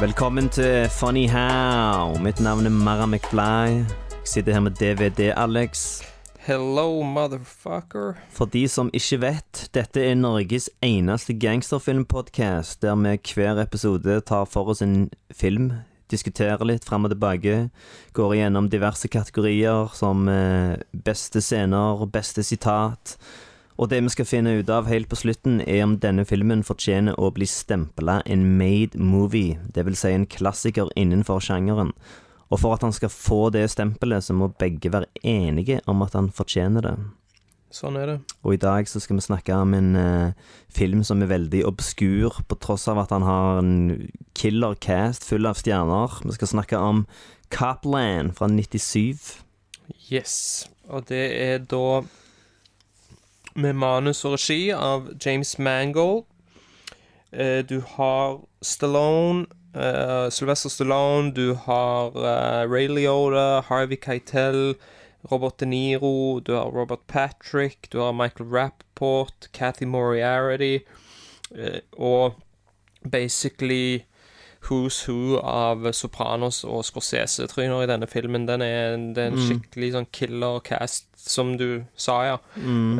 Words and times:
Velkommen 0.00 0.48
til 0.48 0.88
Funny 0.90 1.28
How. 1.28 2.18
Mitt 2.18 2.40
navn 2.40 2.66
er 2.66 2.70
Mara 2.70 3.06
McFly. 3.06 3.84
Jeg 4.10 4.26
sitter 4.26 4.52
her 4.52 4.60
med 4.60 4.72
DVD-Alex. 4.80 6.02
Hello, 6.38 7.02
motherfucker. 7.02 8.18
For 8.30 8.44
de 8.44 8.68
som 8.68 8.90
ikke 8.92 9.20
vet, 9.22 9.68
dette 9.74 10.02
er 10.02 10.18
Norges 10.18 10.66
eneste 10.82 11.38
gangsterfilmpodkast 11.38 12.82
der 12.82 12.98
vi 12.98 13.14
hver 13.34 13.62
episode 13.62 14.20
tar 14.20 14.44
for 14.50 14.74
oss 14.74 14.82
en 14.82 15.10
film, 15.30 15.70
diskuterer 16.10 16.66
litt 16.66 16.84
fram 16.84 17.06
og 17.06 17.14
tilbake, 17.14 17.70
går 18.12 18.34
igjennom 18.34 18.68
diverse 18.68 19.08
kategorier 19.08 19.94
som 19.94 20.26
eh, 20.28 20.74
beste 20.90 21.38
scener, 21.40 22.02
beste 22.10 22.42
sitat. 22.42 23.14
Og 23.74 23.90
det 23.90 23.98
vi 24.04 24.12
skal 24.12 24.28
finne 24.28 24.52
ut 24.60 24.70
av 24.70 24.86
helt 24.86 25.08
på 25.10 25.18
slutten, 25.18 25.58
er 25.60 25.82
om 25.82 25.96
denne 25.98 26.22
filmen 26.28 26.62
fortjener 26.66 27.16
å 27.18 27.32
bli 27.34 27.46
stempla 27.50 28.20
en 28.26 28.46
made 28.58 28.98
movie, 28.98 29.58
det 29.74 29.86
vil 29.88 29.98
si 29.98 30.12
en 30.14 30.28
klassiker 30.30 30.92
innenfor 30.94 31.42
sjangeren. 31.42 31.90
Og 32.52 32.60
for 32.62 32.76
at 32.76 32.84
han 32.86 32.94
skal 32.94 33.10
få 33.10 33.48
det 33.50 33.66
stempelet, 33.72 34.22
så 34.22 34.36
må 34.36 34.52
begge 34.60 34.92
være 34.94 35.10
enige 35.26 35.80
om 35.90 36.04
at 36.06 36.14
han 36.14 36.30
fortjener 36.30 36.86
det. 36.86 36.94
Sånn 37.74 37.96
er 37.98 38.06
det. 38.06 38.18
Og 38.46 38.54
i 38.54 38.60
dag 38.62 38.86
så 38.86 39.00
skal 39.02 39.18
vi 39.18 39.24
snakke 39.26 39.56
om 39.58 39.72
en 39.74 39.96
uh, 39.98 40.34
film 40.70 41.02
som 41.02 41.24
er 41.24 41.32
veldig 41.32 41.64
obskur, 41.66 42.36
på 42.46 42.58
tross 42.62 42.86
av 42.92 43.00
at 43.02 43.10
han 43.10 43.26
har 43.26 43.58
en 43.58 43.72
killer 44.38 44.78
cast 44.78 45.26
full 45.26 45.50
av 45.50 45.58
stjerner. 45.58 46.20
Vi 46.22 46.36
skal 46.36 46.52
snakke 46.52 46.78
om 46.78 47.02
Copland 47.50 48.36
fra 48.38 48.46
97. 48.46 49.40
Yes. 50.12 50.68
Og 50.86 51.08
det 51.10 51.24
er 51.34 51.66
da 51.66 52.04
med 53.54 53.76
manus 53.78 54.24
og 54.24 54.36
regi 54.36 54.70
av 54.74 55.10
James 55.22 55.58
Mangold. 55.58 56.24
Eh, 57.32 57.62
du 57.66 57.80
har 57.96 58.40
Stallone, 58.62 59.46
eh, 59.74 60.30
Sylvester 60.30 60.70
Stallone, 60.70 61.32
du 61.34 61.54
har 61.54 62.14
eh, 62.16 62.70
Ray 62.70 62.88
Liotta, 62.88 63.62
Harvey 63.68 63.96
Keitel, 63.96 64.74
Robert 65.30 65.58
De 65.58 65.66
Niro, 65.66 66.40
du 66.40 66.52
har 66.54 66.70
Robert 66.70 67.06
Patrick, 67.06 67.90
du 67.90 67.98
har 67.98 68.12
Michael 68.12 68.50
Rappaport, 68.50 69.48
Cathy 69.52 69.84
Moriarty, 69.84 70.80
eh, 71.54 71.80
og 71.92 72.34
basically 73.10 74.04
Who's 74.64 75.02
Who 75.06 75.38
av 75.40 75.84
Sopranos 75.92 76.62
og 76.64 76.84
Scorsese-tryner 76.86 77.84
i 77.84 77.88
denne 77.90 78.08
filmen. 78.10 78.46
Den 78.48 78.64
er, 78.64 78.96
det 79.16 79.22
er 79.22 79.32
en 79.32 79.42
skikkelig 79.42 79.92
sånn 79.94 80.08
killer 80.14 80.60
cast, 80.64 81.08
som 81.20 81.54
du 81.60 81.84
sa, 81.96 82.18
ja. 82.26 82.34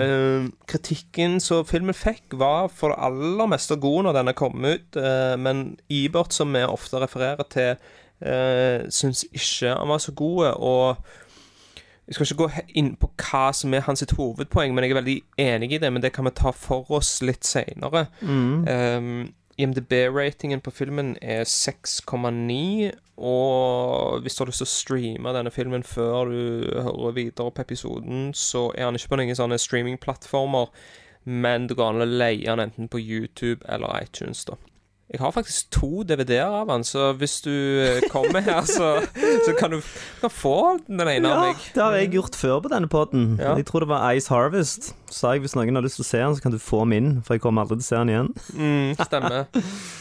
Eh, 0.01 0.47
kritikken 0.71 1.41
som 1.45 1.67
filmen 1.69 1.97
fikk, 1.97 2.37
var 2.41 2.71
for 2.73 2.93
det 2.93 3.01
aller 3.09 3.51
meste 3.53 3.77
god 3.81 4.07
når 4.07 4.19
denne 4.19 4.37
kom 4.37 4.65
ut, 4.65 4.97
uh, 4.97 5.35
men 5.41 5.75
Ibert, 5.93 6.33
som 6.33 6.53
vi 6.57 6.65
ofte 6.65 7.03
refererer 7.03 7.45
til, 7.53 7.77
uh, 8.25 8.87
syns 8.89 9.27
ikke 9.33 9.75
han 9.75 9.93
var 9.93 10.01
så 10.05 10.15
god. 10.17 10.55
Og 10.57 10.97
jeg 12.07 12.17
skal 12.17 12.27
ikke 12.27 12.43
gå 12.43 12.51
inn 12.81 12.91
på 13.01 13.09
hva 13.21 13.47
som 13.57 13.73
er 13.77 13.85
hans 13.87 14.05
hovedpoeng, 14.05 14.75
men 14.75 14.85
jeg 14.85 14.93
er 14.93 15.01
veldig 15.01 15.21
enig 15.41 15.73
i 15.73 15.81
det. 15.81 15.93
Men 15.93 16.05
det 16.05 16.13
kan 16.13 16.29
vi 16.29 16.35
ta 16.37 16.53
for 16.53 16.91
oss 16.93 17.17
litt 17.25 17.45
seinere. 17.49 18.07
Um, 18.69 19.33
IMDb-ratingen 19.59 20.61
på 20.65 20.73
filmen 20.75 21.15
er 21.23 21.45
6,9, 21.47 22.91
og 23.17 24.21
hvis 24.23 24.35
du 24.35 24.43
har 24.43 24.51
lyst 24.51 24.63
til 24.63 24.67
å 24.67 24.73
streame 24.73 25.35
denne 25.37 25.53
filmen 25.55 25.87
før 25.87 26.31
du 26.33 26.41
hører 26.75 27.17
videre 27.19 27.55
på 27.55 27.63
episoden, 27.63 28.33
så 28.35 28.67
er 28.75 28.89
han 28.89 28.99
ikke 28.99 29.13
på 29.15 29.21
noen 29.21 29.39
sånne 29.39 29.61
streamingplattformer, 29.63 30.73
men 31.25 31.69
det 31.71 31.79
går 31.79 31.95
an 31.95 32.05
å 32.05 32.11
leie 32.11 32.49
den 32.51 32.67
enten 32.67 32.91
på 32.91 33.01
YouTube 33.01 33.63
eller 33.71 34.03
iTunes, 34.03 34.43
da. 34.49 34.59
Jeg 35.15 35.21
har 35.23 35.31
faktisk 35.31 35.69
to 35.71 36.03
DVD-er 36.03 36.51
av 36.65 36.71
han, 36.75 36.83
så 36.83 37.13
hvis 37.15 37.37
du 37.45 37.53
eh, 37.53 38.01
kommer 38.11 38.43
her, 38.43 38.65
så, 38.67 38.89
så 39.47 39.53
kan 39.55 39.71
du 39.71 39.79
kan 40.21 40.33
få 40.35 40.55
den 40.89 41.05
ene 41.07 41.31
av 41.31 41.37
Ja, 41.37 41.43
meg. 41.53 41.61
det 41.77 41.83
har 41.85 41.95
jeg 42.01 42.11
gjort 42.17 42.35
før 42.41 42.57
på 42.65 42.73
denne 42.73 42.91
poden. 42.91 43.37
Ja. 43.39 43.53
Jeg 43.61 43.69
tror 43.71 43.85
det 43.87 43.91
var 43.93 44.09
Ice 44.19 44.27
Harvest. 44.35 44.91
Så 45.07 45.21
sa 45.21 45.33
jeg 45.37 45.45
hvis 45.45 45.55
noen 45.55 45.79
har 45.79 45.87
lyst 45.87 46.01
til 46.01 46.07
å 46.07 46.09
se 46.09 46.19
den, 46.25 46.35
så 46.35 46.43
kan 46.43 46.57
du 46.57 46.59
få 46.59 46.83
min, 46.91 47.21
for 47.23 47.39
jeg 47.39 47.45
kommer 47.47 47.63
aldri 47.63 47.79
til 47.79 47.87
å 47.87 47.91
se 47.93 48.01
den 48.03 48.11
igjen. 48.11 48.33
Mm, 48.59 48.99
stemmer. 49.07 49.47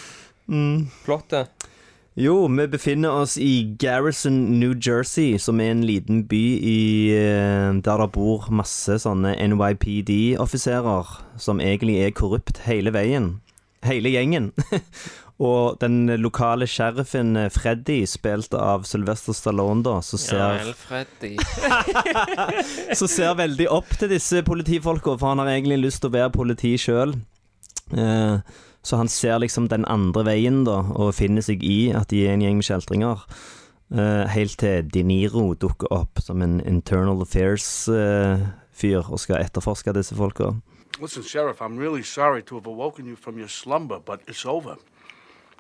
Flott, 1.05 1.29
det. 1.29 1.45
Jo, 2.15 2.47
vi 2.47 2.65
befinner 2.69 3.09
oss 3.23 3.37
i 3.41 3.75
Garrison, 3.81 4.59
New 4.59 4.73
Jersey, 4.77 5.37
som 5.41 5.57
er 5.61 5.71
en 5.73 5.85
liten 5.85 6.23
by 6.29 6.41
i, 6.57 7.09
eh, 7.17 7.69
der 7.85 8.01
det 8.03 8.09
bor 8.13 8.49
masse 8.53 8.99
sånne 9.01 9.31
NYPD-offiserer 9.41 11.09
som 11.41 11.61
egentlig 11.61 11.99
er 12.05 12.13
korrupt 12.13 12.61
hele 12.67 12.93
veien. 12.93 13.39
Hele 13.83 14.13
gjengen. 14.13 14.51
Og 15.43 15.79
den 15.81 16.05
lokale 16.21 16.67
sheriffen 16.69 17.35
eh, 17.39 17.49
Freddy, 17.51 18.03
spilt 18.07 18.53
av 18.53 18.85
Sylvester 18.87 19.33
Stallone, 19.35 19.81
da, 19.83 19.97
som 20.05 20.21
ser 20.21 20.69
som 22.93 23.09
ser 23.15 23.33
veldig 23.39 23.67
opp 23.73 23.89
til 23.97 24.13
disse 24.13 24.43
politifolka, 24.45 25.17
for 25.17 25.33
han 25.33 25.41
har 25.41 25.55
egentlig 25.55 25.81
lyst 25.87 26.03
til 26.03 26.13
å 26.13 26.17
være 26.19 26.35
politi 26.37 26.75
sjøl. 26.79 27.15
Eh, 27.97 28.37
så 28.83 28.99
han 28.99 29.09
ser 29.09 29.41
liksom 29.41 29.67
den 29.71 29.87
andre 29.89 30.25
veien, 30.27 30.63
da, 30.67 30.81
og 30.95 31.15
finner 31.17 31.43
seg 31.43 31.63
i 31.65 31.91
at 31.95 32.11
de 32.13 32.25
er 32.27 32.35
en 32.35 32.43
gjeng 32.45 32.59
med 32.59 32.67
kjeltringer. 32.69 33.25
Eh, 33.93 34.25
helt 34.33 34.57
til 34.61 34.87
De 34.89 35.03
Niro 35.05 35.53
dukker 35.59 35.91
opp 35.93 36.21
som 36.23 36.41
en 36.41 36.59
internal 36.61 37.23
affairs-fyr 37.25 39.01
og 39.03 39.19
skal 39.21 39.43
etterforske 39.43 39.93
disse 39.95 40.17
folka. 40.17 40.53
Listen, 40.99 41.23
Sheriff, 41.23 41.61
I'm 41.61 41.77
really 41.77 42.03
sorry 42.03 42.43
to 42.43 42.55
have 42.55 42.65
awoken 42.67 43.05
you 43.05 43.15
from 43.15 43.37
your 43.37 43.47
slumber, 43.47 43.99
but 43.99 44.21
it's 44.27 44.45
over. 44.45 44.77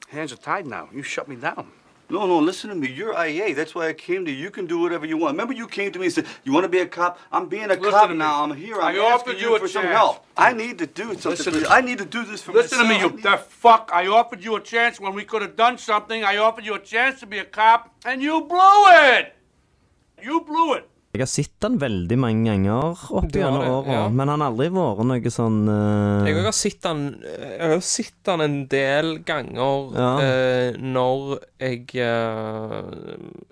Hands 0.09 0.31
are 0.31 0.35
tied 0.37 0.67
now. 0.67 0.89
You 0.93 1.01
shut 1.03 1.27
me 1.27 1.35
down. 1.35 1.71
No, 2.09 2.27
no, 2.27 2.37
listen 2.37 2.69
to 2.69 2.75
me. 2.75 2.89
You're 2.91 3.13
IA. 3.17 3.55
That's 3.55 3.73
why 3.73 3.87
I 3.87 3.93
came 3.93 4.25
to 4.25 4.31
you. 4.31 4.37
You 4.37 4.51
can 4.51 4.67
do 4.67 4.77
whatever 4.79 5.05
you 5.07 5.17
want. 5.17 5.33
Remember, 5.33 5.53
you 5.53 5.67
came 5.67 5.91
to 5.93 5.97
me 5.97 6.05
and 6.05 6.13
said, 6.13 6.27
You 6.43 6.51
want 6.53 6.65
to 6.65 6.69
be 6.69 6.79
a 6.79 6.85
cop? 6.85 7.17
I'm 7.31 7.47
being 7.47 7.63
a 7.65 7.67
Listen 7.75 7.89
cop 7.89 8.11
now. 8.11 8.43
I'm 8.43 8.53
here. 8.55 8.75
I'm 8.75 8.83
I 8.95 8.99
asking 8.99 9.03
offered 9.33 9.41
you 9.41 9.55
a 9.55 9.59
for 9.59 9.67
some 9.67 9.83
chance. 9.83 9.95
help. 9.95 10.25
I 10.37 10.53
need 10.53 10.77
to 10.79 10.85
do 10.85 11.13
something. 11.13 11.31
Listen 11.31 11.53
to 11.53 11.69
I 11.71 11.81
need 11.81 11.97
to 11.97 12.05
do 12.05 12.23
this 12.23 12.43
for 12.43 12.51
Listen 12.51 12.79
to 12.79 12.83
me, 12.83 12.99
you 12.99 13.09
myself. 13.09 13.21
the 13.23 13.37
fuck. 13.49 13.89
I 13.91 14.05
offered 14.07 14.43
you 14.43 14.55
a 14.57 14.61
chance 14.61 14.99
when 14.99 15.13
we 15.15 15.23
could 15.23 15.41
have 15.41 15.55
done 15.55 15.77
something. 15.79 16.23
I 16.23 16.37
offered 16.37 16.65
you 16.65 16.75
a 16.75 16.79
chance 16.79 17.19
to 17.21 17.25
be 17.25 17.39
a 17.39 17.45
cop, 17.45 17.95
and 18.05 18.21
you 18.21 18.41
blew 18.41 18.83
it. 18.87 19.33
You 20.21 20.41
blew 20.41 20.73
it. 20.75 20.87
Jeg 21.13 21.21
har 21.21 21.29
sett 21.29 21.51
den 21.61 21.75
veldig 21.77 22.15
mange 22.17 22.47
ganger 22.47 23.01
opp 23.13 23.35
gjennom 23.37 23.67
åra, 23.69 23.97
ja. 23.99 24.05
men 24.09 24.31
han 24.31 24.41
har 24.41 24.49
aldri 24.49 24.65
vært 24.73 25.03
noe 25.05 25.31
sånn 25.35 25.59
uh... 25.69 26.25
Jeg 26.25 26.39
har 26.41 26.55
sett 26.57 26.79
den 26.81 27.03
Jeg 27.21 27.69
har 27.69 27.83
sett 27.85 28.15
den 28.25 28.41
en 28.41 28.55
del 28.71 29.11
ganger 29.27 29.93
Ja. 29.93 30.07
uh, 30.17 30.79
når 30.81 31.35
jeg 31.61 31.83
uh, 32.01 32.89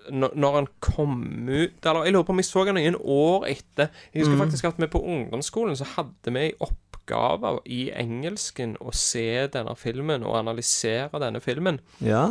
når, 0.09 0.57
han 0.57 0.71
kom 0.81 1.21
ut 1.51 1.85
Eller 1.85 2.09
jeg 2.09 2.15
lurer 2.17 2.25
på 2.25 2.33
om 2.33 2.41
jeg 2.41 2.49
så 2.49 2.65
han 2.65 2.79
noen 2.79 2.97
år 2.97 3.45
etter. 3.51 3.93
Jeg 4.09 4.23
husker 4.23 4.41
faktisk 4.41 4.71
at 4.71 4.81
vi 4.81 4.89
på 4.97 5.05
ungdomsskolen 5.13 5.77
så 5.77 5.85
hadde 5.93 6.33
vi 6.33 6.47
en 6.49 6.65
oppgave 6.65 7.55
i 7.69 7.83
engelsken 7.93 8.73
å 8.81 8.89
se 8.95 9.45
denne 9.53 9.77
filmen 9.77 10.25
og 10.25 10.39
analysere 10.41 11.21
denne 11.21 11.45
filmen. 11.45 11.77
Ja. 12.01 12.25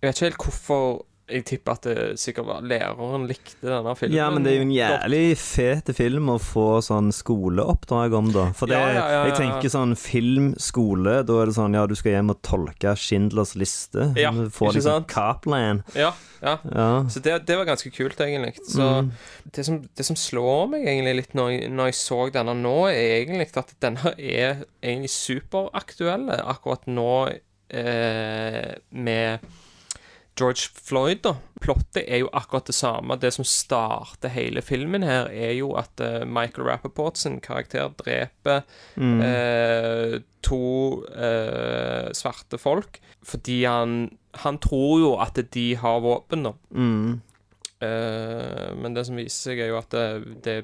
Jeg 0.00 0.08
vet 0.08 0.16
ikke 0.16 0.30
helt 0.30 0.44
hvorfor 0.48 1.02
jeg 1.32 1.44
tipper 1.48 1.76
at 1.78 1.86
det 1.88 2.06
sikkert 2.20 2.48
var 2.48 2.64
læreren 2.66 3.26
likte 3.30 3.66
denne 3.66 3.94
filmen. 3.98 4.16
Ja, 4.16 4.28
men 4.32 4.44
det 4.44 4.52
er 4.52 4.58
jo 4.60 4.66
en 4.66 4.74
jævlig 4.74 5.22
fet 5.40 5.92
film 5.96 6.30
å 6.34 6.38
få 6.42 6.66
sånn 6.84 7.12
skoleoppdrag 7.14 8.16
om, 8.18 8.32
da. 8.34 8.48
For 8.58 8.70
det, 8.70 8.78
Ja, 8.78 8.90
ja, 8.92 9.06
ja, 9.14 9.22
jeg 9.30 9.38
tenker 9.40 9.72
sånn 9.72 9.94
film, 9.98 10.52
skole, 10.60 11.20
da 11.26 11.38
er 11.42 11.50
det 11.50 11.56
sånn 11.56 11.76
ja, 11.78 11.86
du 11.88 11.96
skal 11.98 12.16
hjem 12.18 12.34
og 12.34 12.42
tolke 12.46 12.94
Schindlers 12.98 13.54
liste. 13.58 14.10
Ja, 14.20 14.32
Få 14.52 14.72
liksom 14.72 15.02
sant? 15.02 15.10
Kaplan. 15.12 15.82
Ja, 15.98 16.12
ja. 16.42 16.56
Ja. 16.74 16.88
Så 17.10 17.22
det, 17.22 17.36
det 17.46 17.56
var 17.58 17.68
ganske 17.68 17.90
kult, 17.94 18.20
egentlig. 18.20 18.56
Så 18.66 18.88
det, 19.44 19.64
som, 19.64 19.80
det 19.96 20.06
som 20.06 20.18
slår 20.18 20.72
meg 20.72 20.88
egentlig 20.90 21.14
litt 21.20 21.36
når 21.38 21.68
når 21.72 21.92
jeg 21.92 21.98
så 22.00 22.18
denne 22.34 22.54
nå, 22.58 22.76
er 22.90 23.16
egentlig 23.20 23.48
at 23.60 23.72
denne 23.82 24.14
er 24.18 24.64
egentlig 24.82 25.12
superaktuell 25.14 26.28
akkurat 26.42 26.88
nå 26.90 27.12
eh, 27.72 28.74
med 28.90 29.46
George 30.42 30.72
Floyd, 30.74 31.20
da. 31.22 31.36
Plottet 31.62 32.02
er 32.02 32.24
jo 32.24 32.30
akkurat 32.34 32.66
det 32.66 32.74
samme. 32.74 33.16
Det 33.20 33.30
som 33.34 33.46
starter 33.46 34.32
hele 34.34 34.62
filmen 34.64 35.04
her, 35.06 35.28
er 35.30 35.54
jo 35.54 35.72
at 35.78 36.02
uh, 36.02 36.24
Michael 36.26 36.66
Rappaport 36.66 37.20
sin 37.20 37.38
karakter 37.40 37.92
dreper 38.00 38.64
eh, 38.98 40.18
to 40.42 40.64
uh, 41.06 42.10
svarte 42.16 42.58
folk. 42.58 42.98
Fordi 43.22 43.62
han 43.64 44.10
Han 44.42 44.58
tror 44.58 44.98
jo 44.98 45.10
at 45.20 45.36
de 45.54 45.76
har 45.76 46.00
våpen, 46.00 46.42
da. 46.42 46.52
Mm. 46.70 47.20
Men 48.80 48.94
det 48.94 49.02
som 49.04 49.16
viser 49.18 49.50
seg, 49.50 49.58
er 49.60 49.68
jo 49.68 49.76
at 49.76 49.90
det, 49.92 50.38
det 50.44 50.54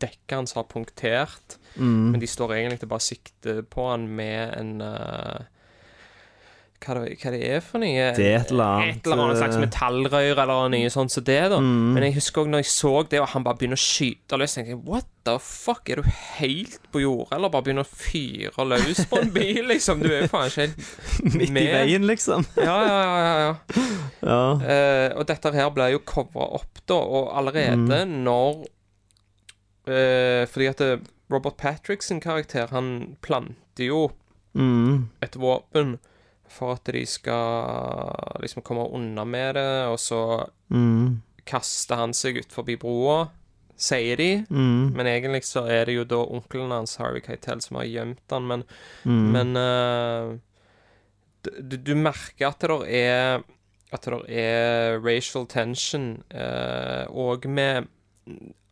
dekket 0.00 0.36
hans 0.38 0.54
har 0.56 0.64
punktert. 0.70 1.58
Mm. 1.74 2.14
Men 2.14 2.20
de 2.22 2.26
står 2.26 2.54
egentlig 2.54 2.80
til 2.80 2.88
bare 2.88 3.04
sikte 3.04 3.56
på 3.68 3.90
han 3.90 4.06
med 4.08 4.54
en 4.56 4.80
hva, 6.80 6.94
det, 6.96 7.16
hva 7.20 7.30
det 7.34 7.40
er 7.44 7.60
for 7.60 7.82
noe? 7.82 8.06
Det 8.16 8.24
er 8.24 8.38
et 8.40 8.50
eller 8.54 8.64
annet, 8.64 8.96
Et 8.96 9.06
eller 9.10 9.22
annet 9.26 9.38
slags 9.40 9.56
eh, 9.58 9.60
metallrør 9.66 10.38
eller 10.44 10.70
noe 10.72 10.90
sånt 10.94 11.12
som 11.12 11.24
det, 11.26 11.36
da. 11.52 11.58
Mm. 11.60 11.90
Men 11.96 12.06
jeg 12.06 12.14
husker 12.16 12.40
også 12.42 12.52
når 12.54 12.62
jeg 12.64 12.70
så 12.72 12.92
det, 13.12 13.20
og 13.20 13.28
han 13.34 13.44
bare 13.44 13.58
begynner 13.60 13.76
å 13.80 13.82
skyte 13.84 14.38
løs, 14.40 14.54
tenkte 14.56 14.72
jeg 14.72 14.80
what 14.88 15.08
the 15.28 15.34
fuck, 15.44 15.90
er 15.92 16.00
du 16.00 16.08
helt 16.40 16.78
på 16.94 17.02
jordet, 17.04 17.34
eller 17.36 17.52
bare 17.52 17.66
begynner 17.68 17.84
å 17.84 17.92
fyre 18.00 18.64
løs 18.70 19.02
på 19.10 19.20
en 19.20 19.32
bil, 19.38 19.60
liksom? 19.68 20.00
Du 20.00 20.08
er 20.08 20.24
jo 20.24 20.30
faen 20.32 20.48
ikke 20.48 20.64
helt 20.64 21.36
Midt 21.36 21.50
i 21.52 21.66
veien, 21.76 22.06
liksom. 22.08 22.48
Ja, 22.56 22.76
ja, 22.88 22.98
ja. 23.04 23.14
ja, 23.20 23.36
ja. 23.44 23.54
Ja. 24.24 24.42
Eh, 24.70 25.08
og 25.16 25.24
dette 25.28 25.50
her 25.54 25.70
ble 25.74 25.90
jo 25.94 26.00
covra 26.08 26.46
opp, 26.60 26.80
da, 26.88 26.96
og 27.00 27.30
allerede 27.36 27.76
Mm. 28.06 28.20
når 28.24 28.60
uh, 29.88 30.46
Fordi 30.50 30.66
at 30.70 30.80
Robert 31.32 31.56
Patrick 31.56 32.02
sin 32.02 32.20
karakter, 32.20 32.66
han 32.72 33.16
planter 33.22 33.86
jo 33.86 34.10
Mm. 34.54 35.08
et 35.22 35.36
våpen 35.38 35.98
for 36.50 36.74
at 36.74 36.88
de 36.92 37.04
skal 37.06 38.40
liksom 38.42 38.62
komme 38.66 38.88
unna 38.90 39.24
med 39.24 39.54
det, 39.54 39.68
og 39.90 39.98
så 40.02 40.22
Mm. 40.70 41.20
kaster 41.46 41.96
han 41.96 42.12
seg 42.14 42.36
ut 42.38 42.52
forbi 42.52 42.76
broa, 42.78 43.28
sier 43.76 44.16
de. 44.16 44.44
Mm. 44.50 44.92
Men 44.94 45.06
egentlig 45.06 45.42
så 45.46 45.64
er 45.70 45.86
det 45.86 45.94
jo 45.96 46.04
da 46.04 46.20
onkelen 46.26 46.70
hans, 46.70 46.96
Harvey 47.00 47.20
Keitel, 47.24 47.60
som 47.62 47.76
har 47.80 47.84
gjemt 47.88 48.30
han, 48.30 48.46
men, 48.46 48.64
Mm. 49.04 49.32
men 49.32 49.56
uh, 49.56 50.38
du, 51.42 51.76
du 51.76 51.94
merker 51.96 52.48
at 52.48 52.60
det 52.60 52.70
er 53.00 53.42
At 53.92 54.02
det 54.06 54.28
er 54.30 55.00
racial 55.02 55.46
tension, 55.50 56.22
òg 56.30 57.10
og 57.10 57.46
med 57.50 57.88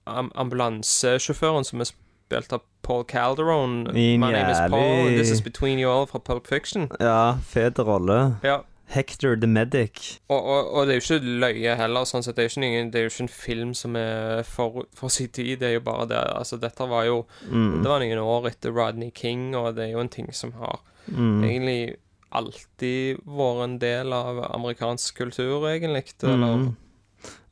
am 0.07 0.31
ambulansesjåføren 0.37 1.65
som 1.67 1.81
er 1.83 1.91
spilt 2.29 2.53
av 2.53 2.61
Paul 2.83 3.05
Calderon. 3.05 3.83
Min 3.93 4.21
My 4.21 4.33
name 4.33 4.51
is 4.53 4.59
Paul, 4.71 5.07
and 5.09 5.17
this 5.19 5.31
is 5.31 5.41
between 5.45 5.79
you 5.79 5.91
all 5.91 6.07
fra 6.07 6.21
Pulp 6.21 6.47
Fiction. 6.47 6.89
Ja, 7.01 7.39
fet 7.45 7.79
rolle. 7.79 8.37
Ja. 8.45 8.61
Hector 8.91 9.37
the 9.37 9.47
Medic. 9.47 10.21
Og, 10.33 10.45
og, 10.49 10.71
og 10.73 10.87
det 10.89 10.95
er 10.95 11.01
jo 11.01 11.05
ikke 11.19 11.33
løye 11.43 11.75
heller. 11.77 12.07
Sånn 12.09 12.23
sett. 12.25 12.37
Det, 12.39 12.47
er 12.47 12.49
jo 12.49 12.55
ikke 12.55 12.69
ingen, 12.71 12.91
det 12.95 13.01
er 13.01 13.05
jo 13.05 13.11
ikke 13.13 13.25
en 13.27 13.29
film 13.35 13.75
som 13.77 13.97
er 14.01 14.41
for, 14.49 14.87
for 14.97 15.13
sin 15.13 15.29
tid. 15.29 15.59
Det 15.61 15.69
er 15.69 15.75
jo 15.77 15.83
bare 15.85 16.07
det 16.09 16.23
Altså, 16.39 16.57
dette 16.63 16.87
var 16.89 17.05
jo 17.05 17.19
Mm. 17.51 17.83
Det 17.83 17.91
var 17.93 18.01
noen 18.01 18.23
år 18.25 18.49
etter 18.49 18.73
Rodney 18.73 19.11
King, 19.13 19.51
og 19.57 19.75
det 19.77 19.85
er 19.89 19.93
jo 19.93 20.01
en 20.05 20.09
ting 20.13 20.33
som 20.33 20.53
har 20.61 20.81
Mm. 21.09 21.41
egentlig 21.45 21.97
alltid 22.37 23.21
vært 23.25 23.63
en 23.65 23.79
del 23.81 24.13
av 24.13 24.41
amerikansk 24.55 25.17
kultur, 25.23 25.65
egentlig. 25.71 26.05
Eller 26.23 26.57
Mm. 26.57 26.77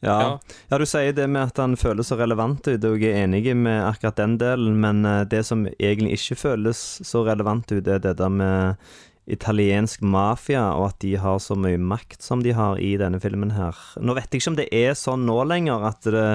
Ja. 0.05 0.17
Ja. 0.21 0.39
ja, 0.71 0.79
du 0.79 0.87
sier 0.87 1.15
det 1.17 1.27
med 1.33 1.51
at 1.51 1.59
han 1.59 1.75
føles 1.81 2.11
så 2.13 2.19
relevant 2.21 2.67
ut, 2.69 2.85
og 2.85 3.03
jeg 3.03 3.15
er 3.15 3.25
enig 3.25 3.57
med 3.57 3.81
akkurat 3.87 4.21
den 4.21 4.37
delen, 4.41 4.77
men 4.83 5.05
eh, 5.09 5.25
det 5.29 5.43
som 5.49 5.67
egentlig 5.79 6.19
ikke 6.19 6.39
føles 6.45 6.83
så 7.07 7.25
relevant 7.27 7.73
ut, 7.73 7.87
er 7.89 8.03
det 8.05 8.17
der 8.21 8.33
med 8.33 8.77
italiensk 9.27 10.05
mafia, 10.07 10.69
og 10.79 10.93
at 10.93 11.01
de 11.03 11.17
har 11.19 11.41
så 11.43 11.57
mye 11.59 11.81
makt 11.83 12.23
som 12.23 12.45
de 12.45 12.55
har 12.55 12.79
i 12.79 12.95
denne 13.01 13.19
filmen 13.23 13.57
her. 13.57 13.75
Nå 13.99 14.15
vet 14.15 14.31
jeg 14.31 14.43
ikke 14.43 14.53
om 14.53 14.59
det 14.61 14.69
er 14.71 14.95
sånn 14.99 15.27
nå 15.27 15.41
lenger, 15.51 15.89
at 15.89 16.07
det, 16.07 16.27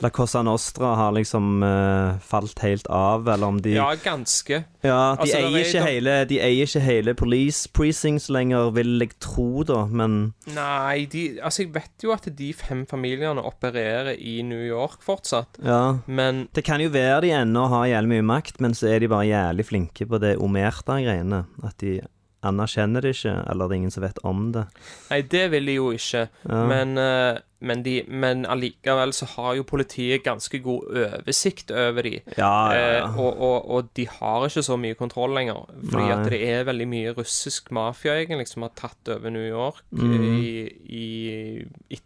La 0.00 0.08
Cosa 0.10 0.40
Nostra 0.42 0.94
har 0.96 1.12
liksom 1.12 1.62
uh, 1.62 2.18
falt 2.24 2.58
helt 2.64 2.86
av, 2.88 3.26
eller 3.28 3.46
om 3.46 3.58
de 3.60 3.74
Ja, 3.74 3.90
ganske. 4.00 4.62
Ja, 4.80 5.14
de, 5.14 5.20
Altså, 5.20 5.36
eier 5.36 5.56
er 5.58 5.64
ikke 5.66 5.80
da- 5.82 5.86
hele, 5.90 6.14
de 6.30 6.38
eier 6.40 6.64
ikke 6.64 6.80
hele 6.80 7.14
police 7.14 7.68
precincts 7.76 8.30
lenger, 8.32 8.70
vil 8.72 8.94
jeg 9.04 9.12
tro, 9.20 9.62
da, 9.68 9.82
men 9.86 10.32
Nei, 10.54 11.04
de 11.12 11.24
Altså, 11.42 11.66
jeg 11.66 11.74
vet 11.74 12.06
jo 12.06 12.12
at 12.16 12.28
de 12.38 12.52
fem 12.56 12.86
familiene 12.88 13.44
opererer 13.44 14.14
i 14.16 14.40
New 14.42 14.62
York 14.64 15.02
fortsatt, 15.04 15.60
ja. 15.64 15.98
men 16.06 16.46
Det 16.54 16.64
kan 16.64 16.80
jo 16.80 16.88
være 16.88 17.20
de 17.26 17.34
ennå 17.36 17.66
har 17.68 17.86
jævlig 17.92 18.14
mye 18.16 18.28
makt, 18.32 18.60
men 18.60 18.72
så 18.72 18.88
er 18.94 19.00
de 19.04 19.08
bare 19.12 19.28
jævlig 19.28 19.66
flinke 19.68 20.06
på 20.08 20.18
det 20.20 20.36
omerta-greiene. 20.40 21.44
At 21.62 21.76
de 21.84 22.00
anerkjenner 22.46 23.04
det 23.04 23.14
ikke, 23.18 23.34
eller 23.50 23.68
det 23.68 23.74
er 23.74 23.80
ingen 23.82 23.94
som 23.94 24.04
vet 24.04 24.18
om 24.26 24.50
det. 24.54 24.64
Nei, 25.10 25.20
det 25.32 25.44
vil 25.52 25.68
de 25.68 25.76
jo 25.76 25.92
ikke. 25.96 26.26
Ja. 26.48 26.60
Men, 26.70 26.96
eh, 27.00 27.40
men, 27.60 27.82
de, 27.84 27.96
men 28.08 28.46
allikevel 28.48 29.12
så 29.16 29.28
har 29.34 29.58
jo 29.58 29.66
politiet 29.68 30.24
ganske 30.24 30.62
god 30.64 30.88
oversikt 31.04 31.72
over 31.76 32.08
de. 32.08 32.14
Ja, 32.38 32.54
ja. 32.72 32.84
Eh, 33.04 33.18
og, 33.20 33.30
og, 33.36 33.58
og 33.70 33.90
de 33.98 34.06
har 34.08 34.46
ikke 34.48 34.64
så 34.64 34.78
mye 34.80 34.98
kontroll 34.98 35.36
lenger. 35.36 35.66
Fordi 35.84 36.06
Nei. 36.06 36.14
at 36.16 36.30
det 36.32 36.40
er 36.48 36.68
veldig 36.70 36.88
mye 36.90 37.16
russisk 37.18 37.72
mafia 37.76 38.16
egentlig 38.22 38.48
som 38.48 38.64
har 38.64 38.72
tatt 38.78 39.12
over 39.12 39.34
New 39.34 39.44
York 39.44 39.84
mm. 39.92 40.14
i, 40.30 40.46
i, 40.88 42.00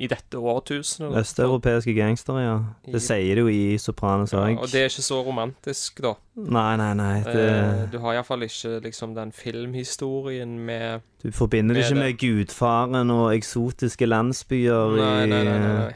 i, 0.00 0.08
dette 0.08 0.38
årtusenet. 0.40 1.12
Østeuropeiske 1.20 1.92
gangstere, 1.96 2.42
ja. 2.44 2.54
Det 2.88 3.02
sier 3.04 3.36
det 3.36 3.44
jo 3.44 3.50
i 3.52 3.76
Sopranos 3.80 4.32
Ja, 4.32 4.46
og 4.56 4.70
det 4.72 4.80
er 4.80 4.88
ikke 4.88 5.04
så 5.04 5.18
romantisk, 5.26 6.00
da. 6.04 6.14
Nei, 6.40 6.70
nei, 6.80 6.92
nei. 6.96 7.12
Eh, 7.20 7.34
Det, 7.34 7.90
du 7.92 7.98
har 8.04 8.16
iallfall 8.16 8.46
ikke 8.48 8.78
liksom 8.86 9.12
den 9.18 9.32
filmhistorien 9.36 10.56
med 10.64 11.04
du 11.20 11.28
forbinder 11.36 11.76
det 11.76 11.84
ikke 11.84 12.00
med 12.00 12.16
gudfaren 12.16 13.10
og 13.12 13.26
eksotiske 13.34 14.06
landsbyer 14.08 14.96
Nei, 14.96 15.10
i 15.24 15.28
nei, 15.28 15.42
nei. 15.44 15.58
nei, 15.58 15.76
nei. 15.84 15.92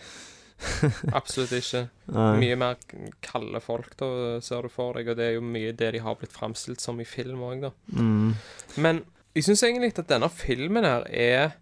Absolutt 1.18 1.52
ikke. 1.56 1.86
Nei. 2.12 2.28
Mye 2.40 2.56
mer 2.60 2.76
kalde 3.24 3.60
folk, 3.64 3.96
da, 4.00 4.08
ser 4.44 4.64
du 4.68 4.72
for 4.72 4.96
deg, 4.98 5.08
og 5.12 5.18
det 5.18 5.26
er 5.30 5.34
jo 5.38 5.42
mye 5.44 5.72
det 5.76 5.90
de 5.96 6.04
har 6.04 6.16
blitt 6.20 6.32
framstilt 6.32 6.80
som 6.84 7.00
i 7.02 7.08
film 7.08 7.42
òg, 7.44 7.64
da. 7.66 7.72
Mm. 7.96 8.34
Men 8.84 9.02
jeg 9.34 9.48
syns 9.48 9.64
egentlig 9.66 9.92
at 9.98 10.08
denne 10.12 10.30
filmen 10.30 10.86
her 10.86 11.08
er 11.10 11.56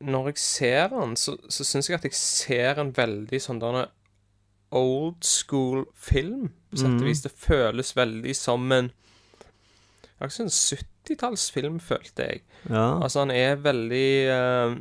Når 0.00 0.26
jeg 0.30 0.38
ser 0.38 0.88
den, 0.92 1.16
så, 1.16 1.36
så 1.50 1.64
syns 1.66 1.88
jeg 1.90 1.96
at 1.98 2.04
jeg 2.04 2.14
ser 2.14 2.78
en 2.78 2.92
veldig 2.94 3.40
sånn 3.42 3.58
denne 3.58 3.86
old 4.70 5.24
school 5.24 5.86
film, 5.96 6.50
på 6.70 6.76
sett 6.78 6.86
og 6.92 7.00
Mhm. 7.00 7.06
vis. 7.08 7.22
Det 7.24 7.32
føles 7.32 7.94
veldig 7.96 8.34
som 8.36 8.70
en 8.72 8.92
som 10.28 10.44
en 10.46 10.50
70-tallsfilm, 10.50 11.78
følte 11.80 12.24
jeg. 12.26 12.40
Ja. 12.68 12.98
Altså, 13.02 13.20
han 13.20 13.30
er 13.30 13.54
veldig 13.56 14.10
uh, 14.34 14.76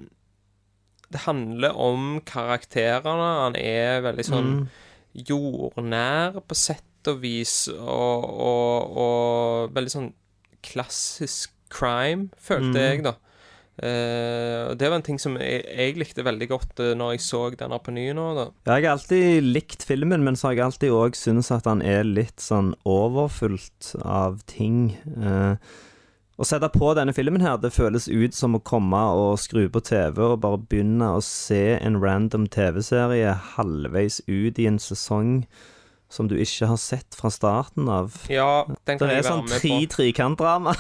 Det 1.12 1.20
handler 1.24 1.78
om 1.78 2.22
karakterene. 2.26 3.28
Han 3.46 3.56
er 3.56 4.02
veldig 4.02 4.26
sånn 4.26 4.50
Mm. 4.58 4.68
jordnær 5.16 6.42
på 6.48 6.56
sett 6.56 7.08
og 7.08 7.22
vis, 7.22 7.68
og, 7.70 8.26
og, 8.26 8.98
og 8.98 9.74
veldig 9.74 9.92
sånn 9.94 10.10
klassisk 10.64 11.52
crime, 11.70 12.30
følte 12.38 12.74
Mm. 12.74 12.82
jeg, 12.82 13.04
da. 13.04 13.14
Eh, 13.78 14.62
og 14.72 14.78
det 14.82 14.88
var 14.90 14.98
en 14.98 15.06
ting 15.06 15.20
som 15.22 15.36
jeg, 15.38 15.62
jeg 15.70 15.98
likte 16.00 16.26
veldig 16.26 16.48
godt 16.50 16.80
uh, 16.82 16.94
når 16.98 17.14
jeg 17.14 17.26
så 17.28 17.42
denne 17.54 17.78
på 17.78 17.94
ny 17.94 18.08
nå, 18.18 18.30
da. 18.34 18.46
Ja, 18.66 18.78
jeg 18.80 18.88
har 18.88 18.96
alltid 18.96 19.50
likt 19.52 19.86
filmen, 19.86 20.26
men 20.26 20.40
så 20.40 20.50
har 20.50 20.58
jeg 20.58 20.66
alltid 20.66 20.96
òg 20.98 21.20
syntes 21.20 21.52
at 21.54 21.70
han 21.70 21.84
er 21.86 22.08
litt 22.08 22.42
sånn 22.42 22.74
overfullt 22.90 23.94
av 24.02 24.42
ting. 24.50 24.96
Uh, 25.14 25.62
å 26.38 26.46
sette 26.46 26.70
på 26.74 26.92
denne 26.98 27.14
filmen 27.18 27.42
her, 27.42 27.58
det 27.62 27.74
føles 27.74 28.06
ut 28.10 28.36
som 28.38 28.58
å 28.58 28.62
komme 28.66 29.00
og 29.18 29.40
skru 29.42 29.64
på 29.74 29.82
TV 29.86 30.22
og 30.22 30.42
bare 30.44 30.62
begynne 30.70 31.14
å 31.18 31.22
se 31.26 31.78
en 31.78 31.98
random 32.02 32.46
TV-serie 32.54 33.34
halvveis 33.56 34.20
ut 34.30 34.62
i 34.62 34.68
en 34.70 34.78
sesong 34.82 35.40
som 36.14 36.30
du 36.30 36.38
ikke 36.40 36.70
har 36.70 36.78
sett 36.80 37.18
fra 37.18 37.30
starten 37.34 37.90
av. 37.92 38.14
Ja, 38.32 38.66
den 38.70 38.78
Det 38.86 39.00
kan 39.02 39.10
er 39.10 39.18
jeg 39.18 39.26
være 39.26 39.34
sånn 39.34 39.50
med 39.50 39.64
tre 39.66 39.80
trikantdrama. 39.98 40.78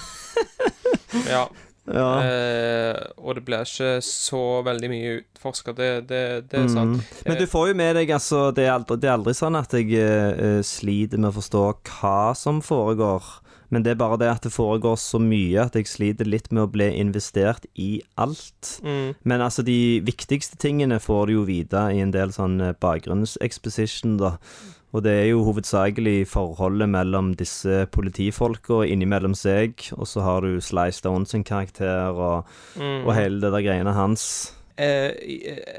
Ja. 1.27 1.47
ja. 1.87 2.07
Eh, 2.23 2.99
og 3.17 3.37
det 3.37 3.43
blir 3.47 3.63
ikke 3.63 3.97
så 4.03 4.43
veldig 4.67 4.91
mye 4.91 5.15
utforska, 5.21 5.73
det, 5.77 5.89
det, 6.09 6.21
det 6.51 6.61
er 6.65 6.69
sant. 6.71 6.99
Mm. 6.99 7.25
Men 7.29 7.39
du 7.39 7.47
får 7.49 7.69
jo 7.71 7.79
med 7.79 7.95
deg, 7.99 8.11
altså 8.17 8.47
Det 8.55 8.65
er 8.65 8.73
aldri, 8.75 8.99
det 8.99 9.09
er 9.09 9.15
aldri 9.15 9.35
sånn 9.37 9.59
at 9.59 9.75
jeg 9.77 9.91
uh, 9.95 10.61
sliter 10.67 11.21
med 11.21 11.31
å 11.31 11.37
forstå 11.37 11.65
hva 11.93 12.21
som 12.37 12.63
foregår. 12.65 13.27
Men 13.69 13.83
det 13.83 13.93
er 13.93 13.99
bare 13.99 14.19
det 14.19 14.29
at 14.31 14.45
det 14.47 14.53
foregår 14.55 14.95
så 14.99 15.19
mye 15.19 15.65
at 15.67 15.75
jeg 15.75 15.89
sliter 15.91 16.27
litt 16.27 16.47
med 16.53 16.63
å 16.63 16.71
bli 16.71 16.87
investert 17.01 17.67
i 17.75 17.97
alt. 18.15 18.77
Mm. 18.83 19.15
Men 19.27 19.43
altså, 19.43 19.65
de 19.67 19.99
viktigste 20.07 20.59
tingene 20.61 21.01
får 21.03 21.27
du 21.27 21.37
jo 21.37 21.45
vite 21.47 21.81
i 21.91 21.99
en 22.03 22.13
del 22.15 22.31
sånn 22.35 22.61
eh, 22.63 22.75
bakgrunnsexposition, 22.79 24.15
da. 24.21 24.37
Og 24.97 25.03
det 25.05 25.11
er 25.13 25.27
jo 25.29 25.43
hovedsakelig 25.45 26.23
forholdet 26.31 26.89
mellom 26.89 27.35
disse 27.37 27.83
politifolka 27.93 28.79
innimellom 28.89 29.35
seg, 29.37 29.75
og 29.93 30.07
så 30.09 30.23
har 30.25 30.41
du 30.41 30.55
Sly 30.63 30.87
Stone 30.95 31.27
sin 31.29 31.43
karakter, 31.45 32.09
og, 32.17 32.47
Mm. 32.75 33.05
og 33.05 33.13
hele 33.13 33.41
det 33.41 33.51
der 33.53 33.61
greiene 33.61 33.93
hans. 33.93 34.53
Eh, 34.77 35.11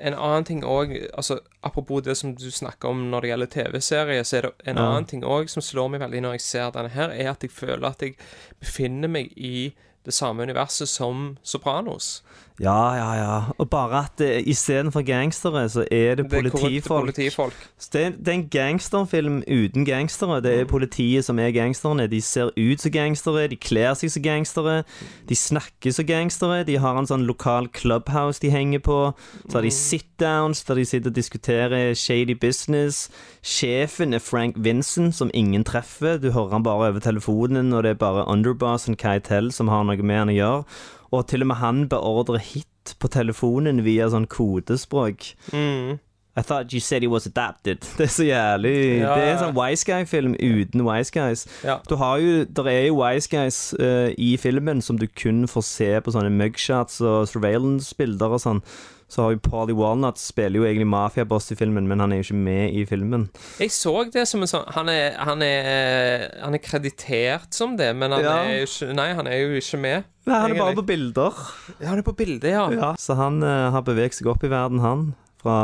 en 0.03 0.15
annen 0.15 0.45
ting 0.45 0.63
òg 0.65 0.91
Altså, 1.15 1.39
apropos 1.63 2.01
det 2.03 2.17
som 2.17 2.35
du 2.35 2.51
snakker 2.51 2.89
om 2.89 3.11
når 3.11 3.21
det 3.21 3.31
gjelder 3.31 3.47
TV-serier, 3.47 4.23
så 4.27 4.37
er 4.39 4.43
det 4.43 4.53
en 4.67 4.77
Ja. 4.77 4.83
annen 4.91 5.07
ting 5.07 5.23
òg 5.23 5.49
som 5.49 5.63
slår 5.63 5.89
meg 5.91 6.01
veldig 6.01 6.21
når 6.23 6.33
jeg 6.33 6.41
ser 6.41 6.71
denne 6.71 6.91
her, 6.91 7.11
er 7.11 7.31
at 7.31 7.41
jeg 7.43 7.51
føler 7.51 7.87
at 7.87 7.99
jeg 8.03 8.17
befinner 8.61 9.09
meg 9.09 9.33
i 9.37 9.73
det 10.05 10.15
samme 10.15 10.43
universet 10.43 10.89
som 10.89 11.39
Sopranos. 11.45 12.23
Ja, 12.61 12.95
ja, 12.95 13.13
ja. 13.15 13.43
Og 13.59 13.71
bare 13.71 13.99
at 14.05 14.17
det- 14.19 14.43
istedenfor 14.49 15.03
gangstere, 15.07 15.69
så 15.71 15.85
er 15.93 16.17
det 16.17 16.25
Det 16.31 16.33
er 16.33 16.51
politifolk. 16.51 17.05
politifolk. 17.05 17.55
Det, 17.93 18.01
er- 18.07 18.11
det 18.11 18.29
er 18.29 18.33
en 18.33 18.49
gangsterfilm 18.49 19.43
uten 19.47 19.85
gangstere. 19.87 20.41
Det 20.43 20.61
er 20.61 20.65
politiet 20.65 21.25
som 21.25 21.39
er 21.39 21.53
gangsterne. 21.53 22.09
De 22.11 22.21
ser 22.21 22.51
ut 22.57 22.81
som 22.81 22.91
gangstere, 22.91 23.49
de 23.51 23.57
kler 23.57 23.95
seg 23.95 24.11
som 24.11 24.23
gangstere, 24.23 24.83
de 25.29 25.35
snakker 25.37 25.93
som 25.93 26.05
gangstere. 26.05 26.65
De 26.67 26.77
har 26.79 26.99
en 26.99 27.07
sånn 27.07 27.27
lokal 27.27 27.69
clubhouse 27.69 28.41
de 28.41 28.51
henger 28.51 28.81
på. 28.81 29.15
Så 29.49 29.53
har 29.53 29.63
de 29.63 29.71
sit-downs 29.71 30.65
der 30.67 30.75
de 30.75 30.85
sitter 30.85 31.11
og 31.11 31.15
diskuterer 31.15 31.95
shady 31.95 32.35
business. 32.35 33.09
Sjefen 33.41 34.13
er 34.15 34.19
Frank 34.19 34.57
Vincent, 34.59 35.15
som 35.15 35.31
ingen 35.33 35.63
treffer. 35.65 36.19
Du 36.21 36.33
hører 36.33 36.51
han 36.51 36.63
bare 36.65 36.89
over 36.91 36.99
telefonen, 37.01 37.73
og 37.73 37.85
det 37.85 37.91
er 37.91 37.95
bare 37.95 38.25
underbossen 38.27 38.97
Keitel 38.97 39.53
som 39.53 39.69
har 39.69 39.85
noe 39.85 39.97
med 40.03 40.19
han 40.19 40.29
å 40.29 40.35
gjøre. 40.35 40.65
Og 41.11 41.27
til 41.31 41.45
og 41.45 41.51
med 41.53 41.57
han 41.63 41.87
beordrer 41.89 42.43
hit 42.43 42.97
på 43.01 43.09
telefonen 43.13 43.83
via 43.85 44.09
sånn 44.13 44.29
kodespråk. 44.29 45.33
Mm. 45.53 45.99
I 46.39 46.43
thought 46.43 46.73
you 46.73 46.79
said 46.81 47.03
he 47.03 47.09
was 47.09 47.27
adapted. 47.27 47.81
Det 47.99 48.05
er 48.05 48.13
så 48.15 48.25
jævlig 48.25 48.75
Ja, 49.01 49.15
Det 49.15 49.25
er 49.25 49.33
en 49.33 49.41
sånn 49.43 49.57
Wise 49.57 49.87
Guy-film 49.89 50.37
uten 50.39 50.85
Wise 50.87 51.13
Guys. 51.13 51.47
Ja. 51.65 51.81
Du 51.89 51.97
har 51.99 52.21
jo, 52.23 52.45
Der 52.45 52.69
er 52.71 52.85
jo 52.87 53.01
Wise 53.01 53.29
Guys 53.33 53.75
uh, 53.81 54.13
i 54.19 54.37
filmen 54.37 54.83
som 54.83 54.99
du 54.99 55.09
kun 55.11 55.49
får 55.51 55.67
se 55.67 55.91
på 56.01 56.15
sånne 56.15 56.31
mugshots 56.31 57.01
og 57.01 57.27
surveillance-bilder 57.33 58.39
og 58.39 58.45
sånn. 58.45 58.63
Så 59.09 59.23
har 59.25 59.33
jo 59.33 59.39
Paulie 59.41 59.73
Walnut 59.77 60.19
spiller 60.21 60.61
jo 60.61 60.67
egentlig 60.69 60.87
mafiaboss 60.93 61.47
i 61.55 61.57
filmen, 61.57 61.87
men 61.89 62.01
han 62.03 62.13
er 62.13 62.21
jo 62.21 62.27
ikke 62.27 62.41
med 62.45 62.75
i 62.77 62.83
filmen. 62.85 63.23
Jeg 63.59 63.73
så 63.73 63.95
det 64.13 64.27
som 64.29 64.43
en 64.45 64.51
sånn 64.51 64.67
Han 64.75 64.91
er, 64.93 65.17
han 65.17 65.41
er, 65.47 66.27
han 66.43 66.55
er 66.59 66.61
kreditert 66.61 67.57
som 67.57 67.77
det, 67.81 67.95
men 67.97 68.13
han 68.13 68.23
Ja. 68.27 68.35
er 68.45 68.59
jo 68.61 68.67
ikke 68.69 68.93
Nei, 68.99 69.09
han 69.17 69.27
er 69.27 69.39
jo 69.41 69.57
ikke 69.63 69.81
med. 69.81 70.05
Nei, 70.29 70.41
han 70.45 70.53
er 70.53 70.61
bare 70.61 70.77
på 70.77 70.87
bilder. 70.91 71.41
Ja, 71.81 71.89
han 71.89 71.99
er 72.03 72.05
på 72.05 72.17
bildet, 72.19 72.51
ja. 72.53 72.67
Ja. 72.77 72.91
Så 73.01 73.17
han 73.17 73.41
uh, 73.43 73.71
har 73.73 73.81
beveget 73.87 74.19
seg 74.21 74.29
opp 74.29 74.45
i 74.45 74.53
verden, 74.53 74.81
han. 74.85 75.15
Fra 75.41 75.59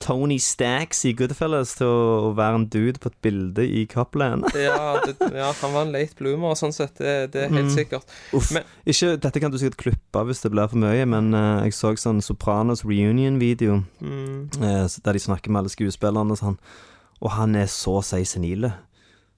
Tony 0.00 0.38
Stacks 0.40 1.02
i 1.04 1.12
Goodfellas 1.12 1.74
til 1.76 1.86
å 1.86 2.30
være 2.34 2.54
en 2.56 2.64
dude 2.72 2.98
på 3.02 3.10
et 3.12 3.18
bilde 3.22 3.66
i 3.68 3.82
Copland. 3.90 4.46
Ja, 4.56 4.96
ja, 5.34 5.50
han 5.60 5.74
var 5.74 5.82
en 5.84 5.92
late 5.92 6.16
bloomer, 6.18 6.54
sånn 6.56 6.72
sett. 6.72 6.94
Det, 6.98 7.32
det 7.34 7.42
er 7.44 7.52
helt 7.52 7.68
Mm. 7.68 7.74
sikkert. 7.76 8.14
Uff. 8.34 8.50
Men- 8.56 8.64
Ikke, 8.88 9.12
dette 9.20 9.40
kan 9.44 9.52
du 9.52 9.58
sikkert 9.60 9.76
klippe 9.84 10.24
hvis 10.26 10.40
det 10.42 10.50
blir 10.54 10.68
for 10.72 10.80
mye, 10.80 11.04
men 11.06 11.34
uh, 11.36 11.60
jeg 11.66 11.76
så 11.76 11.92
sånn 12.00 12.22
Sopranos 12.24 12.82
reunion-video 12.88 13.82
Mm. 14.00 14.48
uh, 14.56 14.88
der 15.04 15.12
de 15.12 15.18
snakker 15.20 15.50
med 15.52 15.60
alle 15.64 15.74
skuespillerne 15.76 16.32
og 16.32 16.38
sånn, 16.40 16.58
og 17.20 17.30
han 17.36 17.54
er 17.60 17.66
så 17.68 17.98
å 18.00 18.04
si 18.04 18.24
senile. 18.24 18.72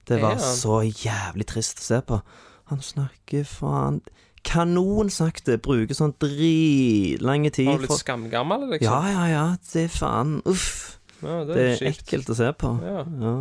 Det 0.07 0.21
var 0.21 0.35
så 0.39 0.81
jævlig 0.87 1.45
trist 1.47 1.79
å 1.79 1.83
se 1.91 2.01
på. 2.07 2.21
Han 2.71 2.79
snakker 2.79 3.43
faen 3.47 4.01
Kanonsakte. 4.47 5.57
Bruker 5.63 5.97
sånn 5.97 6.15
dritlange 6.21 7.51
tid 7.55 7.69
Har 7.71 7.79
du 7.79 7.85
blitt 7.85 7.93
for 7.93 8.03
skamgammel, 8.03 8.67
liksom? 8.75 8.89
Ja, 8.89 9.01
ja, 9.11 9.27
ja. 9.31 9.45
Det 9.71 9.85
er 9.87 9.93
faen 9.93 10.39
Uff. 10.49 10.99
Ja, 11.23 11.43
Det 11.47 11.55
det 11.55 11.67
er 11.69 11.85
er 11.87 11.93
ekkelt 11.93 12.29
å 12.29 12.35
se 12.37 12.49
på. 12.59 12.73
Ja. 12.83 13.05
Ja. 13.23 13.35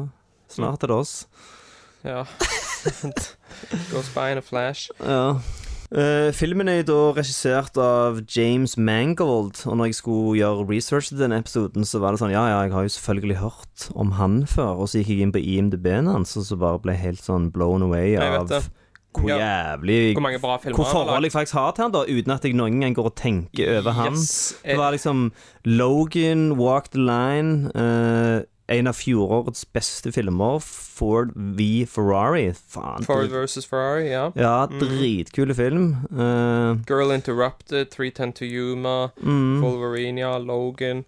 Snart 0.52 0.84
er 0.84 0.92
det 0.92 1.00
oss. 1.02 1.14
Ja. 2.04 2.24
Goes 3.90 4.08
by 4.14 4.30
in 4.32 4.38
a 4.38 4.44
flash. 4.44 4.90
Ja. 5.00 5.40
Uh, 5.92 6.30
filmen 6.32 6.70
er 6.72 6.86
da 6.88 7.10
regissert 7.12 7.76
av 7.76 8.22
James 8.32 8.78
Mangold, 8.80 9.58
og 9.68 9.76
når 9.76 9.90
jeg 9.90 9.98
skulle 9.98 10.38
gjøre 10.38 10.64
research 10.70 11.10
til 11.10 11.20
denne 11.20 11.36
episoden, 11.42 11.84
så 11.84 12.00
var 12.00 12.14
det 12.14 12.22
sånn 12.22 12.32
Ja, 12.32 12.46
ja, 12.48 12.62
jeg 12.64 12.72
har 12.72 12.86
jo 12.86 12.92
selvfølgelig 12.94 13.36
hørt 13.42 13.84
om 13.92 14.14
han 14.16 14.38
før, 14.48 14.80
og 14.80 14.88
så 14.88 15.02
gikk 15.02 15.10
jeg 15.12 15.26
inn 15.26 15.34
på 15.34 15.42
IMDb-en 15.42 16.08
hans, 16.08 16.32
og 16.40 16.46
så 16.48 16.56
bare 16.56 16.80
ble 16.80 16.96
helt 16.96 17.20
sånn 17.20 17.50
blown 17.52 17.84
away 17.84 18.14
av. 18.16 18.48
hvor 19.12 19.28
jævlig 19.28 20.12
Hvor 20.14 20.22
mange 20.24 20.38
bra 20.40 20.56
filmer 20.56 20.76
Hvor 20.76 20.88
forhold 20.92 21.22
jeg 21.24 21.32
faktisk 21.32 21.54
har 21.58 21.72
til 21.76 21.84
han, 21.84 21.92
da, 21.92 22.02
uten 22.08 22.30
at 22.34 22.44
jeg 22.44 22.54
noen 22.56 22.80
gang 22.80 22.94
går 22.96 23.10
og 23.10 23.14
tenker 23.16 23.78
over 23.78 23.90
han. 23.92 24.12
Yes. 24.16 24.54
Det 24.64 24.76
var 24.78 24.90
liksom 24.94 25.32
Logan, 25.64 26.52
Walk 26.58 26.90
the 26.92 27.00
Line 27.00 27.70
uh, 27.74 28.42
En 28.72 28.86
av 28.88 28.94
fjorårets 28.96 29.66
beste 29.74 30.12
filmer, 30.14 30.58
Ford 30.64 31.32
v 31.36 31.84
Ferrari. 31.90 32.52
Faen. 32.56 33.04
Ford 33.04 33.28
versus 33.28 33.66
Ferrari, 33.68 34.06
ja. 34.08 34.30
ja, 34.38 34.66
Mm. 34.66 34.78
dritkule 34.80 35.54
film. 35.54 35.96
Uh, 36.10 36.78
Girl 36.88 37.12
Interrupted, 37.12 37.90
310 37.90 38.32
to 38.32 38.44
Yuma, 38.44 39.10
mm. 39.20 39.60
Wolverine, 39.60 40.22
Logan. 40.46 41.04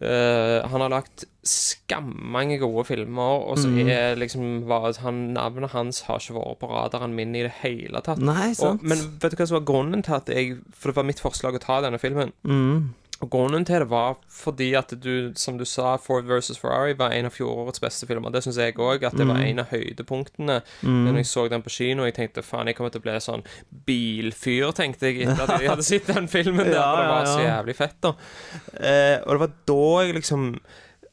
Uh, 0.00 0.62
han 0.70 0.80
har 0.80 0.88
lagt 0.88 1.24
skammange 1.42 2.58
gode 2.60 2.84
filmer, 2.84 3.44
og 3.48 3.58
så 3.58 3.68
Mm. 3.68 3.88
er 3.88 4.16
liksom 4.16 4.96
han, 5.00 5.32
Navnet 5.34 5.70
hans 5.70 6.00
har 6.02 6.18
ikke 6.18 6.34
vært 6.36 6.58
på 6.60 6.68
radaren 6.70 7.14
min 7.14 7.34
i 7.34 7.42
det 7.42 7.52
hele 7.62 8.00
tatt. 8.02 8.18
Nei. 8.18 8.52
Og, 8.60 8.82
men 8.82 8.98
vet 9.20 9.30
du 9.32 9.36
hva 9.36 9.46
som 9.48 9.58
var 9.58 9.64
grunnen 9.66 10.02
til 10.02 10.14
at 10.14 10.26
jeg 10.28 10.58
For 10.74 10.90
det 10.90 10.96
var 10.96 11.04
mitt 11.04 11.20
forslag 11.20 11.54
å 11.54 11.58
ta 11.60 11.80
denne 11.80 11.98
filmen. 11.98 12.32
mm. 12.44 12.88
Og 13.22 13.28
grunnen 13.28 13.66
til 13.66 13.80
det 13.80 13.88
var 13.90 14.14
fordi 14.32 14.72
at 14.78 14.94
du, 14.98 15.32
som 15.36 15.58
du 15.58 15.64
sa, 15.66 15.98
Ford 15.98 16.24
versus 16.24 16.56
Ferrari 16.56 16.94
var 16.96 17.10
en 17.12 17.26
av 17.26 17.32
fjorårets 17.34 17.78
beste 17.78 18.06
filmer. 18.08 18.30
Det 18.32 18.40
syns 18.42 18.56
jeg 18.56 18.74
òg, 18.80 19.02
at 19.04 19.12
det 19.14 19.26
var 19.28 19.36
Mm. 19.36 19.44
en 19.50 19.58
av 19.58 19.66
høydepunktene. 19.68 20.62
Mm. 20.82 21.04
Når 21.04 21.16
jeg 21.16 21.26
så 21.26 21.48
den 21.50 21.60
på 21.62 21.68
kino, 21.68 22.04
jeg 22.04 22.14
tenkte 22.14 22.42
faen, 22.42 22.64
jeg 22.66 22.76
kommer 22.76 22.90
til 22.90 23.00
å 23.00 23.04
bli 23.04 23.12
sånn 23.20 23.44
bilfyr, 23.84 24.72
tenkte 24.72 25.12
jeg, 25.12 25.28
etter 25.28 25.42
at 25.52 25.60
jeg 25.60 25.68
hadde 25.68 25.82
sett 25.92 26.06
den 26.06 26.28
filmen 26.28 26.64
der. 26.64 26.72
Ja, 26.78 26.94
for 26.94 27.02
det 27.02 27.10
var 27.10 27.24
ja, 27.26 27.34
så 27.34 27.44
jævlig 27.44 27.76
fett, 27.76 27.96
da. 28.00 28.14
Eh, 28.80 29.18
og 29.26 29.32
det 29.36 29.40
var 29.44 29.52
da 29.66 30.04
jeg 30.06 30.14
liksom 30.14 30.46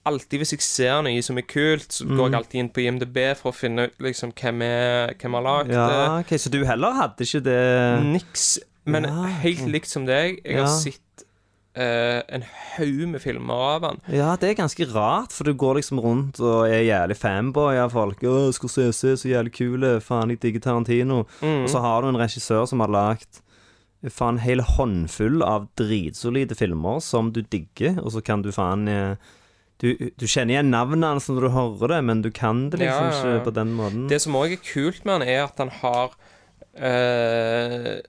Alltid 0.07 0.39
hvis 0.41 0.53
jeg 0.55 0.63
ser 0.65 1.01
noe 1.05 1.21
som 1.25 1.37
er 1.41 1.45
kult, 1.49 1.89
så 1.91 2.05
går 2.07 2.15
Mm. 2.15 2.31
jeg 2.31 2.39
alltid 2.39 2.59
inn 2.63 2.69
på 2.75 2.83
IMDb 2.85 3.17
for 3.37 3.51
å 3.51 3.55
finne 3.55 3.87
ut 3.89 3.97
liksom 3.99 4.31
hvem, 4.33 4.61
har 5.37 5.43
lagd 5.49 5.67
det. 5.69 5.75
Ja, 5.75 6.19
ok, 6.21 6.33
Så 6.39 6.49
du 6.53 6.63
heller 6.65 6.93
hadde 7.01 7.25
ikke 7.27 7.43
det 7.43 8.03
Niks. 8.05 8.59
Men 8.85 9.03
Ja, 9.03 9.23
helt 9.43 9.67
likt 9.67 9.87
som 9.91 10.05
deg. 10.07 10.39
Jeg 10.45 10.55
Ja. 10.55 10.63
har 10.65 10.79
sett 10.79 11.01
uh, 11.77 12.23
en 12.33 12.41
haug 12.77 13.07
med 13.07 13.21
filmer 13.21 13.53
av 13.53 13.83
han. 13.83 13.99
Ja, 14.09 14.35
det 14.35 14.49
er 14.49 14.63
ganske 14.63 14.85
rart, 14.95 15.31
for 15.31 15.43
du 15.43 15.53
går 15.53 15.75
liksom 15.77 15.99
rundt 16.01 16.39
og 16.41 16.65
er 16.71 16.81
jævlig 16.87 17.17
fanboy 17.17 17.77
av 17.77 17.91
folk. 17.91 18.19
'Å, 18.23 18.49
Scorsese, 18.51 19.13
så 19.13 19.29
jævlig 19.29 19.53
kule. 19.53 19.99
Faen, 20.01 20.29
jeg 20.29 20.39
digger 20.39 20.59
Tarantino.' 20.59 21.27
Mm. 21.41 21.63
Og 21.65 21.69
så 21.69 21.79
har 21.79 22.01
du 22.01 22.07
en 22.07 22.15
regissør 22.17 22.65
som 22.67 22.79
har 22.79 22.87
lagd 22.89 23.41
faen 24.09 24.37
en 24.37 24.39
hel 24.39 24.59
håndfull 24.61 25.43
av 25.43 25.67
dritsolide 25.77 26.55
filmer 26.55 26.99
som 27.01 27.31
du 27.31 27.41
digger, 27.43 27.99
og 28.03 28.11
så 28.11 28.23
kan 28.23 28.41
du 28.41 28.49
faen 28.51 28.87
eh, 28.87 29.15
du, 29.81 29.91
du 30.17 30.25
kjenner 30.25 30.55
igjen 30.55 30.71
navnet 30.73 31.05
hans 31.05 31.27
når 31.29 31.45
du 31.45 31.49
hører 31.53 31.91
det, 31.95 31.99
men 32.09 32.21
du 32.25 32.31
kan 32.33 32.69
det 32.73 32.79
liksom 32.81 33.11
Ja, 33.11 33.13
ikke 33.13 33.43
på 33.45 33.53
den 33.59 33.75
måten. 33.77 34.07
Det 34.09 34.17
som 34.23 34.35
òg 34.39 34.55
er 34.55 34.63
kult 34.65 35.03
med 35.05 35.19
han, 35.19 35.27
er 35.27 35.43
at 35.45 35.61
han 35.61 35.69
har 35.81 36.15
eh, 36.77 37.99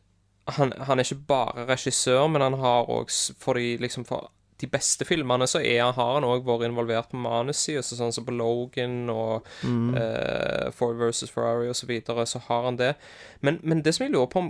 han, 0.56 0.72
han 0.88 0.98
er 0.98 1.04
ikke 1.04 1.26
bare 1.28 1.66
regissør, 1.68 2.26
men 2.32 2.40
han 2.44 2.56
har 2.62 2.88
òg 2.88 3.12
For 3.40 3.58
liksom 3.60 4.06
for 4.08 4.30
de 4.58 4.66
beste 4.66 5.04
filmene 5.06 5.46
så 5.46 5.60
er, 5.62 5.84
har 5.94 6.14
han 6.16 6.24
òg 6.26 6.42
vært 6.48 6.64
involvert 6.66 7.12
på 7.12 7.18
manussida, 7.22 7.78
så 7.86 7.94
sånn 7.94 8.10
som 8.16 8.24
på 8.26 8.32
Logan 8.34 9.04
og 9.12 9.46
Mm. 9.62 9.92
uh, 9.94 10.70
Ford 10.74 10.96
versus 10.98 11.30
Ferrari 11.30 11.68
og 11.70 11.76
så 11.78 11.86
videre, 11.86 12.24
så 12.26 12.40
har 12.48 12.64
han 12.64 12.76
det. 12.80 12.96
Men, 13.40 13.60
men 13.62 13.84
det 13.86 13.94
som 13.94 14.02
jeg 14.08 14.12
lurer 14.16 14.26
på 14.32 14.40
om, 14.42 14.48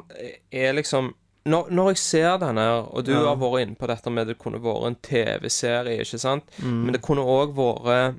er 0.51 0.73
liksom 0.73 1.11
når, 1.49 1.71
når 1.75 1.89
jeg 1.93 1.99
ser 2.03 2.39
denne, 2.43 2.61
her, 2.61 2.87
og 2.93 3.05
du 3.07 3.13
Ja. 3.13 3.25
har 3.31 3.37
vært 3.41 3.63
inne 3.67 3.77
på 3.81 3.87
dette 3.91 4.11
med 4.13 4.27
det 4.29 4.39
kunne 4.39 4.61
vært 4.63 4.87
en 4.87 4.97
TV-serie, 5.03 6.01
ikke 6.05 6.19
sant? 6.21 6.45
Mm. 6.63 6.85
Men 6.85 6.93
det 6.93 7.03
kunne 7.03 7.25
òg 7.25 7.55
vært 7.57 8.19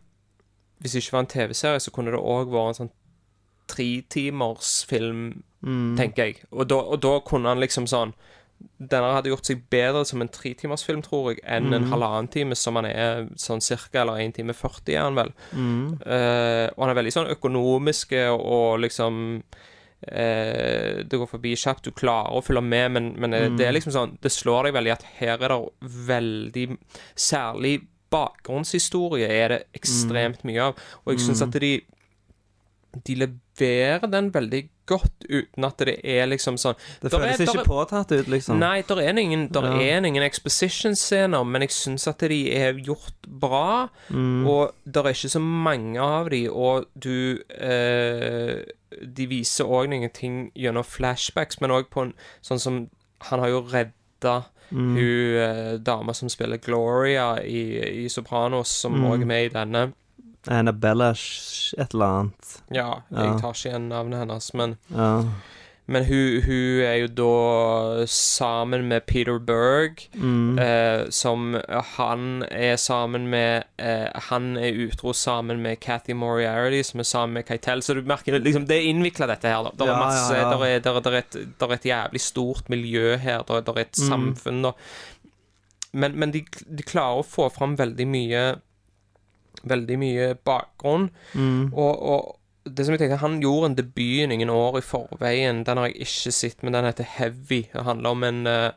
Hvis 0.81 0.93
det 0.93 1.01
ikke 1.03 1.11
var 1.17 1.19
en 1.25 1.27
TV-serie, 1.33 1.79
så 1.83 1.91
kunne 1.91 2.11
det 2.11 2.19
òg 2.23 2.47
vært 2.53 2.69
en 2.69 2.87
sånn 2.87 2.91
tretimersfilm, 3.67 5.43
Mm. 5.65 5.97
tenker 5.97 6.23
jeg. 6.23 6.35
Og 6.53 6.67
da, 6.69 6.75
og 6.75 7.01
da 7.01 7.19
kunne 7.19 7.49
han 7.49 7.59
liksom 7.59 7.85
sånn 7.87 8.13
Denne 8.77 9.13
hadde 9.15 9.29
gjort 9.29 9.45
seg 9.47 9.61
bedre 9.71 10.05
som 10.05 10.21
en 10.21 10.27
tretimersfilm, 10.27 11.01
tror 11.01 11.29
jeg, 11.31 11.39
enn 11.47 11.73
en 11.73 11.85
Mm. 11.85 11.91
halvannen 11.93 12.29
time, 12.29 12.55
som 12.55 12.75
han 12.75 12.85
er 12.85 13.27
sånn 13.37 13.61
cirka, 13.61 14.01
eller 14.01 14.17
én 14.19 14.33
time 14.33 14.51
40 14.53 14.95
er 14.95 15.01
han 15.01 15.15
vel. 15.15 15.31
Mm. 15.53 15.93
Uh, 16.05 16.67
og 16.75 16.79
han 16.87 16.89
er 16.89 17.01
veldig 17.01 17.13
sånn 17.13 17.29
økonomiske 17.37 18.27
og 18.37 18.79
liksom 18.81 19.43
eh, 20.07 21.03
Det 21.03 21.17
går 21.19 21.27
forbi 21.27 21.55
kjapt, 21.55 21.83
du 21.83 21.91
klarer 21.91 22.31
å 22.37 22.43
følge 22.43 22.61
med, 22.63 22.91
men, 22.91 23.13
men 23.19 23.31
Mm. 23.31 23.57
det 23.57 23.67
er 23.67 23.73
liksom 23.73 23.91
sånn 23.93 24.17
Det 24.21 24.31
slår 24.31 24.63
deg 24.69 24.73
veldig 24.73 24.91
at 24.93 25.03
her 25.19 25.37
er 25.43 25.47
det 25.49 25.59
veldig 26.07 26.77
Særlig 27.15 27.81
bakgrunnshistorie 28.11 29.27
er 29.29 29.47
det 29.49 29.63
ekstremt 29.77 30.43
mye 30.43 30.59
av. 30.69 30.75
Og 31.05 31.13
jeg 31.13 31.19
syns 31.27 31.41
Mm. 31.41 31.47
at 31.47 31.59
de 31.61 31.81
De 33.05 33.15
leverer 33.59 34.09
den 34.11 34.31
veldig 34.31 34.69
godt 34.89 35.25
uten 35.29 35.65
at 35.65 35.77
det 35.77 35.99
er 36.03 36.25
liksom 36.27 36.55
sånn 36.57 36.75
Det 37.01 37.11
Der 37.11 37.19
føles 37.19 37.33
er- 37.39 37.45
der 37.45 37.53
ikke 37.53 37.59
er- 37.59 37.65
påtatt 37.65 38.11
ut, 38.11 38.27
liksom. 38.27 38.57
Nei, 38.59 38.81
der 38.81 38.95
er 39.01 39.17
ingen, 39.17 39.47
der 39.51 39.61
Ja. 39.61 39.97
er 39.99 40.05
ingen 40.05 40.23
exposition-scener, 40.23 41.43
men 41.45 41.61
jeg 41.61 41.69
syns 41.69 42.07
at 42.07 42.17
de 42.19 42.51
er 42.55 42.73
gjort 42.73 43.13
bra. 43.27 43.89
Mm. 44.09 44.47
Og 44.47 44.73
der 44.91 45.01
er 45.03 45.09
ikke 45.13 45.29
så 45.29 45.39
mange 45.41 45.99
av 45.99 46.29
de, 46.29 46.47
og 46.49 46.85
du 46.97 47.39
eh, 47.49 48.63
De 49.05 49.27
viser 49.27 49.65
òg 49.65 49.87
noen 49.89 50.09
ting 50.11 50.51
gjennom 50.57 50.83
flashbacks, 50.83 51.61
men 51.61 51.69
òg 51.69 51.89
på 51.91 52.01
en 52.01 52.13
sånn 52.41 52.59
som 52.59 52.89
Han 53.29 53.39
har 53.39 53.49
jo 53.49 53.61
redda 53.61 54.45
mm. 54.71 54.95
Hun 54.95 55.37
eh, 55.37 55.77
dama 55.77 56.13
som 56.13 56.29
spiller 56.29 56.57
Gloria 56.57 57.35
i, 57.43 58.03
i 58.05 58.07
Sopranos, 58.07 58.67
som 58.67 58.93
Mm. 58.93 59.13
er 59.21 59.25
med 59.25 59.45
i 59.45 59.49
denne. 59.49 59.93
Annabella 60.49 61.11
et 61.13 61.93
eller 61.93 62.05
annet. 62.19 62.55
Ja, 62.73 62.89
jeg 63.13 63.37
tar 63.41 63.53
ikke 63.53 63.69
igjen 63.71 63.89
navnet 63.91 64.19
hennes, 64.25 64.51
men 64.57 64.77
Ja. 64.89 65.13
Men 65.89 66.03
hun, 66.05 66.41
hun 66.45 66.81
er 66.85 66.95
jo 67.01 67.07
da 67.17 68.05
sammen 68.05 68.83
med 68.91 69.07
Peter 69.07 69.39
Berg, 69.39 70.03
Mm. 70.13 70.59
eh, 70.61 71.09
som 71.09 71.55
han 71.97 72.43
er 72.51 72.75
sammen 72.77 73.25
med 73.31 73.63
eh, 73.79 74.05
Han 74.29 74.55
er 74.57 74.77
utro 74.85 75.13
sammen 75.13 75.63
med 75.63 75.79
Cathy 75.81 76.13
Moriarty, 76.13 76.83
som 76.83 76.99
er 76.99 77.03
sammen 77.09 77.33
med 77.39 77.47
Keitel. 77.47 77.81
Så 77.81 77.95
du 77.95 78.03
merker 78.03 78.33
det, 78.37 78.43
liksom, 78.43 78.67
det 78.67 78.77
er 78.77 78.89
innvikla, 78.91 79.25
dette 79.33 79.47
her. 79.49 79.63
Det 79.73 79.81
er, 79.81 79.93
Ja, 79.93 79.97
masse, 79.99 80.33
ja, 80.35 80.43
ja. 80.43 80.49
Der 80.51 80.65
er, 80.65 80.79
der, 80.79 80.95
er- 80.95 81.01
der 81.01 81.11
er 81.11 81.17
et, 81.23 81.57
der 81.59 81.67
er 81.67 81.73
et 81.73 81.85
jævlig 81.89 82.21
stort 82.21 82.69
miljø 82.69 83.17
her. 83.17 83.41
Der 83.47 83.55
er 83.55 83.79
et 83.81 83.97
Mm. 83.97 84.09
samfunn. 84.09 84.61
Da. 84.61 84.71
Men, 85.91 86.19
men 86.19 86.31
de, 86.31 86.43
de 86.69 86.83
klarer 86.83 87.23
å 87.23 87.25
få 87.25 87.49
fram 87.51 87.75
veldig 87.75 88.05
mye 88.07 88.59
Veldig 89.63 89.97
mye 89.99 90.33
bakgrunn. 90.45 91.09
Mm. 91.33 91.73
Og, 91.73 92.01
og 92.01 92.35
det 92.75 92.85
som 92.85 92.93
jeg 92.93 92.99
tenkte, 92.99 93.17
Han 93.23 93.39
gjorde 93.41 93.65
en 93.71 93.75
debut 93.75 94.27
noen 94.29 94.49
år 94.53 94.77
i 94.77 94.81
forveien. 94.85 95.63
Den 95.65 95.77
har 95.77 95.85
jeg 95.89 95.95
ikke 96.05 96.31
sett, 96.31 96.63
men 96.63 96.73
den 96.73 96.85
heter 96.85 97.03
Heavy. 97.17 97.63
Det 97.73 97.83
handler 97.83 98.09
om 98.09 98.23
en 98.23 98.47
uh, 98.47 98.69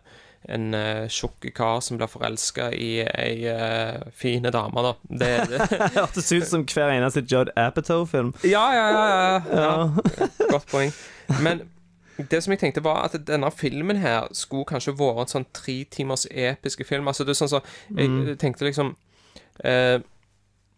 en 0.51 0.75
uh, 0.75 1.07
tjukk 1.07 1.53
kar 1.55 1.79
som 1.87 1.97
blir 2.01 2.09
forelska 2.11 2.73
i 2.75 3.05
ei 3.07 3.45
uh, 3.47 4.01
fine 4.11 4.51
dame, 4.51 4.83
da. 4.83 4.93
Det, 5.07 5.29
det. 5.53 5.69
Hørtes 5.95 6.33
ut 6.33 6.47
som 6.49 6.65
hver 6.67 6.91
eneste 6.97 7.23
Judd 7.23 7.53
Apatow-film. 7.57 8.33
ja, 8.43 8.65
ja, 8.75 8.89
ja, 8.91 9.05
ja, 9.07 9.61
ja. 9.61 10.27
Godt 10.51 10.67
poeng. 10.73 10.91
Men 11.43 11.63
det 12.31 12.43
som 12.43 12.51
jeg 12.53 12.59
tenkte 12.59 12.83
var 12.85 13.05
at 13.07 13.15
denne 13.27 13.51
filmen 13.55 13.97
her 14.03 14.27
skulle 14.35 14.67
kanskje 14.69 14.97
vært 14.99 15.23
en 15.29 15.31
sånn 15.37 15.47
tre 15.55 15.85
timers 15.95 16.27
episke 16.31 16.85
film. 16.91 17.07
Altså 17.09 17.25
det 17.25 17.37
er 17.37 17.41
sånn 17.45 17.53
så 17.55 17.63
Jeg 17.97 18.09
Mm. 18.11 18.37
tenkte 18.43 18.65
liksom 18.67 18.97
eh, 19.65 20.01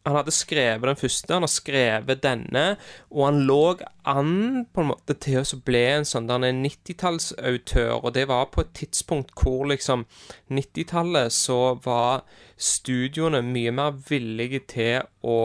Han 0.04 0.16
hadde 0.18 0.32
skrevet 0.36 0.82
den 0.84 0.98
første, 1.00 1.32
han 1.32 1.42
har 1.46 1.48
skrevet 1.52 2.20
denne, 2.22 2.64
og 3.10 3.22
han 3.24 3.38
lå 3.48 3.60
an 4.04 4.66
på 4.74 4.82
en 4.82 4.90
måte 4.90 5.14
til 5.16 5.38
å 5.40 5.60
bli 5.64 5.80
en 5.94 6.04
sånn 6.04 6.26
der 6.28 6.44
en 6.44 6.60
90-tallsautør, 6.66 8.02
og 8.04 8.12
det 8.12 8.26
var 8.28 8.50
på 8.52 8.60
et 8.66 8.74
tidspunkt 8.76 9.32
hvor 9.40 9.64
liksom 9.70 10.04
90-tallet 10.52 11.32
så 11.32 11.58
var 11.84 12.22
studioene 12.60 13.40
mye 13.42 13.72
mer 13.74 13.96
villige 14.08 14.60
til 14.74 15.02
å 15.24 15.38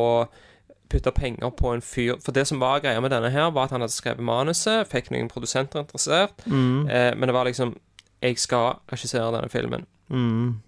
putte 0.90 1.12
penger 1.14 1.52
på 1.54 1.72
en 1.76 1.84
fyr 1.86 2.16
For 2.18 2.34
det 2.34 2.48
som 2.50 2.60
var 2.60 2.80
greia 2.82 3.00
med 3.02 3.12
denne 3.14 3.30
her, 3.30 3.52
var 3.54 3.68
at 3.68 3.76
han 3.76 3.84
hadde 3.86 3.94
skrevet 3.94 4.26
manuset, 4.26 4.88
fikk 4.90 5.12
noen 5.14 5.30
produsenter 5.30 5.84
interessert, 5.86 6.34
Mm. 6.50 6.90
eh, 6.90 7.14
men 7.16 7.28
det 7.30 7.34
var 7.36 7.46
liksom 7.46 7.76
Jeg 8.22 8.38
skal 8.38 8.80
regissere 8.92 9.32
denne 9.32 9.48
filmen. 9.50 9.86
Mm. 10.10 10.60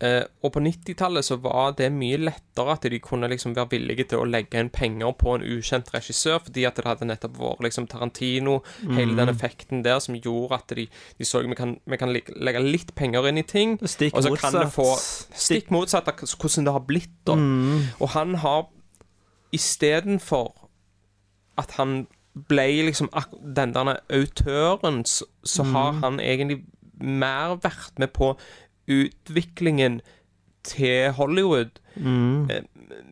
Eh, 0.00 0.22
og 0.42 0.52
på 0.54 0.60
90-tallet 0.64 1.26
så 1.26 1.36
var 1.44 1.74
det 1.76 1.90
mye 1.92 2.16
lettere 2.16 2.72
at 2.72 2.86
de 2.88 2.98
kunne 3.04 3.28
liksom 3.28 3.52
være 3.54 3.68
villige 3.74 4.06
til 4.08 4.22
å 4.22 4.24
legge 4.24 4.56
inn 4.62 4.70
penger 4.72 5.12
på 5.20 5.34
en 5.36 5.44
ukjent 5.44 5.90
regissør, 5.92 6.38
fordi 6.46 6.64
at 6.64 6.78
det 6.80 6.86
hadde 6.88 7.08
nettopp 7.10 7.36
vært 7.36 7.60
liksom 7.66 7.86
Tarantino, 7.92 8.62
hele 8.96 9.12
den 9.18 9.28
effekten 9.28 9.82
der 9.84 9.98
som 10.00 10.16
gjorde 10.16 10.56
at 10.56 10.72
de, 10.78 10.86
de 11.18 11.28
så 11.28 11.42
vi 11.44 11.54
kan, 11.58 11.76
vi 11.84 12.00
kan 12.00 12.14
legge 12.16 12.62
litt 12.64 12.94
penger 12.96 13.28
inn 13.28 13.42
i 13.42 13.44
ting, 13.44 13.76
Stikk 13.84 14.16
og 14.16 14.24
så 14.24 14.32
kan 14.40 14.56
det 14.56 14.70
få 14.72 14.88
stikk 14.96 15.68
motsatt 15.70 16.08
av 16.08 16.24
hvordan 16.24 16.64
det 16.70 16.72
har 16.78 16.86
blitt, 16.88 17.12
da. 17.28 17.36
Mm. 17.36 17.92
Og 18.00 18.08
han 18.16 18.34
har 18.40 18.66
istedenfor 19.52 20.52
at 21.60 21.76
han 21.76 22.06
ble 22.48 22.66
liksom 22.86 23.10
den 23.56 23.72
der 23.74 23.96
autøren, 24.14 25.04
så, 25.04 25.26
så 25.44 25.64
har 25.66 25.92
Mm. 25.92 26.02
han 26.02 26.20
egentlig 26.20 26.64
mer 27.00 27.56
vært 27.60 27.98
med 27.98 28.12
på 28.12 28.36
utviklingen 28.88 30.00
til 30.62 31.10
Hollywood. 31.12 31.80
Mm. 31.96 32.50
Eh, 32.50 32.62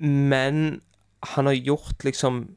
Men 0.00 0.80
han 1.22 1.46
har 1.46 1.52
gjort 1.54 2.04
liksom 2.04 2.48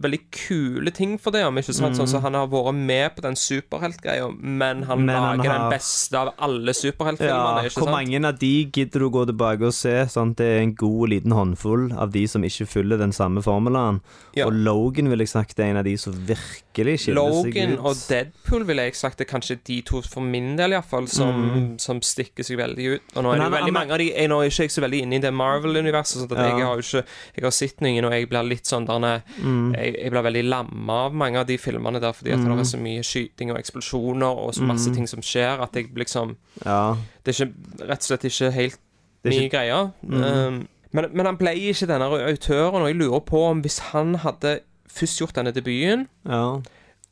veldig 0.00 0.20
kule 0.30 0.90
ting 0.92 1.16
for 1.18 1.30
det, 1.32 1.44
om 1.46 1.56
ikke 1.56 1.72
sant? 1.74 1.96
Sånn, 1.96 2.06
så 2.08 2.20
han 2.20 2.34
har 2.34 2.46
vært 2.48 2.74
med 2.74 3.14
på 3.16 3.22
den 3.22 3.34
superheltgreia, 3.34 4.28
men 4.38 4.82
han 4.84 4.98
men 4.98 5.06
Men 5.06 5.16
han 5.16 5.38
lager 5.38 5.50
har- 5.50 5.58
den 5.70 5.78
beste 5.78 6.14
av 6.18 6.34
alle 6.38 6.66
Ja, 6.66 6.72
superheltfilmene, 6.72 7.64
ikke 7.64 7.80
hvor 7.80 7.88
sant? 7.88 7.96
mange 7.96 8.24
av 8.26 8.38
de 8.38 8.64
gidder 8.66 8.98
du 9.00 9.10
gå 9.10 9.26
tilbake 9.26 9.62
og 9.66 9.72
se? 9.74 10.06
Sant? 10.08 10.36
Det 10.36 10.46
er 10.46 10.60
en 10.62 10.74
god 10.74 11.08
liten 11.10 11.32
håndfull 11.32 11.92
av 11.96 12.12
de 12.12 12.26
som 12.26 12.42
ikke 12.42 12.66
følger 12.66 12.98
den 12.98 13.12
samme 13.12 13.42
formelen. 13.42 14.00
Ja. 14.34 14.46
Og 14.46 14.52
Logan 14.52 15.08
vil 15.08 15.18
jeg 15.18 15.28
sagt 15.28 15.58
er 15.60 15.64
en 15.70 15.76
av 15.78 15.84
de 15.84 15.96
som 15.96 16.12
virkelig 16.12 16.98
skiller 17.00 17.14
Logan 17.22 17.42
seg 17.44 17.56
ut. 17.56 17.56
Logan 17.56 17.78
og 17.86 17.96
Deadpool 18.08 18.64
vil 18.66 18.76
jeg 18.76 18.94
sagt 18.94 19.20
er 19.20 19.24
kanskje 19.24 19.58
de 19.64 19.80
to, 19.82 20.02
for 20.02 20.20
min 20.20 20.56
del 20.56 20.70
iallfall, 20.72 21.06
som, 21.08 21.76
som 21.78 22.00
stikker 22.00 22.44
seg 22.44 22.58
veldig 22.58 22.94
ut. 22.96 23.02
Og 23.16 23.22
nå 23.24 23.32
Mm. 23.32 23.34
Er 23.36 23.38
det 23.38 23.44
jo 23.44 23.56
veldig 23.56 23.62
han- 23.64 23.72
mange 23.74 23.90
av 23.92 23.98
de 23.98 24.12
jeg, 24.12 24.28
Nå 24.28 24.40
er 24.42 24.48
ikke 24.48 24.62
jeg 24.66 24.70
så 24.70 24.82
veldig 24.82 25.02
inne 25.02 25.14
i 25.14 25.18
det 25.18 25.32
Marvel-universet, 25.32 26.16
sånn 26.22 26.32
at 26.32 26.38
Ja. 26.38 26.56
jeg 26.56 26.64
har 26.66 26.76
jo 26.76 26.82
ikke 26.82 27.04
Jeg 27.36 27.42
har 27.44 27.50
sett 27.50 27.80
noen, 27.80 28.04
og 28.04 28.12
jeg 28.12 28.28
blir 28.28 28.42
litt 28.48 28.64
sånn 28.64 28.86
der 28.86 29.22
Mm. 29.42 29.74
Jeg, 29.86 29.96
jeg 30.02 30.10
blir 30.14 30.22
veldig 30.26 30.44
lamma 30.50 30.96
av 31.06 31.14
mange 31.14 31.38
av 31.40 31.46
de 31.48 31.56
filmene 31.58 32.00
der, 32.02 32.12
fordi 32.16 32.32
at 32.34 32.42
det 32.44 32.52
er 32.58 32.68
så 32.68 32.78
mye 32.82 33.02
skyting 33.06 33.50
og 33.54 33.58
eksplosjoner 33.60 34.40
og 34.46 34.54
så 34.54 34.62
masse 34.66 34.90
Mm. 34.90 34.94
ting 34.94 35.06
som 35.10 35.20
skjer, 35.22 35.62
at 35.62 35.72
jeg 35.78 35.90
liksom 35.96 36.36
Ja. 36.64 36.96
Det 37.24 37.32
er 37.34 37.44
ikke, 37.46 37.86
rett 37.88 37.98
og 38.04 38.08
slett 38.10 38.24
ikke 38.28 38.50
helt 38.52 38.78
mye 39.24 39.32
er 39.32 39.36
min 39.36 39.42
ikke- 39.42 39.56
greie. 39.56 39.92
Mm. 40.02 40.22
Um, 40.22 40.68
men, 40.92 41.04
men 41.12 41.26
han 41.26 41.36
ble 41.36 41.54
ikke 41.54 41.86
denne 41.86 42.06
autøren, 42.10 42.82
og 42.82 42.88
jeg 42.88 42.96
lurer 42.96 43.20
på 43.20 43.42
om 43.50 43.60
hvis 43.62 43.78
han 43.92 44.14
hadde 44.14 44.60
først 44.88 45.18
gjort 45.20 45.34
denne 45.34 45.52
debuten 45.52 46.06
ja. 46.24 46.60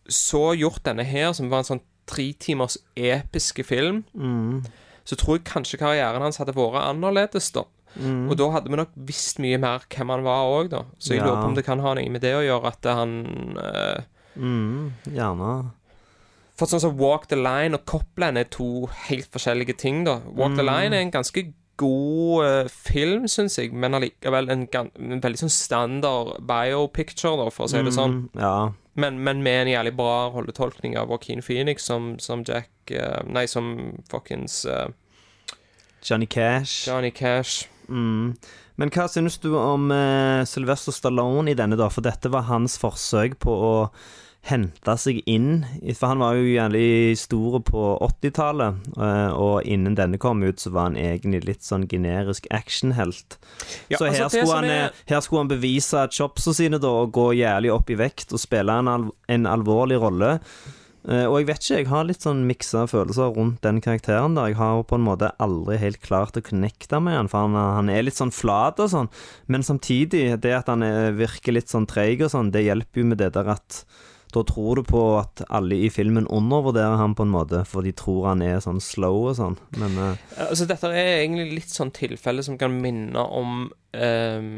så 0.08 0.54
gjort 0.56 0.82
denne 0.84 1.04
her, 1.04 1.32
som 1.32 1.50
var 1.50 1.58
en 1.58 1.64
sånn 1.64 1.80
tre 2.06 2.32
timers 2.38 2.78
episke 2.96 3.64
film, 3.64 4.04
Mm. 4.14 4.64
så 5.04 5.16
tror 5.16 5.36
jeg 5.36 5.44
kanskje 5.44 5.78
karrieren 5.78 6.22
hans 6.22 6.36
hadde 6.38 6.54
vært 6.54 6.80
annerledes, 6.82 7.50
da. 7.52 7.64
Mm. 8.00 8.28
Og 8.30 8.36
da 8.36 8.50
hadde 8.50 8.70
vi 8.72 8.76
nok 8.80 8.90
visst 9.06 9.38
mye 9.38 9.58
mer 9.62 9.84
hvem 9.88 10.08
han 10.10 10.24
var 10.26 10.48
òg, 10.50 10.68
da. 10.72 10.84
Så 10.98 11.14
jeg 11.14 11.20
Ja. 11.22 11.26
lurer 11.28 11.42
på 11.42 11.48
om 11.52 11.54
det 11.54 11.64
kan 11.66 11.78
ha 11.80 11.94
noe 11.94 12.10
med 12.10 12.20
det 12.22 12.34
å 12.34 12.42
gjøre, 12.42 12.66
at 12.72 12.82
han 12.94 13.56
uh, 13.58 14.02
Mm. 14.36 14.92
Gjerne. 15.14 15.70
For 16.58 16.66
sånn 16.66 16.80
som 16.82 16.96
Walk 16.98 17.28
the 17.28 17.36
Line 17.36 17.74
og 17.74 17.84
Copland 17.86 18.38
er 18.38 18.44
to 18.50 18.86
helt 19.08 19.30
forskjellige 19.30 19.76
ting, 19.78 20.04
da. 20.04 20.20
Walk 20.26 20.56
the 20.56 20.62
Mm. 20.62 20.70
Line 20.72 20.92
er 20.94 21.00
en 21.02 21.10
ganske 21.12 21.52
god 21.76 22.44
uh, 22.44 22.68
film, 22.68 23.24
syns 23.26 23.58
jeg, 23.58 23.72
men 23.72 23.94
allikevel 23.94 24.50
en, 24.50 24.68
en 24.74 25.20
veldig 25.20 25.38
sånn 25.38 25.50
standard 25.50 26.40
biopicture, 26.46 27.36
da, 27.36 27.48
for 27.50 27.66
å 27.66 27.70
si 27.70 27.82
det 27.82 27.92
sånn. 27.94 28.28
Mm. 28.34 28.40
Ja. 28.42 28.72
Men, 28.96 29.18
men 29.24 29.42
med 29.42 29.66
en 29.66 29.72
jævlig 29.72 29.96
bra 29.96 30.30
rolletolkning 30.30 30.96
av 30.96 31.08
Joaquin 31.10 31.42
Phoenix 31.42 31.82
som, 31.84 32.16
som 32.18 32.44
Jack 32.46 32.70
uh, 32.92 33.22
Nei, 33.26 33.46
som 33.46 33.98
fuckings 34.10 34.64
uh, 34.66 34.86
Johnny 36.02 36.26
Cash. 36.26 36.86
Johnny 36.86 37.10
Cash. 37.10 37.66
Mm. 37.88 38.34
Men 38.80 38.90
hva 38.90 39.06
synes 39.10 39.38
du 39.42 39.52
om 39.58 39.90
uh, 39.94 40.42
Sylvester 40.48 40.92
Stallone 40.96 41.52
i 41.52 41.56
denne, 41.58 41.76
da? 41.78 41.88
For 41.92 42.02
dette 42.04 42.30
var 42.32 42.48
hans 42.50 42.78
forsøk 42.82 43.38
på 43.44 43.54
å 43.54 43.74
hente 44.44 44.92
seg 45.00 45.22
inn 45.24 45.62
For 45.96 46.10
han 46.10 46.20
var 46.20 46.34
jo 46.36 46.42
jævlig 46.50 47.14
stor 47.16 47.62
på 47.64 47.84
80-tallet, 48.04 48.82
eh, 49.00 49.30
og 49.40 49.64
innen 49.64 49.94
denne 49.96 50.18
kom 50.20 50.42
ut, 50.44 50.60
så 50.60 50.68
var 50.74 50.90
han 50.90 50.98
egentlig 51.00 51.40
litt 51.48 51.64
sånn 51.64 51.86
generisk 51.88 52.44
actionhelt. 52.52 53.38
Ja, 53.88 53.96
så 53.96 54.04
altså, 54.04 54.10
her, 54.10 54.28
det 54.28 54.30
skulle 54.34 54.58
han, 54.58 54.68
er- 54.68 54.84
eh, 54.90 55.02
her 55.14 55.24
skulle 55.24 55.46
han 55.46 55.52
bevise 55.54 56.04
chopsa 56.12 56.52
sine 56.60 56.76
da, 56.76 56.92
og 57.06 57.14
gå 57.16 57.30
jævlig 57.40 57.72
opp 57.72 57.88
i 57.88 57.96
vekt 57.96 58.36
og 58.36 58.42
spille 58.44 58.76
en, 58.82 58.90
al 58.92 59.08
en 59.32 59.48
alvorlig 59.48 59.96
rolle. 60.04 60.34
Eh, 61.04 61.26
og 61.28 61.36
jeg 61.36 61.48
vet 61.50 61.60
ikke, 61.60 61.78
jeg 61.82 61.88
har 61.90 62.06
litt 62.08 62.24
sånn 62.24 62.46
miksa 62.48 62.86
følelser 62.88 63.34
rundt 63.36 63.60
den 63.66 63.82
karakteren 63.84 64.38
der. 64.38 64.52
Jeg 64.52 64.58
har 64.60 64.80
på 64.88 64.96
en 64.96 65.04
måte 65.04 65.34
aldri 65.42 65.76
helt 65.82 66.00
klart 66.04 66.38
å 66.40 66.44
connecte 66.44 67.00
med 67.04 67.18
han, 67.18 67.30
for 67.32 67.52
han, 67.52 67.90
er 67.92 68.06
litt 68.06 68.16
sånn 68.16 68.32
flat 68.32 68.80
og 68.80 68.90
sånn. 68.92 69.12
Men 69.52 69.66
samtidig, 69.66 70.26
det 70.40 70.54
at 70.56 70.72
han 70.72 70.86
er, 70.86 71.12
virker 71.18 71.56
litt 71.56 71.72
sånn 71.72 71.88
treig 71.90 72.24
og 72.24 72.32
sånn, 72.32 72.54
det 72.54 72.64
hjelper 72.64 73.04
jo 73.04 73.10
med 73.12 73.20
det 73.20 73.34
der 73.36 73.52
at 73.58 73.84
da 74.34 74.42
tror 74.46 74.80
du 74.80 74.82
på 74.88 75.00
at 75.20 75.44
alle 75.54 75.76
i 75.86 75.90
filmen 75.94 76.26
undervurderer 76.26 76.96
han 76.98 77.14
på 77.14 77.22
en 77.26 77.32
måte, 77.34 77.62
for 77.70 77.86
de 77.86 77.92
tror 77.94 78.26
han 78.32 78.42
er 78.42 78.58
sånn 78.64 78.80
slow 78.82 79.28
og 79.30 79.36
sånn. 79.38 79.56
Men 79.78 79.94
uh... 80.00 80.16
Altså, 80.48 80.66
dette 80.66 80.90
er 80.90 81.20
egentlig 81.22 81.60
litt 81.60 81.70
sånn 81.72 81.92
tilfelle 81.94 82.42
som 82.42 82.58
kan 82.58 82.74
minne 82.82 83.22
om 83.22 83.68
um, 83.94 84.48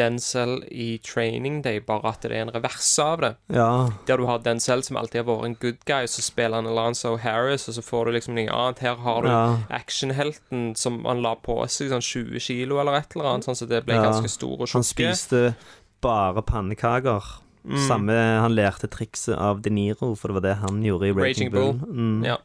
Denzel 0.00 0.62
i 0.72 0.98
Training 1.04 1.60
Day, 1.64 1.80
bare 1.84 2.14
at 2.14 2.24
det 2.24 2.32
er 2.32 2.46
en 2.46 2.52
reverse 2.54 3.04
av 3.04 3.20
det. 3.24 3.32
ja. 3.52 3.68
Der 4.08 4.16
du 4.20 4.24
har 4.30 4.40
Denzel 4.44 4.82
som 4.86 4.96
alltid 5.00 5.20
har 5.22 5.28
vært 5.28 5.48
en 5.50 5.56
good 5.60 5.82
guy, 5.88 6.06
så 6.08 6.24
spiller 6.24 6.62
han 6.62 6.70
Alonzo 6.70 7.16
Harris, 7.20 7.68
og 7.68 7.76
så 7.76 7.84
får 7.84 8.06
du 8.08 8.16
liksom 8.16 8.38
noe 8.38 8.48
annet. 8.48 8.80
Her 8.84 8.96
har 9.04 9.22
du 9.22 9.28
Ja. 9.28 9.42
actionhelten 9.70 10.72
som 10.76 11.04
han 11.04 11.20
la 11.22 11.34
på 11.36 11.58
seg 11.68 11.90
sånn 11.92 12.04
20 12.04 12.40
kilo 12.40 12.80
eller 12.80 12.96
et 13.02 13.12
eller 13.16 13.34
annet, 13.34 13.44
sånn 13.44 13.56
så 13.60 13.68
det 13.68 13.84
ble 13.84 13.94
Ja. 13.98 14.08
ganske 14.08 14.28
stor 14.32 14.62
og 14.62 14.68
Han 14.72 14.82
spiste 14.82 15.54
bare 16.00 16.42
pannekaker. 16.42 17.22
Mm. 17.68 17.80
Samme 17.86 18.14
Han 18.40 18.54
lærte 18.56 18.88
trikset 18.88 19.36
av 19.36 19.60
De 19.62 19.70
Niro, 19.70 20.14
for 20.16 20.28
det 20.32 20.34
var 20.38 20.44
det 20.46 20.54
han 20.62 20.78
gjorde 20.82 21.08
i 21.10 21.12
Raging, 21.12 21.24
Raging 21.24 21.50
Bull. 21.52 21.72
Bull. 21.78 21.92
Mm. 21.92 22.24
Ja. 22.24 22.38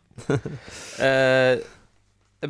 uh, 0.99 1.59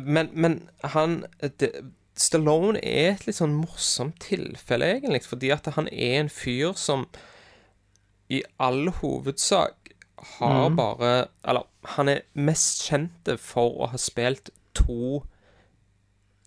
men, 0.16 0.30
men 0.34 0.56
han 0.94 1.20
det, 1.40 1.70
Stallone 2.18 2.78
er 2.82 3.12
et 3.16 3.24
litt 3.26 3.38
sånn 3.40 3.54
morsomt 3.58 4.18
tilfelle, 4.22 4.86
egentlig, 5.00 5.22
fordi 5.26 5.48
at 5.54 5.66
han 5.74 5.88
er 5.90 6.20
en 6.20 6.28
fyr 6.30 6.74
som 6.78 7.06
i 8.30 8.42
all 8.62 8.88
hovedsak 9.00 9.90
har 10.38 10.68
Mm. 10.70 10.76
bare 10.78 11.08
Eller, 11.44 11.66
han 11.96 12.08
er 12.08 12.20
mest 12.34 12.84
kjente 12.88 13.34
for 13.38 13.74
å 13.84 13.88
ha 13.90 13.98
spilt 14.00 14.50
to 14.74 15.22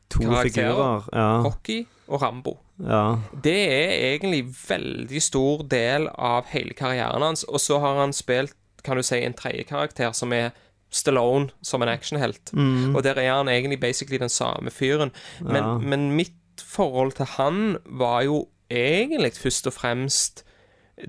To 0.09 0.19
karakterer. 0.23 0.71
figurer. 0.71 1.09
Ja. 1.13 1.27
Rocky 1.43 1.81
og 2.07 2.21
Rambo. 2.21 2.55
Ja. 2.79 3.17
Det 3.43 3.55
er 3.73 4.13
egentlig 4.13 4.43
veldig 4.69 5.21
stor 5.21 5.63
del 5.63 6.07
av 6.13 6.45
hele 6.51 6.73
karrieren 6.77 7.21
hans, 7.25 7.43
og 7.43 7.59
så 7.59 7.79
har 7.79 7.97
han 8.03 8.13
spilt, 8.13 8.53
kan 8.83 8.97
du 8.97 9.03
si, 9.03 9.17
en 9.25 9.33
tredje 9.33 9.63
karakter 9.67 10.11
som 10.13 10.31
er 10.33 10.51
Stallone 10.93 11.49
som 11.61 11.81
en 11.83 11.89
actionhelt. 11.91 12.53
Og 12.95 13.01
der 13.03 13.17
er 13.19 13.33
han 13.35 13.49
egentlig 13.51 13.79
basically 13.81 14.17
den 14.21 14.29
samme 14.29 14.69
fyren. 14.71 15.11
Men, 15.41 15.55
Ja. 15.63 15.77
men 15.77 16.11
mitt 16.15 16.33
forhold 16.63 17.11
til 17.17 17.25
han 17.25 17.77
var 17.85 18.21
jo 18.23 18.47
egentlig 18.71 19.33
først 19.33 19.67
og 19.67 19.73
fremst 19.73 20.43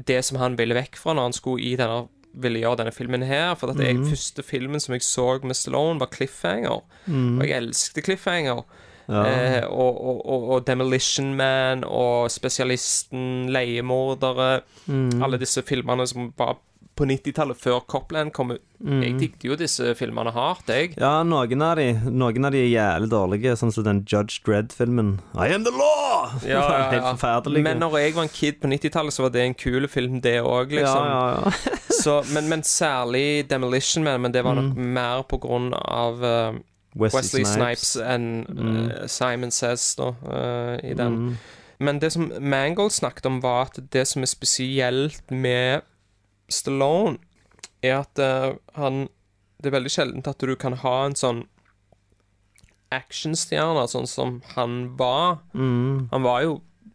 det 0.06 0.24
som 0.24 0.38
han 0.38 0.56
ville 0.58 0.74
vekk 0.74 0.96
fra 0.96 1.14
når 1.14 1.22
han 1.22 1.32
skulle 1.32 1.62
i 1.64 1.76
denne 1.76 2.08
ville 2.34 2.60
gjøre 2.60 2.76
denne 2.76 2.92
filmen 2.92 3.22
her. 3.22 3.54
For 3.54 3.70
at 3.70 3.78
jeg, 3.78 3.96
første 4.10 4.42
filmen 4.42 4.80
som 4.80 4.92
jeg 4.94 5.02
så 5.02 5.38
med 5.42 5.54
Stallone, 5.56 5.98
var 6.00 6.06
Cliffhanger. 6.12 6.82
Og 7.40 7.46
jeg 7.48 7.56
elsket 7.56 8.04
Cliffhanger. 8.04 8.64
Eh, 9.08 9.64
og, 9.72 10.00
og, 10.04 10.18
og, 10.28 10.48
og 10.52 10.66
Demolition 10.68 11.30
Man 11.38 11.84
og 11.88 12.28
Spesialisten, 12.28 13.48
Leiemordere 13.48 14.60
Alle 15.24 15.38
disse 15.40 15.62
filmene 15.64 16.04
som 16.08 16.32
var 16.36 16.58
på 16.98 17.06
90-tallet, 17.06 17.54
før 17.62 17.78
Copland 17.86 18.32
kom 18.34 18.50
ut. 18.56 18.62
Jeg 18.82 19.12
digget 19.20 19.44
jo 19.46 19.54
disse 19.58 19.92
filmene 19.94 20.32
hardt, 20.34 20.66
jeg. 20.66 20.96
Ja, 20.98 21.20
noen 21.26 21.62
av 21.62 21.76
de 21.78 21.92
Noen 22.10 22.48
av 22.48 22.50
de 22.54 22.64
er 22.64 22.72
jævlig 22.72 23.10
dårlige, 23.12 23.52
sånn 23.58 23.70
som 23.74 23.86
den 23.86 24.00
Judge 24.02 24.40
Dredd-filmen. 24.46 25.12
I 25.38 25.46
am 25.54 25.62
the 25.66 25.70
law! 25.74 26.32
Ja, 26.42 26.58
ja, 26.66 26.88
Helt 26.90 27.06
forferdelig. 27.12 27.62
Men 27.62 27.78
når 27.82 27.94
jeg 28.02 28.16
var 28.16 28.26
en 28.26 28.32
kid 28.34 28.58
på 28.62 28.70
90-tallet, 28.72 29.14
så 29.14 29.28
var 29.28 29.34
det 29.36 29.44
en 29.46 29.54
kul 29.58 29.86
film, 29.90 30.18
det 30.24 30.40
òg, 30.42 30.74
liksom. 30.74 31.06
Ja, 31.06 31.20
ja, 31.38 31.52
ja. 31.54 31.78
Så, 31.98 32.18
men, 32.34 32.50
men 32.50 32.66
særlig 32.66 33.46
Demolition 33.50 34.02
Man, 34.06 34.20
men 34.26 34.34
det 34.34 34.42
var 34.46 34.58
nok 34.58 34.74
mer 34.78 35.22
på 35.30 35.38
grunn 35.42 35.70
av 35.78 36.24
eh, 36.24 36.58
Wesley 36.96 37.44
Snipes 37.44 37.96
enn 38.00 38.46
uh, 38.48 39.06
Simon 39.10 39.52
Says, 39.54 39.94
da, 39.98 40.12
uh, 40.24 40.76
i 40.84 40.94
den. 40.96 41.36
Men 41.78 42.00
det 42.02 42.12
som 42.14 42.32
Mangold 42.40 42.94
snakket 42.96 43.26
om, 43.26 43.42
var 43.42 43.68
at 43.68 43.78
det 43.92 44.06
som 44.08 44.24
er 44.24 44.30
spesielt 44.30 45.30
med 45.30 45.86
Stallone, 46.48 47.18
er 47.82 48.00
at 48.00 48.18
uh, 48.18 48.56
han 48.74 49.06
Det 49.58 49.70
er 49.70 49.74
veldig 49.74 49.90
sjeldent 49.90 50.28
at 50.30 50.38
du 50.38 50.54
kan 50.54 50.76
ha 50.78 50.94
en 51.02 51.16
sånn 51.18 51.40
actionstjerne, 52.94 53.82
sånn 53.90 54.06
som 54.06 54.36
han 54.54 54.96
var. 54.96 55.40
Han 55.52 56.22
var 56.22 56.44
jo 56.44 56.52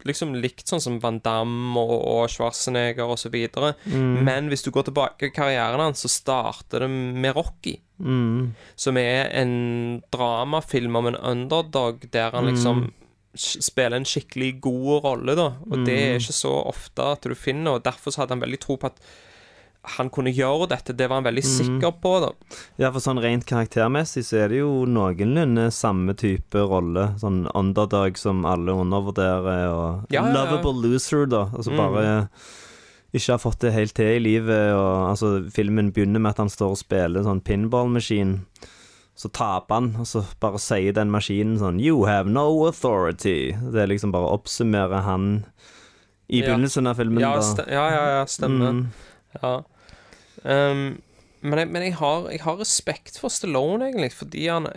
liksom 0.07 0.35
likt 0.35 0.69
sånn 0.69 0.81
som 0.83 0.99
Van 1.03 1.19
Damme 1.23 1.79
og, 1.79 1.95
og 1.95 2.31
Schwarzenegger 2.31 3.15
så 3.19 3.31
videre. 3.33 3.73
Men 3.87 4.49
hvis 4.51 4.65
du 4.65 4.71
går 4.73 4.89
tilbake 4.89 5.29
i 5.29 5.33
karrieren 5.35 5.81
hans, 5.81 6.03
så 6.03 6.11
starter 6.11 6.85
det 6.85 6.91
med 6.91 7.35
Rocky. 7.37 7.77
Som 8.75 8.99
er 8.99 9.31
en 9.39 9.55
dramafilm 10.13 10.95
om 10.99 11.11
en 11.11 11.19
underdog 11.19 12.07
der 12.11 12.35
han 12.35 12.49
liksom 12.51 12.85
mm. 12.85 12.89
spiller 13.35 13.97
en 13.97 14.07
skikkelig 14.07 14.57
god 14.63 15.03
rolle, 15.05 15.37
da. 15.39 15.49
Og 15.69 15.85
det 15.87 15.99
er 15.99 16.17
ikke 16.19 16.35
så 16.35 16.55
ofte 16.63 17.13
at 17.15 17.27
du 17.27 17.35
finner, 17.37 17.77
og 17.77 17.85
derfor 17.85 18.13
så 18.13 18.23
hadde 18.23 18.37
han 18.37 18.43
veldig 18.43 18.61
tro 18.63 18.79
på 18.81 18.91
at 18.91 18.99
han 19.83 20.09
kunne 20.09 20.31
gjøre 20.31 20.69
dette. 20.71 20.93
Det 20.95 21.09
var 21.09 21.19
han 21.19 21.25
veldig 21.27 21.43
sikker 21.43 21.91
på, 22.01 22.11
da. 22.23 22.29
Ja, 22.79 22.89
for 22.95 23.03
sånn 23.03 23.19
rent 23.21 23.45
karaktermessig 23.49 24.23
så 24.23 24.37
er 24.45 24.53
det 24.53 24.61
jo 24.61 24.85
noenlunde 24.87 25.65
samme 25.75 26.15
type 26.15 26.55
rolle. 26.71 27.09
Sånn 27.19 27.43
underdog 27.53 28.17
som 28.17 28.45
alle 28.47 28.71
undervurderer, 28.71 29.67
og 29.73 30.05
Ja, 30.13 30.21
ja, 30.23 30.27
ja. 30.29 30.33
lovable 30.37 30.87
loser, 30.87 31.25
da. 31.27 31.49
Altså 31.53 31.71
Mm. 31.71 31.77
bare 31.77 32.29
ikke 33.13 33.33
har 33.33 33.37
fått 33.43 33.59
det 33.59 33.73
helt 33.73 33.93
til 33.93 34.05
i 34.15 34.19
livet. 34.23 34.73
Og 34.73 35.09
altså, 35.11 35.51
filmen 35.51 35.91
begynner 35.91 36.19
med 36.21 36.29
at 36.31 36.37
han 36.37 36.49
står 36.49 36.71
og 36.71 36.77
spiller 36.77 37.19
en 37.19 37.25
sånn 37.25 37.43
pinballmaskin. 37.43 38.45
Så 39.15 39.29
taper 39.31 39.75
han, 39.75 39.95
og 39.99 40.07
så 40.09 40.23
bare 40.39 40.57
sier 40.57 40.91
den 40.93 41.11
maskinen 41.11 41.59
sånn 41.59 41.79
You 41.79 42.05
have 42.05 42.25
no 42.27 42.65
authority. 42.65 43.51
Det 43.51 43.83
er 43.83 43.87
liksom 43.87 44.11
bare 44.11 44.25
å 44.25 44.39
oppsummere 44.39 45.03
han 45.03 45.45
i 46.29 46.41
begynnelsen 46.41 46.87
av 46.87 46.95
filmen. 46.97 47.19
Ja, 47.19 47.35
da. 47.35 47.65
ja, 47.67 47.89
ja, 47.91 48.05
ja, 48.17 48.25
stemmer. 48.25 48.71
Mm. 48.71 48.87
Ja. 49.43 49.61
Ehm, 50.45 51.01
men 51.43 51.59
jeg, 51.59 51.67
men 51.75 51.83
jeg, 51.83 51.95
har, 51.99 52.29
jeg 52.31 52.41
har 52.45 52.59
respekt 52.59 53.19
for 53.19 53.33
Stallone, 53.33 53.89
egentlig, 53.89 54.13
fordi 54.15 54.47
han, 54.47 54.69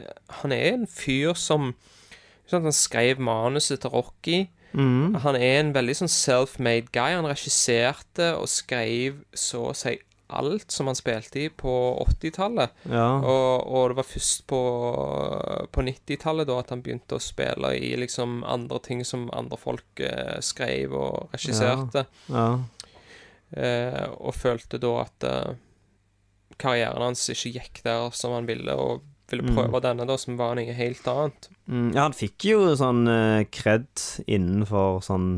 han 0.43 0.53
er 0.53 0.73
en 0.73 0.89
fyr 0.91 1.37
som 1.39 1.75
sant, 2.47 2.65
Han 2.65 2.75
skrev 2.75 3.21
manuset 3.23 3.81
til 3.81 3.91
Rocky. 3.91 4.47
Mm. 4.73 5.15
Han 5.23 5.39
er 5.39 5.61
en 5.61 5.73
veldig 5.75 5.95
sånn 6.03 6.11
self-made 6.13 6.91
guy. 6.93 7.15
Han 7.15 7.29
regisserte 7.31 8.35
og 8.37 8.51
skrev 8.51 9.23
så 9.35 9.71
å 9.71 9.77
si 9.79 9.97
alt 10.27 10.73
som 10.75 10.89
han 10.91 10.99
spilte 10.99 11.45
i 11.45 11.49
på 11.55 11.73
80-tallet. 12.03 12.75
Ja. 12.91 13.07
Og, 13.21 13.67
og 13.67 13.91
det 13.91 13.99
var 14.01 14.09
først 14.09 14.43
på, 14.51 14.61
på 15.73 15.85
90-tallet 15.87 16.49
da 16.51 16.59
at 16.61 16.73
han 16.75 16.83
begynte 16.83 17.19
å 17.19 17.23
spille 17.23 17.73
i 17.79 17.93
liksom 18.01 18.41
andre 18.43 18.81
ting 18.83 19.05
som 19.07 19.29
andre 19.37 19.59
folk 19.61 20.03
eh, 20.03 20.39
skrev 20.43 20.97
og 20.99 21.37
regisserte. 21.37 22.09
ja. 22.31 22.49
Eh, 22.57 22.73
og 23.57 24.37
følte 24.37 24.81
da 24.83 24.93
at 25.03 25.27
eh, 25.27 25.57
karrieren 26.61 27.09
hans 27.09 27.27
ikke 27.33 27.57
gikk 27.59 27.83
der 27.87 28.11
som 28.17 28.35
han 28.37 28.49
ville, 28.49 28.75
og 28.77 29.05
ville 29.31 29.49
prøve 29.57 29.81
denne, 29.83 30.07
da, 30.07 30.17
som 30.21 30.39
var 30.39 30.55
noe 30.57 30.77
helt 30.77 31.09
annet. 31.11 31.49
Mm, 31.67 31.91
ja, 31.97 32.05
han 32.07 32.17
fikk 32.17 32.47
jo 32.47 32.61
sånn 32.79 33.05
uh, 33.11 33.43
kred 33.51 33.89
innenfor 34.27 35.01
sånn 35.05 35.31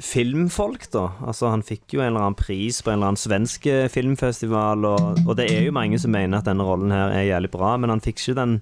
filmfolk, 0.00 0.88
da. 0.94 1.06
Altså, 1.28 1.50
han 1.52 1.62
fikk 1.66 1.94
jo 1.94 2.02
en 2.02 2.12
eller 2.12 2.24
annen 2.24 2.38
pris 2.38 2.80
på 2.82 2.90
en 2.90 2.98
eller 2.98 3.12
annen 3.12 3.20
svensk 3.20 3.66
eh, 3.68 3.88
filmfestival, 3.92 4.86
og, 4.88 5.18
og 5.26 5.34
det 5.36 5.50
er 5.52 5.66
jo 5.66 5.74
mange 5.76 5.98
som 6.00 6.14
mener 6.14 6.40
at 6.40 6.48
denne 6.48 6.64
rollen 6.64 6.94
her 6.94 7.12
er 7.12 7.26
jævlig 7.28 7.50
bra, 7.52 7.74
men 7.76 7.92
han 7.92 8.00
fikk 8.04 8.22
ikke 8.22 8.38
den 8.38 8.54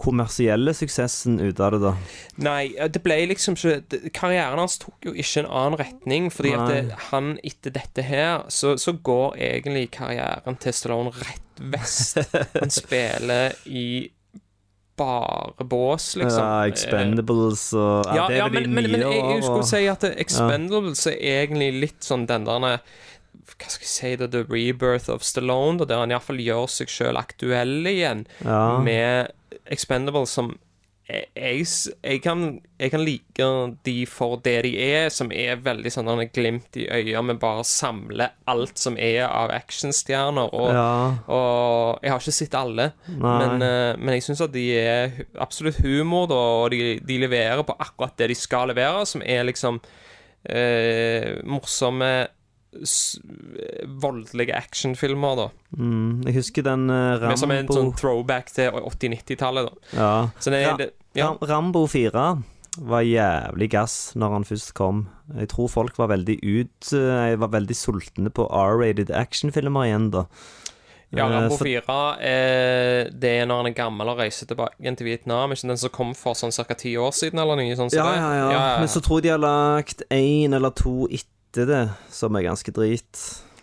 kommersielle 0.00 0.72
suksessen 0.74 1.36
ut 1.40 1.60
av 1.60 1.74
det, 1.74 1.80
da. 1.84 1.92
Nei, 2.42 2.72
det 2.90 3.02
ble 3.04 3.18
liksom 3.28 3.54
ikke 3.58 4.10
Karrieren 4.16 4.58
hans 4.62 4.78
tok 4.82 5.04
jo 5.10 5.12
ikke 5.12 5.42
en 5.44 5.50
annen 5.52 5.78
retning, 5.82 6.30
fordi 6.32 6.54
at 6.56 6.64
det, 6.72 6.80
han 7.10 7.34
etter 7.44 7.74
dette 7.76 8.02
her, 8.08 8.46
så, 8.48 8.74
så 8.80 8.94
går 9.04 9.36
egentlig 9.36 9.90
karrieren 9.94 10.56
til 10.62 10.72
Stallone 10.74 11.12
rett 11.18 11.62
vest. 11.74 12.18
Han 12.56 12.72
spiller 12.82 13.52
i 13.68 13.86
bare 14.96 15.64
bås, 15.64 16.16
liksom. 16.20 16.42
Ja, 16.44 16.66
Expendables 16.68 17.62
og 17.76 18.04
ja, 18.10 18.16
Ja, 18.16 18.24
det 18.28 18.34
er 18.36 18.42
ja 18.42 18.48
vel 18.52 18.66
men, 18.68 18.84
de 18.84 18.90
men, 18.92 19.00
men 19.00 19.06
jeg, 19.06 19.42
skulle 19.44 19.62
og- 19.62 19.70
si 19.70 19.86
at 19.88 20.04
Expendables 20.10 21.06
er 21.08 21.16
egentlig 21.44 21.70
litt 21.80 22.04
sånn 22.04 22.26
den 22.28 22.44
der 22.48 22.60
Hva 22.62 23.68
skal 23.72 23.84
jeg 23.86 23.88
si 23.92 24.10
det, 24.20 24.30
The 24.34 24.42
rebirth 24.48 25.08
of 25.12 25.24
Stallone, 25.24 25.84
der 25.88 26.02
han 26.02 26.12
iallfall 26.12 26.40
gjør 26.44 26.68
seg 26.70 26.90
sjøl 26.92 27.16
aktuell 27.20 27.80
igjen 27.88 28.26
Ja. 28.44 28.78
med 28.84 29.32
Expendables 29.70 30.30
som 30.30 30.54
jeg, 31.08 31.26
jeg, 31.34 31.66
jeg, 32.06 32.20
kan, 32.22 32.60
jeg 32.78 32.90
kan 32.92 33.02
like 33.02 33.46
de 33.84 33.94
for 34.06 34.36
det 34.44 34.54
de 34.64 34.70
er, 34.80 35.08
som 35.10 35.32
er 35.34 35.58
veldig 35.60 35.90
sånn 35.90 36.06
denne 36.06 36.28
glimt 36.30 36.78
i 36.78 36.86
øya, 36.86 37.20
med 37.26 37.40
bare 37.42 37.64
samle 37.66 38.28
alt 38.48 38.78
som 38.78 38.94
er 38.96 39.24
av 39.26 39.50
actionstjerner. 39.50 40.54
Og, 40.54 40.70
Ja. 40.72 41.16
og 41.26 41.98
jeg 42.06 42.12
har 42.14 42.22
ikke 42.22 42.32
sett 42.38 42.54
alle, 42.54 42.92
men, 43.08 43.62
eh, 43.66 43.96
men 43.98 44.14
jeg 44.14 44.22
syns 44.22 44.44
at 44.46 44.52
de 44.54 44.64
er 44.78 45.10
absolutt 45.42 45.82
humor, 45.82 46.28
da, 46.30 46.38
og 46.62 46.70
de, 46.70 47.00
de 47.02 47.18
leverer 47.18 47.62
på 47.66 47.76
akkurat 47.82 48.16
det 48.16 48.28
de 48.30 48.38
skal 48.38 48.68
levere, 48.70 49.04
som 49.04 49.22
er 49.26 49.42
liksom 49.50 49.80
eh, 50.48 51.42
morsomme 51.44 52.12
voldelige 54.02 54.54
actionfilmer, 54.56 55.36
da. 55.36 55.46
Mm, 55.76 56.22
jeg 56.26 56.36
husker 56.38 56.66
den 56.66 56.88
uh, 56.90 57.18
Rambo 57.22 57.36
som 57.40 57.52
en 57.54 57.68
sånn 57.70 57.92
throwback 57.98 58.52
til 58.54 58.72
80-90-tallet, 58.80 59.68
da. 59.68 59.98
ja. 59.98 60.14
Så 60.42 60.54
det, 60.54 60.62
det, 60.80 60.88
ja. 61.18 61.32
Rambo 61.42 61.84
4 61.90 62.26
var 62.88 63.04
jævlig 63.04 63.68
gass 63.74 63.96
når 64.16 64.38
han 64.38 64.48
først 64.48 64.72
kom. 64.78 65.04
Jeg 65.36 65.50
tror 65.52 65.68
folk 65.68 65.98
var 66.00 66.08
veldig 66.12 66.38
ut 66.40 66.88
Jeg 66.96 67.38
var 67.40 67.50
veldig 67.52 67.76
sultne 67.76 68.32
på 68.32 68.46
R-rated 68.48 69.12
actionfilmer 69.12 69.90
igjen, 69.90 70.10
da. 70.14 70.26
Ja, 71.12 71.26
Eh, 71.26 71.28
Rambo 71.28 71.58
for- 71.58 71.68
4 71.68 72.16
eh, 72.24 73.10
Det 73.12 73.32
er 73.42 73.44
når 73.44 73.56
han 73.58 73.66
er 73.68 73.74
gammel 73.76 74.08
og 74.08 74.16
reiser 74.16 74.46
tilbake 74.48 74.94
til 74.96 75.04
Vietnam. 75.04 75.52
Ikke 75.52 75.68
den 75.68 75.76
som 75.76 75.90
kom 75.92 76.14
for 76.16 76.32
sånn 76.32 76.54
ca. 76.56 76.72
ti 76.72 76.94
år 76.96 77.12
siden, 77.12 77.38
eller 77.38 77.56
noe 77.60 77.76
sånt? 77.76 77.92
som 77.92 77.98
Ja, 78.00 78.14
ja, 78.16 78.30
ja, 78.38 78.46
ja. 78.50 78.78
Men 78.80 78.88
så 78.88 79.02
tror 79.04 79.20
jeg 79.20 79.24
de 79.24 79.28
har 79.34 79.42
lagt 79.44 80.02
én 80.08 80.54
eller 80.56 80.70
to 80.70 81.06
etter 81.12 81.28
det, 81.54 81.90
som 82.10 82.36
er 82.36 82.42
ganske 82.48 82.72
drit. 82.72 83.20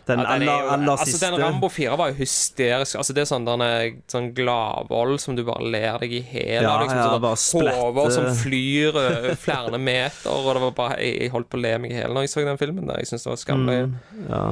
Den, 0.09 0.19
Ja, 0.19 0.25
den 0.25 0.41
aller, 0.41 0.53
aller, 0.53 0.73
aller 0.73 0.91
altså, 0.95 1.05
siste 1.05 1.27
Den 1.29 1.41
Rambo 1.43 1.69
4 1.69 1.97
var 1.97 2.09
jo 2.09 2.15
hysterisk. 2.17 2.95
Altså 2.97 3.13
Det 3.13 3.21
er 3.21 3.27
sånn, 3.29 3.43
denne, 3.45 3.67
sånn 4.09 4.31
gladvold 4.33 5.19
som 5.21 5.35
du 5.37 5.43
bare 5.45 5.67
ler 5.69 5.99
deg 6.01 6.15
i 6.17 6.21
hæl 6.25 6.63
Ja, 6.63 6.71
av. 6.71 6.81
Liksom, 6.81 6.97
ja, 6.97 7.03
sånn, 7.11 7.21
bare 7.21 7.39
splette. 7.43 7.75
Hoder 7.77 8.13
som 8.15 8.29
flyr 8.39 8.97
flere 9.37 9.77
meter. 9.77 10.31
Og 10.33 10.49
det 10.55 10.63
var 10.63 10.73
bare 10.79 10.97
Jeg, 11.03 11.13
jeg 11.21 11.33
holdt 11.35 11.49
på 11.53 11.59
å 11.59 11.61
le 11.61 11.73
meg 11.83 11.93
i 11.93 11.99
hæl 11.99 12.15
når 12.15 12.25
jeg 12.25 12.33
så 12.33 12.45
den 12.47 12.61
filmen. 12.61 12.87
Der. 12.89 13.01
Jeg 13.03 13.11
synes 13.11 13.27
det 13.27 13.31
var 13.33 13.41
skamløye. 13.43 13.83
Mm, 13.85 14.23
ja. 14.31 14.43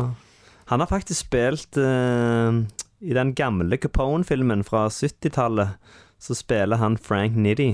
Han 0.68 0.84
har 0.84 0.90
faktisk 0.92 1.26
spilt 1.26 1.78
uh, 1.80 2.52
I 3.02 3.14
den 3.18 3.34
gamle 3.34 3.78
Capone-filmen 3.82 4.62
fra 4.68 4.88
70-tallet, 4.94 5.78
så 6.22 6.36
spiller 6.38 6.78
han 6.82 6.98
Frank 7.02 7.34
Nitty. 7.40 7.72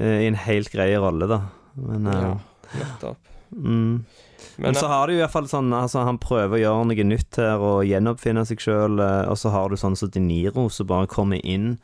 uh, 0.00 0.18
I 0.20 0.26
en 0.26 0.36
helt 0.44 0.68
grei 0.74 0.90
rolle, 1.00 1.30
da. 1.32 1.40
Men 1.80 2.10
uh, 2.12 2.18
Ja, 2.20 2.36
nettopp. 2.82 3.32
Mm. 3.52 4.04
Men, 4.56 4.64
Men, 4.64 4.74
så 4.74 4.88
har 4.90 5.06
du 5.06 5.14
i 5.14 5.20
hvert 5.20 5.32
fall 5.32 5.46
sånn 5.48 5.68
altså, 5.72 6.02
Han 6.04 6.18
prøver 6.20 6.56
å 6.56 6.60
gjøre 6.60 6.88
noe 6.90 7.04
nytt 7.06 7.38
her 7.40 7.62
og 7.62 7.86
gjenoppfinne 7.88 8.44
seg 8.48 8.60
sjøl, 8.62 8.98
og 9.00 9.36
så 9.38 9.52
har 9.54 9.70
du 9.70 9.78
sånn 9.80 9.96
som 9.96 10.10
De 10.12 10.22
Niro 10.22 10.66
som 10.72 10.88
bare 10.90 11.08
kommer 11.10 11.40
inn 11.44 11.76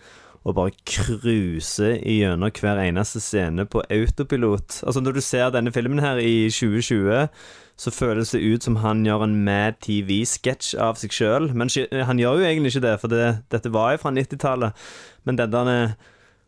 og 0.43 0.57
bare 0.59 0.75
cruiser 0.89 2.01
gjennom 2.03 2.51
hver 2.59 2.81
eneste 2.83 3.21
scene 3.23 3.67
på 3.71 3.83
autopilot. 3.91 4.81
Altså 4.83 5.01
Når 5.01 5.13
du 5.13 5.21
ser 5.21 5.53
denne 5.55 5.73
filmen 5.73 6.03
her 6.03 6.19
i 6.19 6.51
2020, 6.51 7.29
så 7.77 7.91
føles 7.91 8.31
det 8.35 8.43
ut 8.43 8.65
som 8.65 8.77
han 8.83 9.05
gjør 9.07 9.25
en 9.27 9.37
Mad 9.45 9.79
TV-sketsj 9.87 10.75
av 10.83 10.99
seg 10.99 11.15
sjøl. 11.15 11.53
Men 11.55 11.71
han 12.07 12.19
gjør 12.19 12.43
jo 12.43 12.49
egentlig 12.49 12.75
ikke 12.75 12.87
det, 12.89 12.97
for 13.01 13.15
det, 13.15 13.27
dette 13.55 13.73
var 13.73 13.95
jo 13.95 14.03
fra 14.03 14.11
90-tallet. 14.11 14.85
Men 15.25 15.39
den 15.39 15.55
der 15.55 15.95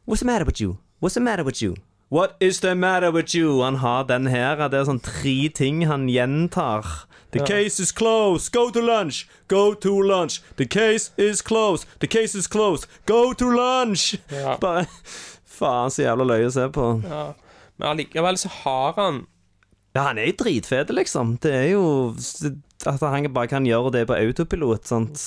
What's 0.07 0.21
the 0.21 0.27
matter 0.27 0.45
with 0.45 0.61
you? 0.61 0.79
What's 1.01 1.15
the 1.15 1.21
matter 1.21 1.45
with 1.45 1.63
you? 1.63 1.77
What 2.11 2.37
is 2.41 2.61
the 2.61 2.75
matter 2.75 3.11
with 3.11 3.35
you? 3.35 3.63
Han 3.63 3.77
har 3.77 4.05
den 4.05 4.27
her. 4.27 4.57
Det 4.69 4.79
er 4.81 4.85
sånn 4.85 5.01
tre 5.03 5.49
ting 5.49 5.87
han 5.87 6.07
gjentar. 6.09 6.85
The 7.33 7.41
Ja. 7.41 7.45
case 7.47 7.81
is 7.83 7.91
closed. 7.93 8.53
Go 8.53 8.71
to 8.71 8.81
lunch. 8.81 9.27
Go 9.49 9.75
to 9.75 10.01
lunch. 10.03 10.41
The 10.57 10.67
case 10.67 11.11
is 11.19 11.43
closed. 11.43 11.87
The 11.99 12.07
case 12.07 12.35
is 12.39 12.47
closed. 12.47 12.87
Go 13.07 13.33
to 13.33 13.51
lunch. 13.51 14.15
Ja. 14.31 14.57
Bare 14.61 14.87
Faen, 15.45 15.91
så 15.91 16.03
jævla 16.05 16.25
løye 16.25 16.47
å 16.47 16.53
se 16.53 16.69
på. 16.69 17.03
ja. 17.09 17.33
Men 17.79 17.89
allikevel 17.97 18.37
så 18.39 18.49
har 18.63 18.93
han 18.97 19.27
Ja, 19.97 20.03
han 20.09 20.19
er 20.19 20.27
jo 20.27 20.33
dritfet, 20.45 20.91
liksom. 20.91 21.37
Det 21.43 21.53
er 21.55 21.69
jo 21.73 22.15
at 22.85 23.01
han 23.01 23.27
bare 23.33 23.49
kan 23.49 23.65
gjøre 23.65 23.93
det 23.95 24.03
på 24.11 24.17
autopilot. 24.19 24.89
Sant? 24.91 25.21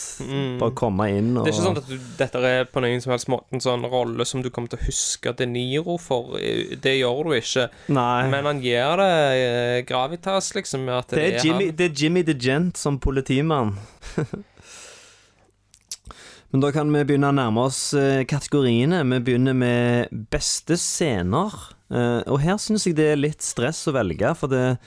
Bare 0.60 0.76
komme 0.78 1.08
inn 1.16 1.32
og 1.40 1.48
Det 1.48 1.54
er 1.54 1.56
ikke 1.56 1.66
sånn 1.66 1.80
at 1.80 1.88
du, 1.90 1.96
dette 2.20 2.42
er 2.46 2.68
på 2.70 2.84
noen 2.84 3.02
som 3.02 3.14
helst 3.16 3.30
måte 3.32 3.56
en 3.58 3.64
sånn 3.64 3.86
rolle 3.90 4.28
som 4.30 4.44
du 4.46 4.52
kommer 4.54 4.70
til 4.74 4.82
å 4.82 4.86
huske 4.86 5.34
De 5.40 5.48
Niro 5.50 5.96
for. 6.02 6.36
Det 6.38 6.94
gjør 7.00 7.32
du 7.32 7.38
ikke. 7.40 7.66
Nei. 7.96 8.28
Men 8.34 8.52
han 8.52 8.62
gir 8.62 9.00
det 9.02 9.10
eh, 9.40 9.80
gravitas, 9.90 10.52
liksom. 10.58 10.86
At 10.94 11.16
Det 11.16 11.24
er, 11.24 11.40
Jimmy, 11.46 11.72
han. 11.72 11.80
det 11.80 11.90
er 11.90 11.98
Jimmy 12.04 12.24
the 12.28 12.38
Gent 12.38 12.78
som 12.78 13.00
politimann. 13.02 13.74
Men 16.52 16.62
da 16.64 16.70
kan 16.72 16.88
vi 16.94 17.02
begynne 17.04 17.32
å 17.34 17.36
nærme 17.36 17.66
oss 17.68 17.82
eh, 17.98 18.22
kategoriene. 18.30 19.02
Vi 19.12 19.20
begynner 19.28 19.58
med 19.58 20.14
beste 20.32 20.78
scener. 20.80 21.52
Eh, 21.92 22.22
og 22.28 22.40
her 22.44 22.60
syns 22.62 22.86
jeg 22.88 22.96
det 23.00 23.10
er 23.14 23.20
litt 23.20 23.44
stress 23.44 23.82
å 23.90 23.96
velge, 23.98 24.32
for 24.40 24.52
det, 24.52 24.78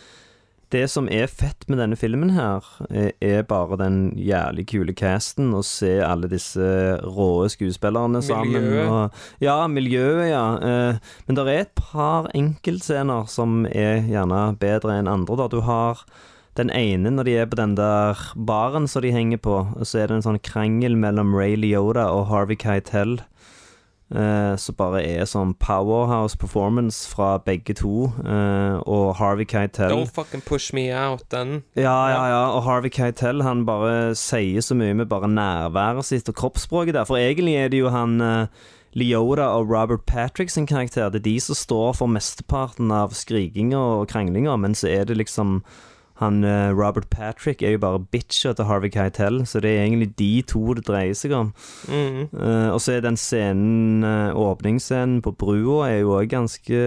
det 0.70 0.86
som 0.90 1.08
er 1.10 1.26
fett 1.26 1.66
med 1.68 1.80
denne 1.82 1.98
filmen 1.98 2.32
her, 2.36 2.64
eh, 2.90 3.10
er 3.20 3.42
bare 3.48 3.78
den 3.80 4.12
jævlig 4.14 4.66
kule 4.70 4.94
casten, 4.94 5.52
Å 5.54 5.62
se 5.66 5.98
alle 6.00 6.28
disse 6.30 6.60
råe 7.02 7.48
skuespillerne 7.50 8.22
sammen. 8.22 8.62
Miljøet. 8.62 8.88
Og, 8.88 9.22
ja, 9.40 9.66
miljøet, 9.66 10.30
ja. 10.30 10.44
Eh, 10.62 10.98
men 11.26 11.36
det 11.36 11.46
er 11.46 11.60
et 11.64 11.74
par 11.74 12.30
enkeltscener 12.34 13.28
som 13.28 13.66
er 13.66 14.06
gjerne 14.06 14.58
bedre 14.58 14.98
enn 14.98 15.10
andre. 15.10 15.36
Da. 15.36 15.48
Du 15.48 15.60
har 15.66 16.04
den 16.54 16.70
ene 16.70 17.10
når 17.10 17.24
de 17.24 17.36
er 17.40 17.46
på 17.50 17.58
den 17.58 17.74
der 17.78 18.18
baren 18.36 18.86
som 18.88 19.02
de 19.02 19.12
henger 19.14 19.38
på, 19.38 19.56
så 19.82 20.02
er 20.02 20.08
det 20.08 20.20
en 20.20 20.26
sånn 20.28 20.42
krangel 20.42 20.96
mellom 20.98 21.34
Ray 21.34 21.56
Liotta 21.56 22.10
og 22.10 22.28
Harvey 22.30 22.58
Keitel. 22.58 23.20
Eh, 24.10 24.56
som 24.58 24.74
bare 24.74 25.04
er 25.06 25.26
sånn 25.30 25.52
powerhouse 25.62 26.34
performance 26.34 27.06
fra 27.06 27.36
begge 27.46 27.76
to. 27.78 28.08
Uh, 28.24 28.82
og 28.82 29.14
Harvey 29.20 29.46
Keitel 29.46 29.92
Don't 29.92 30.10
fucking 30.10 30.42
push 30.42 30.74
me 30.74 30.88
out, 30.90 31.22
den. 31.30 31.62
ja, 31.78 32.08
ja, 32.10 32.24
ja. 32.32 32.40
Og 32.56 32.64
Harvey 32.66 32.90
Keitel 32.90 33.44
han 33.46 33.62
bare 33.68 34.16
sier 34.18 34.66
så 34.66 34.74
mye 34.74 34.96
med 34.98 35.06
bare 35.12 35.30
nærværet 35.30 36.08
sitt 36.08 36.28
og 36.28 36.34
kroppsspråket 36.42 36.98
der. 36.98 37.06
For 37.06 37.22
egentlig 37.22 37.54
er 37.54 37.70
det 37.70 37.84
jo 37.84 37.94
han 37.94 38.18
uh, 38.18 38.66
Leota 38.98 39.46
og 39.54 39.70
Robert 39.70 40.02
Patrick 40.10 40.50
sin 40.50 40.66
karakter. 40.66 41.12
Det 41.14 41.22
er 41.22 41.28
de 41.28 41.36
som 41.46 41.54
står 41.54 41.94
for 42.00 42.10
mesteparten 42.10 42.90
av 42.90 43.14
skrikinga 43.14 43.78
og 43.78 44.08
kranglinga, 44.10 44.58
men 44.58 44.74
så 44.74 44.90
er 44.90 45.06
det 45.06 45.20
liksom 45.22 45.60
han 46.20 46.44
eh, 46.44 46.70
Robert 46.76 47.08
Patrick 47.10 47.62
er 47.62 47.74
jo 47.74 47.78
bare 47.80 48.00
bitcha 48.12 48.52
til 48.52 48.66
Harvey 48.68 48.90
Keitel, 48.92 49.46
så 49.46 49.60
det 49.60 49.70
er 49.72 49.86
egentlig 49.86 50.10
de 50.18 50.42
to 50.44 50.74
det 50.76 50.84
dreier 50.84 51.16
seg 51.16 51.32
om. 51.32 51.54
Mm. 51.88 52.26
Uh, 52.34 52.68
og 52.74 52.80
så 52.84 52.98
er 52.98 53.06
den 53.06 53.16
scenen, 53.16 54.04
eh, 54.04 54.36
åpningsscenen 54.36 55.22
på 55.24 55.32
brua, 55.40 55.88
er 55.88 56.02
jo 56.02 56.18
òg 56.18 56.28
ganske 56.28 56.82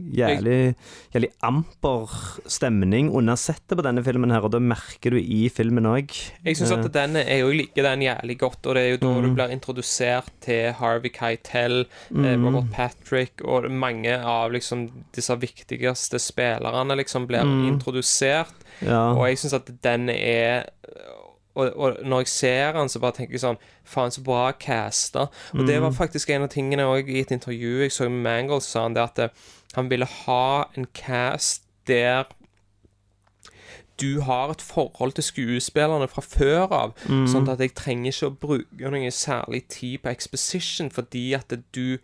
jævlig, 0.00 0.74
jævlig 1.14 1.28
amper 1.42 2.10
stemning 2.50 3.10
under 3.14 3.36
settet 3.38 3.76
på 3.78 3.82
denne 3.86 4.02
filmen 4.04 4.30
her, 4.34 4.40
og 4.42 4.50
det 4.52 4.60
merker 4.62 5.10
du 5.14 5.18
i 5.20 5.48
filmen 5.48 5.86
òg. 5.86 6.10
Jeg 6.44 6.56
syns 6.58 6.72
at 6.74 6.88
den 6.92 7.16
er 7.16 7.38
jo 7.44 7.52
liker 7.54 7.82
den 7.86 8.02
jævlig 8.02 8.38
godt, 8.38 8.66
og 8.66 8.74
det 8.74 8.82
er 8.82 8.90
jo 8.90 8.96
da 8.96 9.12
Mm. 9.14 9.22
du 9.22 9.34
blir 9.34 9.50
introdusert 9.54 10.30
til 10.40 10.72
Harvey 10.72 11.10
Keitel, 11.10 11.80
eh, 12.10 12.36
Mm. 12.36 12.44
Robert 12.44 12.70
Patrick, 12.72 13.40
og 13.44 13.70
mange 13.70 14.18
av 14.18 14.50
liksom 14.52 14.90
disse 15.14 15.36
viktigste 15.38 16.18
spillerne 16.18 16.96
liksom 16.96 17.26
blir 17.26 17.44
Mm. 17.44 17.68
introdusert. 17.78 18.52
Ja. 18.82 19.12
Og 19.14 19.28
jeg 19.28 19.38
syns 19.38 19.52
at 19.54 19.70
den 19.82 20.08
er 20.10 20.64
og, 21.56 21.70
og 21.78 21.96
når 22.04 22.18
jeg 22.24 22.26
ser 22.28 22.72
han, 22.72 22.88
så 22.88 22.98
bare 22.98 23.12
tenker 23.12 23.30
jeg 23.34 23.40
sånn 23.40 23.56
Faen, 23.84 24.10
så 24.10 24.24
bra 24.24 24.50
casta. 24.58 25.28
Og 25.54 25.66
det 25.68 25.80
var 25.80 25.90
Mm. 25.90 25.94
faktisk 25.96 26.30
en 26.30 26.42
av 26.42 26.48
tingene 26.48 26.82
òg 26.82 27.08
i 27.08 27.20
et 27.20 27.28
intervju 27.30 27.80
jeg 27.82 27.90
så 27.92 28.10
med 28.10 28.22
Mangold, 28.24 28.62
sa 28.62 28.82
han 28.82 28.94
det 28.94 29.02
at 29.04 29.18
eh, 29.18 29.28
han 29.76 29.90
ville 29.90 30.06
ha 30.26 30.64
en 30.76 30.86
cast 30.94 31.62
der 31.86 32.24
du 34.00 34.20
har 34.26 34.50
et 34.50 34.62
forhold 34.62 35.12
til 35.14 35.22
skuespillerne 35.24 36.08
fra 36.10 36.22
før 36.26 36.72
av, 36.74 36.92
Mm. 37.06 37.26
sånn 37.30 37.48
at 37.48 37.60
jeg 37.62 37.74
trenger 37.78 38.10
ikke 38.10 38.26
å 38.26 38.36
bruke 38.40 38.90
noe 38.90 39.10
særlig 39.14 39.68
tid 39.70 39.98
på 40.02 40.10
exposition, 40.10 40.90
fordi 40.90 41.32
at 41.34 41.52
du 41.72 41.98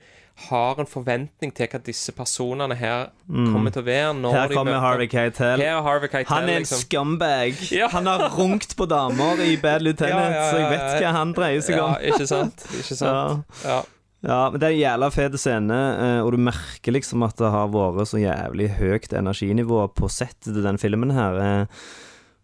har 0.48 0.78
en 0.78 0.86
forventning 0.86 1.52
til 1.52 1.66
hva 1.66 1.80
disse 1.84 2.12
personene 2.12 2.76
her 2.78 3.10
kommer 3.28 3.70
til 3.74 3.82
å 3.82 3.84
være. 3.84 4.14
Mm. 4.14 4.30
Her 4.32 4.48
kommer 4.54 4.78
Harvey 4.80 5.08
Keitel. 5.08 5.60
Harvey 5.82 6.08
Keitel, 6.08 6.26
Han 6.28 6.48
er 6.48 6.52
en 6.56 6.62
liksom. 6.62 6.78
scumbag. 6.86 7.54
Ja. 7.80 7.88
Han 7.88 8.06
har 8.06 8.28
runkt 8.38 8.76
på 8.76 8.86
damer 8.88 9.42
i 9.42 9.56
Bad 9.56 9.82
Lieutenant, 9.82 10.34
Ja, 10.34 10.44
ja, 10.44 10.50
så 10.52 10.56
jeg 10.62 10.70
vet 10.70 11.02
hva 11.02 11.12
han 11.18 11.32
dreier 11.34 11.60
seg 11.60 11.78
om. 11.82 11.94
Ikke 12.00 12.26
sant? 12.26 12.64
Ikke 12.78 12.96
sant? 13.02 13.44
Ja. 13.64 13.82
Ja, 14.20 14.50
men 14.52 14.60
det 14.60 14.68
er 14.68 14.74
en 14.74 14.82
jævla 14.82 15.08
fet 15.14 15.36
scene, 15.40 15.76
eh, 15.96 16.18
og 16.20 16.34
du 16.34 16.40
merker 16.44 16.92
liksom 16.92 17.22
at 17.24 17.38
det 17.40 17.48
har 17.54 17.70
vært 17.72 18.10
så 18.10 18.20
jævlig 18.20 18.66
høyt 18.76 19.14
energinivå 19.16 19.86
på 19.96 20.10
settet 20.12 20.50
til 20.52 20.62
den 20.66 20.76
filmen 20.82 21.14
her. 21.16 21.38
eh. 21.40 21.86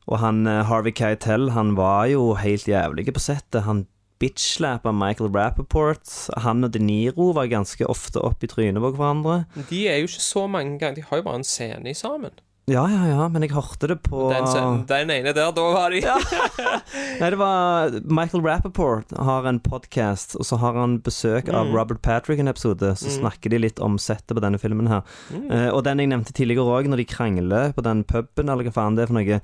Og 0.06 0.20
han 0.22 0.46
eh, 0.46 0.62
Harvey 0.64 0.94
Keitel, 0.96 1.50
han 1.52 1.74
var 1.76 2.06
jo 2.08 2.30
helt 2.40 2.64
jævlig 2.70 3.04
på 3.12 3.20
settet. 3.20 3.66
Han 3.66 3.84
bitch-slappa 4.22 4.92
Michael 4.96 5.28
Rappaport. 5.34 6.08
Han 6.40 6.64
og 6.64 6.72
De 6.72 6.80
Niro 6.80 7.32
var 7.36 7.50
ganske 7.52 7.84
ofte 7.84 8.22
opp 8.24 8.40
i 8.46 8.48
trynet 8.48 8.80
på 8.80 8.94
hverandre. 8.96 9.42
De 9.68 9.82
er 9.90 9.98
jo 10.00 10.08
ikke 10.08 10.24
så 10.24 10.46
mange 10.48 10.78
ganger 10.80 10.94
De 11.02 11.04
har 11.10 11.20
jo 11.20 11.26
bare 11.26 11.42
en 11.42 11.44
scene 11.44 11.92
sammen. 11.94 12.32
Ja, 12.66 12.82
ja, 12.90 13.04
ja, 13.06 13.28
men 13.30 13.44
jeg 13.46 13.52
hørte 13.54 13.86
det 13.86 14.00
på 14.02 14.24
Den, 14.32 14.80
den 14.90 15.10
ene 15.14 15.30
der, 15.36 15.52
da 15.54 15.66
var 15.70 15.92
de 15.94 16.00
Nei, 17.20 17.28
det 17.30 17.38
var 17.38 17.94
Michael 18.10 18.42
Rappaport 18.42 19.12
har 19.14 19.46
en 19.46 19.60
podcast, 19.62 20.34
og 20.34 20.48
så 20.48 20.58
har 20.58 20.74
han 20.74 20.96
besøk 21.06 21.46
av 21.52 21.68
Mm. 21.68 21.76
Robert 21.76 22.02
Patrick 22.02 22.40
en 22.42 22.50
episode. 22.50 22.90
Så 22.98 23.06
Mm. 23.06 23.14
snakker 23.20 23.50
de 23.54 23.58
litt 23.62 23.78
om 23.78 23.96
settet 24.02 24.34
på 24.34 24.42
denne 24.42 24.58
filmen 24.58 24.88
her. 24.90 25.02
Mm. 25.30 25.46
Uh, 25.50 25.70
og 25.76 25.84
den 25.86 25.98
jeg 26.02 26.10
nevnte 26.10 26.34
tidligere 26.34 26.66
òg, 26.66 26.90
når 26.90 26.96
de 27.04 27.06
krangler 27.06 27.72
på 27.72 27.82
den 27.86 28.02
puben, 28.04 28.50
eller 28.50 28.66
hva 28.66 28.74
faen 28.74 28.96
det 28.98 29.06
er 29.06 29.12
for 29.12 29.18
noe. 29.20 29.40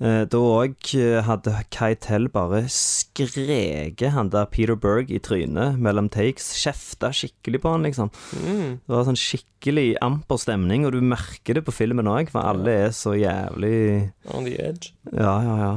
Eh, 0.00 0.22
da 0.28 0.40
òg 0.40 0.92
hadde 1.26 1.54
Keitel 1.74 2.28
bare 2.32 2.64
skreket 2.72 4.14
han 4.16 4.30
der 4.32 4.48
Peter 4.52 4.76
Berg 4.78 5.10
i 5.10 5.20
trynet 5.22 5.80
mellom 5.82 6.10
takes. 6.12 6.52
Kjefta 6.60 7.12
skikkelig 7.16 7.62
på 7.64 7.74
han, 7.74 7.86
liksom. 7.88 8.12
Mm. 8.36 8.78
Det 8.82 8.96
var 8.96 9.06
sånn 9.08 9.20
skikkelig 9.20 9.86
amper 10.04 10.40
stemning, 10.42 10.86
og 10.86 10.96
du 10.96 11.00
merker 11.04 11.58
det 11.58 11.66
på 11.66 11.74
filmen 11.74 12.10
òg, 12.10 12.32
for 12.34 12.46
alle 12.46 12.80
er 12.86 12.96
så 12.96 13.16
jævlig 13.18 14.10
On 14.32 14.44
the 14.44 14.58
edge. 14.60 14.92
ja, 15.12 15.36
ja, 15.44 15.60
ja. 15.64 15.76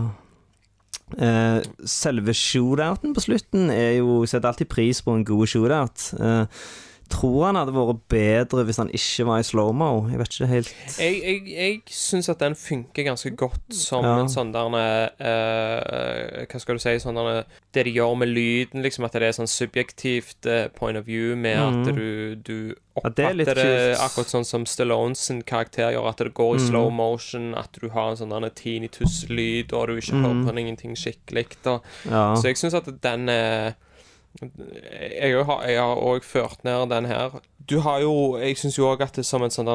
Eh, 1.18 1.64
selve 1.90 2.36
shootouten 2.38 3.16
på 3.18 3.24
slutten 3.24 3.72
er 3.74 3.96
jo 3.98 4.20
Setter 4.30 4.52
alltid 4.52 4.70
pris 4.70 5.02
på 5.02 5.16
en 5.18 5.26
god 5.26 5.50
shootout. 5.50 6.04
Eh, 6.22 6.46
tror 7.10 7.46
han 7.48 7.58
hadde 7.60 7.74
vært 7.76 8.02
bedre 8.12 8.64
hvis 8.68 8.80
han 8.82 8.92
ikke 8.96 9.26
var 9.28 9.42
i 9.42 9.46
slow-mo. 9.48 9.90
Jeg 10.12 10.20
vet 10.22 10.36
ikke 10.36 10.50
helt 10.50 10.74
Jeg, 11.00 11.16
jeg, 11.24 11.42
jeg 11.54 11.80
syns 11.94 12.30
at 12.32 12.42
den 12.44 12.56
funker 12.60 13.08
ganske 13.08 13.32
godt 13.38 13.74
som 13.76 14.06
Ja. 14.06 14.16
en 14.20 14.30
sånn 14.32 14.54
der 14.54 14.78
eh, 15.20 16.46
Hva 16.50 16.62
skal 16.62 16.78
du 16.78 16.84
si 16.84 16.96
sånn 17.02 17.20
der, 17.20 17.44
Det 17.74 17.86
de 17.88 17.96
gjør 17.96 18.16
med 18.22 18.32
lyden, 18.32 18.84
liksom 18.86 19.08
at 19.08 19.18
det 19.18 19.28
er 19.30 19.36
sånn 19.38 19.50
subjektivt 19.50 20.46
eh, 20.46 20.68
point 20.76 20.98
of 20.98 21.08
view, 21.10 21.36
med 21.36 21.58
mm. 21.58 21.82
at 21.82 21.96
du, 21.96 22.36
du 22.36 22.56
Ja, 23.00 23.10
det 23.10 23.28
oppfatter 23.32 23.64
det, 23.64 23.98
akkurat 24.04 24.34
sånn 24.34 24.48
som 24.48 24.66
Stallone 24.70 25.16
sin 25.16 25.44
karakter 25.44 25.94
gjør, 25.94 26.10
at 26.12 26.24
det 26.24 26.34
går 26.38 26.56
i 26.58 26.62
mm. 26.62 26.66
slow 26.70 26.90
motion, 26.94 27.52
at 27.58 27.78
du 27.82 27.90
har 27.94 28.12
en 28.12 28.20
sånn 28.20 28.50
tinnitus-lyd, 28.56 29.74
og 29.74 29.88
du 29.88 30.00
ikke 30.02 30.18
mm. 30.18 30.26
hører 30.26 30.42
på 30.48 30.58
ingenting 30.60 30.98
skikkelig. 31.00 31.48
Ja. 31.64 32.34
Så 32.36 32.50
jeg 32.50 32.60
syns 32.60 32.76
at 32.78 32.90
den 33.04 33.30
er 33.32 33.78
jeg 34.40 35.46
har, 35.46 35.96
òg 35.96 36.24
ført 36.24 36.64
ned 36.64 36.90
den 36.92 37.06
her. 37.10 37.40
Du 37.70 37.80
har 37.86 38.00
jo 38.02 38.38
Jeg 38.38 38.58
syns 38.58 38.78
jo 38.78 38.88
òg 38.90 39.02
at 39.04 39.16
det 39.16 39.26
som 39.26 39.44
en 39.44 39.54
sånn 39.54 39.72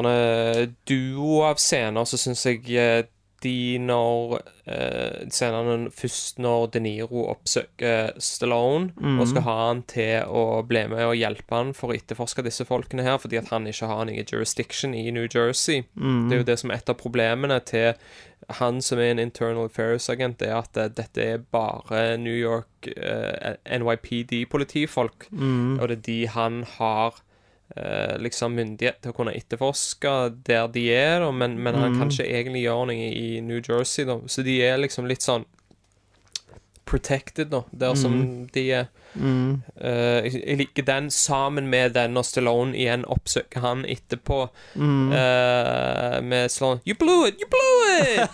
duo 0.87 1.43
av 1.47 1.59
scener, 1.61 2.05
så 2.05 2.17
syns 2.19 2.45
jeg 2.45 2.63
eh, 2.75 3.03
de 3.43 3.77
når 3.79 4.37
eh, 4.65 5.25
Senere 5.33 5.89
først 5.93 6.39
når 6.41 6.67
De 6.73 6.79
Niro 6.81 7.25
oppsøker 7.29 8.13
Stallone 8.21 8.93
og 9.19 9.27
skal 9.29 9.43
ha 9.45 9.55
han 9.67 9.81
til 9.91 10.23
å 10.25 10.61
bli 10.65 10.85
med 10.87 11.03
og 11.05 11.15
hjelpe 11.19 11.55
han 11.55 11.73
for 11.77 11.91
å 11.91 11.97
etterforske 11.97 12.41
disse 12.45 12.65
folkene 12.65 13.03
her, 13.05 13.17
fordi 13.21 13.37
at 13.37 13.51
han 13.53 13.67
ikke 13.67 13.89
har 13.91 14.05
noe 14.07 14.23
jurisdiction 14.25 14.93
i 14.95 15.11
New 15.11 15.27
Jersey. 15.27 15.83
Det 16.29 16.33
er 16.33 16.41
jo 16.41 16.47
det 16.47 16.59
som 16.59 16.71
er 16.71 16.79
et 16.79 16.89
av 16.89 16.97
problemene 16.97 17.59
til 17.67 17.93
han 18.59 18.81
som 18.81 18.99
er 18.99 19.11
en 19.15 19.19
internal 19.19 19.65
affairs-agent, 19.65 20.41
er 20.41 20.55
at 20.59 20.77
eh, 20.77 20.89
dette 20.93 21.21
er 21.21 21.37
bare 21.51 22.17
New 22.17 22.35
York 22.35 22.87
eh, 22.95 23.55
NYPD-politifolk, 23.65 25.27
og 25.79 25.87
det 25.89 25.97
er 25.97 26.05
de 26.05 26.19
han 26.27 26.63
har 26.77 27.21
eh, 27.75 28.15
liksom 28.21 28.55
myndighet 28.57 29.01
til 29.01 29.13
å 29.13 29.17
kunne 29.17 29.35
etterforske 29.35 30.13
der 30.45 30.69
de 30.73 30.85
er, 30.93 31.19
da, 31.23 31.31
men, 31.31 31.57
men 31.57 31.79
han 31.79 31.97
kan 31.99 32.13
ikke 32.13 32.27
egentlig 32.29 32.65
gjøre 32.65 32.89
noe 32.91 33.09
i 33.09 33.41
New 33.45 33.61
Jersey, 33.61 34.05
da. 34.07 34.19
Så 34.29 34.45
de 34.45 34.59
er 34.65 34.81
liksom 34.81 35.09
litt 35.09 35.25
sånn 35.25 35.47
protected, 36.85 37.49
da, 37.51 37.61
der 37.71 37.95
som 37.97 38.47
de 38.53 38.71
er. 38.71 38.85
Mm. 39.15 39.61
jeg, 39.79 40.41
jeg 40.41 40.57
liker 40.59 40.83
den 40.83 41.05
sammen 41.13 41.69
med 41.71 41.93
den 41.95 42.11
når 42.17 42.25
Stallone 42.27 42.75
igjen 42.75 43.05
oppsøker 43.07 43.63
han 43.63 43.85
etterpå 43.87 44.41
eh, 44.75 46.17
med 46.19 46.51
sånn 46.51 46.81
You 46.83 46.97
blew 46.99 47.23
it! 47.29 47.39
You 47.39 47.47
blew 47.47 47.75
it! 47.95 48.29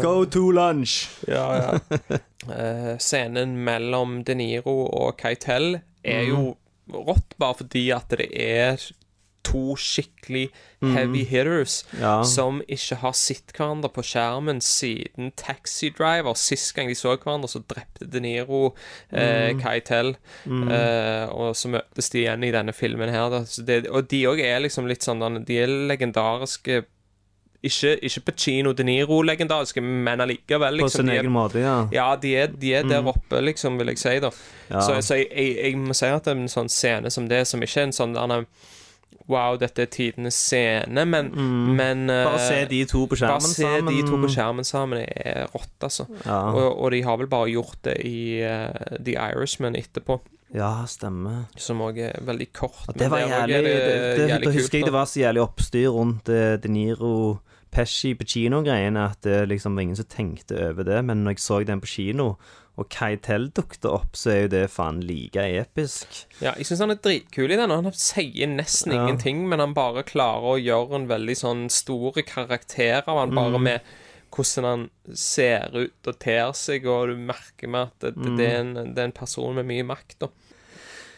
Go 0.02 0.24
to 0.24 0.50
lunch! 0.50 1.06
Ja, 1.30 1.46
ja. 1.54 1.78
Eh, 2.50 2.98
scenen 2.98 3.56
mellom 3.64 4.24
De 4.26 4.34
Niro 4.36 4.74
og 4.90 5.14
Keitel 5.22 5.78
er 6.04 6.26
jo 6.28 6.56
rått 6.92 7.38
bare 7.40 7.62
fordi 7.62 7.86
at 7.94 8.12
det 8.12 8.28
er 8.34 8.82
to 9.44 9.74
skikkelig 9.76 10.46
heavy 10.82 11.22
hitters 11.28 11.82
Ja. 12.00 12.22
som 12.24 12.62
ikke 12.68 12.96
har 13.02 13.12
sett 13.16 13.52
hverandre 13.56 13.90
på 13.92 14.02
skjermen 14.04 14.58
siden 14.64 15.30
Taxi 15.36 15.90
Driver. 15.96 16.34
Sist 16.36 16.74
gang 16.76 16.88
de 16.88 16.94
så 16.98 17.14
hverandre, 17.16 17.48
så 17.52 17.60
drepte 17.68 18.08
De 18.10 18.20
Niro 18.24 18.74
eh, 19.12 19.52
Keitel. 19.60 20.14
Eh, 20.46 21.26
og 21.32 21.54
så 21.56 21.68
møtes 21.76 22.10
de 22.12 22.24
igjen 22.24 22.44
i 22.44 22.50
denne 22.56 22.72
filmen 22.76 23.12
her. 23.12 23.44
Det, 23.64 23.84
og 23.90 24.08
de 24.10 24.24
òg 24.32 24.40
er 24.44 24.60
liksom 24.64 24.88
litt 24.90 25.04
sånn 25.06 25.44
De 25.44 25.60
er 25.62 25.68
legendariske 25.92 26.82
ikke, 27.64 27.94
ikke 28.04 28.20
Pacino 28.26 28.72
De 28.76 28.84
Niro-legendariske, 28.84 29.80
men 29.80 30.20
allikevel. 30.20 30.76
På 30.82 30.84
Liksom, 30.84 31.06
sin 31.06 31.08
er- 31.14 31.22
egen 31.22 31.32
måte, 31.32 31.62
ja. 31.62 31.88
ja, 31.96 32.10
de 32.20 32.34
er, 32.36 32.46
de 32.48 32.74
er 32.76 32.82
der 32.84 33.06
oppe, 33.08 33.40
liksom, 33.40 33.78
vil 33.80 33.86
jeg 33.94 33.98
si, 34.02 34.18
da. 34.20 34.28
Ja. 34.68 34.80
Så, 34.84 34.98
så 35.00 35.16
jeg, 35.16 35.30
jeg, 35.32 35.54
jeg 35.62 35.78
må 35.80 35.96
si 35.96 36.04
at 36.12 36.24
det 36.28 36.34
er 36.34 36.42
en 36.42 36.52
sånn 36.52 36.68
scene 36.68 37.10
som 37.10 37.28
det, 37.30 37.46
som 37.48 37.62
ikke 37.64 37.80
er 37.80 37.88
en 37.88 37.96
sånn 37.96 38.16
Wow, 39.30 39.54
dette 39.56 39.86
er 39.86 39.88
tidenes 39.88 40.36
scene, 40.36 41.04
men, 41.08 41.30
men 41.78 42.10
eh, 42.12 42.26
Bare 42.26 42.40
se 42.44 42.58
de 42.68 42.82
to 42.84 43.06
på 43.08 43.16
skjermen 43.16 43.40
Bare 43.40 43.54
se 43.54 43.64
sammen. 43.64 43.88
de 43.94 44.02
to 44.04 44.18
på 44.20 44.28
skjermen 44.34 44.66
sammen 44.68 45.00
er 45.00 45.46
rått, 45.54 45.72
altså. 45.86 46.04
Ja. 46.26 46.42
Og, 46.52 46.66
og 46.84 46.92
de 46.92 47.00
har 47.06 47.16
vel 47.22 47.30
bare 47.32 47.48
gjort 47.54 47.78
det 47.88 47.94
i 48.04 48.42
uh, 48.44 48.68
The 49.00 49.16
Irishman 49.16 49.78
etterpå, 49.80 50.18
Ja, 50.54 50.84
stemmer. 50.86 51.46
som 51.56 51.80
òg 51.82 52.02
er 52.04 52.20
veldig 52.22 52.50
kort. 52.52 52.84
Og 52.92 52.98
det 53.00 53.08
var 53.10 53.24
jævlig 53.24 53.62
Det, 53.64 53.72
det, 54.18 54.28
jævlig 54.28 54.46
da 54.50 54.52
husker 54.58 54.78
jeg 54.78 54.86
det 54.90 54.94
var 54.98 55.08
så 55.08 55.22
jævlig 55.24 55.42
oppstyr 55.46 55.88
rundt 55.96 56.28
uh, 56.28 56.54
De 56.60 56.68
Niro 56.68 57.14
Pesci 57.74 58.12
på 58.14 58.22
kinogreiene 58.28 59.08
at 59.08 59.24
det 59.26 59.48
liksom 59.50 59.74
var 59.74 59.82
ingen 59.82 59.96
som 59.98 60.06
tenkte 60.06 60.60
over 60.68 60.84
det. 60.86 61.00
Men 61.08 61.24
når 61.24 61.34
jeg 61.34 61.42
så 61.42 61.62
den 61.66 61.80
på 61.82 61.88
kino, 61.90 62.34
og 62.76 62.88
Keitel 62.90 63.48
dukket 63.54 63.84
opp, 63.86 64.16
så 64.18 64.30
er 64.32 64.40
jo 64.42 64.48
det 64.56 64.62
faen 64.70 65.00
like 65.06 65.38
episk. 65.60 66.24
Ja, 66.40 66.54
jeg 66.58 66.66
syns 66.66 66.80
han 66.82 66.90
er 66.90 66.98
dritkul 67.04 67.52
i 67.54 67.56
den. 67.60 67.70
Han 67.70 67.92
sier 67.94 68.48
nesten 68.50 68.92
Ja. 68.92 69.04
ingenting, 69.04 69.44
men 69.48 69.60
han 69.62 69.74
bare 69.74 70.02
klarer 70.02 70.56
å 70.56 70.62
gjøre 70.62 70.94
en 70.98 71.06
veldig 71.08 71.36
sånn 71.38 71.68
store 71.70 72.22
karakter 72.26 73.04
av 73.06 73.18
han, 73.20 73.30
Mm. 73.30 73.34
bare 73.36 73.60
med 73.60 73.80
hvordan 74.34 74.64
han 74.64 74.90
ser 75.14 75.70
ut 75.76 76.08
og 76.10 76.18
ter 76.18 76.50
seg, 76.52 76.84
og 76.90 77.06
du 77.08 77.16
merker 77.16 77.68
med 77.70 77.82
at 77.92 78.00
det, 78.00 78.14
det, 78.16 78.36
det, 78.36 78.48
er, 78.50 78.60
en, 78.64 78.74
det 78.94 78.98
er 78.98 79.04
en 79.04 79.12
person 79.12 79.54
med 79.54 79.66
mye 79.66 79.84
makt, 79.86 80.18
da. 80.18 80.28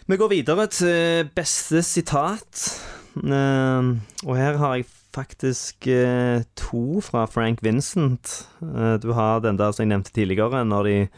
Vi 0.06 0.16
går 0.20 0.28
videre 0.28 0.66
til 0.70 1.30
beste 1.34 1.80
sitat. 1.82 2.66
Eh, 3.16 3.88
og 4.26 4.36
her 4.36 4.58
har 4.60 4.76
jeg 4.76 4.86
faktisk 5.16 5.86
eh, 5.88 6.42
to 6.54 7.00
fra 7.00 7.24
Frank 7.26 7.62
Vincent. 7.64 8.46
Eh, 8.60 8.98
du 9.00 9.14
har 9.16 9.40
den 9.40 9.56
der 9.56 9.72
som 9.72 9.86
jeg 9.86 9.94
nevnte 9.96 10.12
tidligere, 10.12 10.60
når 10.68 10.84
de 10.84 11.08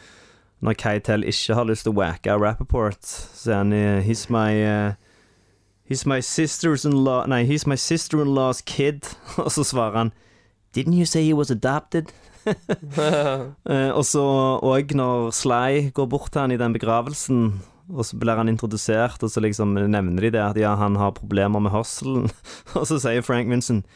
Når 0.61 0.75
Keitel 0.75 1.25
ikke 1.25 1.55
har 1.55 1.68
lyst 1.68 1.87
til 1.87 1.94
å 1.94 1.99
wacke 2.01 2.35
Rappaport, 2.35 2.99
så 3.07 3.53
er 3.53 3.61
han 3.62 3.73
i 3.73 3.83
He's 4.07 4.27
my 4.33 4.51
uh, 4.59 4.92
He's 5.88 6.05
my 6.05 6.21
sister's-in-law 6.21 7.27
Nei, 7.31 7.44
he's 7.44 7.66
my 7.66 7.77
sister-in-law's 7.77 8.64
kid. 8.66 9.07
Og 9.44 9.53
så 9.55 9.64
svarer 9.64 9.97
han 9.97 10.12
Didn't 10.77 10.99
you 10.99 11.07
say 11.07 11.25
he 11.25 11.33
was 11.33 11.51
adopted? 11.51 12.12
uh, 12.47 13.53
og 13.99 14.05
så 14.07 14.25
òg 14.64 14.92
når 14.97 15.31
Sly 15.37 15.90
går 15.97 16.09
bort 16.11 16.33
til 16.33 16.44
han 16.44 16.53
i 16.53 16.59
den 16.61 16.75
begravelsen, 16.77 17.62
og 17.88 18.05
så 18.05 18.18
blir 18.21 18.37
han 18.37 18.49
introdusert, 18.53 19.23
og 19.25 19.33
så 19.33 19.40
liksom 19.40 19.75
nevner 19.77 20.29
de 20.29 20.31
det 20.37 20.42
at 20.44 20.61
ja, 20.61 20.75
han 20.77 20.97
har 21.01 21.16
problemer 21.16 21.61
med 21.61 21.73
hørselen, 21.73 22.29
og 22.79 22.87
så 22.88 23.01
sier 23.01 23.25
Frank 23.25 23.51
Vincent 23.51 23.88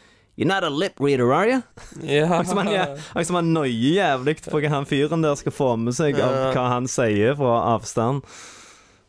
You're 0.42 0.48
not 0.50 0.64
a 0.64 0.70
lip 0.70 0.98
reader, 1.00 1.32
are 1.32 1.46
you? 1.48 1.62
Ja. 2.02 2.26
Akkurat 2.26 2.48
som 2.48 3.24
som 3.24 3.36
han 3.38 3.52
noier 3.54 3.94
jævlig 3.96 4.36
på 4.44 4.60
hva 4.60 4.68
han 4.74 4.84
fyren 4.90 5.22
der 5.22 5.34
skal 5.38 5.52
få 5.54 5.76
med 5.78 5.94
seg 5.94 6.18
av 6.20 6.54
hva 6.56 6.68
han 6.74 6.86
sier 6.90 7.34
fra 7.38 7.54
avstand. 7.76 8.22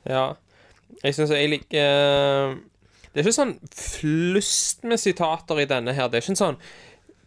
Ja. 0.10 0.34
Jeg 1.04 1.16
syns 1.18 1.32
jeg 1.36 1.50
liker 1.52 1.80
eh, 1.84 2.56
Det 3.14 3.20
er 3.20 3.28
ikke 3.28 3.36
sånn 3.36 3.58
flust 3.76 4.84
med 4.88 5.00
sitater 5.02 5.60
i 5.60 5.66
denne 5.70 5.94
her. 5.94 6.08
Det 6.10 6.18
er 6.22 6.24
ikke 6.26 6.36
en 6.38 6.44
sånn 6.46 6.58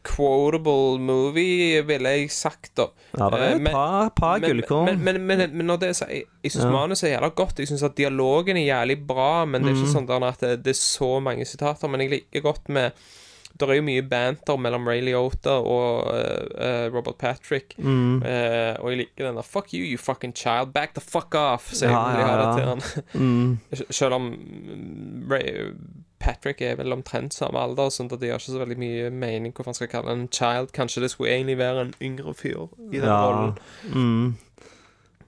quotable 0.06 0.98
movie, 1.02 1.80
ville 1.82 2.12
jeg 2.14 2.30
sagt, 2.30 2.70
da. 2.78 2.84
Ja, 3.18 3.28
det 3.30 3.38
er 3.40 3.44
Eh, 3.48 3.54
et 3.56 3.60
men- 3.62 3.72
par, 3.74 4.10
par 4.10 4.38
gullkorn. 4.40 4.84
men, 4.86 5.02
men, 5.02 5.26
men, 5.26 5.50
men 5.56 5.66
når 5.66 5.80
det 5.80 5.88
er 5.88 5.92
så 5.98 6.06
jeg, 6.08 6.24
jeg 6.44 6.52
syns 6.52 6.64
Ja. 6.64 6.70
manuset 6.70 7.04
er 7.08 7.18
jævla 7.18 7.34
godt. 7.34 7.58
Jeg 7.58 7.68
syns 7.68 7.82
at 7.82 7.96
dialogen 7.96 8.56
er 8.56 8.66
jævlig 8.70 9.06
bra, 9.06 9.44
men 9.44 9.62
det 9.62 9.70
er 9.70 9.74
ikke 9.74 9.88
Mm. 9.88 10.06
sånn 10.06 10.22
at 10.28 10.38
det, 10.40 10.62
det 10.62 10.70
er 10.70 10.80
så 10.80 11.20
mange 11.20 11.44
sitater. 11.44 11.88
Men 11.88 12.00
jeg 12.00 12.10
liker 12.10 12.40
godt 12.40 12.68
med 12.68 12.92
Det 13.56 13.68
er 13.70 13.78
jo 13.78 13.84
mye 13.86 14.02
banter 14.04 14.58
mellom 14.60 14.84
Ray 14.88 15.00
Liotta 15.06 15.54
og 15.64 16.10
eh, 16.12 16.48
eh, 16.60 16.86
Robert 16.92 17.16
Patrick. 17.18 17.72
Mm. 17.78 18.20
uh, 18.20 18.74
og 18.82 18.90
jeg 18.92 18.98
liker 19.00 19.28
den 19.30 19.38
der 19.38 19.46
'fuck 19.46 19.72
you, 19.72 19.80
you 19.80 19.98
fucking 19.98 20.34
child'. 20.36 20.72
Back 20.72 20.94
the 20.94 21.00
fuck 21.00 21.34
off, 21.34 21.70
så 21.72 21.86
jeg 21.86 21.92
ja, 21.92 22.52
til 22.56 22.66
han. 22.68 22.82
Mm. 23.14 23.58
Selv 23.90 24.14
om 24.14 24.22
mm, 24.22 25.28
Ray, 25.30 25.72
Patrick 26.20 26.60
er 26.60 26.76
vel 26.76 26.92
omtrent 26.92 27.34
samme 27.34 27.60
alder, 27.60 27.88
sånn 27.92 28.10
at 28.12 28.20
det 28.20 28.28
gjør 28.28 28.40
ikke 28.40 28.52
så 28.52 28.62
veldig 28.64 28.78
mye 28.80 29.10
mening 29.10 29.52
hvorfor 29.52 29.72
han 29.72 29.78
skal 29.78 29.92
kalle 29.92 30.12
han 30.12 30.26
en 30.26 30.32
child. 30.32 30.72
Kanskje 30.76 31.04
det 31.04 31.10
skulle 31.12 31.32
egentlig 31.32 31.58
være 31.58 31.86
en 31.86 31.94
yngre 32.02 32.34
fyr 32.34 32.68
i 32.92 32.98
den 33.00 33.08
Ja. 33.08 33.20
rollen. 33.24 33.56
Mm. 33.92 34.36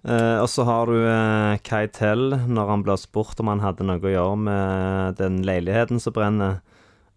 Eh, 0.08 0.38
og 0.40 0.48
så 0.48 0.64
har 0.64 0.86
du 0.86 0.94
uh, 0.94 1.56
Keitel, 1.64 2.36
når 2.48 2.68
han 2.70 2.82
blir 2.86 2.96
spurt 3.00 3.40
om 3.40 3.50
han 3.50 3.60
hadde 3.64 3.84
noe 3.84 3.98
å 4.00 4.12
gjøre 4.12 4.36
med 4.40 5.18
den 5.18 5.42
leiligheten 5.44 6.00
som 6.00 6.12
brenner. 6.16 6.60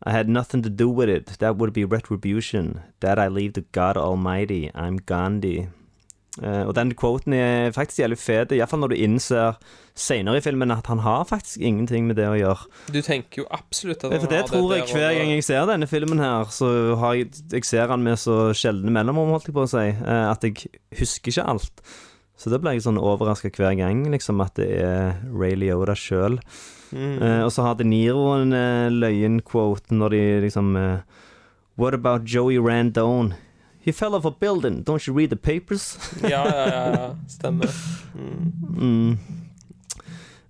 I 0.05 0.11
had 0.11 0.27
nothing 0.27 0.63
to 0.63 0.69
do 0.69 0.89
with 0.89 1.09
it. 1.09 1.37
That 1.39 1.57
would 1.57 1.73
be 1.73 1.85
retribution. 1.85 2.79
That 3.01 3.19
I 3.19 3.27
leave 3.27 3.53
to 3.53 3.61
God 3.71 3.97
Almighty. 3.97 4.71
I'm 4.73 4.97
Gandhi. 5.05 5.67
Uh, 6.41 6.63
og 6.67 6.75
den 6.77 6.93
quoten 6.95 7.33
er 7.35 7.71
faktisk 7.75 7.99
jævlig 7.99 8.17
fet, 8.17 8.53
iallfall 8.55 8.79
når 8.79 8.93
du 8.93 8.95
innser 9.03 9.57
senere 9.99 10.37
i 10.39 10.41
filmen 10.45 10.71
at 10.71 10.87
han 10.87 11.01
har 11.03 11.25
faktisk 11.27 11.59
ingenting 11.59 12.07
med 12.07 12.15
det 12.15 12.29
å 12.31 12.37
gjøre. 12.39 12.69
Du 12.95 13.01
tenker 13.03 13.41
jo 13.43 13.47
absolutt 13.51 14.05
at 14.07 14.13
han 14.15 14.21
For 14.23 14.31
det 14.31 14.45
tror 14.47 14.71
jeg 14.77 14.85
hver 14.93 15.09
og- 15.09 15.17
gang 15.19 15.33
jeg 15.35 15.43
ser 15.43 15.65
denne 15.67 15.89
filmen 15.91 16.19
her, 16.23 16.45
så 16.45 16.95
har 16.97 17.13
jeg 17.19 17.31
Jeg 17.51 17.65
ser 17.65 17.87
han 17.91 18.01
med 18.03 18.15
så 18.17 18.53
sjeldne 18.55 18.89
mellomrom, 18.95 19.29
holdt 19.35 19.47
jeg 19.51 19.53
på 19.53 19.67
å 19.67 19.69
si, 19.69 19.83
uh, 20.05 20.31
at 20.31 20.41
jeg 20.41 20.55
husker 20.97 21.31
ikke 21.31 21.47
alt. 21.49 21.81
Så 22.37 22.49
da 22.49 22.57
blir 22.57 22.71
jeg 22.79 22.81
sånn 22.87 22.97
overraska 22.97 23.51
hver 23.51 23.75
gang, 23.77 24.05
liksom, 24.09 24.39
at 24.41 24.55
det 24.55 24.71
er 24.81 25.19
Ray 25.29 25.53
Liotta 25.53 25.93
sjøl. 25.93 26.39
Mm. 26.91 27.21
Eh, 27.21 27.43
og 27.43 27.51
så 27.51 27.65
har 27.65 27.75
De 27.80 27.88
Niro 27.88 28.25
en 28.36 28.54
uh, 28.54 28.91
løyen 28.91 29.39
quote 29.47 29.95
når 29.95 30.15
de 30.15 30.23
liksom 30.47 30.75
uh, 30.75 30.99
What 31.80 31.93
about 31.93 32.27
Joey 32.27 32.60
Randone? 32.60 33.36
He 33.82 33.91
fell 33.91 34.13
off 34.13 34.25
a 34.25 34.32
building. 34.32 34.84
Don't 34.84 35.08
you 35.08 35.13
read 35.13 35.30
the 35.32 35.36
papers? 35.36 35.97
Ja, 36.21 36.45
ja, 36.45 36.67
ja, 36.67 36.91
ja. 36.91 37.15
Stemmer. 37.27 37.69
Mm. 38.13 38.54
mm. 38.77 39.17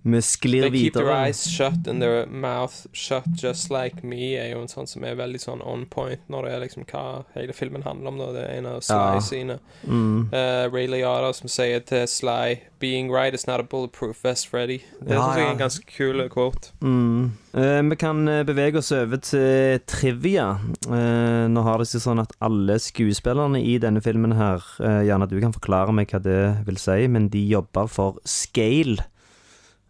Vi 0.02 0.20
sklir 0.22 0.66
They 0.66 0.70
keep 0.84 0.94
their 0.94 1.12
eyes 1.12 1.44
shut 1.46 1.86
and 1.86 2.02
their 2.02 2.26
mouth 2.26 2.86
shut 2.92 3.24
just 3.38 3.70
like 3.70 4.02
me 4.02 4.34
er 4.34 4.50
jo 4.52 4.62
en 4.64 4.70
sånn 4.70 4.88
som 4.90 5.04
er 5.06 5.14
veldig 5.18 5.40
sånn 5.42 5.62
on 5.62 5.84
point 5.86 6.20
når 6.32 6.48
det 6.48 6.52
er 6.56 6.64
liksom 6.64 6.86
hva 6.90 7.04
hele 7.36 7.54
filmen 7.54 7.84
handler 7.86 8.10
om. 8.12 8.18
Da. 8.18 8.32
Det 8.32 8.42
er 8.46 8.58
en 8.58 8.66
av 8.66 8.80
Ja. 8.82 9.20
Sly 9.20 9.20
sine. 9.28 9.58
Mm. 9.86 10.28
Uh, 10.32 10.66
Ray 10.72 10.88
Liotta 10.90 11.32
som 11.38 11.48
sier 11.48 11.80
til 11.86 12.06
Sly 12.10 12.58
Being 12.82 13.12
right 13.12 13.32
is 13.34 13.46
not 13.46 13.60
a 13.60 13.62
bulletproof 13.62 14.24
vest, 14.24 14.48
Freddy. 14.50 14.80
Det 15.00 15.14
Ja, 15.14 15.22
synes 15.22 15.36
jeg 15.36 15.44
er 15.44 15.46
ja. 15.46 15.52
en 15.52 15.58
ganske 15.58 15.86
kul 15.86 16.28
quote. 16.28 16.72
Mm. 16.80 17.30
Uh, 17.54 17.90
vi 17.90 17.96
kan 18.00 18.28
eh, 18.28 18.42
bevege 18.48 18.78
oss 18.80 18.90
over 18.96 19.16
til 19.22 19.78
trivia. 19.86 20.58
Uh, 20.88 21.46
nå 21.52 21.62
har 21.62 21.78
det 21.78 21.86
seg 21.92 22.02
sånn 22.02 22.22
at 22.24 22.32
alle 22.42 22.78
skuespillerne 22.82 23.60
i 23.62 23.76
denne 23.78 24.00
filmen 24.02 24.32
her 24.34 24.64
eh, 24.80 25.02
Gjerne 25.06 25.28
du 25.30 25.36
kan 25.42 25.52
forklare 25.54 25.92
meg 25.94 26.10
hva 26.10 26.18
det 26.24 26.40
vil 26.66 26.80
si, 26.80 27.06
men 27.12 27.28
de 27.30 27.44
jobber 27.52 27.86
for 27.86 28.18
scale. 28.26 29.04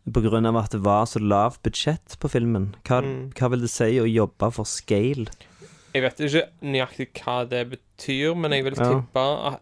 Av 0.06 0.56
at 0.56 0.70
det 0.70 0.80
var 0.82 1.04
så 1.06 1.20
lavt 1.20 1.62
budsjett 1.62 2.16
på 2.18 2.28
filmen. 2.28 2.74
Hva, 2.84 3.02
Mm. 3.02 3.32
hva 3.34 3.50
vil 3.50 3.60
det 3.60 3.70
si 3.70 3.84
å 4.00 4.06
jobbe 4.12 4.52
for 4.52 4.64
scale? 4.64 5.26
Jeg 5.94 6.02
vet 6.02 6.18
ikke 6.18 6.48
nøyaktig 6.62 7.12
hva 7.22 7.48
det 7.48 7.70
betyr, 7.70 8.34
men 8.36 8.50
jeg 8.52 8.64
vil 8.64 8.74
Ja. 8.74 8.88
tippe 9.00 9.46
at 9.46 9.60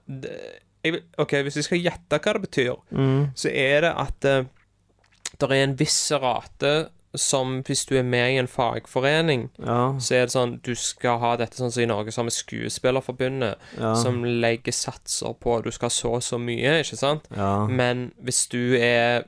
jeg 0.82 0.92
vil, 0.92 1.02
OK, 1.18 1.30
hvis 1.42 1.56
jeg 1.56 1.64
skal 1.64 1.78
gjette 1.78 2.18
hva 2.22 2.32
det 2.32 2.42
betyr, 2.50 2.76
Mm. 2.90 3.34
så 3.34 3.50
er 3.52 3.80
det 3.82 3.94
at 3.96 4.20
det 4.20 5.50
er 5.50 5.52
en 5.52 5.76
viss 5.76 6.10
rate 6.12 6.88
som 7.14 7.62
hvis 7.64 7.84
du 7.86 7.96
er 7.98 8.04
med 8.04 8.32
i 8.34 8.38
en 8.38 8.46
fagforening, 8.46 9.50
Ja. 9.58 9.92
så 9.98 10.14
er 10.14 10.26
det 10.26 10.30
sånn 10.32 10.62
Du 10.62 10.74
skal 10.74 11.18
ha 11.18 11.36
dette 11.36 11.56
sånn 11.56 11.72
som 11.72 11.82
i 11.82 11.86
Norge, 11.86 12.12
som 12.12 12.26
er 12.26 12.30
Skuespillerforbundet, 12.30 13.56
Ja. 13.78 13.94
som 13.94 14.22
legger 14.24 14.72
satser 14.72 15.34
på 15.38 15.62
du 15.62 15.70
skal 15.70 15.86
ha 15.86 15.90
så 15.90 16.14
og 16.14 16.22
så 16.22 16.38
mye, 16.38 16.80
ikke 16.80 16.96
sant? 16.96 17.26
Ja. 17.36 17.66
Men 17.66 18.12
hvis 18.24 18.48
du 18.48 18.76
er 18.78 19.24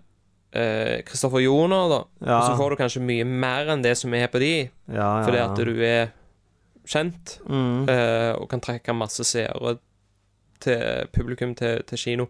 Kristoffer 1.08 1.40
Joner, 1.40 1.88
da, 1.88 2.00
Ja. 2.26 2.40
så 2.46 2.56
får 2.58 2.70
du 2.70 2.76
kanskje 2.76 3.00
mye 3.02 3.24
mer 3.24 3.70
enn 3.72 3.82
det 3.82 3.96
som 3.96 4.12
er 4.14 4.26
på 4.28 4.38
de, 4.42 4.70
Ja, 4.88 4.96
ja, 4.96 5.22
fordi 5.24 5.38
at 5.38 5.56
du 5.56 5.82
er 5.82 6.10
kjent 6.86 7.38
Mm. 7.48 7.88
uh, 7.88 8.32
og 8.40 8.48
kan 8.50 8.60
trekke 8.60 8.94
masse 8.94 9.24
seere 9.24 9.78
til 10.60 11.08
publikum 11.12 11.54
til, 11.54 11.82
til 11.86 11.98
kino. 11.98 12.26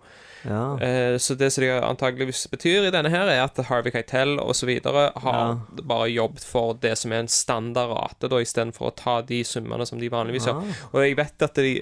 Ja. 0.49 0.81
Eh, 0.81 1.17
så 1.19 1.35
det 1.39 1.51
som 1.53 1.65
det 1.65 1.73
antageligvis 1.85 2.47
betyr 2.51 2.89
i 2.89 2.93
denne 2.95 3.11
her, 3.13 3.31
er 3.31 3.45
at 3.45 3.59
Harvey 3.69 3.93
Keitel 3.95 4.39
osv. 4.43 4.71
har 4.85 5.59
bare 5.83 6.09
jobbet 6.11 6.45
for 6.47 6.75
det 6.83 6.95
som 6.99 7.13
er 7.13 7.25
en 7.25 7.31
standardrate, 7.31 8.31
da, 8.31 8.41
istedenfor 8.43 8.91
å 8.91 8.95
ta 8.99 9.17
de 9.27 9.43
summene 9.47 9.87
som 9.89 10.01
de 10.03 10.11
vanligvis 10.13 10.49
gjør. 10.49 10.63
Ja. 10.63 10.79
Og 10.93 11.07
jeg 11.07 11.19
vet 11.21 11.47
at 11.47 11.61
de, 11.63 11.75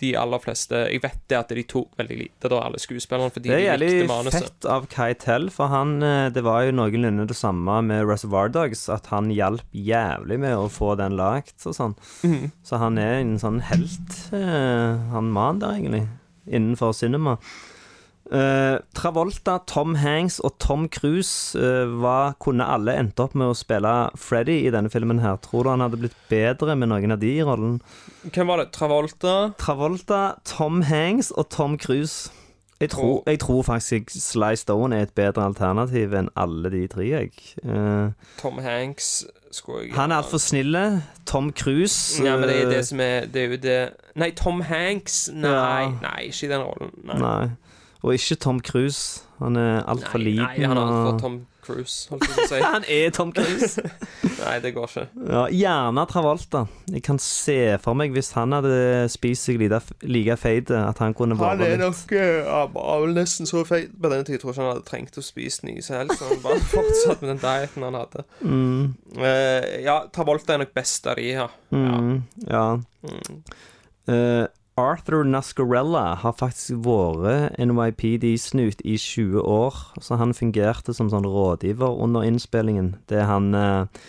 de 0.00 0.12
aller 0.18 0.42
fleste 0.42 0.82
Jeg 0.92 1.02
vet 1.02 1.20
det 1.30 1.38
at 1.38 1.52
de 1.54 1.64
tok 1.68 1.92
veldig 2.00 2.18
lite, 2.18 2.50
da, 2.50 2.60
alle 2.66 2.80
skuespillerne, 2.82 3.32
fordi 3.32 3.52
Det 3.52 3.58
er 3.58 3.66
jævlig 3.72 4.32
fett 4.32 4.68
av 4.68 4.88
Keitel, 4.92 5.48
for 5.52 5.72
han 5.72 5.96
eh, 6.02 6.28
Det 6.34 6.44
var 6.44 6.66
jo 6.66 6.76
noenlunde 6.76 7.26
det 7.30 7.36
samme 7.38 7.80
med 7.86 8.06
Reservoir 8.08 8.52
Dogs, 8.52 8.86
at 8.92 9.08
han 9.12 9.30
hjalp 9.32 9.64
jævlig 9.72 10.38
med 10.42 10.56
å 10.58 10.68
få 10.72 10.94
den 11.00 11.16
lagt 11.18 11.66
og 11.68 11.76
sånn. 11.76 11.94
Mhm. 12.26 12.50
Så 12.66 12.78
han 12.82 12.98
er 13.00 13.20
en 13.20 13.36
sånn 13.40 13.60
helt, 13.68 14.16
eh, 14.34 14.98
han 15.12 15.30
mann 15.32 15.60
der, 15.62 15.76
egentlig, 15.78 16.06
innenfor 16.46 16.94
cinema. 16.96 17.38
Eh, 18.32 18.78
Travolta, 18.96 19.58
Tom 19.68 19.94
Hanks 20.00 20.38
og 20.40 20.54
Tom 20.62 20.86
Cruise 20.88 21.58
uh, 21.58 21.84
var, 22.00 22.32
kunne 22.40 22.64
alle 22.64 22.94
endt 22.96 23.20
opp 23.20 23.34
med 23.36 23.52
å 23.52 23.56
spille 23.56 23.92
Freddy 24.16 24.62
i 24.64 24.70
denne 24.72 24.88
filmen 24.92 25.20
her. 25.20 25.36
Tror 25.44 25.66
du 25.66 25.72
han 25.74 25.84
hadde 25.84 26.00
blitt 26.00 26.16
bedre 26.30 26.76
med 26.78 26.88
noen 26.88 27.12
av 27.12 27.20
de 27.20 27.34
i 27.36 27.44
rollen? 27.44 27.82
Hvem 28.24 28.48
var 28.48 28.62
det? 28.62 28.70
Travolta? 28.72 29.34
Travolta, 29.60 30.22
Tom 30.48 30.80
Hanks 30.88 31.28
og 31.36 31.50
Tom 31.52 31.76
Cruise. 31.76 32.32
Jeg 32.80 32.90
tror, 32.90 33.22
jeg 33.26 33.38
tror 33.38 33.62
faktisk 33.62 34.10
Sly 34.10 34.56
Stone 34.58 34.96
er 34.96 35.02
et 35.06 35.14
bedre 35.14 35.44
alternativ 35.44 36.16
enn 36.18 36.32
alle 36.34 36.72
de 36.72 36.86
tre. 36.90 37.04
Jeg. 37.12 37.36
Uh, 37.62 38.10
Tom 38.40 38.58
Hanks 38.64 39.20
skulle 39.52 39.84
jeg 39.84 39.94
han 39.94 40.10
er 40.10 40.22
altfor 40.22 40.40
snille. 40.42 41.02
Tom 41.26 41.52
Cruise 41.52 42.24
Ja, 42.24 42.36
men 42.36 42.48
det 42.48 42.56
er 42.56 42.66
eh, 42.66 42.74
det 42.74 42.86
som 42.86 43.00
er 43.00 43.26
Det 43.30 43.42
er 43.42 43.50
jo 43.52 43.56
det 43.62 43.76
Nei, 44.16 44.30
Tom 44.30 44.60
Hanks 44.60 45.30
Nei, 45.32 45.50
Ja. 45.50 45.90
nei 46.02 46.32
ikke 46.32 46.46
i 46.46 46.50
den 46.50 46.64
rollen. 46.64 46.90
Nei. 47.04 47.18
Nei. 47.20 47.50
Og 48.02 48.14
ikke 48.18 48.34
Tom 48.42 48.60
Cruise. 48.60 49.22
Han 49.42 49.56
er 49.58 49.82
altfor 49.90 50.18
liten. 50.22 50.44
nei, 50.46 50.66
han 50.66 50.78
er 50.78 50.82
altfor 50.86 51.18
Tom 51.22 51.40
Cruise, 51.62 52.08
holdt 52.10 52.24
jeg 52.26 52.34
på 52.34 52.42
å 52.42 52.46
si. 52.50 52.58
Han 52.74 52.84
er 52.90 53.10
Tom 53.14 53.30
Cruise. 53.34 53.82
nei, 54.42 54.54
det 54.62 54.72
går 54.74 54.88
ikke. 54.88 55.04
ja, 55.30 55.42
gjerne 55.54 56.04
Travolta. 56.10 56.64
Jeg 56.90 57.02
kan 57.06 57.20
se 57.22 57.56
for 57.82 57.98
meg, 57.98 58.10
hvis 58.14 58.32
han 58.34 58.54
hadde 58.56 58.72
spist 59.12 59.46
seg 59.46 59.62
like, 59.62 59.78
like 60.02 60.36
feit, 60.42 60.72
at 60.74 60.98
han 61.02 61.14
kunne 61.18 61.38
vært 61.38 61.62
litt 61.62 61.78
nok 61.82 62.14
uh, 62.18 63.06
nesten 63.14 63.46
så 63.46 63.62
feit 63.68 63.94
på 63.94 64.10
den 64.10 64.24
tida. 64.26 64.34
Jeg 64.38 64.42
tror 64.42 64.54
ikke 64.54 64.64
han 64.64 64.72
hadde 64.72 64.86
trengt 64.90 65.18
å 65.18 65.24
spise 65.26 65.66
nye 65.68 65.82
selv, 65.86 66.14
så 66.18 66.32
han 66.32 66.42
bare 66.42 66.62
fortsatt 66.74 67.22
med 67.22 67.34
den 67.36 67.42
dieten 67.44 67.86
han 67.88 68.00
hadde. 68.02 68.26
mm, 68.42 68.82
Uh, 69.12 69.66
ja, 69.84 69.98
Travolta 70.08 70.54
er 70.54 70.62
nok 70.62 70.70
best 70.74 71.06
av 71.06 71.18
de 71.20 71.28
her. 71.36 71.52
mm, 71.70 72.14
ja. 72.48 72.64
Mm. 73.04 73.42
Eh, 74.10 74.46
Arthur 74.80 75.24
Nascarella 75.28 76.14
har 76.22 76.32
faktisk 76.32 76.80
vært 76.86 77.58
NYPD-snut 77.60 78.80
i 78.88 78.96
20 78.96 79.42
år, 79.44 79.76
så 80.00 80.16
han 80.16 80.32
fungerte 80.32 80.94
som 80.96 81.10
sånn 81.12 81.26
rådgiver 81.28 81.98
under 82.00 82.24
innspillingen. 82.24 82.94
Det 83.10 83.20
er 83.20 83.28
han 83.28 83.52
eh, 83.54 84.02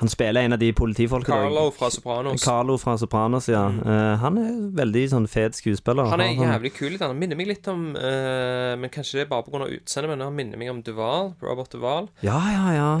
Han 0.00 0.08
spiller 0.08 0.40
en 0.46 0.54
av 0.56 0.58
de 0.60 0.70
politifolkene. 0.72 1.36
Carlo 1.36 1.70
fra 1.76 1.90
Sopranos. 1.92 2.44
Carlo 2.44 2.78
fra 2.80 2.94
Sopranos, 2.96 3.48
ja. 3.52 3.66
Eh, 3.68 4.14
han 4.22 4.38
er 4.40 4.54
veldig 4.78 5.02
sånn 5.12 5.26
fet 5.28 5.56
skuespiller. 5.58 6.08
Han 6.08 6.22
er 6.24 6.32
jævlig 6.32 6.72
kul. 6.72 6.96
Han 7.02 7.18
minner 7.20 7.36
meg 7.36 7.50
litt 7.50 7.68
om 7.68 7.90
eh, 8.00 8.76
Men 8.80 8.88
Kanskje 8.88 9.18
det 9.18 9.26
er 9.26 9.32
bare 9.32 9.44
pga. 9.44 9.68
utseendet, 9.76 10.14
men 10.14 10.24
han 10.24 10.36
minner 10.36 10.56
meg 10.60 10.72
om 10.72 10.80
Duval. 10.84 11.34
Robert 11.44 11.72
Duval. 11.76 12.08
Ja, 12.24 12.40
ja, 12.48 12.64
ja. 12.78 12.92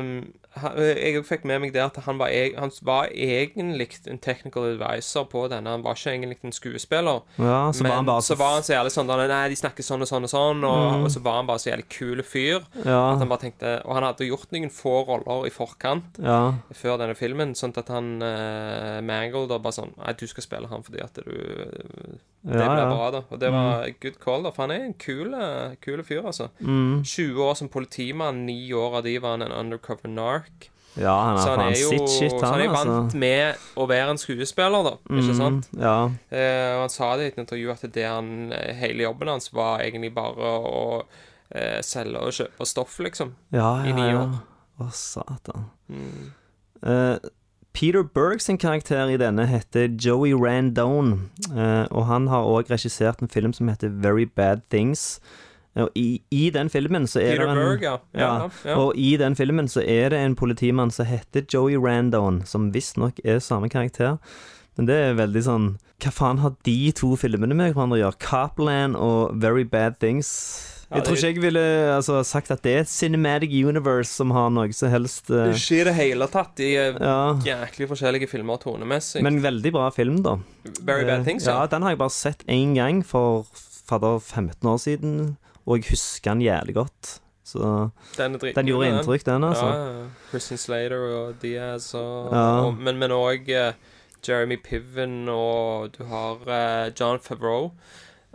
Um, 0.00 0.32
jeg 0.54 1.24
fikk 1.24 1.44
med 1.48 1.60
meg 1.62 1.72
det 1.72 1.80
at 1.82 1.96
han 2.04 2.18
var, 2.20 2.28
han 2.58 2.70
var 2.84 3.08
egentlig 3.14 3.88
en 4.10 4.18
technical 4.18 4.66
advisor 4.74 5.24
på 5.32 5.46
denne. 5.48 5.70
Han 5.70 5.82
var 5.84 5.94
ikke 5.96 6.12
egentlig 6.12 6.38
en 6.44 6.52
skuespiller. 6.52 7.22
Ja, 7.38 7.70
så 7.72 7.86
var 7.86 7.96
han 7.96 8.06
bare 8.06 8.22
så 8.22 8.36
var 8.36 8.58
han 8.58 8.62
så 8.66 8.74
jævlig 8.76 8.92
sånn 8.92 9.06
Nei, 9.12 9.48
de 9.48 9.56
snakker 9.56 9.82
sånn 9.86 10.04
og 10.04 10.08
sånn 10.10 10.28
og 10.28 10.32
sånn. 10.32 10.64
Og, 10.68 10.80
Mm. 10.92 11.04
og 11.06 11.10
så 11.14 11.22
var 11.24 11.36
han 11.40 11.46
bare 11.48 11.58
så 11.62 11.70
jævlig 11.72 11.88
kul 11.88 12.22
fyr. 12.22 12.60
Ja. 12.84 13.12
At 13.14 13.18
han 13.22 13.28
bare 13.28 13.40
tenkte 13.46 13.72
Og 13.86 13.94
han 13.94 14.02
hadde 14.04 14.26
gjort 14.28 14.50
noen 14.52 14.70
få 14.70 15.06
roller 15.06 15.46
i 15.46 15.50
forkant 15.50 16.18
Ja. 16.22 16.54
før 16.74 16.98
denne 16.98 17.16
filmen, 17.16 17.54
sånn 17.54 17.76
at 17.78 17.88
han 17.88 18.20
uh, 18.22 19.00
Mangold 19.00 19.50
og 19.50 19.62
bare 19.62 19.72
sånn 19.72 19.94
Nei, 19.98 20.12
du 20.12 20.26
skal 20.26 20.42
spille 20.42 20.68
han 20.68 20.82
fordi 20.82 21.00
at 21.02 21.14
du 21.14 22.18
Det 22.44 22.58
Ja, 22.58 22.74
ja. 22.76 22.86
bra, 22.90 23.10
da. 23.14 23.20
Og 23.30 23.38
det 23.38 23.50
var 23.52 23.86
good 24.02 24.18
call, 24.18 24.42
da. 24.42 24.50
For 24.50 24.66
han 24.66 24.72
er 24.72 24.84
en 24.84 24.94
kul, 24.98 25.32
eh, 25.32 25.76
kul 25.80 26.02
fyr, 26.02 26.24
altså. 26.26 26.48
Mm. 26.60 27.04
20 27.04 27.38
år 27.38 27.54
som 27.56 27.68
politimann, 27.68 28.44
ni 28.46 28.72
år 28.72 28.96
av 28.98 29.04
de 29.04 29.16
var 29.22 29.36
han 29.38 29.42
en 29.42 29.52
undercover 29.52 30.10
nark. 30.42 30.68
Ja, 30.92 31.14
han 31.24 31.38
er 31.38 31.40
Så 31.40 31.50
han 31.56 31.60
er 31.64 31.78
jo 31.80 31.88
sitt 31.88 32.10
shit, 32.12 32.32
så 32.36 32.44
han 32.44 32.52
han, 32.52 32.60
er 32.60 32.68
altså. 32.68 32.94
vant 32.98 33.14
med 33.22 33.62
å 33.80 33.86
være 33.88 34.10
en 34.12 34.18
skuespiller, 34.20 34.84
da. 34.84 34.90
Ikke 35.08 35.32
Mm, 35.32 35.38
sant? 35.38 35.68
Ja. 35.80 35.94
Eh, 36.28 36.74
og 36.76 36.80
han 36.82 36.92
sa 36.92 37.14
det 37.16 37.24
i 37.24 37.30
et 37.32 37.38
intervju 37.40 37.70
at 37.72 37.86
det 37.94 38.04
han, 38.04 38.52
eh, 38.52 38.74
hele 38.76 39.06
jobben 39.06 39.28
hans 39.32 39.48
var 39.56 39.80
egentlig 39.80 40.12
bare 40.14 40.50
å 40.60 40.82
eh, 41.54 41.80
selge 41.80 42.20
og 42.20 42.32
kjøpe 42.36 42.66
stoff, 42.68 42.98
liksom. 43.00 43.32
Ja, 43.56 43.70
I 43.84 43.88
ja, 43.88 43.94
ni 43.96 44.12
år. 44.20 44.36
Å, 44.80 44.90
satan. 44.92 45.70
Mm. 45.88 46.28
Eh, 46.84 47.18
Peter 47.72 48.02
Berg 48.04 48.40
sin 48.44 48.58
karakter 48.60 49.08
i 49.08 49.16
denne 49.16 49.46
heter 49.48 49.88
Joey 49.96 50.34
Randone, 50.36 51.30
eh, 51.56 51.86
og 51.90 52.04
han 52.08 52.28
har 52.28 52.44
òg 52.44 52.68
regissert 52.68 53.22
en 53.24 53.28
film 53.32 53.54
som 53.56 53.68
heter 53.72 53.88
Very 53.88 54.26
Bad 54.28 54.60
Things. 54.68 55.20
I, 55.96 56.20
I 56.30 56.50
den 56.52 56.68
filmen 56.68 57.06
så 57.08 57.22
er 57.22 57.38
Peter 57.38 57.46
det 57.46 57.52
en 57.52 57.60
Berg, 57.62 57.84
ja. 57.86 57.94
Ja, 58.12 58.32
ja. 58.66 58.74
Og 58.76 58.96
i 59.00 59.14
den 59.16 59.36
filmen 59.38 59.70
så 59.72 59.80
er 59.80 60.12
det 60.12 60.18
en 60.20 60.36
politimann 60.36 60.92
som 60.92 61.08
heter 61.08 61.46
Joey 61.48 61.78
Randone, 61.80 62.44
som 62.46 62.70
visstnok 62.74 63.22
er 63.24 63.40
samme 63.40 63.70
karakter. 63.72 64.18
Men 64.76 64.88
det 64.88 64.96
er 64.96 65.16
veldig 65.18 65.40
sånn 65.44 65.64
Hva 66.02 66.10
faen 66.16 66.38
har 66.42 66.54
de 66.66 66.76
to 66.96 67.12
filmene 67.20 67.54
med 67.56 67.74
hverandre 67.74 67.98
å 67.98 68.02
gjøre? 68.06 68.20
Copland 68.24 68.96
og 68.98 69.36
Very 69.40 69.64
Bad 69.68 70.00
Things. 70.00 70.32
Jeg 70.92 71.06
tror 71.06 71.16
ikke 71.16 71.28
jeg 71.30 71.40
ville 71.40 71.62
altså, 71.94 72.18
sagt 72.26 72.50
at 72.52 72.60
det 72.66 72.72
er 72.74 72.82
et 72.82 72.90
cinematic 72.90 73.52
universe 73.64 74.10
som 74.12 74.32
har 74.34 74.50
noe 74.52 74.74
som 74.76 74.90
helst 74.92 75.30
Det 75.30 75.38
eh, 75.40 75.54
ikke 75.56 75.78
i 75.78 75.84
det 75.88 75.94
hele 75.96 76.28
tatt. 76.28 76.52
De 76.58 76.68
er 76.76 76.98
jæklig 77.46 77.88
forskjellige 77.88 78.28
filmer 78.28 78.60
tonemessig. 78.60 79.22
Men 79.24 79.40
veldig 79.44 79.72
bra 79.72 79.88
film, 79.94 80.20
da. 80.26 80.36
Very 80.82 81.06
Bad 81.08 81.22
Eh, 81.22 81.24
Things, 81.30 81.46
ja. 81.46 81.62
ja. 81.62 81.70
Den 81.70 81.86
har 81.86 81.94
jeg 81.94 82.02
bare 82.02 82.16
sett 82.16 82.44
én 82.50 82.74
gang 82.76 83.00
for 83.06 83.46
fader 83.88 84.18
15 84.20 84.68
år 84.68 84.82
siden, 84.82 85.14
og 85.66 85.76
jeg 85.78 85.90
husker 85.90 86.32
den 86.32 86.42
jævlig 86.42 86.74
godt. 86.74 87.18
Så 87.44 87.88
Den, 88.16 88.38
den 88.40 88.66
gjorde 88.66 88.88
inntrykk, 88.88 89.24
den, 89.26 89.44
altså. 89.44 89.66
Ja. 89.66 90.04
Christian 90.30 90.58
Slater 90.58 91.02
og 91.16 91.34
Diaz 91.42 91.94
og, 91.94 92.30
Ja. 92.32 92.38
og 92.66 92.74
Men 92.78 92.98
men 92.98 93.10
òg 93.10 93.50
Jeremy 94.28 94.56
Piven 94.62 95.28
og 95.28 95.92
du 95.98 96.04
har 96.04 96.38
uh, 96.46 96.92
John 97.00 97.18
Favreau. 97.20 97.72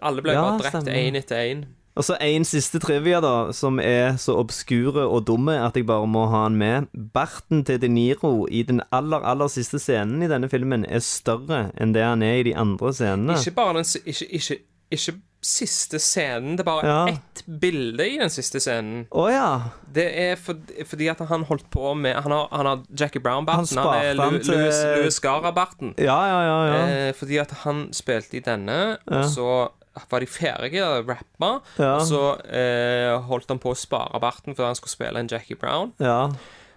Alle 0.01 0.21
ble 0.21 0.32
Ja, 0.36 0.41
bare 0.43 0.59
drept 0.59 0.88
én 0.91 1.15
etter 1.17 1.36
én. 1.36 1.65
Og 1.97 2.03
så 2.05 2.13
en 2.21 2.43
siste 2.45 2.78
trivia, 2.80 3.17
da, 3.23 3.51
som 3.57 3.80
er 3.82 4.19
så 4.21 4.36
obskure 4.38 5.07
og 5.07 5.23
dumme 5.25 5.55
at 5.65 5.75
jeg 5.80 5.88
bare 5.88 6.05
må 6.07 6.28
ha 6.30 6.43
den 6.45 6.57
med. 6.59 6.86
Barten 7.13 7.63
til 7.65 7.82
De 7.82 7.88
Niro 7.89 8.45
i 8.51 8.61
den 8.61 8.82
aller, 8.91 9.17
aller 9.25 9.47
siste 9.49 9.80
scenen 9.82 10.21
i 10.21 10.28
denne 10.30 10.49
filmen 10.51 10.86
er 10.86 10.99
større 11.01 11.71
enn 11.82 11.95
det 11.95 12.03
han 12.05 12.21
er 12.21 12.43
i 12.43 12.43
de 12.43 12.53
andre 12.55 12.93
scenene. 12.93 13.39
Ikke 13.39 13.55
bare 13.55 13.80
den 13.80 13.89
ikke, 14.05 14.28
ikke, 14.30 14.59
ikke 14.91 15.15
siste 15.41 15.99
scenen, 15.99 16.57
det 16.57 16.63
er 16.65 16.65
bare 16.65 16.85
Ja. 16.88 17.07
ett 17.13 17.43
bilde 17.61 18.03
i 18.09 18.17
den 18.17 18.29
siste 18.29 18.59
scenen. 18.59 19.05
Oh, 19.11 19.29
ja. 19.31 19.61
Det 19.93 20.05
er 20.19 20.35
for, 20.35 20.55
fordi 20.85 21.07
at 21.07 21.19
han 21.19 21.43
holdt 21.45 21.69
på 21.71 21.93
med 21.95 22.15
Han 22.23 22.31
har, 22.31 22.47
han 22.51 22.65
har 22.65 22.83
Jackie 22.99 23.21
Brown-barten. 23.21 23.77
Han 23.77 23.88
Han, 24.17 24.35
er 24.35 24.39
til- 24.43 24.53
Louis, 24.57 24.83
Louis 24.97 25.19
Gara-barten. 25.19 25.93
Ja, 25.97 26.17
ja, 26.25 26.41
ja. 26.41 26.65
ja. 26.65 27.07
Eh, 27.07 27.13
fordi 27.13 27.38
at 27.38 27.51
han 27.63 27.89
spilte 27.93 28.38
i 28.38 28.39
denne, 28.39 28.97
Ja. 29.09 29.17
og 29.19 29.25
så 29.25 29.69
var 30.11 30.19
de 30.19 30.25
ferdige 30.27 30.83
å 30.83 31.05
rappe. 31.07 31.61
Ja. 31.79 31.95
Og 31.95 32.01
så 32.01 32.39
eh, 32.53 33.17
holdt 33.21 33.47
han 33.49 33.59
på 33.59 33.71
å 33.71 33.77
spare 33.77 34.19
barten 34.19 34.53
fordi 34.55 34.65
han 34.67 34.75
skulle 34.75 34.91
spille 34.91 35.19
en 35.19 35.27
Jackie 35.27 35.55
Brown. 35.55 35.93
ja. 35.99 36.29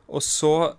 Og 0.08 0.20
så 0.22 0.74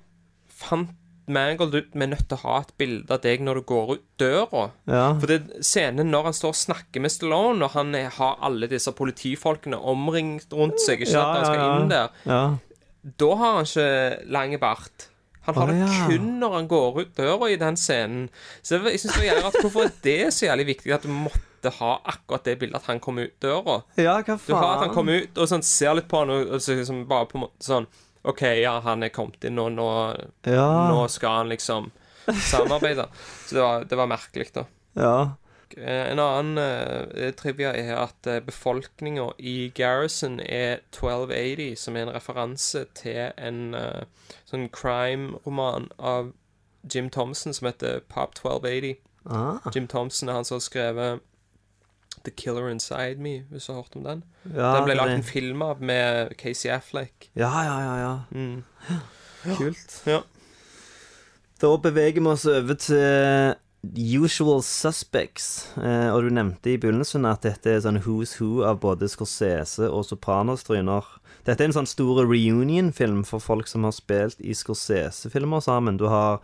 fant 0.49 0.89
Mangold 1.27 1.75
ut 1.75 1.93
er 1.95 2.09
nødt 2.09 2.25
til 2.29 2.37
å 2.39 2.41
ha 2.45 2.55
et 2.63 2.73
bilde 2.81 3.13
av 3.13 3.21
deg 3.23 3.43
når 3.45 3.59
du 3.59 3.67
går 3.69 3.93
ut 3.93 4.05
døra. 4.21 4.63
ja. 4.89 5.05
For 5.21 5.29
det 5.29 5.61
scenen 5.65 6.11
når 6.11 6.29
han 6.29 6.37
står 6.37 6.55
og 6.55 6.59
snakker 6.61 7.03
med 7.03 7.13
Stallone, 7.13 7.65
og 7.65 7.75
han 7.75 7.93
er, 7.95 8.09
har 8.17 8.41
alle 8.41 8.69
disse 8.71 8.91
politifolkene 8.97 9.77
omringt 9.77 10.53
rundt 10.53 10.81
seg, 10.81 11.01
ikke 11.01 11.13
sant, 11.13 11.21
Ja, 11.21 11.37
han 11.37 11.45
skal 11.45 11.61
ja, 11.61 11.69
ja. 11.69 11.77
inn 11.77 11.93
der, 11.93 12.19
ja. 12.25 13.13
da 13.23 13.31
har 13.43 13.57
han 13.59 13.69
ikke 13.69 14.33
lang 14.33 14.57
bart. 14.61 15.07
Han 15.45 15.57
har 15.57 15.63
oh, 15.63 15.69
det 15.73 15.79
ja. 15.81 16.01
kun 16.05 16.27
når 16.41 16.53
han 16.53 16.67
går 16.69 16.99
ut 17.01 17.15
døra 17.17 17.47
i 17.49 17.55
den 17.57 17.77
scenen. 17.79 18.27
Så 18.61 18.77
jeg 18.77 18.99
synes 19.01 19.15
det 19.17 19.31
er 19.31 19.47
at. 19.47 19.57
Hvorfor 19.61 19.87
er 19.87 19.95
det 20.03 20.33
så 20.35 20.45
jævlig 20.45 20.67
viktig 20.75 20.93
at 20.93 21.07
du 21.07 21.09
måtte 21.09 21.71
ha 21.79 21.95
akkurat 22.13 22.45
det 22.45 22.59
bildet 22.61 22.77
at 22.77 22.91
han 22.91 23.01
kom 23.01 23.17
ut 23.17 23.33
døra? 23.41 23.79
Ja, 23.97 24.19
hva 24.21 24.37
Du 24.37 24.53
har 24.53 24.75
at 24.75 24.85
han 24.85 24.93
kom 24.93 25.01
kommer 25.01 25.25
ut 25.25 25.41
og 25.41 25.49
sånn, 25.49 25.65
ser 25.65 25.97
litt 25.97 26.09
på 26.11 26.21
han 26.21 26.33
og, 26.33 26.45
og 26.45 26.61
så 26.61 26.77
liksom 26.77 27.07
bare 27.09 27.29
på 27.31 27.39
en 27.39 27.45
måte 27.47 27.65
sånn 27.65 27.89
OK, 28.23 28.41
ja, 28.61 28.79
han 28.85 29.03
er 29.03 29.09
kommet 29.09 29.43
inn, 29.47 29.59
og 29.59 29.71
nå, 29.73 29.87
Ja. 30.45 30.67
nå 30.91 31.07
skal 31.09 31.39
han 31.41 31.49
liksom 31.49 31.91
samarbeide. 32.27 33.07
Så 33.47 33.55
det 33.55 33.61
var, 33.61 33.83
det 33.89 33.97
var 33.97 34.07
merkelig, 34.11 34.51
da. 34.53 34.65
Ja. 34.93 35.15
Eh, 35.77 36.11
En 36.11 36.19
annen 36.19 36.57
uh, 36.59 37.31
trivia 37.39 37.71
er 37.73 37.95
at 37.97 38.27
uh, 38.27 38.39
befolkninga 38.45 39.29
i 39.39 39.71
Garrison 39.75 40.39
er 40.39 40.81
1280, 40.91 41.75
som 41.79 41.95
er 41.97 42.05
en 42.07 42.13
referanse 42.13 42.85
til 42.93 43.31
en 43.37 43.73
uh, 43.73 44.03
sånn 44.45 44.67
crime-roman 44.69 45.89
av 45.97 46.33
Jim 46.83 47.09
Thompson 47.09 47.53
som 47.53 47.69
heter 47.71 48.01
Pop 48.09 48.35
1280. 48.35 48.97
Ah. 49.29 49.57
Jim 49.73 49.87
Thompson 49.87 50.29
er 50.29 50.33
han 50.39 50.45
som 50.45 50.55
har 50.57 50.65
skrevet 50.65 51.21
The 52.25 52.31
Killer 52.31 52.69
Inside 52.69 53.17
Me, 53.19 53.41
hvis 53.49 53.65
du 53.65 53.73
har 53.73 53.81
hørt 53.81 53.95
om 53.97 54.03
den. 54.05 54.23
ja 54.53 54.75
den 54.75 54.85
ble 54.85 54.97
lagd 54.99 55.15
en 55.15 55.25
film 55.25 55.63
av 55.65 55.81
med 55.81 56.35
Casey 56.37 56.69
Affleck. 56.69 57.31
Ja, 57.35 57.49
ja, 57.65 57.79
ja. 57.81 57.95
ja. 58.01 58.13
Mm. 58.31 58.63
Kult. 59.57 60.01
Ja. 60.05 60.21
Da 61.61 61.75
beveger 61.77 62.21
vi 62.21 62.27
oss 62.27 62.45
over 62.45 62.77
til 62.77 63.55
Usual 64.21 64.61
Suspects. 64.65 65.71
Eh, 65.77 66.09
og 66.13 66.25
du 66.25 66.29
nevnte 66.33 66.73
i 66.73 66.77
begynnelsen 66.81 67.25
at 67.29 67.45
dette 67.45 67.73
er 67.73 67.81
sånn 67.81 68.01
who's 68.05 68.35
who 68.37 68.61
av 68.67 68.81
både 68.83 69.09
Scorsese 69.09 69.89
og 69.89 70.05
Sopranos-tryner. 70.05 71.07
Dette 71.47 71.63
er 71.63 71.71
en 71.71 71.79
sånn 71.79 71.89
stor 71.89 72.21
reunion-film 72.29 73.23
for 73.25 73.41
folk 73.41 73.69
som 73.69 73.87
har 73.87 73.95
spilt 73.97 74.41
i 74.45 74.53
Scorsese-filmer 74.57 75.63
sammen. 75.65 75.97
Du 75.97 76.05
har 76.11 76.41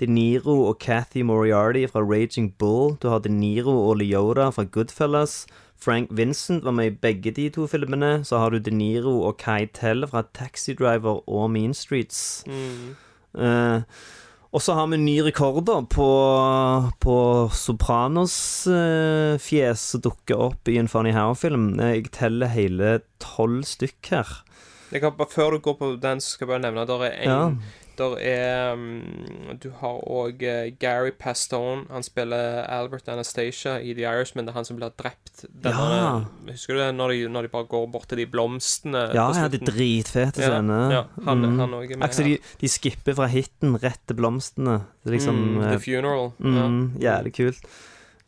De 0.00 0.06
Niro 0.08 0.54
og 0.70 0.78
Cathy 0.80 1.20
Moriarty 1.22 1.86
fra 1.90 2.00
Raging 2.00 2.54
Bull. 2.58 2.96
Du 3.02 3.08
har 3.12 3.18
De 3.24 3.28
Niro 3.28 3.74
og 3.90 3.96
Leota 4.00 4.48
fra 4.50 4.64
Goodfellas. 4.64 5.46
Frank 5.80 6.08
Vincent 6.12 6.64
var 6.64 6.72
med 6.76 6.86
i 6.90 6.96
begge 7.02 7.30
de 7.36 7.48
to 7.52 7.66
filmene. 7.68 8.24
Så 8.24 8.38
har 8.40 8.50
du 8.50 8.58
De 8.58 8.70
Niro 8.70 9.22
og 9.28 9.36
Kai 9.40 9.66
Tell 9.76 10.06
fra 10.08 10.22
Taxi 10.36 10.74
Driver 10.76 11.20
og 11.28 11.50
Mean 11.50 11.74
Streets. 11.74 12.44
Mm. 12.46 12.96
Uh, 13.34 13.80
og 14.52 14.62
så 14.64 14.74
har 14.74 14.86
vi 14.90 14.96
ny 14.98 15.18
rekorder 15.22 15.84
på, 15.86 16.08
på 17.00 17.16
Sopranos-fjes 18.60 19.78
som 19.92 20.00
dukker 20.04 20.36
opp 20.50 20.68
i 20.68 20.74
en 20.80 20.88
Funny 20.90 21.12
How-film. 21.14 21.78
Eh, 21.80 21.92
Jeg 22.00 22.10
teller 22.16 22.50
hele 22.50 23.00
tolv 23.22 23.62
stykk 23.68 24.10
her. 24.10 24.28
Jeg 24.90 25.00
kan 25.04 25.12
bare, 25.14 25.30
før 25.30 25.50
du 25.54 25.58
går 25.62 25.76
på 25.78 25.92
den, 26.02 26.20
skal 26.20 26.46
jeg 26.48 26.50
bare 26.50 26.64
nevne 26.66 26.82
at 26.82 26.88
der 26.90 27.04
er 27.06 27.14
en 27.14 27.30
Ja. 27.30 27.44
Der 28.00 28.14
er 28.24 28.72
um, 28.72 29.56
Du 29.60 29.68
har 29.80 29.98
òg 30.08 30.40
Gary 30.80 31.10
Pastone. 31.20 31.82
Han 31.92 32.02
spiller 32.06 32.62
Albert 32.64 33.08
Anastasia 33.12 33.74
i 33.84 33.92
The 33.94 34.06
Irishman. 34.08 34.46
Det 34.48 34.54
er 34.54 34.58
han 34.60 34.64
som 34.68 34.78
blir 34.80 34.90
drept. 34.96 35.44
Denne, 35.52 35.84
Ja. 35.92 36.08
Husker 36.48 36.74
du 36.74 36.80
det? 36.80 36.88
Når 36.96 37.12
de, 37.14 37.18
når 37.28 37.42
de 37.46 37.52
bare 37.52 37.68
går 37.68 37.86
bort 37.92 38.08
til 38.08 38.18
de 38.22 38.26
blomstene 38.32 39.04
Ja, 39.14 39.28
ja, 39.36 39.46
de 39.52 39.60
dritfete 39.60 40.40
scenene. 40.40 40.80
Ja, 40.90 41.02
ja, 41.02 41.04
han- 41.28 41.44
Mm. 41.44 41.58
han 41.58 41.70
også 41.76 41.92
er 41.92 41.96
med 41.96 42.08
altså, 42.08 42.24
de, 42.24 42.38
de 42.60 42.68
skipper 42.68 43.14
fra 43.14 43.26
hiten 43.26 43.76
rett 43.82 44.00
til 44.08 44.16
blomstene. 44.16 44.78
Det 45.04 45.10
er 45.12 45.16
liksom 45.18 45.36
mm, 45.36 45.60
eh, 45.62 45.70
The 45.76 45.80
Funeral. 45.84 46.32
Mm, 46.38 46.96
Jævlig 47.00 47.32
kult. 47.36 47.64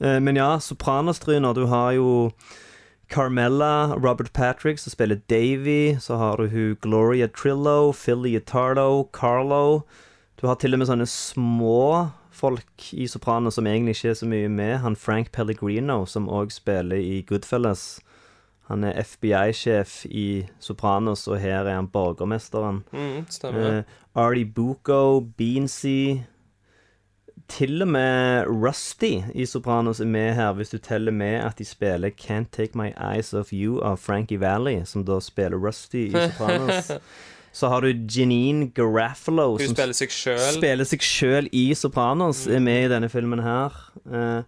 Eh, 0.01 0.19
men 0.21 0.37
ja, 0.37 0.59
Sopranos-tryner. 0.59 1.55
Du 1.55 1.67
har 1.67 1.93
jo 1.93 2.31
Carmella, 3.13 3.95
Robert 3.95 4.33
Patrick, 4.33 4.79
som 4.79 4.91
spiller 4.91 5.21
Davy. 5.29 5.99
Så 6.01 6.17
har 6.17 6.37
du 6.37 6.49
hun 6.49 6.77
Gloria 6.81 7.29
Trillo, 7.29 7.93
Philly 7.93 8.41
Tardo, 8.41 9.09
Carlo. 9.13 9.83
Du 10.41 10.47
har 10.47 10.55
til 10.55 10.75
og 10.75 10.81
med 10.81 10.89
sånne 10.89 11.07
små 11.07 12.09
folk 12.33 12.89
i 12.97 13.05
Sopranos 13.07 13.59
som 13.59 13.69
egentlig 13.69 13.99
ikke 13.99 14.15
er 14.15 14.19
så 14.19 14.27
mye 14.27 14.49
med. 14.49 14.79
Han 14.83 14.97
Frank 14.97 15.31
Pellegrino, 15.33 16.07
som 16.07 16.31
òg 16.33 16.51
spiller 16.51 16.97
i 16.97 17.21
Goodfellas. 17.29 18.01
Han 18.71 18.85
er 18.89 18.97
FBI-sjef 19.05 20.07
i 20.09 20.47
Sopranos, 20.59 21.27
og 21.29 21.39
her 21.43 21.67
er 21.67 21.77
han 21.77 21.91
borgermesteren. 21.93 22.83
Mm, 22.93 23.27
stemmer. 23.29 23.79
Eh, 23.79 23.97
Artie 24.17 24.49
Bucco, 24.49 25.21
Beansy 25.21 26.23
Til 27.53 27.83
og 27.85 27.89
med 27.93 28.47
Rusty 28.49 29.19
i 29.35 29.45
Sopranos 29.47 30.01
er 30.01 30.09
med 30.09 30.33
her, 30.35 30.53
hvis 30.57 30.73
du 30.73 30.79
teller 30.79 31.13
med 31.13 31.35
at 31.45 31.59
de 31.59 31.65
spiller 31.65 32.11
Can't 32.21 32.49
Take 32.53 32.79
My 32.79 32.95
Eyes 32.97 33.35
Off 33.35 33.53
You 33.53 33.83
av 33.85 33.99
Frankie 34.01 34.41
Valli, 34.41 34.79
som 34.89 35.05
da 35.05 35.19
spiller 35.21 35.61
Rusty 35.61 36.07
i 36.09 36.13
Sopranos. 36.13 36.93
Så 37.53 37.69
har 37.69 37.81
du 37.85 37.93
Janine 37.93 38.71
Garaffalo, 38.71 39.59
som 39.59 39.75
spiller 39.75 39.93
seg 39.93 40.13
selv. 40.17 40.55
spiller 40.55 40.89
seg 40.89 41.03
selv 41.05 41.53
i 41.53 41.75
Sopranos, 41.77 42.47
er 42.49 42.65
med 42.65 42.87
i 42.87 42.89
denne 42.89 43.11
filmen 43.13 43.45
her. 43.45 43.77
Uh, 44.09 44.41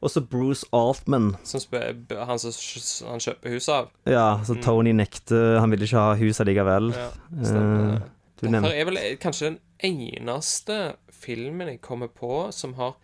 og 0.00 0.10
så 0.10 0.20
Bruce 0.20 0.66
Altman. 0.72 1.36
Som 1.44 1.60
han 1.70 2.38
som 2.38 3.08
han 3.12 3.20
kjøper 3.22 3.54
huset 3.54 3.74
av. 3.74 3.90
Ja, 4.08 4.40
så 4.44 4.56
Tony 4.64 4.94
nekter 4.96 5.60
Han 5.60 5.70
ville 5.70 5.84
ikke 5.84 6.00
ha 6.00 6.14
huset 6.16 6.48
likevel. 6.48 6.90
Ja. 6.96 7.08
Eh, 7.36 7.98
du 8.40 8.46
nevnte 8.48 8.72
er 8.72 8.88
vel 8.88 8.98
kanskje 9.20 9.50
den 9.50 9.58
eneste 9.86 10.96
filmen 11.12 11.68
jeg 11.68 11.80
kommer 11.84 12.08
på 12.12 12.48
som 12.54 12.74
har 12.80 12.96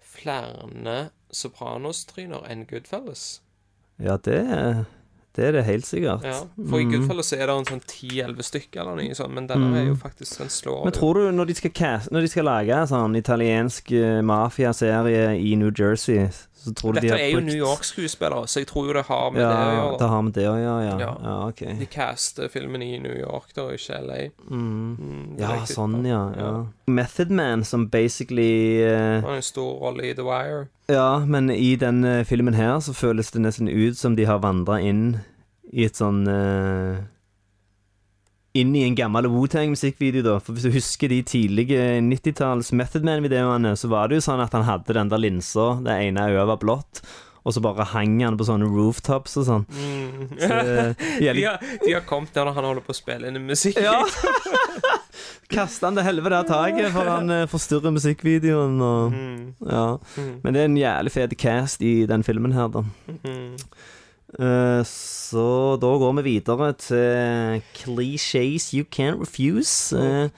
flere 0.00 1.10
Sopranos-tryner 1.30 2.46
enn 2.48 2.64
Goodfellas. 2.68 3.40
Ja, 4.00 4.16
det, 4.16 4.40
det 5.36 5.44
er 5.44 5.52
det 5.52 5.64
helt 5.66 5.86
sikkert. 5.86 6.24
Ja, 6.24 6.40
for 6.70 6.80
i 6.80 6.84
Mm. 6.84 6.92
Goodfellas 6.94 7.32
er 7.32 7.46
det 7.46 7.54
en 7.54 7.68
sånn 7.68 7.82
10-11 7.84 8.42
stykker 8.48 8.80
eller 8.80 8.96
noe 8.96 9.14
sånt, 9.14 9.34
men 9.34 9.46
denne 9.50 9.76
er 9.76 9.86
jo 9.90 9.96
faktisk 9.98 10.38
Den 10.38 10.48
slår 10.48 10.84
Men 10.84 10.92
tror 10.92 11.14
du, 11.14 11.30
når 11.32 11.50
de 11.50 11.54
skal, 11.54 11.70
cast, 11.70 12.10
når 12.10 12.20
de 12.20 12.28
skal 12.28 12.44
lage 12.48 12.74
en 12.74 12.86
sånn 12.86 13.16
italiensk 13.16 13.92
eh, 13.92 14.20
mafiaserie 14.22 15.36
i 15.36 15.54
New 15.56 15.70
Jersey, 15.70 16.28
de 16.64 16.92
Dette 16.98 17.08
har 17.12 17.18
er 17.22 17.28
jo 17.30 17.38
brukt 17.38 17.46
New 17.48 17.56
York-skuespillere, 17.58 18.46
så 18.50 18.60
jeg 18.60 18.66
tror 18.70 18.86
jo 18.88 18.92
det 18.96 19.04
har 19.08 19.30
med 19.32 19.40
ja, 19.42 19.48
det 19.48 19.58
å 19.58 19.74
gjøre. 19.76 19.98
det 20.00 20.08
har 20.12 20.22
med 20.26 20.32
det 20.36 20.46
å 20.50 20.54
gjøre, 20.58 20.82
ja. 20.84 20.96
Ja. 21.02 21.10
Ja, 21.24 21.36
okay. 21.48 21.74
De 21.78 21.86
caster 21.86 22.48
filmen 22.52 22.82
i 22.82 22.98
New 22.98 23.14
York, 23.14 23.52
da, 23.56 23.68
ikke 23.76 24.00
LA. 24.04 24.18
Mm. 24.50 24.96
Mm, 24.98 25.36
Ja, 25.38 25.52
riktig. 25.54 25.74
sånn, 25.76 25.96
ja. 26.06 26.22
ja. 26.36 26.50
Method 26.86 27.30
Man, 27.30 27.64
som 27.64 27.86
basically 27.88 28.82
Han 28.84 29.24
har 29.24 29.36
en 29.36 29.42
stor 29.46 29.78
rolle 29.80 30.10
i 30.10 30.14
The 30.18 30.26
Wire. 30.26 30.66
Ja, 30.88 31.18
men 31.26 31.50
i 31.50 31.76
den 31.76 32.02
eh, 32.04 32.24
filmen 32.24 32.54
her 32.54 32.80
så 32.80 32.94
føles 32.96 33.30
det 33.30 33.42
nesten 33.44 33.68
ut 33.68 33.98
som 33.98 34.16
de 34.16 34.24
har 34.24 34.38
vandra 34.40 34.80
inn 34.80 35.18
i 35.72 35.84
et 35.84 35.98
sånn 36.00 36.22
eh, 36.26 37.02
Inn 38.58 38.74
i 38.76 38.82
en 38.86 38.96
gammel 38.98 39.28
Wu-Tang-musikkvideo, 39.30 40.24
da. 40.26 40.36
For 40.42 40.56
hvis 40.56 40.66
du 40.68 40.72
husker 40.74 41.12
de 41.12 41.20
tidlige 41.26 41.78
90-talls 42.04 42.72
Method 42.76 43.06
Man-videoene, 43.06 43.74
så 43.78 43.90
var 43.92 44.08
det 44.10 44.18
jo 44.20 44.26
sånn 44.28 44.42
at 44.44 44.54
han 44.56 44.66
hadde 44.68 44.96
den 44.96 45.10
der 45.12 45.20
linsa, 45.22 45.70
det 45.84 45.96
ene 46.08 46.28
øyet 46.32 46.48
var 46.50 46.60
blått, 46.62 47.02
og 47.46 47.54
så 47.54 47.62
bare 47.64 47.86
hang 47.94 48.18
han 48.20 48.36
på 48.36 48.44
sånne 48.48 48.66
rooftops 48.68 49.38
og 49.40 49.46
sånn. 49.46 49.62
Mm. 49.72 50.24
Så 50.42 50.48
det 50.68 51.32
de, 51.38 51.44
har, 51.46 51.62
de 51.84 51.94
har 51.94 52.02
kommet 52.08 52.34
der 52.34 52.48
når 52.48 52.58
han 52.58 52.66
holder 52.68 52.84
på 52.88 52.92
å 52.92 52.98
spille 52.98 53.30
inn 53.30 53.40
musikk. 53.46 53.78
Ja! 53.80 54.02
Kaster 55.48 55.88
han 55.88 55.96
til 55.96 56.04
helvete 56.04 56.42
av 56.42 56.48
taket, 56.50 56.90
for 56.92 57.08
han 57.08 57.30
eh, 57.32 57.46
forstyrrer 57.48 57.94
musikkvideoen 57.94 58.80
og 58.84 59.14
Mm. 59.18 59.54
Ja. 59.64 59.86
Men 60.44 60.54
det 60.54 60.60
er 60.60 60.68
en 60.68 60.76
jævlig 60.76 61.12
fet 61.14 61.32
cast 61.40 61.82
i 61.82 61.94
den 62.10 62.22
filmen 62.26 62.52
her, 62.52 62.68
da. 62.68 62.82
Eh, 64.36 64.82
så 64.84 65.76
da 65.80 65.92
går 66.02 66.18
vi 66.18 66.22
videre 66.22 66.72
til 66.76 67.62
clichés 67.74 68.74
you 68.74 68.84
can't 68.84 69.20
refuse. 69.20 69.96
Eh, 69.96 70.28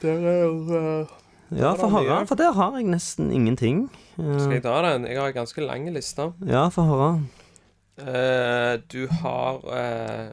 ja, 1.51 1.73
få 1.75 1.89
høre, 1.91 2.27
for 2.27 2.39
der 2.39 2.53
har 2.55 2.77
jeg 2.79 2.87
nesten 2.87 3.33
ingenting. 3.33 3.89
Eh, 4.19 4.39
Skal 4.39 4.61
jeg 4.61 4.63
ta 4.63 4.77
den? 4.87 5.09
Jeg 5.11 5.19
har 5.19 5.33
en 5.33 5.35
ganske 5.35 5.61
lang 5.67 5.91
liste. 5.91 6.33
ja, 6.47 6.69
få 6.69 6.83
høre. 6.87 7.11
Eh, 7.99 8.79
du 8.93 9.09
har 9.09 9.59
eh, 9.75 10.29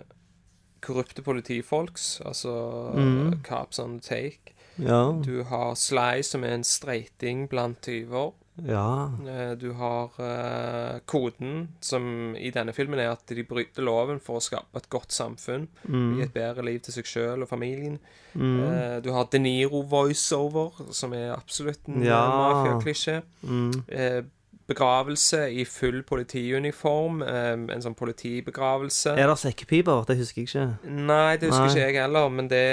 korrupte 0.82 1.22
politifolks, 1.22 2.22
altså 2.26 2.91
mm. 2.93 3.41
Cops 3.43 3.80
on 3.80 3.99
the 3.99 4.16
Take. 4.16 4.53
Ja. 4.78 5.18
Du 5.26 5.43
har 5.43 5.74
Sly, 5.76 6.22
som 6.22 6.43
er 6.43 6.53
en 6.53 6.64
streiting 6.64 7.49
blant 7.49 7.82
tyver. 7.82 8.32
Ja. 8.66 9.12
Eh, 9.28 9.51
Du 9.60 9.72
har 9.74 10.10
uh, 10.20 10.99
koden, 11.05 11.68
som 11.82 12.36
i 12.36 12.49
denne 12.51 12.74
filmen 12.74 12.99
er 12.99 13.12
at 13.12 13.26
de 13.28 13.43
bryter 13.43 13.84
loven 13.86 14.20
for 14.20 14.38
å 14.39 14.43
skape 14.43 14.76
et 14.78 14.89
godt 14.89 15.12
samfunn. 15.12 15.68
Gi 15.88 16.24
et 16.24 16.34
bedre 16.34 16.64
liv 16.66 16.80
til 16.82 16.93
seg 16.93 17.05
sjøl 17.05 17.43
og 17.45 17.49
familien. 17.49 17.99
Eh, 18.36 18.99
Du 19.01 19.12
har 19.14 19.26
De 19.32 19.39
Niro 19.39 19.84
voiceover, 19.84 20.72
som 20.93 21.14
er 21.14 21.34
absolutt 21.36 21.88
en 21.88 22.03
Ja. 22.03 22.24
mafiaklisjé. 22.30 23.22
Mm. 23.43 23.84
Eh, 23.89 24.22
Begravelse 24.68 25.45
i 25.55 25.63
full 25.65 26.01
politiuniform. 26.03 27.22
En 27.24 27.84
sånn 27.84 27.95
politibegravelse. 27.95 29.13
Er 29.18 29.28
det 29.32 29.38
sekkepiper? 29.39 30.03
Det 30.09 30.18
husker 30.20 30.43
jeg 30.43 30.49
ikke. 30.49 30.65
Nei, 31.07 31.38
det 31.39 31.49
husker 31.51 31.65
Nei. 31.65 31.74
ikke 31.74 31.86
jeg 31.86 32.01
heller, 32.01 32.30
men 32.30 32.49
det, 32.51 32.63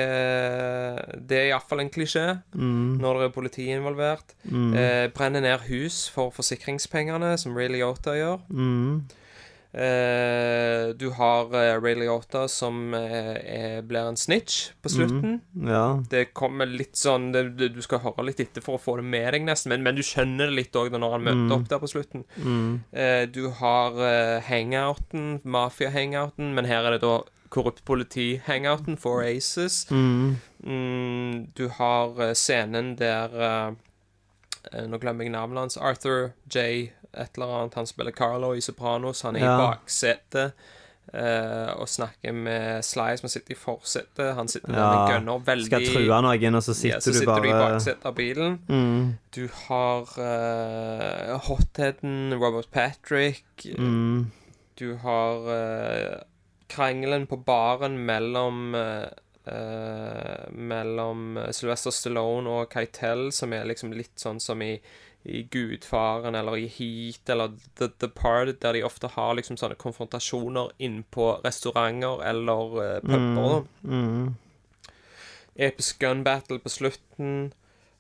det 1.29 1.39
er 1.39 1.51
iallfall 1.53 1.85
en 1.85 1.91
klisjé 1.95 2.25
Mm. 2.55 2.99
når 3.03 3.19
det 3.21 3.25
er 3.29 3.35
politi 3.35 3.67
involvert. 3.75 4.35
Mm. 4.51 4.75
Eh, 4.75 5.07
brenner 5.15 5.41
ned 5.45 5.61
hus 5.69 6.09
for 6.11 6.31
forsikringspengene, 6.35 7.37
som 7.39 7.55
Ray 7.57 7.69
Liotta 7.69 8.15
gjør. 8.19 8.41
Mm. 8.51 9.05
Eh, 9.75 10.89
du 10.95 11.09
har 11.11 11.49
uh, 11.51 11.83
Ray 11.83 11.95
Liotta 11.99 12.45
som 12.49 12.95
uh, 12.95 13.35
er, 13.35 13.81
blir 13.83 14.07
en 14.07 14.17
snitch 14.17 14.69
på 14.83 14.93
slutten. 14.93 15.41
Ja. 15.67 15.99
Det 16.11 16.29
kommer 16.31 16.71
litt 16.71 16.95
sånn 16.95 17.33
det, 17.35 17.43
Du 17.59 17.81
skal 17.83 18.05
høre 18.05 18.29
litt 18.29 18.43
etter 18.45 18.63
for 18.63 18.79
å 18.79 18.83
få 18.83 19.01
det 19.01 19.07
med 19.11 19.33
deg, 19.35 19.43
nesten, 19.49 19.73
men, 19.75 19.83
men 19.83 19.99
du 19.99 20.05
skjønner 20.07 20.47
det 20.47 20.61
litt 20.61 20.79
òg 20.79 20.95
når 20.95 21.17
han 21.17 21.27
møter 21.27 21.57
opp 21.59 21.67
der 21.73 21.83
på 21.83 21.91
slutten. 21.91 22.23
Eh, 22.95 23.25
du 23.27 23.49
har 23.59 23.99
hangouten, 24.47 25.41
mafia-hangouten, 25.43 26.55
men 26.55 26.71
her 26.71 26.87
er 26.87 26.97
det 26.97 27.03
da 27.03 27.17
korrupt 27.55 27.83
politi-hangouten, 27.87 28.99
Four 29.01 29.25
Aces. 29.27 29.85
Mm, 29.91 31.51
du 31.59 31.67
har 31.81 32.35
scenen 32.39 32.95
der 33.01 33.75
Nå 34.89 34.97
glemmer 34.97 35.27
jeg 35.27 35.35
navnet 35.35 35.67
hans. 35.67 35.77
Arthur 35.77 36.33
J. 36.49 36.95
et 37.17 37.37
eller 37.39 37.53
annet. 37.61 37.75
Han 37.75 37.87
spiller 37.87 38.13
Carlo 38.13 38.55
i 38.55 38.61
Sopranos. 38.61 39.23
Han 39.23 39.37
er 39.37 39.41
Ja. 39.41 39.55
i 39.55 39.67
baksetet. 39.67 40.53
eh, 41.15 41.71
og 41.77 41.87
snakker 41.87 42.33
med 42.33 42.83
Sly 42.85 43.17
som 43.21 43.29
sitter 43.29 43.53
i 43.53 43.59
forsetet. 43.61 44.35
Han 44.35 44.49
sitter 44.49 44.73
der 44.73 44.87
med 44.89 44.99
Ja. 45.11 45.19
gunner. 45.19 45.39
Veldig 45.45 45.67
Skal 45.67 45.85
true 45.87 46.23
noen, 46.23 46.55
og 46.55 46.63
så 46.63 46.75
sitter, 46.75 46.95
ja, 46.97 47.01
så 47.01 47.13
du 47.13 47.19
sitter 47.19 47.41
du 47.43 47.49
i 47.49 47.53
bare 47.53 47.75
baksetet 47.75 48.07
av 48.07 48.15
bilen. 48.15 48.59
mm, 48.69 49.19
Du 49.31 49.49
har 49.69 50.01
uh, 50.19 51.39
hotheaden 51.45 52.35
Robert 52.41 52.71
Patrick. 52.73 53.45
mm, 53.79 54.31
Du 54.77 54.97
har 54.97 55.51
eh, 55.55 56.21
krangelen 56.69 57.27
på 57.27 57.37
baren 57.45 57.99
mellom 58.07 58.75
Mellom 60.51 61.39
Sylvester 61.53 61.91
Stallone 61.93 62.49
og 62.51 62.73
Keitel, 62.73 63.31
som 63.33 63.53
er 63.53 63.67
liksom 63.69 63.93
litt 63.97 64.17
sånn 64.21 64.41
som 64.41 64.63
i, 64.65 64.79
i 65.25 65.43
Gudfaren 65.43 66.35
eller 66.35 66.57
i 66.57 66.67
Heat 66.69 67.29
eller 67.29 67.53
The 67.79 67.89
Departed, 68.01 68.61
der 68.61 68.73
de 68.73 68.83
ofte 68.85 69.09
har 69.09 69.35
liksom 69.35 69.57
sånne 69.57 69.79
konfrontasjoner 69.81 70.75
innpå 70.79 71.31
restauranter 71.45 72.21
eller 72.29 72.77
uh, 72.77 72.99
puber. 73.01 73.65
Mm. 73.83 74.03
mm. 74.05 74.35
Episk 75.55 76.03
gun 76.03 76.25
battle 76.27 76.59
på 76.59 76.69
slutten. 76.69 77.53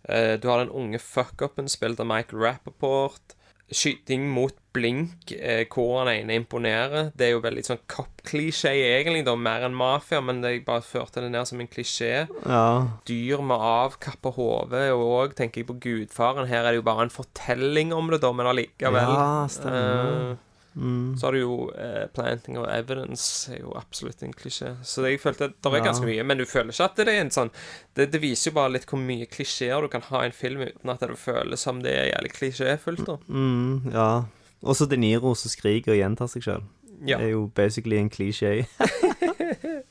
Uh, 0.08 0.34
du 0.36 0.48
har 0.48 0.60
den 0.60 0.74
unge 0.74 0.98
fuck-upen 0.98 1.70
spilt 1.70 2.00
av 2.00 2.10
Michael 2.10 2.42
Rappaport. 2.42 3.33
Skyting 3.72 4.26
mot 4.30 4.54
blink, 4.74 5.30
eh, 5.32 5.64
hvor 5.70 6.00
han 6.00 6.10
ene 6.10 6.36
imponerer. 6.40 7.12
Det 7.16 7.28
er 7.28 7.32
jo 7.36 7.42
veldig 7.44 7.62
sånn 7.64 7.80
cop-klisjé, 7.90 8.72
egentlig, 8.90 9.24
da, 9.26 9.36
mer 9.38 9.64
enn 9.68 9.76
mafia, 9.78 10.20
men 10.24 10.42
det, 10.42 10.50
jeg 10.56 10.64
bare 10.66 10.84
førte 10.84 11.22
det 11.22 11.30
ned 11.32 11.48
som 11.48 11.62
en 11.62 11.70
klisjé. 11.70 12.26
Ja. 12.42 12.66
Dyr 13.08 13.44
med 13.46 13.62
avkappa 13.70 14.34
hode 14.36 14.82
òg, 14.94 15.36
tenker 15.38 15.62
jeg 15.62 15.70
på 15.70 15.78
Gudfaren. 15.86 16.50
Her 16.50 16.64
er 16.64 16.74
det 16.74 16.82
jo 16.82 16.88
bare 16.90 17.06
en 17.06 17.14
fortelling 17.14 17.94
om 17.96 18.10
det, 18.12 18.20
da, 18.24 18.32
men 18.34 18.50
allikevel. 18.50 19.14
Ja, 19.14 19.30
stemmer. 19.52 20.34
Eh, 20.34 20.42
Mm. 20.76 21.16
så 21.16 21.26
har 21.26 21.32
du 21.32 21.38
jo 21.38 21.70
eh, 21.78 22.06
'Planting 22.12 22.58
of 22.58 22.66
Evidence', 22.68 23.48
er 23.54 23.60
jo 23.60 23.72
absolutt 23.76 24.22
en 24.22 24.32
klisjé. 24.32 24.74
Så 24.82 25.02
jeg 25.08 25.20
følte 25.20 25.44
at 25.44 25.52
det 25.62 25.72
er 25.72 25.76
Ja. 25.78 25.84
ganske 25.84 26.04
mye, 26.04 26.22
men 26.24 26.38
du 26.38 26.44
føler 26.44 26.72
ikke 26.72 26.84
at 26.84 26.96
det 26.96 27.08
er 27.08 27.20
en 27.20 27.30
sånn 27.30 27.50
Det, 27.94 28.10
det 28.10 28.20
viser 28.20 28.50
jo 28.50 28.54
bare 28.54 28.72
litt 28.72 28.86
hvor 28.86 28.98
mye 28.98 29.26
klisjeer 29.26 29.80
du 29.82 29.88
kan 29.88 30.00
ha 30.02 30.22
i 30.22 30.26
en 30.26 30.32
film 30.32 30.60
uten 30.62 30.90
at 30.90 30.98
det 31.00 31.16
føles 31.16 31.60
som 31.60 31.80
det 31.82 31.92
er 31.94 32.12
jævlig 32.12 32.32
klisjéfullt. 32.32 33.06
da 33.06 33.16
Mm, 33.28 33.92
ja. 33.92 34.24
Også 34.64 34.88
De 34.88 34.96
Niro 34.96 35.34
som 35.36 35.48
skriker 35.50 35.92
og 35.92 35.98
gjentar 35.98 36.26
seg 36.28 36.42
sjøl. 36.42 36.62
Ja. 37.06 37.18
er 37.18 37.28
jo 37.30 37.46
basically 37.54 37.96
en 37.98 38.10
klisjé. 38.10 38.66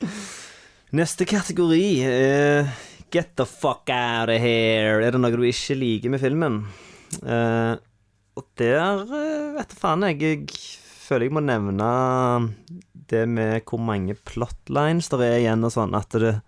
Neste 0.94 1.24
kategori 1.26 2.02
er 2.06 2.68
Get 3.10 3.36
the 3.36 3.44
fuck 3.46 3.88
out 3.90 4.28
of 4.28 4.40
here. 4.40 5.00
Er 5.04 5.10
det 5.12 5.20
noe 5.20 5.30
du 5.30 5.42
ikke 5.46 5.76
liker 5.78 6.10
med 6.10 6.20
filmen? 6.20 6.64
Eh, 7.22 7.76
og 8.38 8.46
der 8.60 9.04
eh, 9.04 9.50
vet 9.56 9.72
du 9.72 9.78
faen 9.78 10.06
jeg 10.08 10.20
Jeg 10.22 10.46
føler 11.04 11.28
jeg 11.28 11.36
må 11.36 11.42
nevne 11.44 11.88
det 13.10 13.26
med 13.28 13.66
hvor 13.68 13.82
mange 13.82 14.16
plotlines 14.26 15.10
det 15.12 15.26
er 15.26 15.42
igjen, 15.42 15.66
og 15.66 15.74
sånn 15.74 15.96
at 15.98 16.16
det 16.20 16.38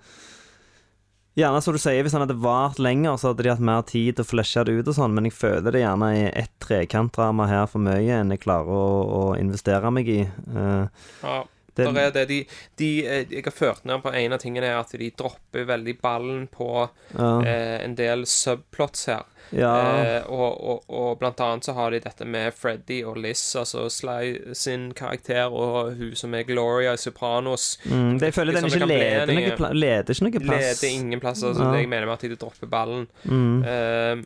Gjerne 1.37 1.59
som 1.61 1.75
du 1.77 1.77
sier, 1.77 2.01
hvis 2.01 2.15
han 2.17 2.23
hadde 2.25 2.39
vart 2.41 2.79
lenger, 2.81 3.19
så 3.21 3.29
hadde 3.29 3.45
de 3.45 3.51
hatt 3.53 3.61
mer 3.61 3.83
tid 3.85 4.17
til 4.17 4.25
å 4.25 4.29
flashe 4.31 4.63
det 4.65 4.79
ut 4.79 4.87
og 4.89 4.95
sånn, 4.97 5.13
men 5.13 5.27
jeg 5.29 5.35
føler 5.37 5.75
det 5.75 5.83
gjerne 5.83 6.09
er 6.17 6.31
ett 6.41 6.55
trekantdrama 6.65 7.45
her 7.51 7.67
for 7.69 7.85
mye 7.85 8.23
enn 8.23 8.33
jeg 8.33 8.41
klarer 8.47 8.73
å, 8.73 8.87
å 9.05 9.21
investere 9.37 9.91
meg 9.93 10.09
i. 10.09 10.23
Uh, 10.49 10.89
Ja, 11.21 11.43
Det- 11.77 12.03
er 12.07 12.11
det 12.15 12.27
de, 12.29 12.41
de 12.77 12.91
eh, 13.07 13.27
Jeg 13.31 13.45
har 13.45 13.53
ført 13.53 13.85
ned 13.85 14.03
på 14.03 14.13
en 14.15 14.33
av 14.33 14.39
tingene 14.41 14.67
er 14.67 14.79
at 14.81 14.91
de 14.97 15.11
dropper 15.17 15.67
veldig 15.69 15.99
ballen 16.01 16.47
på 16.49 16.89
ja. 17.19 17.31
eh, 17.45 17.85
en 17.85 17.95
del 17.99 18.25
subplots 18.27 19.07
her. 19.07 19.25
ja. 19.53 19.73
Eh, 20.03 20.23
og, 20.27 20.57
og, 20.71 20.85
og 20.89 21.19
blant 21.21 21.39
annet 21.41 21.65
så 21.69 21.75
har 21.77 21.91
de 21.95 22.01
dette 22.01 22.25
med 22.27 22.55
Freddy 22.57 23.03
og 23.07 23.17
Liz, 23.23 23.43
altså 23.57 23.87
Sly 23.93 24.55
sin 24.55 24.89
karakter, 24.97 25.47
og 25.53 25.93
hun 26.01 26.15
som 26.19 26.35
er 26.35 26.43
Gloria 26.49 26.93
i 26.97 26.97
Sopranos. 26.99 27.79
Mm, 27.85 28.19
det, 28.19 28.27
jeg 28.33 28.35
føler 28.35 28.53
den 28.59 28.65
ikke 28.71 28.87
leder, 28.89 29.27
noe 29.27 29.73
leder 29.77 30.15
ikke 30.17 30.25
noe 30.31 30.41
plass. 30.49 30.83
Leder 30.83 30.95
ingen 30.95 31.21
plass. 31.21 31.43
Altså, 31.45 31.63
Ja. 31.63 31.73
det 31.77 31.81
jeg 31.85 31.89
mener 31.93 32.07
med 32.07 32.15
at 32.19 32.21
de 32.31 32.37
dropper 32.37 32.67
ballen. 32.67 33.07
Mm. 33.25 33.63
Eh, 33.65 34.25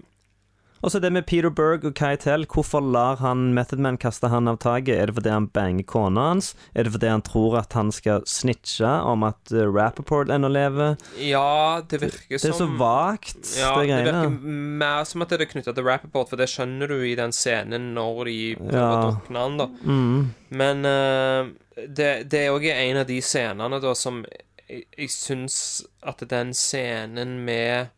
Og 0.81 0.89
så 0.95 0.99
det 1.03 1.11
med 1.12 1.26
Peter 1.28 1.51
Berg 1.53 1.83
og 1.85 1.93
Kai 1.99 2.14
Tell. 2.16 2.47
Hvorfor 2.49 2.81
lar 2.81 3.18
han 3.20 3.51
Method 3.53 3.83
Man 3.85 3.99
kaste 4.01 4.31
han 4.33 4.49
av 4.49 4.57
taket? 4.62 4.95
Er 4.97 5.11
det 5.11 5.16
fordi 5.18 5.33
han 5.35 5.49
banger 5.53 5.85
kona 5.85 6.22
hans? 6.31 6.55
Er 6.72 6.87
det 6.89 6.95
fordi 6.95 7.11
han 7.12 7.20
tror 7.26 7.59
at 7.61 7.76
han 7.76 7.91
skal 7.93 8.24
snitche 8.24 8.89
om 9.05 9.26
at 9.28 9.53
uh, 9.53 9.66
Rappaport 9.68 10.33
ennå 10.33 10.49
lever? 10.49 10.97
ja, 11.20 11.83
det 11.91 12.01
virker 12.01 12.41
som 12.41 12.49
Det 12.49 12.55
er 12.55 12.59
så 12.62 12.70
vagt, 12.81 13.53
Ja, 13.61 13.74
det 13.76 13.91
det 13.93 14.09
virker 14.09 14.33
mer 14.81 15.05
som 15.05 15.20
at 15.26 15.28
det 15.37 15.43
er 15.45 15.53
knytta 15.53 15.76
til 15.76 15.85
Rappaport, 15.85 16.33
for 16.33 16.41
det 16.41 16.49
skjønner 16.49 16.89
du 16.89 16.97
i 17.05 17.14
den 17.18 17.33
scenen 17.37 17.93
når 17.95 18.24
de 18.33 18.39
prøver 18.57 18.81
Ja. 18.81 18.89
å 18.89 19.05
drukne 19.11 19.45
han, 19.45 19.61
da. 19.61 19.68
Mm. 19.85 20.35
Men 20.62 20.85
uh, 20.89 21.53
det, 21.76 22.11
det 22.33 22.47
er 22.47 22.55
òg 22.57 22.64
en 22.72 23.03
av 23.05 23.07
de 23.12 23.20
scenene 23.20 23.81
da 23.85 23.93
som 23.95 24.24
jeg, 24.64 24.87
jeg 24.97 25.12
syns 25.12 25.57
at 26.09 26.24
den 26.31 26.55
scenen 26.57 27.43
med 27.45 27.93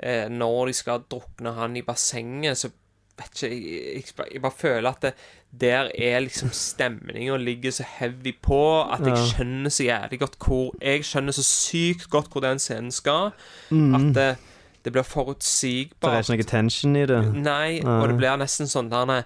eh, 0.00 0.28
Når 0.28 0.66
de 0.66 0.72
skal 0.72 1.04
drukne 1.10 1.52
han 1.54 1.76
i 1.76 1.82
bassenget, 1.82 2.58
så 2.58 2.70
vet 3.18 3.30
ikke 3.42 3.48
jeg, 3.54 4.04
jeg, 4.18 4.28
jeg, 4.34 4.42
bare 4.42 4.56
føler 4.58 4.88
at 4.90 5.02
det, 5.02 5.12
der 5.60 5.90
er 5.94 6.20
liksom 6.24 6.50
stemninga 6.50 7.36
ligger 7.38 7.70
så 7.70 7.84
heavy 7.86 8.32
på 8.42 8.58
at 8.90 9.04
jeg 9.06 9.16
skjønner 9.30 9.70
så 9.70 9.84
jævlig 9.86 10.18
godt 10.20 10.38
hvor 10.42 10.74
Jeg 10.82 11.04
skjønner 11.06 11.32
så 11.36 11.44
sykt 11.46 12.08
godt 12.10 12.32
hvor 12.32 12.40
den 12.42 12.58
scenen 12.58 12.90
skal, 12.90 13.30
Mm. 13.70 13.94
at 13.94 14.14
det, 14.14 14.36
det 14.84 14.92
blir 14.92 15.02
Det 15.02 16.10
er 16.10 16.18
ikke 16.22 16.36
noe 16.36 16.42
tension 16.50 16.96
i 16.96 17.06
det. 17.06 17.34
Nei, 17.34 17.80
og 17.84 18.08
det 18.08 18.16
blir 18.18 18.36
nesten 18.36 18.66
sånn 18.66 18.90
der 18.90 19.06
er- 19.14 19.24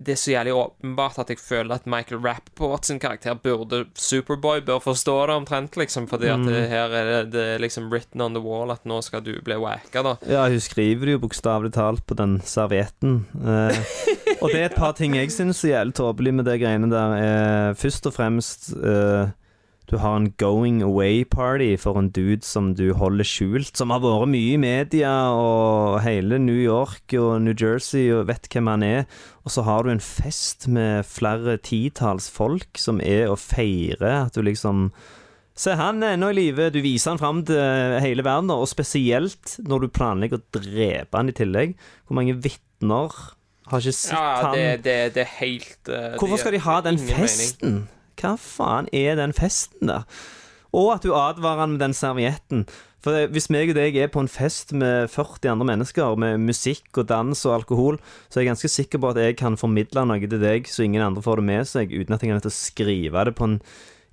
Det 0.00 0.14
er 0.14 0.16
så 0.16 0.30
jævlig 0.32 0.52
åpenbart 0.56 1.18
at 1.20 1.28
jeg 1.28 1.38
føler 1.44 1.74
at 1.76 1.84
Michael 1.86 2.22
Rappaport 2.24 2.86
sin 2.88 2.98
karakter 2.98 3.34
burde 3.36 3.82
Superboy 4.00 4.62
bør 4.64 4.78
forstå 4.80 5.16
det 5.28 5.34
omtrent, 5.36 5.76
liksom, 5.76 6.06
fordi 6.08 6.30
at 6.32 6.38
Mm. 6.40 6.46
det, 6.48 6.68
her 6.70 6.88
er 6.96 7.04
det, 7.10 7.32
det 7.34 7.42
er 7.54 7.58
liksom 7.60 7.90
written 7.92 8.20
on 8.24 8.32
the 8.34 8.40
wall 8.40 8.70
at 8.72 8.86
nå 8.88 9.02
skal 9.04 9.20
du 9.20 9.34
bli 9.44 9.58
wacka, 9.60 10.02
da. 10.02 10.14
Ja, 10.26 10.46
hun 10.48 10.60
skriver 10.60 11.04
det 11.04 11.12
jo 11.18 11.22
bokstavelig 11.26 11.72
talt 11.76 12.06
på 12.06 12.16
den 12.16 12.38
servietten. 12.40 13.26
Eh, 13.44 13.82
og 14.40 14.48
det 14.48 14.60
er 14.62 14.70
et 14.70 14.78
par 14.78 14.92
ting 14.96 15.14
jeg 15.18 15.30
syns 15.34 15.60
er 15.64 15.74
jævlig 15.74 15.94
tåpelig 16.00 16.32
med 16.34 16.48
det 16.48 16.60
greiene 16.62 16.88
der. 16.88 17.18
Eh, 17.20 17.74
først 17.76 18.06
og 18.08 18.14
fremst 18.16 18.70
eh, 18.80 19.28
Du 19.90 19.96
har 19.98 20.14
en 20.20 20.28
going 20.38 20.82
away 20.86 21.24
party 21.26 21.72
for 21.82 21.98
en 21.98 22.12
dude 22.14 22.46
som 22.46 22.68
du 22.78 22.92
holder 22.94 23.26
skjult, 23.26 23.72
som 23.74 23.90
har 23.90 23.98
vært 24.04 24.28
mye 24.30 24.52
i 24.54 24.60
media 24.62 25.10
og 25.34 25.96
hele 26.04 26.38
New 26.38 26.60
York 26.60 27.10
og 27.18 27.40
New 27.42 27.56
Jersey 27.58 28.04
og 28.14 28.28
vet 28.28 28.46
hvem 28.52 28.70
han 28.70 28.84
er. 28.86 29.08
Og 29.42 29.50
så 29.50 29.64
har 29.66 29.82
du 29.82 29.90
en 29.90 30.02
fest 30.04 30.68
med 30.70 31.02
flere 31.10 31.56
titalls 31.58 32.30
folk 32.30 32.78
som 32.78 33.02
er 33.02 33.26
og 33.32 33.40
feirer 33.42 34.28
at 34.28 34.38
du 34.38 34.46
liksom 34.46 34.92
Se, 35.60 35.74
han 35.76 35.98
er 36.06 36.14
ennå 36.14 36.30
i 36.30 36.36
live. 36.38 36.70
Du 36.72 36.78
viser 36.80 37.10
han 37.10 37.18
fram 37.20 37.42
til 37.44 37.58
hele 38.00 38.22
verden, 38.24 38.48
og 38.54 38.62
spesielt 38.70 39.58
når 39.60 39.82
du 39.82 39.88
planlegger 39.92 40.38
å 40.38 40.44
drepe 40.56 41.18
han 41.18 41.28
i 41.28 41.34
tillegg. 41.36 41.74
Hvor 42.08 42.16
mange 42.16 42.38
vitner 42.40 43.12
har 43.68 43.82
ikke 43.82 43.92
sett 43.92 44.14
Ja, 44.14 44.22
han? 44.46 44.54
det, 44.56 44.68
det, 44.86 44.94
det 45.18 45.24
er 45.26 45.32
helt 45.42 45.90
uh, 45.90 46.14
Hvorfor 46.16 46.40
skal 46.40 46.56
de 46.56 46.62
ha 46.64 46.78
den 46.86 46.96
festen? 47.02 47.74
mening. 47.74 47.88
Hva 48.20 48.36
faen 48.40 48.90
er 48.92 49.16
den 49.18 49.34
festen 49.36 49.90
der? 49.90 50.06
Og 50.76 50.92
at 50.94 51.02
du 51.02 51.14
advarer 51.16 51.64
han 51.64 51.74
med 51.74 51.82
den 51.82 51.96
servietten. 51.96 52.66
For 53.00 53.30
Hvis 53.32 53.48
meg 53.48 53.72
og 53.72 53.78
deg 53.78 53.96
er 53.96 54.10
på 54.12 54.20
en 54.20 54.28
fest 54.28 54.74
med 54.76 55.08
40 55.08 55.48
andre 55.54 55.66
mennesker, 55.72 56.18
med 56.20 56.42
musikk 56.44 57.00
og 57.00 57.08
dans 57.08 57.46
og 57.48 57.54
alkohol, 57.54 57.96
så 58.28 58.38
er 58.38 58.44
jeg 58.44 58.50
ganske 58.52 58.70
sikker 58.70 59.00
på 59.00 59.12
at 59.14 59.22
jeg 59.22 59.38
kan 59.40 59.56
formidle 59.56 60.04
noe 60.04 60.20
til 60.20 60.42
deg 60.42 60.68
så 60.68 60.84
ingen 60.84 61.02
andre 61.02 61.24
får 61.24 61.40
det 61.40 61.46
med 61.48 61.70
seg, 61.70 61.94
uten 61.96 62.14
at 62.14 62.26
jeg 62.26 62.36
å 62.36 62.52
skrive 62.52 63.24
det 63.24 63.34
på 63.38 63.48
en 63.48 63.56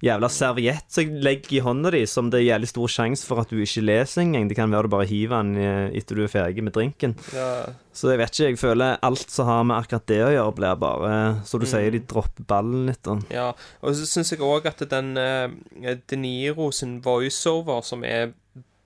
jævla 0.04 0.30
serviett 0.30 0.86
som 0.94 1.04
jeg 1.04 1.24
legger 1.26 1.56
i 1.58 1.62
hånda 1.66 1.92
di, 1.96 2.04
som 2.10 2.30
det 2.30 2.42
er 2.42 2.46
jævlig 2.52 2.70
stor 2.70 2.92
sjanse 2.94 3.26
for 3.26 3.42
at 3.42 3.50
du 3.50 3.58
ikke 3.64 3.82
leser 3.82 4.22
engang. 4.22 4.48
Det 4.50 4.58
kan 4.60 4.72
være 4.74 4.86
du 4.86 4.94
bare 4.94 5.08
hiver 5.10 5.42
den 5.42 5.58
eh, 5.62 5.98
etter 5.98 6.20
du 6.20 6.24
er 6.26 6.32
ferdig 6.32 6.66
med 6.66 6.76
drinken. 6.78 7.16
Ja, 7.34 7.74
Så 7.98 8.12
jeg 8.12 8.22
vet 8.22 8.34
ikke, 8.36 8.50
jeg 8.52 8.60
føler 8.62 9.00
alt 9.02 9.34
som 9.34 9.50
har 9.50 9.64
med 9.66 9.80
akkurat 9.80 10.06
det 10.12 10.20
å 10.22 10.30
gjøre, 10.36 10.56
blir 10.60 10.76
bare 10.78 11.14
Så 11.50 11.58
du 11.58 11.66
sier, 11.66 11.90
de 11.92 12.04
dropper 12.06 12.46
ballen 12.46 12.86
litt. 12.92 13.10
Og. 13.10 13.26
ja. 13.34 13.50
Og 13.82 13.98
så 13.98 14.06
syns 14.06 14.32
jeg 14.36 14.44
òg 14.46 14.70
at 14.70 14.86
den 14.92 15.16
uh, 15.18 15.50
De 15.98 16.20
Niro 16.22 16.70
sin 16.72 17.00
voiceover, 17.02 17.82
som 17.82 18.06
er 18.06 18.36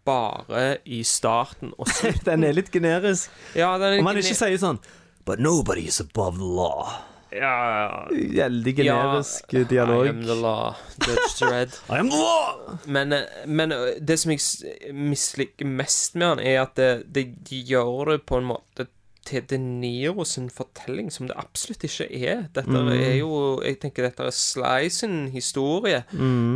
bare 0.08 0.80
i 0.86 1.04
starten 1.06 1.76
og 1.78 1.92
slutten 1.98 2.26
Den 2.32 2.48
er 2.48 2.56
litt 2.56 2.72
generisk. 2.72 3.30
Ja, 3.54 3.76
den 3.78 3.98
er 3.98 4.02
Om 4.02 4.14
han 4.14 4.24
ikke 4.24 4.40
sier 4.40 4.58
sånn 4.62 4.80
But 5.28 5.38
nobody 5.40 5.84
is 5.86 6.00
above 6.02 6.40
the 6.40 6.48
law. 6.48 7.11
Ja, 7.32 8.08
Veldig 8.12 8.74
generisk 8.76 9.54
dialog. 9.70 10.06
I 10.06 10.10
am 10.10 10.24
the 10.26 10.36
law. 10.36 10.76
Judge 11.00 11.38
Dredd. 11.40 11.78
I 11.90 12.00
am 12.00 12.10
the 12.12 12.18
law! 12.18 12.80
Men, 12.86 13.14
eh, 13.14 13.46
men 13.48 13.72
eh, 13.72 14.00
det 14.02 14.20
som 14.20 14.34
jeg 14.34 14.94
misliker 14.94 15.70
mest 15.70 16.18
med 16.20 16.34
han, 16.34 16.42
er 16.44 16.64
at 16.66 16.76
det, 16.80 16.90
det, 17.16 17.28
de 17.48 17.62
gjør 17.72 18.16
det 18.16 18.26
på 18.28 18.42
en 18.42 18.50
måte 18.52 18.88
til 19.28 19.46
De 19.48 19.58
Niro 19.62 20.26
sin 20.26 20.50
fortelling, 20.50 21.12
som 21.14 21.28
det 21.30 21.38
absolutt 21.38 21.86
ikke 21.86 22.08
er. 22.10 22.48
Dette 22.56 22.84
er 22.96 23.20
jo 23.20 23.62
Jeg 23.64 23.78
tenker 23.84 24.08
dette 24.08 24.26
er 24.26 24.34
Sly 24.36 24.90
sin 24.90 25.28
historie. 25.32 26.02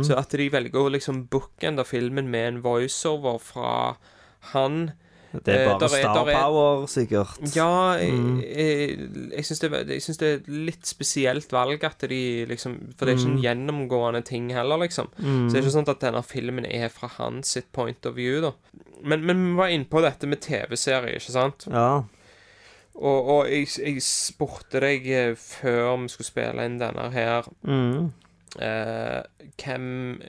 Så 0.04 0.18
at 0.18 0.34
de 0.34 0.48
velger 0.52 0.82
å 0.82 0.90
liksom 0.92 1.28
bookende 1.30 1.86
filmen 1.86 2.28
med 2.28 2.48
en 2.48 2.62
voiceover 2.66 3.38
fra 3.38 3.72
han 4.52 4.90
Det 5.44 5.54
er 5.54 5.58
Eh, 5.60 5.66
bare 5.68 5.78
der 5.80 5.96
er- 5.96 6.02
star 6.02 6.28
er- 6.28 6.38
power, 6.40 6.86
sikkert. 6.86 7.54
Ja, 7.56 7.92
jeg, 8.00 8.12
jeg, 8.56 9.30
jeg 9.32 9.44
syns 9.44 9.60
det, 9.60 9.70
det 9.88 10.32
er 10.46 10.50
litt 10.50 10.86
spesielt 10.86 11.50
valg 11.52 11.84
at 11.84 11.98
de 12.08 12.46
liksom 12.46 12.76
For 12.96 13.06
det 13.06 13.14
er 13.14 13.18
ikke 13.18 13.32
en 13.34 13.42
gjennomgående 13.42 14.24
ting 14.24 14.50
heller, 14.52 14.76
liksom. 14.78 15.08
Så 15.18 15.52
det 15.52 15.58
er 15.58 15.62
ikke 15.66 15.76
sånn 15.76 15.88
at 15.88 16.00
denne 16.00 16.22
filmen 16.24 16.66
er 16.66 16.88
fra 16.88 17.08
hans 17.18 17.48
sitt 17.56 17.70
point 17.72 18.04
of 18.06 18.14
view, 18.16 18.40
da. 18.40 18.52
Men, 19.02 19.24
men 19.26 19.50
vi 19.52 19.56
var 19.56 19.68
inne 19.68 19.84
på 19.90 20.00
dette 20.02 20.26
med 20.26 20.40
TV-serie, 20.40 21.16
ikke 21.20 21.32
sant? 21.32 21.66
Ja. 21.70 22.02
Og, 22.96 23.28
og 23.28 23.46
jeg, 23.50 23.66
jeg 23.76 24.00
spurte 24.02 24.80
deg 24.80 25.06
eh, 25.12 25.34
før 25.36 25.98
vi 26.00 26.08
skulle 26.08 26.30
spille 26.30 26.64
inn 26.64 26.78
denne 26.80 27.10
her 27.12 27.44
Mm. 27.66 28.12
eh, 28.58 29.22
hvem, 29.60 30.20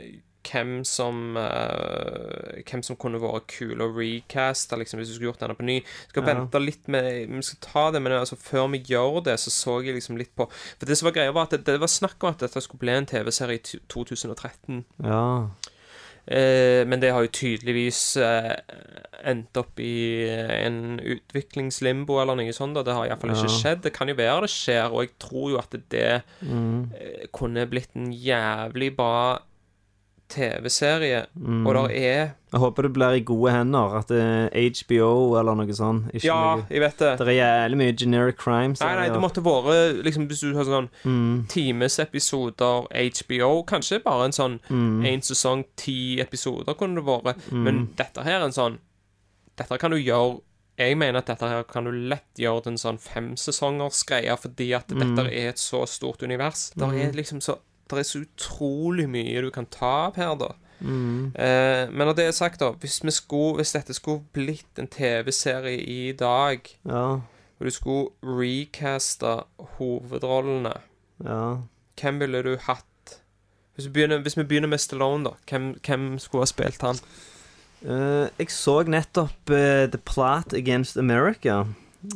hvem 0.51 0.83
som 0.85 1.37
uh, 1.37 2.61
Hvem 2.67 2.83
som 2.83 2.95
kunne 2.99 3.19
vært 3.21 3.47
cool 3.57 3.81
å 3.83 3.89
recaste, 3.95 4.77
liksom, 4.79 4.99
hvis 5.01 5.09
du 5.11 5.15
skulle 5.17 5.31
gjort 5.31 5.39
denne 5.43 5.55
på 5.57 5.65
ny. 5.67 5.77
Skal 6.09 6.23
Ja. 6.23 6.33
vente 6.33 6.59
litt 6.63 6.87
med 6.87 7.27
Vi 7.29 7.41
skal 7.41 7.59
ta 7.61 7.85
det, 7.91 8.01
men 8.01 8.11
altså, 8.13 8.35
før 8.37 8.67
vi 8.71 8.79
gjør 8.83 9.23
det, 9.23 9.37
så 9.39 9.49
så 9.51 9.79
jeg 9.83 9.95
liksom 9.95 10.17
litt 10.17 10.35
på 10.35 10.49
For 10.49 10.85
det 10.85 10.97
som 10.97 11.07
var 11.11 11.13
greia, 11.19 11.31
var 11.33 11.43
at 11.43 11.51
det, 11.57 11.65
det 11.65 11.79
var 11.79 11.87
snakk 11.87 12.21
om 12.23 12.29
at 12.33 12.39
dette 12.39 12.61
skulle 12.61 12.79
bli 12.79 12.91
en 12.95 13.05
TV-serie 13.05 13.59
i 13.59 13.79
2013. 13.87 14.85
ja. 15.03 15.49
Uh, 16.27 16.83
men 16.83 16.99
det 16.99 17.13
har 17.15 17.23
jo 17.23 17.29
tydeligvis 17.31 18.17
uh, 18.19 18.51
endt 19.23 19.55
opp 19.55 19.79
i 19.79 20.27
en 20.27 20.97
utviklingslimbo 20.99 22.17
eller 22.19 22.35
noe 22.35 22.51
sånt. 22.51 22.75
Da. 22.75 22.83
Det 22.83 22.95
har 22.97 23.07
iallfall 23.07 23.31
ikke 23.31 23.47
Ja. 23.47 23.53
skjedd. 23.55 23.81
Det 23.85 23.93
kan 23.95 24.09
jo 24.11 24.15
være 24.19 24.41
det 24.43 24.49
skjer, 24.51 24.91
og 24.91 25.05
jeg 25.05 25.13
tror 25.23 25.51
jo 25.53 25.57
at 25.57 25.71
det 25.89 26.23
Mm. 26.43 26.91
kunne 27.31 27.63
blitt 27.71 27.95
en 27.95 28.11
jævlig 28.11 28.89
bra 28.97 29.39
TV-serie. 30.29 31.25
Mm. 31.35 31.65
Og 31.67 31.73
der 31.75 31.89
er 31.95 32.31
Jeg 32.51 32.59
håper 32.59 32.83
det 32.83 32.93
blir 32.93 33.15
i 33.17 33.23
gode 33.27 33.51
hender. 33.51 33.97
At 33.99 34.07
det 34.07 34.21
er 34.21 34.69
HBO 34.71 35.35
eller 35.39 35.55
noe 35.55 35.73
sånt. 35.75 36.07
Ikke 36.13 36.25
Ja, 36.27 36.55
mye. 36.55 36.65
jeg 36.69 36.81
vet 36.81 36.97
det. 36.97 37.11
Det 37.19 37.27
er 37.27 37.37
jævlig 37.37 37.77
mye 37.77 37.95
generic 37.97 38.37
crime. 38.37 38.75
Nei, 38.79 38.95
nei, 38.95 39.09
det 39.09 39.21
måtte 39.21 39.43
vært 39.43 40.03
liksom, 40.03 40.27
Hvis 40.27 40.39
du 40.41 40.53
har 40.55 40.63
sånn 40.65 40.89
mm. 41.05 41.47
timesepisoder 41.47 42.87
HBO, 42.91 43.63
kanskje 43.67 44.01
bare 44.03 44.25
en 44.25 44.31
sånn 44.35 44.59
Mm. 44.69 45.21
sesong, 45.21 45.65
ti 45.75 46.19
episoder 46.21 46.73
kunne 46.75 46.95
det 46.95 47.05
vært. 47.05 47.51
Men 47.51 47.89
dette 47.95 48.23
her 48.23 48.39
er 48.41 48.45
en 48.45 48.51
sånn 48.51 48.77
Dette 49.57 49.77
kan 49.79 49.89
du 49.91 49.97
gjøre 49.97 50.41
Jeg 50.77 50.95
mener 50.95 51.17
at 51.17 51.25
dette 51.25 51.41
her 51.49 51.63
kan 51.63 51.85
du 51.85 51.91
lett 51.91 52.35
gjøre 52.37 52.61
til 52.63 52.71
en 52.73 52.77
sånn 52.77 52.99
femsesongers 53.01 54.03
greie, 54.05 54.29
fordi 54.37 54.75
at 54.75 54.87
Mm. 54.87 55.15
dette 55.15 55.25
er 55.33 55.49
et 55.49 55.55
så 55.57 55.87
stort 55.87 56.21
univers. 56.21 56.69
Der 56.77 56.85
er 56.93 57.11
liksom 57.13 57.39
så 57.41 57.57
Det 57.89 57.99
er 57.99 58.03
så 58.03 58.23
utrolig 58.25 59.07
mye 59.09 59.41
du 59.41 59.49
kan 59.51 59.65
ta 59.65 59.91
av 60.07 60.15
her, 60.19 60.35
da. 60.35 60.49
Mm. 60.79 61.31
Eh, 61.35 61.89
men 61.89 62.05
når 62.07 62.13
det 62.19 62.25
er 62.27 62.31
sagt, 62.37 62.59
da 62.61 62.67
Hvis, 62.71 62.99
vi 63.03 63.09
skulle, 63.11 63.55
hvis 63.57 63.71
dette 63.73 63.93
skulle 63.97 64.21
blitt 64.33 64.77
en 64.77 64.87
TV-serie 64.87 65.79
i 65.81 66.11
dag, 66.13 66.59
Ja. 66.85 67.05
og 67.59 67.65
du 67.65 67.71
skulle 67.73 68.11
recaste 68.21 69.43
hovedrollene 69.79 70.73
Ja. 71.23 71.57
hvem 71.99 72.19
ville 72.19 72.43
du 72.43 72.57
hatt? 72.61 72.83
Hvis 73.75 73.87
vi 73.87 73.91
begynner, 73.91 74.21
hvis 74.21 74.37
vi 74.37 74.43
begynner 74.43 74.67
med 74.67 74.77
Stallone, 74.79 75.23
da. 75.23 75.29
Hvem, 75.49 75.79
hvem 75.85 76.19
skulle 76.19 76.41
ha 76.41 76.45
spilt 76.45 76.81
han? 76.81 76.95
Uh, 77.85 78.27
jeg 78.39 78.49
så 78.49 78.83
nettopp 78.89 79.49
uh, 79.53 79.85
The 79.89 79.97
Plot 80.05 80.53
Against 80.53 80.97
America. 80.97 81.63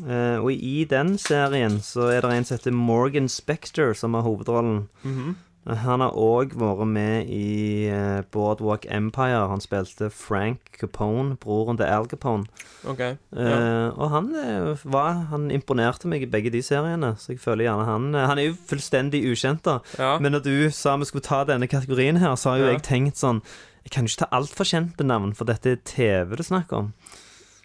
Uh, 0.07 0.41
og 0.43 0.51
i 0.53 0.83
den 0.89 1.17
serien 1.17 1.79
så 1.81 2.01
er 2.13 2.21
det 2.21 2.31
en 2.37 2.45
som 2.45 2.57
heter 2.57 2.71
Morgan 2.71 3.29
Spector, 3.29 3.93
som 3.93 4.13
har 4.13 4.21
hovedrollen. 4.25 4.87
Eh, 5.05 5.33
Han 5.67 6.01
har 6.01 6.15
òg 6.17 6.55
vært 6.57 6.87
med 6.89 7.27
i 7.29 7.85
eh, 7.85 8.23
Boardwalk 8.33 8.87
Empire. 8.89 9.43
Han 9.51 9.61
spilte 9.61 10.07
Frank 10.09 10.71
Capone, 10.79 11.35
broren 11.37 11.77
til 11.77 11.85
Al 11.85 12.07
Capone. 12.09 12.47
Okay, 12.81 13.13
ja. 13.35 13.59
uh, 13.91 13.99
Og 14.01 14.09
han, 14.09 14.31
eh, 14.41 14.85
var, 14.89 15.19
han 15.29 15.51
imponerte 15.53 16.09
meg 16.09 16.25
i 16.25 16.29
begge 16.33 16.49
de 16.49 16.63
seriene, 16.65 17.13
så 17.21 17.35
jeg 17.35 17.43
føler 17.43 17.67
gjerne 17.67 17.85
han 17.85 18.07
Han 18.17 18.39
er 18.41 18.49
jo 18.49 18.55
fullstendig 18.71 19.21
ukjent, 19.29 19.61
da. 19.67 19.77
Ja. 20.01 20.15
Men 20.17 20.33
når 20.33 20.47
du 20.47 20.55
sa 20.73 20.95
vi 20.97 21.05
skulle 21.05 21.27
ta 21.29 21.43
denne 21.45 21.69
kategorien 21.69 22.17
her, 22.17 22.33
så 22.35 22.55
har 22.55 22.57
jo 22.63 22.65
Ja. 22.65 22.71
jeg 22.73 22.83
tenkt 22.89 23.21
sånn 23.21 23.43
Jeg 23.85 23.91
kan 23.93 24.05
jo 24.05 24.09
ikke 24.09 24.25
ta 24.25 24.37
altfor 24.37 24.65
kjente 24.65 25.05
navn, 25.05 25.33
for 25.37 25.45
dette 25.45 25.71
er 25.71 25.79
TV 25.85 26.35
det 26.37 26.45
snakker 26.45 26.77
om. 26.77 26.93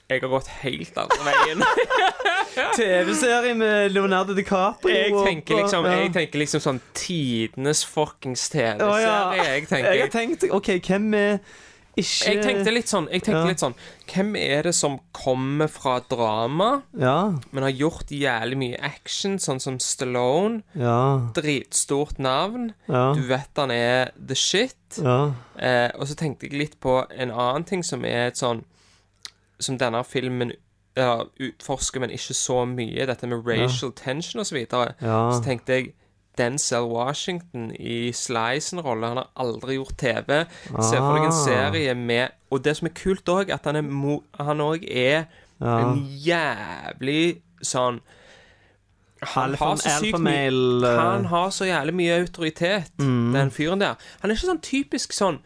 Jeg 0.07 0.23
har 0.23 0.31
gått 0.31 0.49
helt 0.63 0.99
andre 1.03 1.23
veien. 1.27 1.63
TV-serie 2.79 3.55
med 3.59 3.91
Leonardo 3.91 4.37
DiCaprio. 4.39 4.95
Jeg 4.95 5.13
tenker 5.27 5.59
liksom, 5.61 5.87
ja. 5.89 5.97
jeg 6.05 6.13
tenker 6.15 6.41
liksom 6.45 6.63
sånn 6.63 6.83
tidenes 6.97 7.83
fuckings 7.85 8.47
Å, 8.55 8.61
ja. 8.63 8.75
TV-serie. 8.79 9.47
Jeg 9.51 9.71
tenker 9.71 9.97
Jeg 9.97 10.05
har 10.05 10.13
tenkt 10.15 10.47
OK, 10.55 10.71
hvem 10.87 11.09
er 11.19 11.41
ikke 11.97 12.29
jeg 12.29 12.41
tenkte 12.45 12.73
litt 12.77 12.91
sånn, 12.93 13.07
jeg 13.09 13.23
tenkte 13.25 13.41
Ja. 13.41 13.49
litt 13.49 13.63
sånn 13.63 13.75
Hvem 14.13 14.35
er 14.37 14.67
det 14.69 14.75
som 14.77 14.99
kommer 15.17 15.67
fra 15.73 15.95
drama, 16.05 16.83
Ja. 16.93 17.33
men 17.51 17.63
har 17.65 17.73
gjort 17.73 18.13
jævlig 18.13 18.57
mye 18.61 18.81
action, 18.85 19.39
sånn 19.39 19.59
som 19.61 19.79
Stallone? 19.81 20.63
Ja. 20.75 21.33
Dritstort 21.35 22.19
navn. 22.19 22.75
Ja. 22.87 23.15
Du 23.17 23.23
vet 23.23 23.49
han 23.57 23.71
er 23.71 24.13
the 24.15 24.35
shit. 24.35 24.77
ja. 25.03 25.33
Eh, 25.59 25.91
og 25.99 26.07
så 26.07 26.15
tenkte 26.15 26.47
jeg 26.47 26.53
litt 26.53 26.81
på 26.81 27.07
en 27.11 27.31
annen 27.31 27.65
ting 27.65 27.83
som 27.83 28.05
er 28.05 28.29
et 28.29 28.37
sånn 28.37 28.63
Som 29.61 29.79
denne 29.79 30.05
filmen 30.05 30.53
uh, 30.99 31.25
utforsker, 31.41 32.01
men 32.01 32.11
ikke 32.11 32.35
så 32.35 32.65
mye. 32.69 33.07
Dette 33.07 33.27
med 33.27 33.47
racial 33.47 33.93
tension 33.93 34.41
og 34.41 34.47
så 34.47 34.55
videre. 34.55 34.95
Ja. 35.03 35.31
Så 35.33 35.43
tenkte 35.45 35.73
jeg 35.73 35.93
Denzel 36.39 36.85
Washington 36.93 37.71
i 37.81 38.11
Slicen-rolle. 38.13 39.07
Han 39.09 39.17
har 39.17 39.31
aldri 39.41 39.79
gjort 39.79 39.97
TV. 39.97 40.43
Se 40.69 40.97
for 41.01 41.15
deg 41.17 41.23
en 41.25 41.33
Ah. 41.33 41.45
serie 41.47 41.95
med 41.95 42.29
Og 42.51 42.63
det 42.65 42.77
som 42.77 42.87
er 42.87 42.93
kult 42.95 43.25
òg, 43.29 43.51
at 43.51 43.65
han 43.65 43.77
er 43.77 44.43
Han 44.45 44.59
òg 44.61 44.85
er 44.91 45.25
Ja. 45.61 45.79
en 45.81 46.07
jævlig 46.27 47.41
sånn 47.63 48.01
Han 49.23 49.51
Alfa, 49.51 49.65
har 49.65 49.77
så 49.77 49.95
sykt 50.03 50.19
mye 50.21 50.85
eh, 50.85 50.99
han 51.01 51.25
har 51.25 51.49
så 51.51 51.65
jævlig 51.65 51.95
mye 51.95 52.19
autoritet, 52.21 52.91
Mm. 52.99 53.33
den 53.33 53.51
fyren 53.51 53.81
der. 53.81 53.95
Han 54.21 54.31
er 54.31 54.35
ikke 54.35 54.47
sånn 54.47 54.61
typisk 54.61 55.13
sånn 55.13 55.39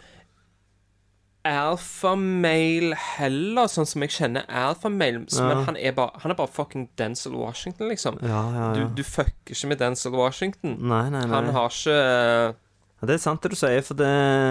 alfamale 1.48 2.96
heller, 3.16 3.68
sånn 3.70 3.88
som 3.88 4.04
jeg 4.04 4.12
kjenner 4.16 4.48
alfamale. 4.48 5.24
Ja. 5.32 5.46
Men 5.48 5.62
han 5.68 5.78
er 5.80 5.94
bare 5.96 6.20
Han 6.22 6.34
er 6.34 6.38
bare 6.38 6.52
fucking 6.52 6.88
Denzel 7.00 7.36
Washington, 7.38 7.88
liksom. 7.88 8.18
Ja, 8.22 8.42
ja, 8.56 8.66
Du, 8.76 8.82
du 8.98 9.02
fucker 9.06 9.54
ikke 9.54 9.70
med 9.72 9.80
Denzel 9.80 10.12
Washington. 10.18 10.76
Nei, 10.80 11.06
nei, 11.10 11.24
nei. 11.24 11.32
Han 11.34 11.52
har 11.56 11.72
ikke 11.72 11.96
Ja, 13.00 13.06
det 13.08 13.14
er 13.14 13.18
sant 13.22 13.40
det 13.40 13.50
du 13.50 13.56
sier, 13.56 13.80
for 13.80 13.94
det, 13.96 14.04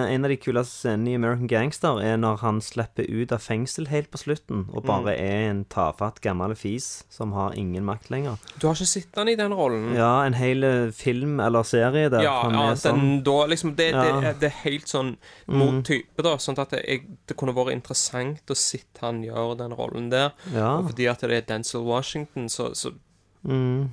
en 0.10 0.26
av 0.26 0.30
de 0.32 0.36
kuleste 0.42 0.74
scenene 0.82 1.12
i 1.12 1.16
American 1.20 1.46
Gangster 1.48 2.00
er 2.02 2.16
når 2.18 2.40
han 2.42 2.60
slipper 2.66 3.06
ut 3.06 3.32
av 3.32 3.44
fengsel 3.46 3.86
helt 3.92 4.10
på 4.10 4.18
slutten, 4.18 4.64
og 4.74 4.84
bare 4.90 5.14
Mm. 5.14 5.22
er 5.22 5.50
en 5.52 5.66
tafatt 5.66 6.20
gammel 6.22 6.56
fis 6.58 7.04
som 7.14 7.32
har 7.34 7.54
ingen 7.54 7.86
makt 7.86 8.10
lenger. 8.10 8.40
Du 8.58 8.66
har 8.66 8.74
ikke 8.74 8.88
sett 8.88 9.16
han 9.16 9.30
i 9.30 9.36
den 9.36 9.54
rollen. 9.54 9.94
Ja, 9.96 10.24
en 10.26 10.34
hel 10.34 10.64
eh, 10.64 10.90
film 10.92 11.40
eller 11.40 11.62
serie 11.62 12.10
der 12.10 12.24
Ja, 12.26 12.42
han 12.42 12.54
ja 12.58 12.72
er 12.72 12.76
sånn. 12.76 13.00
den, 13.00 13.24
da 13.24 13.46
liksom 13.46 13.76
det, 13.76 13.92
Ja. 13.92 14.02
Mm. 14.04 14.22
det, 14.22 14.28
er- 14.30 14.40
det 14.40 14.44
er 14.50 14.58
helt 14.72 14.88
sånn 14.88 15.18
mot 15.48 15.86
type, 15.86 16.18
da. 16.24 16.36
Sånn 16.38 16.58
at 16.58 16.70
det, 16.72 16.84
jeg, 16.88 17.06
det 17.28 17.38
kunne 17.38 17.54
vært 17.54 17.72
interessant 17.74 18.42
å 18.50 18.56
se 18.58 18.80
han 19.00 19.22
gjøre 19.24 19.58
den 19.60 19.72
rollen 19.78 20.10
der. 20.10 20.32
Ja. 20.52 20.78
Og 20.80 20.90
fordi 20.90 21.08
at 21.08 21.20
det 21.22 21.32
er 21.32 21.42
Denzel 21.54 21.84
Washington, 21.86 22.50
så, 22.50 22.72
så 22.74 22.94
Mm. 23.48 23.92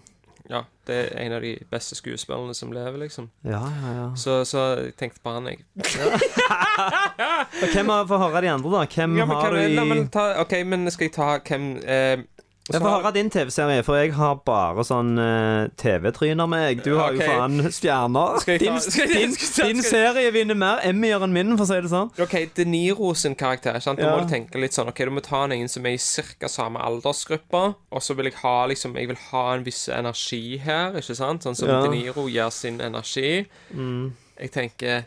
Ja, 0.51 0.63
det 0.87 0.97
er 0.97 1.19
en 1.25 1.33
av 1.37 1.43
de 1.43 1.57
beste 1.71 1.97
skuespillerne 1.99 2.55
som 2.55 2.71
lever, 2.73 2.99
liksom. 3.03 3.31
Ja, 3.45 3.63
ja, 3.83 3.93
ja. 3.97 4.07
Så, 4.17 4.45
så 4.47 4.65
jeg 4.79 4.95
tenkte 5.01 5.21
på 5.25 5.33
han, 5.35 5.49
jeg. 5.51 5.65
Og 7.63 7.73
Hvem 7.73 7.89
har 7.91 8.07
Få 8.07 8.21
høre 8.21 8.43
de 8.45 8.51
andre, 8.53 8.71
da. 8.77 8.85
Hvem 8.95 9.17
Ja, 9.19 9.27
men, 9.27 9.37
har 9.37 9.51
du 9.51 9.61
i 9.61 9.75
la, 9.75 9.85
men 9.85 10.09
ta, 10.13 10.29
OK, 10.43 10.55
men 10.67 10.91
skal 10.95 11.09
jeg 11.09 11.17
ta 11.17 11.29
hvem 11.43 11.69
eh, 11.83 12.23
Jeg 12.67 12.83
får 12.83 12.91
høre 12.97 13.11
din 13.15 13.29
TV-serie, 13.31 13.83
for 13.87 13.95
jeg 13.95 14.11
har 14.17 14.41
bare 14.47 14.83
sånn 14.87 15.13
uh, 15.21 15.69
TV-tryner 15.79 16.49
med 16.51 16.65
meg. 16.65 16.81
Du 16.83 16.97
har 16.99 17.15
okay. 17.15 17.23
jo 17.23 17.37
faen 17.39 17.71
stjerner. 17.71 18.41
Din, 18.59 18.81
din, 19.13 19.37
din 19.37 19.83
serie 19.87 20.33
vinner 20.35 20.59
mer 20.59 20.83
Emmy-er 20.89 21.23
enn 21.23 21.35
min, 21.37 21.53
for 21.55 21.63
å 21.63 21.69
si 21.71 21.79
det 21.85 21.93
sånn. 21.93 22.11
OK, 22.25 22.35
De 22.59 22.67
Niro 22.67 23.13
sin 23.15 23.37
karakter. 23.39 23.79
Sant? 23.85 24.03
Da 24.03 24.09
Ja. 24.09 24.17
må 24.17 24.27
du 24.27 24.33
tenke 24.33 24.59
litt 24.59 24.75
sånn 24.75 24.91
OK, 24.91 25.05
du 25.07 25.15
må 25.15 25.23
ta 25.23 25.45
en 25.47 25.69
som 25.71 25.87
er 25.87 25.95
i 25.95 26.03
ca. 26.41 26.51
samme 26.51 26.83
aldersgruppe. 26.83 27.63
Og 27.95 28.03
så 28.03 28.17
vil 28.19 28.33
jeg 28.33 28.41
ha 28.43 28.57
liksom 28.67 28.97
Jeg 28.99 29.13
vil 29.13 29.23
ha 29.31 29.45
en 29.55 29.65
viss 29.65 29.87
energi 29.89 30.59
her, 30.59 30.99
ikke 30.99 31.15
sant? 31.15 31.47
Sånn 31.47 31.55
som 31.55 31.69
Ja. 31.69 31.83
De 31.83 31.95
Niro 31.95 32.27
gir 32.27 32.51
sin 32.51 32.81
energi. 32.81 33.47
Mm. 33.71 34.13
Jeg 34.41 34.51
tenker 34.51 35.05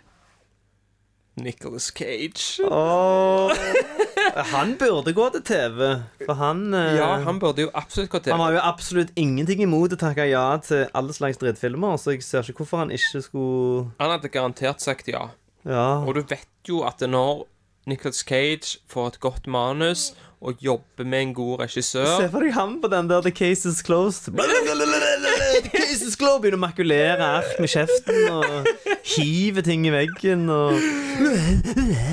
Nicholas 1.35 1.91
Cage. 1.91 2.63
Åh. 2.63 3.51
Han 4.53 4.75
burde 4.79 5.13
gå 5.15 5.27
til 5.35 5.43
TV, 5.45 5.81
for 6.25 6.39
han 6.39 6.73
eh, 6.73 6.95
Ja, 6.99 7.09
han 7.25 7.39
burde 7.41 7.65
jo 7.65 7.71
absolutt 7.73 8.11
gå 8.13 8.21
til. 8.23 8.33
Han 8.35 8.43
har 8.43 8.57
jo 8.57 8.63
absolutt 8.63 9.13
ingenting 9.19 9.63
imot 9.65 9.95
å 9.95 9.99
takke 9.99 10.27
ja 10.29 10.45
til 10.63 10.87
alle 10.97 11.15
slags 11.15 11.39
drittfilmer, 11.41 11.97
så 12.01 12.15
jeg 12.15 12.25
ser 12.25 12.47
ikke 12.49 12.63
hvorfor 12.63 12.85
han 12.85 12.93
ikke 12.95 13.23
skulle 13.25 13.89
Han 13.99 14.15
hadde 14.15 14.31
garantert 14.33 14.83
sagt 14.85 15.11
ja. 15.11 15.29
Ja. 15.67 16.01
Og 16.05 16.15
du 16.15 16.23
vet 16.23 16.47
jo 16.69 16.83
at 16.87 17.01
når 17.03 17.45
Nicholas 17.89 18.23
Cage 18.27 18.77
får 18.91 19.13
et 19.13 19.19
godt 19.23 19.47
manus 19.47 20.11
og 20.39 20.55
jobber 20.63 21.03
med 21.03 21.21
en 21.21 21.33
god 21.35 21.59
regissør 21.65 22.05
Se 22.21 22.27
for 22.31 22.45
deg 22.45 22.53
han 22.55 22.77
på 22.79 22.87
den 22.91 23.09
der 23.09 23.23
The 23.25 23.31
case 23.35 23.67
is 23.67 23.81
closed. 23.83 24.29
The 24.31 25.63
case 25.67 26.05
is 26.05 26.15
closed 26.15 26.43
Begynner 26.45 26.59
å 26.59 26.63
makulere 26.63 27.31
ark 27.39 27.57
med 27.59 27.71
kjeften 27.73 28.29
og 28.31 28.69
hive 29.17 29.63
ting 29.65 29.87
i 29.89 29.91
veggen 29.91 30.45
og 30.53 30.77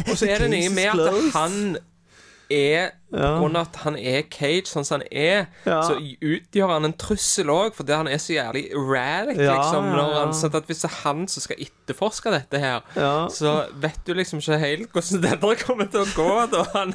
Og 0.06 0.16
så 0.18 0.26
er 0.30 0.46
det 0.46 0.50
noe 0.54 0.72
med 0.74 0.90
at 0.90 0.98
closed. 0.98 1.78
Han 2.50 2.90
er 3.12 3.36
På 3.38 3.42
grunn 3.44 3.56
av 3.56 3.66
at 3.68 3.76
han 3.84 3.96
er 3.96 4.22
Cage 4.30 4.66
sånn 4.66 4.84
som 4.84 5.00
han 5.00 5.08
er, 5.12 5.46
Ja. 5.64 5.80
så 5.82 5.94
utgjør 6.20 6.68
han 6.72 6.84
en 6.84 6.92
trussel 6.92 7.46
òg, 7.46 7.72
fordi 7.74 7.92
han 7.94 8.08
er 8.08 8.18
så 8.18 8.34
jævlig 8.34 8.64
erratic, 8.74 9.36
Ja, 9.38 9.54
liksom. 9.60 9.84
ja, 9.84 10.02
han, 10.02 10.28
ja. 10.28 10.32
sånn 10.32 10.54
at 10.54 10.66
hvis 10.66 10.80
det 10.82 10.90
er 10.90 10.96
han 11.04 11.26
som 11.28 11.40
skal 11.44 11.56
etterforske 11.56 12.30
dette 12.34 12.58
her, 12.58 12.82
Ja. 12.96 13.28
så 13.28 13.70
vet 13.78 13.98
du 14.04 14.14
liksom 14.14 14.40
ikke 14.40 14.58
helt 14.58 14.90
hvordan 14.92 15.20
dette 15.28 15.54
kommer 15.64 15.86
til 15.90 16.00
å 16.00 16.10
gå. 16.16 16.92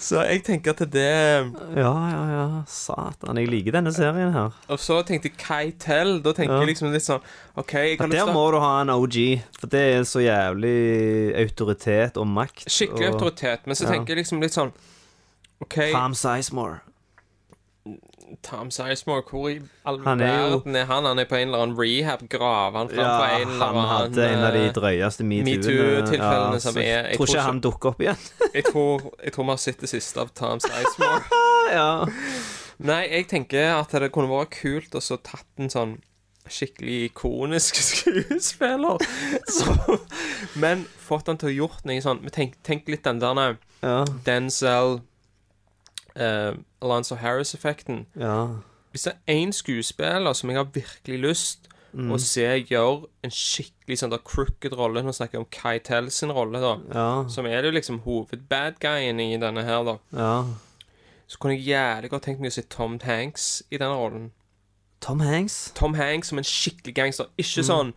Så 0.00 0.22
jeg 0.28 0.44
tenker 0.44 0.70
at 0.70 0.90
det 0.90 1.52
Ja, 1.76 1.92
ja, 2.10 2.22
ja. 2.30 2.62
Satan. 2.66 3.36
Jeg 3.36 3.48
liker 3.50 3.72
denne 3.72 3.92
serien 3.92 4.32
her. 4.32 4.52
Og 4.70 4.78
så 4.78 5.02
tenkte 5.06 5.30
jeg 5.34 5.78
Tell. 5.78 6.20
Da 6.20 6.32
tenker 6.32 6.54
Ja. 6.54 6.60
jeg 6.64 6.74
liksom 6.76 6.92
litt 6.92 7.02
sånn 7.02 7.20
OK, 7.56 7.72
Ja, 7.74 7.96
der 7.96 8.08
lyst 8.08 8.32
må 8.34 8.50
du 8.50 8.58
ha 8.60 8.80
en 8.82 8.90
OG, 8.90 9.42
for 9.58 9.66
det 9.68 9.80
er 9.96 10.00
så 10.02 10.20
jævlig 10.22 11.34
autoritet 11.38 12.16
og 12.16 12.26
makt. 12.26 12.66
Skikkelig 12.68 13.08
og 13.12 13.14
autoritet. 13.20 13.66
Men 13.66 13.76
så 13.76 13.84
Ja. 13.84 13.90
tenker 13.92 14.14
jeg 14.14 14.24
liksom 14.24 14.40
litt 14.40 14.52
sånn 14.52 14.72
OK, 15.62 15.74
Tom 15.92 16.14
Sizemore. 16.14 16.80
Tom 18.42 18.70
Sizemore, 18.70 19.22
hvor 19.30 19.48
i 19.52 19.58
all 19.84 19.98
Han 20.04 20.20
er 20.20 20.26
jo- 20.48 20.56
verden 20.56 20.76
er 20.76 20.84
han? 20.88 21.04
Han 21.04 21.18
er 21.18 21.24
på 21.28 21.34
en 21.36 21.48
eller 21.48 21.58
annen 21.62 21.76
rehab-grav. 21.78 22.72
han 22.72 22.88
Ja, 22.88 22.94
på 22.94 23.42
en 23.42 23.48
eller 23.48 23.64
han 23.64 23.76
annen 23.76 23.88
hadde 23.88 24.28
en 24.32 24.44
av 24.44 24.52
de 24.52 24.58
eh, 24.66 24.72
drøyeste 24.72 25.24
metoo-tilfellene 25.24 26.00
metoo-tilfellene 26.02 26.60
som 26.60 26.76
er- 26.78 26.82
jeg 26.82 27.04
Jeg 27.04 27.16
tror 27.16 27.26
tror 27.26 27.26
ikke 27.26 27.38
ikke- 27.38 27.46
han 27.46 27.60
dukker 27.60 27.88
opp 27.88 28.00
igjen. 28.00 28.16
jeg, 28.54 28.64
tror, 28.64 29.12
jeg 29.24 29.32
tror 29.32 29.44
vi 29.44 29.50
har 29.50 29.56
sett 29.56 29.80
det 29.80 29.88
siste 29.88 30.20
av 30.20 30.28
Tom 30.34 30.60
Sizemore. 30.60 31.22
ja. 31.72 32.06
Nei, 32.78 33.02
jeg 33.10 33.28
tenker 33.28 33.78
at 33.80 33.90
det 33.92 34.12
kunne 34.12 34.28
vært 34.28 34.50
kult 34.50 34.90
å 34.94 35.00
så 35.00 35.16
tatt 35.22 35.46
en 35.58 35.68
sånn 35.70 35.98
skikkelig 36.48 37.10
ikonisk 37.12 37.74
skuespiller. 37.92 38.98
Så, 39.48 40.00
men 40.56 40.84
fått 40.98 41.26
han 41.28 41.36
til 41.38 41.48
å 41.48 41.56
gjort 41.68 41.84
noe 41.84 42.00
sånn 42.04 42.20
Men 42.20 42.30
tenk, 42.30 42.54
tenk 42.62 42.88
litt 42.88 43.02
den 43.04 43.18
der 43.20 43.56
Ja. 43.82 44.04
Denzel 44.24 45.00
uh, 46.20 46.54
Alonzo 46.82 47.14
Harris-effekten. 47.16 48.06
ja. 48.16 48.46
Hvis 48.94 49.02
det 49.08 49.12
er 49.26 49.34
én 49.42 49.50
skuespiller 49.52 50.32
som 50.34 50.50
jeg 50.50 50.56
har 50.58 50.64
virkelig 50.72 51.18
lyst 51.20 51.68
Mm. 51.94 52.10
å 52.10 52.18
se 52.18 52.42
gjøre 52.66 53.06
en 53.22 53.30
skikkelig 53.30 53.98
sånn 54.00 54.10
der 54.10 54.18
crooked 54.18 54.72
rolle 54.74 55.00
Nå 55.02 55.12
snakker 55.14 55.38
jeg 55.38 55.40
om 55.44 55.50
Kai 55.50 55.78
Tell 55.78 56.10
sin 56.10 56.32
rolle, 56.32 56.58
da. 56.58 56.72
Ja. 56.92 57.28
Som 57.28 57.46
er 57.46 57.62
det 57.62 57.70
liksom 57.74 58.00
hovedbadguyen 58.02 59.20
i 59.20 59.36
denne 59.38 59.62
her, 59.62 59.84
da. 59.84 59.96
ja. 60.12 60.44
Så 61.28 61.38
kunne 61.38 61.54
jeg 61.54 61.66
jævlig 61.68 62.10
godt 62.10 62.22
tenkt 62.26 62.40
meg 62.40 62.50
å 62.50 62.54
se 62.54 62.62
Tom 62.62 62.98
Hanks 63.02 63.62
i 63.70 63.76
denne 63.78 63.94
rollen. 63.94 64.30
Tom 65.00 65.20
Hanks. 65.20 65.70
Tom 65.74 65.94
Hanks 65.94 66.28
som 66.28 66.38
en 66.38 66.44
skikkelig 66.44 66.94
gangster. 66.94 67.26
Ikke 67.38 67.62
Mm. 67.62 67.70
sånn 67.70 67.92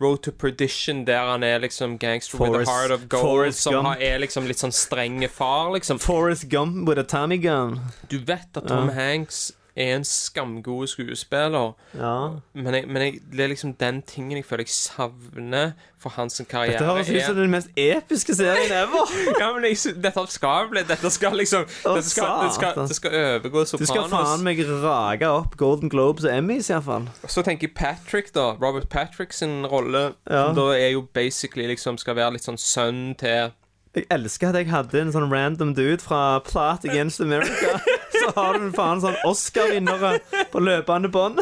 Road 0.00 0.22
to 0.22 0.30
Perdition, 0.32 1.04
der 1.06 1.30
han 1.30 1.42
er 1.42 1.58
liksom 1.58 1.98
gangster 1.98 2.38
with 2.38 2.52
a 2.54 2.64
heart 2.64 2.90
of 2.90 3.08
gold, 3.08 3.22
Forrest 3.22 3.62
som 3.62 3.84
har, 3.84 3.96
er 3.96 4.18
liksom 4.18 4.44
litt 4.46 4.60
sånn 4.60 4.72
strenge 4.72 5.28
far, 5.32 5.70
liksom. 5.72 5.98
Forrest 5.98 6.50
Gump 6.52 6.88
with 6.88 7.00
a 7.00 7.04
Tommy 7.04 7.38
gun. 7.38 7.80
Du 8.08 8.18
vet 8.18 8.48
at 8.56 8.66
Tom 8.68 8.88
Ja. 8.88 8.94
Hanks 8.94 9.52
er 9.76 9.96
en 9.96 10.04
skamgod 10.04 10.86
skuespiller, 10.88 11.74
Ja. 11.94 12.30
men, 12.54 12.74
jeg, 12.74 12.88
men 12.88 13.02
jeg, 13.02 13.18
det 13.32 13.40
er 13.44 13.48
liksom 13.52 13.74
den 13.80 14.02
tingen 14.02 14.38
jeg 14.38 14.44
føler 14.48 14.64
jeg 14.64 14.72
savner 14.72 15.72
for 16.00 16.10
hans 16.16 16.40
karriere. 16.48 16.78
Dette 16.78 16.84
høres 16.84 17.10
ut 17.10 17.22
som 17.26 17.36
den 17.36 17.50
mest 17.50 17.68
episke 17.76 18.34
serien 18.36 18.72
ever. 18.72 19.12
ja, 19.40 19.50
men 19.52 19.64
jeg, 19.68 19.96
dette 20.02 20.24
skal 20.32 20.70
bli 20.70 20.82
Dette 20.88 21.10
skal 21.12 21.36
liksom 21.36 21.64
Å, 21.66 21.94
dette 21.96 22.08
skal, 22.08 22.32
det, 22.44 22.52
skal, 22.54 22.80
det 22.88 22.96
skal 22.98 23.16
overgå 23.20 23.64
Du 23.80 23.86
skal 23.88 24.08
faen 24.12 24.44
meg 24.46 24.62
rage 24.82 25.28
opp 25.28 25.56
Golden 25.60 25.92
Globes 25.92 26.24
og 26.24 26.32
Emmys, 26.32 26.70
iallfall. 26.72 27.08
Så 27.28 27.44
tenker 27.46 27.68
jeg 27.68 27.74
Patrick, 27.76 28.32
da. 28.36 28.52
Robert 28.62 28.88
Patrick 28.92 29.32
sin 29.36 29.64
rolle. 29.66 30.12
Ja. 30.30 30.48
Da 30.56 30.70
er 30.76 30.94
jo 30.94 31.04
basically 31.16 31.66
liksom 31.70 31.98
skal 32.00 32.16
være 32.18 32.36
litt 32.36 32.46
sånn 32.46 32.60
sønn 32.60 33.14
til 33.20 33.52
Jeg 33.96 34.08
elsker 34.12 34.50
at 34.52 34.58
jeg 34.60 34.68
hadde 34.72 35.00
en 35.00 35.12
sånn 35.14 35.30
random 35.32 35.74
dude 35.76 36.02
fra 36.04 36.38
Plot 36.44 36.84
Against 36.88 37.20
America. 37.24 37.78
Så 38.26 38.34
har 38.36 38.58
du 38.58 38.66
en 38.66 38.72
faen 38.76 39.00
sånn 39.02 39.16
Oscar-vinnere 39.28 40.16
på 40.52 40.60
løpende 40.62 41.08
bånd. 41.14 41.40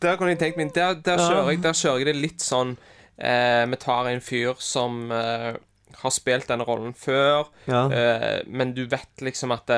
Der 0.00 0.16
kunne 0.16 0.32
jeg 0.32 0.40
tenkt 0.40 0.58
meg 0.58 0.72
Der, 0.74 0.96
der, 1.04 1.20
kjører, 1.20 1.50
jeg, 1.52 1.60
der 1.64 1.76
kjører 1.76 2.00
jeg 2.02 2.08
det 2.08 2.14
litt 2.18 2.42
sånn 2.44 2.70
eh, 3.20 3.62
Vi 3.70 3.78
tar 3.82 4.08
en 4.10 4.22
fyr 4.24 4.56
som 4.64 5.12
eh, 5.14 5.50
har 6.00 6.10
spilt 6.14 6.48
denne 6.50 6.64
rollen 6.66 6.94
før, 6.98 7.46
Ja. 7.70 7.84
eh, 7.94 8.40
men 8.50 8.72
du 8.74 8.82
vet 8.90 9.22
liksom 9.22 9.52
at 9.54 9.68
det, 9.70 9.76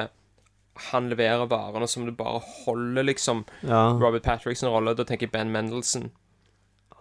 han 0.90 1.10
leverer 1.12 1.44
varene 1.50 1.86
som 1.90 2.06
du 2.06 2.12
bare 2.16 2.40
holder, 2.64 3.04
liksom. 3.04 3.42
Ja. 3.68 3.90
Robert 4.00 4.24
Patricks 4.24 4.64
rolle. 4.64 4.94
Da 4.96 5.04
tenker 5.04 5.26
jeg 5.28 5.34
Ben 5.34 5.52
Mendelsohn. 5.52 6.08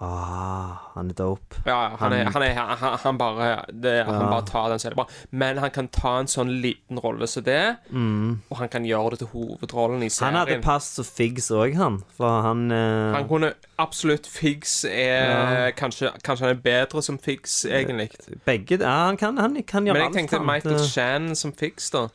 Ah, 0.03 0.91
han 0.93 1.09
er 1.09 1.15
dope. 1.15 1.61
Ja, 1.63 1.95
han, 1.99 2.11
er, 2.11 2.27
han, 2.27 2.43
er, 2.43 2.53
han, 2.53 2.97
han 2.99 3.17
bare 3.17 3.61
det, 3.71 3.93
Han 4.03 4.25
bare 4.27 4.43
tar 4.43 4.67
den 4.69 4.81
så 4.81 4.89
er 4.89 4.91
det 4.91 4.97
bra. 4.99 5.05
Men 5.31 5.61
han 5.63 5.71
kan 5.71 5.87
ta 5.87 6.17
en 6.19 6.27
sånn 6.27 6.51
liten 6.59 6.99
rolle 6.99 7.29
som 7.31 7.45
det, 7.47 7.77
og 7.95 8.59
han 8.59 8.71
kan 8.73 8.83
gjøre 8.87 9.15
det 9.15 9.21
til 9.23 9.31
hovedrollen 9.31 10.03
i 10.03 10.09
serien. 10.11 10.35
Mm. 10.35 10.39
Han 10.41 10.41
hadde 10.41 10.59
passet 10.65 10.99
som 10.99 11.07
Figs 11.07 11.47
òg, 11.55 11.77
han. 11.79 12.01
For 12.17 12.43
han 12.43 12.67
eh, 12.75 13.15
Han 13.15 13.29
kunne 13.31 13.53
absolutt 13.79 14.27
Figs 14.27 14.81
er 14.89 15.71
kanskje, 15.79 16.11
kanskje 16.27 16.49
han 16.49 16.57
er 16.57 16.61
bedre 16.67 17.03
som 17.05 17.19
Figs, 17.19 17.61
egentlig. 17.65 18.09
Begge 18.45 18.81
Ja, 18.81 19.05
han 19.07 19.17
kan, 19.17 19.39
han 19.39 19.55
kan 19.63 19.87
gjøre 19.87 19.95
alt. 19.95 20.11
Men 20.11 20.11
jeg 20.11 20.25
tenkte 20.25 20.41
alt, 20.43 20.49
Michael 20.51 20.83
Shannon 20.83 21.39
som 21.39 21.55
Figs, 21.55 21.87
da. 21.95 22.09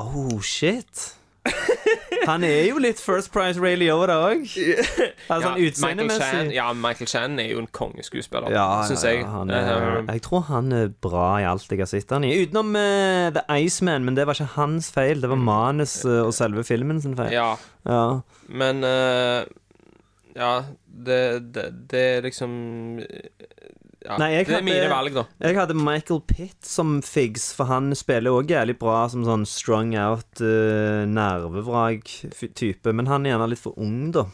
Oh, 0.00 0.40
shit. 0.40 1.12
Han 2.26 2.44
er 2.44 2.64
jo 2.68 2.78
litt 2.82 3.00
First 3.00 3.30
Price 3.32 3.60
Ray 3.60 3.76
Liotta 3.76 4.16
òg. 4.30 4.42
Altså, 5.28 5.48
Ja, 5.48 5.52
utseendemessig. 5.68 6.54
ja, 6.54 6.72
Michael 6.72 7.08
Chan 7.08 7.38
er 7.38 7.50
jo 7.52 7.58
en 7.62 7.68
kongeskuespiller, 7.72 8.50
Ja, 8.50 8.82
syns 8.88 9.04
jeg. 9.04 9.20
ja, 9.20 9.26
han 9.30 9.50
er, 9.50 9.98
Eh, 10.00 10.04
jeg 10.14 10.22
tror 10.22 10.40
han 10.48 10.72
er 10.72 10.88
bra 10.88 11.38
i 11.38 11.44
alt 11.44 11.68
jeg 11.70 11.78
har 11.78 11.86
sett 11.90 12.10
han 12.10 12.24
i. 12.24 12.32
Utenom 12.46 12.74
uh, 12.76 13.30
The 13.36 13.44
Iceman, 13.64 14.04
men 14.04 14.14
det 14.16 14.26
var 14.26 14.34
ikke 14.34 14.54
hans 14.56 14.90
feil. 14.94 15.20
Det 15.20 15.30
var 15.30 15.36
manus 15.36 16.04
uh, 16.04 16.24
og 16.26 16.34
selve 16.34 16.64
filmen 16.64 17.00
sin 17.00 17.16
feil. 17.16 17.32
ja, 17.32 17.54
Ja. 17.86 18.20
men 18.48 18.82
uh, 18.84 19.44
Ja, 20.38 20.62
det, 20.86 21.52
det, 21.54 21.64
det 21.90 22.00
er 22.18 22.20
liksom 22.22 23.00
ja, 24.08 24.16
Nei, 24.20 24.30
jeg 24.38 24.46
Det 24.46 24.54
er 24.54 24.58
hadde- 24.58 24.64
mine 24.72 24.88
valg, 24.90 25.14
da. 25.18 25.24
Jeg 25.44 25.56
hadde 25.58 25.74
Michael 25.76 26.20
Pitt 26.26 26.64
som 26.66 26.98
Figs, 27.04 27.50
for 27.52 27.68
han 27.68 27.90
spiller 27.94 28.32
òg 28.32 28.48
jævlig 28.54 28.78
bra 28.80 29.02
som 29.12 29.22
sånn 29.28 29.44
strung 29.46 29.94
out 30.00 30.40
uh, 30.40 31.04
nervevrak-type. 31.06 32.92
Men 32.94 33.06
han 33.10 33.26
er 33.26 33.34
gjerne 33.36 33.48
litt 33.52 33.62
for 33.62 33.74
ung, 33.78 34.10
da. 34.14 34.26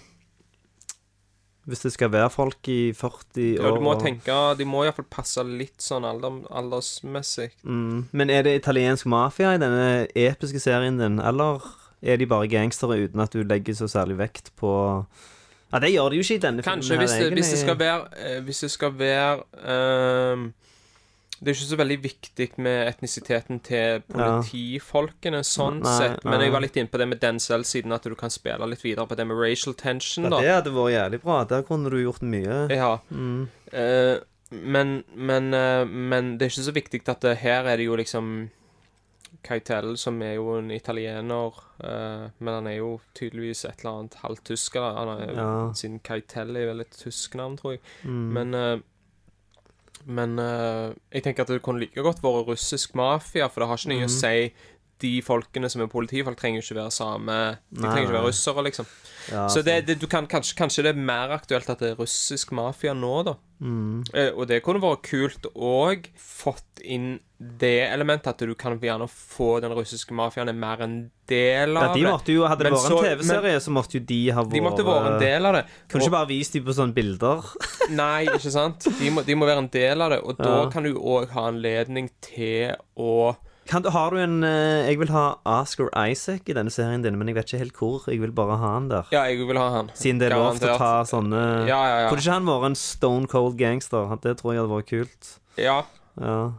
Hvis 1.64 1.80
det 1.80 1.94
skal 1.94 2.10
være 2.12 2.28
folk 2.28 2.68
i 2.68 2.92
40 2.92 3.54
Ja, 3.56 3.70
år 3.70 3.78
du 3.78 3.84
må 3.86 3.94
tenke 3.96 4.34
De 4.58 4.66
må 4.68 4.82
iallfall 4.84 5.06
passe 5.08 5.40
litt 5.48 5.80
sånn 5.80 6.04
alder, 6.04 6.42
aldersmessig. 6.52 7.52
mm. 7.64 8.10
Men 8.12 8.28
er 8.30 8.42
det 8.44 8.58
italiensk 8.62 9.06
mafia 9.08 9.54
i 9.54 9.60
denne 9.62 10.06
episke 10.14 10.60
serien 10.60 10.98
din, 11.00 11.16
eller 11.24 11.62
er 12.04 12.18
de 12.20 12.26
bare 12.28 12.50
gangstere 12.52 12.98
uten 13.08 13.18
at 13.24 13.32
du 13.32 13.40
legger 13.48 13.72
så 13.78 13.88
særlig 13.88 14.18
vekt 14.20 14.50
på 14.60 14.74
Ja, 15.74 15.80
det 15.82 15.90
gjør 15.90 16.12
de 16.12 16.20
jo 16.20 16.22
ikke 16.22 16.36
i 16.38 16.42
denne 16.42 16.62
Kanskje 16.62 16.94
filmen. 16.94 17.08
hvis 17.08 17.32
hvis 17.34 17.48
det 17.50 17.62
skal 17.64 17.78
være 17.80 18.04
eh, 18.22 18.42
Hvis 18.46 18.60
det 18.62 18.70
skal 18.70 18.92
være 18.98 19.32
um, 20.32 20.44
Det 21.40 21.50
er 21.50 21.56
ikke 21.56 21.70
så 21.70 21.78
veldig 21.80 21.96
viktig 22.02 22.48
med 22.62 22.88
etnisiteten 22.88 23.58
til 23.60 24.04
politifolkene, 24.14 25.42
sånn 25.44 25.80
Nei, 25.82 25.96
sett. 25.98 26.22
Men 26.24 26.38
nei. 26.38 26.46
jeg 26.46 26.54
var 26.54 26.62
litt 26.64 26.78
inne 26.78 26.92
på 26.92 27.00
det 27.02 27.08
med 27.10 27.20
Denzel, 27.20 27.66
siden 27.68 27.92
at 27.92 28.06
du 28.06 28.14
kan 28.14 28.30
spille 28.32 28.68
litt 28.70 28.84
videre 28.84 29.08
på 29.10 29.18
det 29.18 29.26
med 29.26 29.36
racial 29.42 29.74
tension, 29.74 30.30
ja. 30.30 30.38
Det 30.38 30.54
hadde 30.54 30.72
vært 30.76 30.94
jævlig 30.94 31.20
bra. 31.26 31.42
Der 31.50 31.66
kunne 31.66 31.90
du 31.92 31.98
gjort 32.00 32.22
mye. 32.22 32.60
Ja. 32.70 32.94
Mm. 33.10 33.48
Uh, 33.74 34.22
men, 34.54 34.94
men, 35.12 35.50
uh, 35.52 35.82
men 35.84 36.36
det 36.38 36.46
er 36.46 36.54
ikke 36.54 36.68
så 36.70 36.76
viktig 36.78 37.02
at 37.10 37.26
det, 37.26 37.36
her 37.42 37.66
er 37.66 37.82
det 37.82 37.90
jo 37.90 37.98
liksom 37.98 38.30
Keitel, 39.44 39.94
som 40.00 40.20
er 40.24 40.34
jo 40.38 40.56
en 40.58 40.70
italiener, 40.74 41.60
eh, 41.84 42.24
men 42.38 42.54
han 42.54 42.66
er 42.70 42.78
jo 42.78 42.94
tydeligvis 43.14 43.64
et 43.68 43.84
eller 43.84 44.00
annet 44.00 44.14
halvt 44.22 44.44
tysker. 44.50 44.88
Han 44.98 45.12
er, 45.18 45.34
Ja. 45.36 45.72
Siden 45.76 46.00
Keitel 46.04 46.56
er 46.56 46.66
vel 46.72 46.80
et 46.80 46.90
tysk 46.96 47.34
navn, 47.38 47.56
tror 47.60 47.76
jeg. 47.76 47.80
Mm. 48.04 48.26
Men 48.38 48.54
eh, 48.54 48.74
Men 50.06 50.38
eh, 50.38 50.92
jeg 51.14 51.22
tenker 51.24 51.42
at 51.46 51.48
det 51.48 51.62
kunne 51.64 51.80
like 51.80 52.02
godt 52.04 52.18
vært 52.20 52.46
russisk 52.50 52.94
mafia, 52.94 53.46
for 53.48 53.62
det 53.62 53.68
har 53.70 53.78
ikke 53.78 53.88
noe 53.94 54.04
å 54.04 54.12
si 54.12 54.52
de 55.04 55.12
folkene 55.24 55.68
som 55.72 55.84
er 55.84 55.90
politifolk, 55.92 56.38
trenger 56.40 56.60
jo 56.62 56.66
ikke 56.66 56.80
være 56.80 56.94
same 56.96 57.38
De 57.70 57.82
Nei, 57.82 57.88
trenger 57.90 58.06
ikke 58.08 58.16
være 58.18 58.28
russere, 58.30 58.64
liksom. 58.70 58.88
Ja, 59.30 59.46
Så 59.48 59.62
det, 59.64 59.78
det, 59.88 59.98
du 60.02 60.08
kan, 60.10 60.26
kanskje, 60.28 60.56
kanskje 60.58 60.84
det 60.84 60.94
er 60.94 61.04
mer 61.12 61.32
aktuelt 61.36 61.68
at 61.72 61.80
det 61.80 61.94
er 61.94 62.00
russisk 62.00 62.52
mafia 62.56 62.92
nå, 62.96 63.14
da. 63.28 63.36
Mm. 63.64 64.02
Eh, 64.12 64.32
og 64.34 64.48
det 64.50 64.58
kunne 64.64 64.82
vært 64.82 65.04
kult 65.06 65.46
òg 65.54 66.10
fått 66.20 66.82
inn 66.84 67.14
det 67.38 67.86
elementet 67.86 68.28
at 68.32 68.42
du 68.44 68.52
kan 68.58 68.76
gjerne 68.80 69.06
få 69.10 69.58
den 69.64 69.72
russiske 69.76 70.14
mafiaen 70.16 70.50
er 70.50 70.56
mer 70.56 70.82
en 70.84 70.96
del 71.28 71.76
av 71.76 71.90
Ja, 71.90 71.94
de 71.94 72.04
måtte 72.06 72.34
jo, 72.34 72.44
Hadde 72.48 72.66
det 72.66 72.72
vært 72.74 72.92
en 72.92 73.04
TV-serie, 73.06 73.62
så 73.64 73.72
måtte 73.74 73.98
jo 73.98 74.04
de 74.08 74.20
ha 74.32 74.44
vært 74.44 74.56
De 74.56 74.62
måtte 74.64 74.84
vært 74.86 75.08
en 75.12 75.18
del 75.22 75.48
av 75.48 75.56
det. 75.58 75.64
Kunne 75.88 76.02
Og- 76.02 76.06
ikke 76.08 76.16
bare 76.18 76.30
vist 76.30 76.56
dem 76.56 76.64
på 76.66 76.76
sånne 76.76 76.96
bilder. 76.96 77.48
Nei, 78.02 78.26
ikke 78.28 78.52
sant? 78.52 78.88
De 79.00 79.10
må, 79.12 79.24
de 79.24 79.36
må 79.38 79.48
være 79.48 79.64
en 79.64 79.72
del 79.72 80.04
av 80.04 80.14
det. 80.14 80.20
Og 80.24 80.40
da 80.40 80.54
kan 80.72 80.86
du 80.86 80.92
òg 80.98 81.32
ha 81.36 81.48
anledning 81.52 82.10
til 82.24 82.76
å 83.00 83.34
du, 83.70 83.88
har 83.90 84.10
du 84.10 84.18
en 84.20 84.42
eh, 84.44 84.86
Jeg 84.90 84.98
vil 85.00 85.08
ha 85.14 85.24
Oscar 85.48 85.88
Isaac 86.10 86.48
i 86.48 86.56
denne 86.56 86.70
serien 86.70 87.02
din, 87.04 87.16
men 87.18 87.28
jeg 87.28 87.36
vet 87.38 87.48
ikke 87.52 87.58
helt 87.62 87.78
hvor. 87.78 88.04
Jeg 88.12 88.20
vil 88.20 88.32
bare 88.36 88.58
ha 88.60 88.72
han 88.74 88.90
der. 88.90 89.08
Ja, 89.14 89.22
jeg 89.30 89.40
vil 89.48 89.56
ha 89.58 89.68
han. 89.78 89.88
Siden 89.94 90.20
det 90.20 90.30
er 90.30 90.36
lov 90.36 90.58
til 90.60 90.68
å 90.74 90.76
ta 90.80 90.90
sånne 91.08 91.40
Ja, 91.68 91.78
ja, 91.88 91.96
ja. 92.04 92.10
Kunne 92.12 92.20
ikke 92.24 92.36
han 92.36 92.50
vært 92.50 92.68
en 92.72 92.76
stone 92.78 93.30
cold 93.30 93.56
gangster? 93.60 94.12
Det 94.22 94.36
tror 94.40 94.52
jeg 94.54 94.62
hadde 94.64 94.74
vært 94.76 94.92
kult. 94.92 95.32
Ja, 95.56 95.80
Ja. 96.20 96.52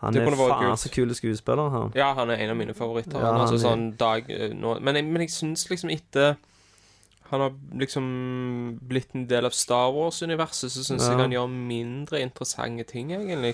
Han 0.00 0.16
er 0.16 0.24
faen 0.32 0.78
så 0.80 0.88
kule 0.88 1.12
skuespiller, 1.12 1.68
han. 1.68 1.90
ja, 1.94 2.14
han 2.16 2.30
er 2.32 2.40
en 2.40 2.50
av 2.54 2.56
mine 2.56 2.72
favoritter. 2.72 3.18
Ja, 3.20 3.34
han, 3.34 3.42
altså, 3.42 3.58
han 3.58 3.64
sånn 3.66 3.82
dag 4.00 4.30
eh, 4.32 4.54
nå. 4.56 4.78
Men 4.80 4.96
jeg, 4.96 5.04
men 5.12 5.20
jeg 5.26 5.32
syns 5.34 5.66
liksom 5.68 5.92
etter 5.92 6.38
han 7.30 7.44
har 7.44 7.52
liksom 7.78 8.06
blitt 8.90 9.12
en 9.14 9.26
del 9.30 9.46
av 9.46 9.52
Star 9.54 9.92
Wars-universet, 9.94 10.72
så 10.72 10.82
syns 10.82 11.04
Ja. 11.04 11.12
jeg 11.12 11.20
han 11.20 11.34
gjør 11.36 11.52
mindre 11.52 12.18
interessante 12.24 12.86
ting, 12.88 13.12
egentlig. 13.14 13.52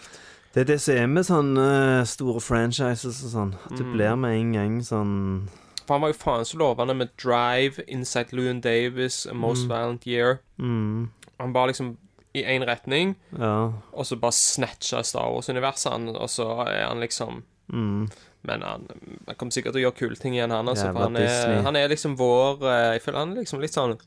Det 0.57 0.63
er 0.65 0.69
det 0.71 0.79
som 0.81 0.97
er 0.97 1.07
med 1.13 1.27
sånne 1.29 1.65
eh, 2.01 2.05
store 2.09 2.41
franchises 2.41 3.19
og 3.27 3.33
sånn. 3.35 3.51
At 3.67 3.77
du 3.77 3.83
Mm. 3.85 3.93
blir 3.93 4.15
med 4.17 4.37
en 4.41 4.53
gang 4.57 4.79
sånn 4.81 5.49
For 5.87 5.95
han 5.95 6.01
var 6.03 6.09
jo 6.15 6.19
faen 6.19 6.45
så 6.49 6.57
lovende 6.59 6.97
med 6.97 7.11
Drive, 7.21 7.85
Inside 7.87 8.33
Llewyn 8.33 8.61
Davis, 8.65 9.27
A 9.31 9.35
Most 9.35 9.69
Violent 9.69 10.07
Year. 10.07 10.41
mm, 10.59 11.11
Han 11.39 11.53
var 11.53 11.67
liksom 11.69 11.97
i 12.35 12.43
én 12.43 12.65
retning, 12.67 13.15
Ja. 13.39 13.73
og 13.93 14.05
så 14.05 14.17
bare 14.19 14.33
snatcha 14.33 15.03
Star 15.05 15.29
Wars-universet, 15.31 16.17
og 16.17 16.29
så 16.29 16.67
er 16.67 16.89
han 16.89 17.01
liksom 17.01 17.43
Mm. 17.73 18.09
Men 18.45 18.63
han, 18.63 18.87
han 19.27 19.35
kommer 19.37 19.51
sikkert 19.53 19.73
til 19.75 19.83
å 19.85 19.91
gjøre 19.91 19.97
kule 19.99 20.17
ting 20.17 20.35
igjen, 20.35 20.51
han. 20.51 20.67
Altså, 20.69 20.93
for 20.93 21.01
han, 21.03 21.17
er, 21.17 21.63
han 21.63 21.75
er 21.77 21.89
liksom 21.89 22.17
vår 22.17 22.63
eh, 22.63 22.93
Jeg 22.95 23.03
føler 23.03 23.19
han 23.19 23.33
er 23.37 23.41
liksom 23.43 23.61
litt 23.61 23.73
sånn 23.75 23.99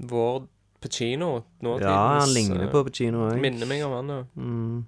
Vår 0.00 0.46
Pacino 0.80 1.44
nåtidens 1.62 1.82
ja, 1.88 2.20
han 2.20 2.32
ligner 2.34 2.62
eh, 2.66 2.70
på 2.72 2.82
Pacino. 2.84 3.30
Minner 3.40 3.66
meg 3.66 3.82
om 3.84 3.92
han, 3.92 4.08
ja. 4.08 4.22
Mm. 4.36 4.84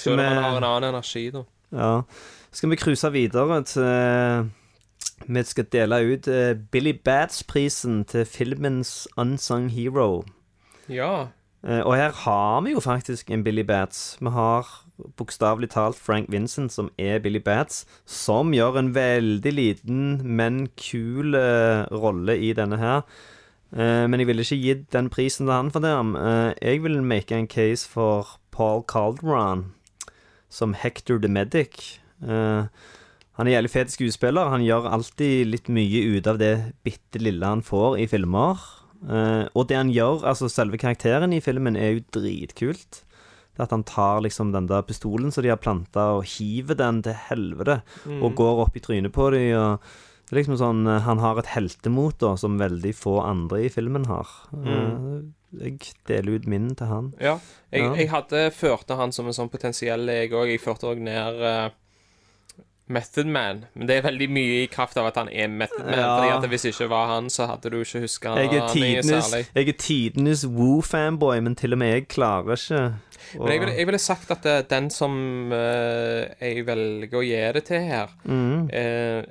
Selv 0.00 0.16
om 0.16 0.20
vi- 0.22 0.28
han 0.34 0.42
har 0.44 0.56
en 0.56 0.64
annen 0.70 0.88
energi, 0.94 1.26
da. 1.34 1.44
Ja. 1.72 1.92
Skal 2.52 2.70
vi 2.72 2.76
cruise 2.80 3.12
videre 3.14 3.60
til 3.64 4.50
Vi 5.28 5.42
skal 5.44 5.64
dele 5.70 5.98
ut 6.14 6.26
eh, 6.28 6.54
Billy 6.72 6.92
Bats-prisen 7.04 8.04
til 8.08 8.24
filmens 8.24 9.06
Unsung 9.20 9.68
Hero. 9.70 10.24
Ja. 10.88 11.26
Eh, 11.62 11.80
og 11.84 11.94
her 11.96 12.10
har 12.24 12.60
vi 12.64 12.72
jo 12.72 12.80
faktisk 12.80 13.30
en 13.30 13.44
Billy 13.44 13.62
Bats. 13.62 14.16
Vi 14.20 14.30
har 14.32 14.66
bokstavelig 15.16 15.70
talt 15.70 15.96
Frank 16.00 16.30
Vincent, 16.32 16.72
som 16.72 16.90
er 16.98 17.18
Billy 17.20 17.38
Bats, 17.38 17.84
som 18.06 18.52
gjør 18.52 18.78
en 18.78 18.94
veldig 18.94 19.52
liten, 19.52 20.20
men 20.24 20.68
kul 20.76 21.34
eh, 21.36 21.84
rolle 21.92 22.38
i 22.40 22.52
denne 22.56 22.78
her. 22.80 23.02
Eh, 23.76 24.06
men 24.08 24.20
jeg 24.20 24.26
ville 24.26 24.42
ikke 24.42 24.62
gitt 24.62 24.90
den 24.92 25.10
prisen 25.12 25.46
til 25.46 25.52
han 25.54 25.70
for 25.70 25.84
det. 25.84 25.92
Eh, 25.92 26.54
jeg 26.72 26.82
vil 26.82 27.02
make 27.02 27.32
en 27.36 27.46
case 27.48 27.86
for 27.88 28.38
Paul 28.50 28.82
Calderon 28.88 29.66
som 30.52 30.74
Hector 30.76 31.20
the 31.22 31.30
Medic. 31.30 32.00
Uh, 32.20 32.66
han 33.38 33.48
er 33.48 33.56
jævlig 33.56 33.72
fet 33.72 33.94
skuespiller. 33.94 34.50
Han 34.52 34.64
gjør 34.66 34.90
alltid 34.90 35.48
litt 35.48 35.70
mye 35.72 36.02
ut 36.16 36.26
av 36.28 36.40
det 36.42 36.54
bitte 36.84 37.22
lille 37.22 37.46
han 37.46 37.64
får 37.64 38.00
i 38.02 38.08
filmer. 38.10 38.60
Uh, 39.00 39.46
og 39.54 39.70
det 39.70 39.78
han 39.78 39.94
gjør, 39.94 40.26
altså 40.28 40.50
selve 40.52 40.80
karakteren 40.80 41.32
i 41.32 41.40
filmen, 41.40 41.78
er 41.78 41.94
jo 41.94 42.04
dritkult. 42.18 43.04
Det 43.56 43.64
at 43.64 43.72
han 43.74 43.86
tar 43.88 44.20
liksom 44.26 44.52
den 44.52 44.68
der 44.70 44.84
pistolen 44.86 45.32
som 45.32 45.44
de 45.44 45.50
har 45.52 45.62
planta, 45.62 46.10
og 46.18 46.28
hiver 46.28 46.78
den 46.78 47.00
til 47.06 47.16
helvete, 47.30 47.80
og 48.20 48.36
går 48.38 48.62
opp 48.66 48.76
i 48.76 48.84
trynet 48.84 49.14
på 49.16 49.30
dem. 49.34 49.50
Og 49.56 49.90
det 50.30 50.36
er 50.36 50.44
liksom 50.44 50.60
sånn 50.60 50.84
eh, 50.86 51.00
Han 51.08 51.18
har 51.18 51.40
et 51.40 51.48
heltemot 51.56 52.20
da, 52.22 52.36
som 52.38 52.60
veldig 52.60 52.92
få 52.94 53.16
andre 53.24 53.64
i 53.66 53.70
filmen 53.72 54.04
har. 54.06 54.30
Eh, 54.54 55.24
jeg 55.58 55.78
deler 56.08 56.36
ut 56.38 56.46
min 56.46 56.74
til 56.74 56.86
han. 56.86 57.12
ja. 57.20 57.38
Jeg, 57.72 57.82
Ja. 57.82 57.94
jeg 57.94 58.08
hadde 58.10 58.50
førte 58.50 58.96
han 58.96 59.12
som 59.12 59.26
en 59.26 59.32
sånn 59.32 59.50
potensiell, 59.50 60.06
jeg 60.10 60.30
òg. 60.32 60.48
Jeg 60.50 60.60
førte 60.60 60.86
òg 60.90 60.98
ned 60.98 61.40
uh, 61.40 61.70
Method 62.90 63.26
Man. 63.30 63.64
Men 63.74 63.86
det 63.86 63.96
er 64.00 64.02
veldig 64.08 64.26
mye 64.34 64.62
i 64.64 64.66
kraft 64.66 64.96
av 64.98 65.06
at 65.06 65.14
han 65.20 65.28
er 65.30 65.46
Method 65.48 65.84
Man. 65.86 65.94
Ja. 65.98 66.16
Fordi 66.18 66.32
at 66.44 66.48
Hvis 66.50 66.62
det 66.66 66.72
ikke 66.74 66.88
var 66.90 67.06
han, 67.14 67.30
så 67.30 67.46
hadde 67.46 67.70
du 67.70 67.78
ikke 67.80 68.00
huska 68.02 68.28
han. 68.34 68.38
Jeg 68.38 68.58
er 68.58 68.72
tidenes, 68.74 69.30
jeg 69.54 69.68
er 69.68 69.78
tidenes 69.78 70.44
Woo-fanboy, 70.44 71.38
men 71.40 71.54
til 71.54 71.72
og 71.72 71.78
med 71.78 71.92
jeg 71.94 72.08
klarer 72.08 72.58
ikke 72.58 72.94
å- 73.36 73.44
Men 73.44 73.52
jeg 73.52 73.60
ville, 73.60 73.76
jeg 73.76 73.86
ville 73.86 73.98
sagt 73.98 74.30
at 74.30 74.42
det, 74.42 74.68
den 74.68 74.90
som 74.90 75.52
uh, 75.52 76.24
jeg 76.40 76.64
velger 76.66 77.18
å 77.18 77.24
gi 77.24 77.52
det 77.52 77.64
til 77.64 77.80
her, 77.88 78.08
Mm. 78.26 78.68
uh, 78.70 79.22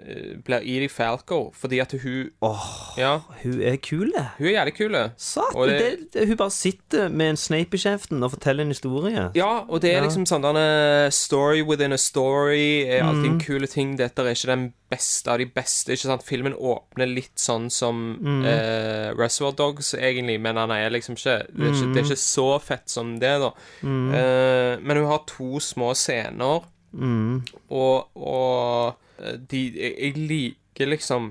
blir 0.45 0.61
Edie 0.63 0.89
Falco. 0.89 1.51
Fordi 1.55 1.79
at 1.81 1.91
hun 1.91 2.31
Åh, 2.41 2.97
Ja, 2.97 3.19
hun 3.43 3.61
er 3.61 3.77
kul. 3.77 4.11
hun 4.37 4.47
er 4.47 4.53
jævlig 4.65 4.75
kul. 4.77 4.95
Satan, 5.17 5.67
det... 5.69 6.11
det- 6.13 6.27
hun 6.27 6.37
bare 6.37 6.51
sitter 6.51 7.09
med 7.09 7.29
en 7.29 7.37
Snape 7.37 7.73
i 7.73 7.77
kjeften 7.77 8.23
og 8.23 8.31
forteller 8.31 8.61
en 8.63 8.69
historie. 8.73 9.31
Ja, 9.35 9.65
og 9.69 9.81
det 9.81 9.91
er 9.93 10.01
Ja. 10.01 10.03
liksom 10.07 10.25
sånn 10.25 10.41
denne 10.43 11.11
story 11.11 11.61
within 11.61 11.93
a 11.93 11.97
story 11.97 12.83
er 12.87 13.03
alltid 13.03 13.25
Mm. 13.29 13.33
en 13.33 13.39
kule 13.39 13.67
ting. 13.67 13.95
Dette 13.97 14.19
er 14.19 14.31
ikke 14.33 14.47
den 14.47 14.73
beste 14.89 15.27
av 15.29 15.37
de 15.37 15.45
beste. 15.45 15.91
ikke 15.91 16.01
sant? 16.09 16.23
Filmen 16.23 16.53
åpner 16.53 17.05
litt 17.13 17.35
sånn 17.37 17.69
som 17.71 18.17
Mm. 18.19 18.43
uh, 18.45 19.13
Reservoir 19.15 19.55
Dogs, 19.55 19.93
egentlig, 19.93 20.39
men 20.41 20.55
han 20.55 20.71
er 20.71 20.89
liksom 20.89 21.15
ikke 21.15 21.47
det, 21.53 21.67
er 21.67 21.71
ikke 21.73 21.93
det 21.93 21.97
er 21.99 22.07
ikke 22.09 22.17
så 22.17 22.59
fett 22.61 22.89
som 22.89 23.19
det, 23.19 23.39
da. 23.39 23.51
Mm. 23.81 24.13
Eh, 24.13 24.79
men 24.81 24.97
hun 24.97 25.05
har 25.05 25.23
to 25.27 25.59
små 25.59 25.93
scener, 25.93 26.65
Mm. 26.91 27.43
og, 27.69 28.09
og 28.17 28.95
eh, 29.21 29.35
de 29.37 29.59
Jeg, 29.77 30.15
liker 30.17 30.89
liksom 30.89 31.27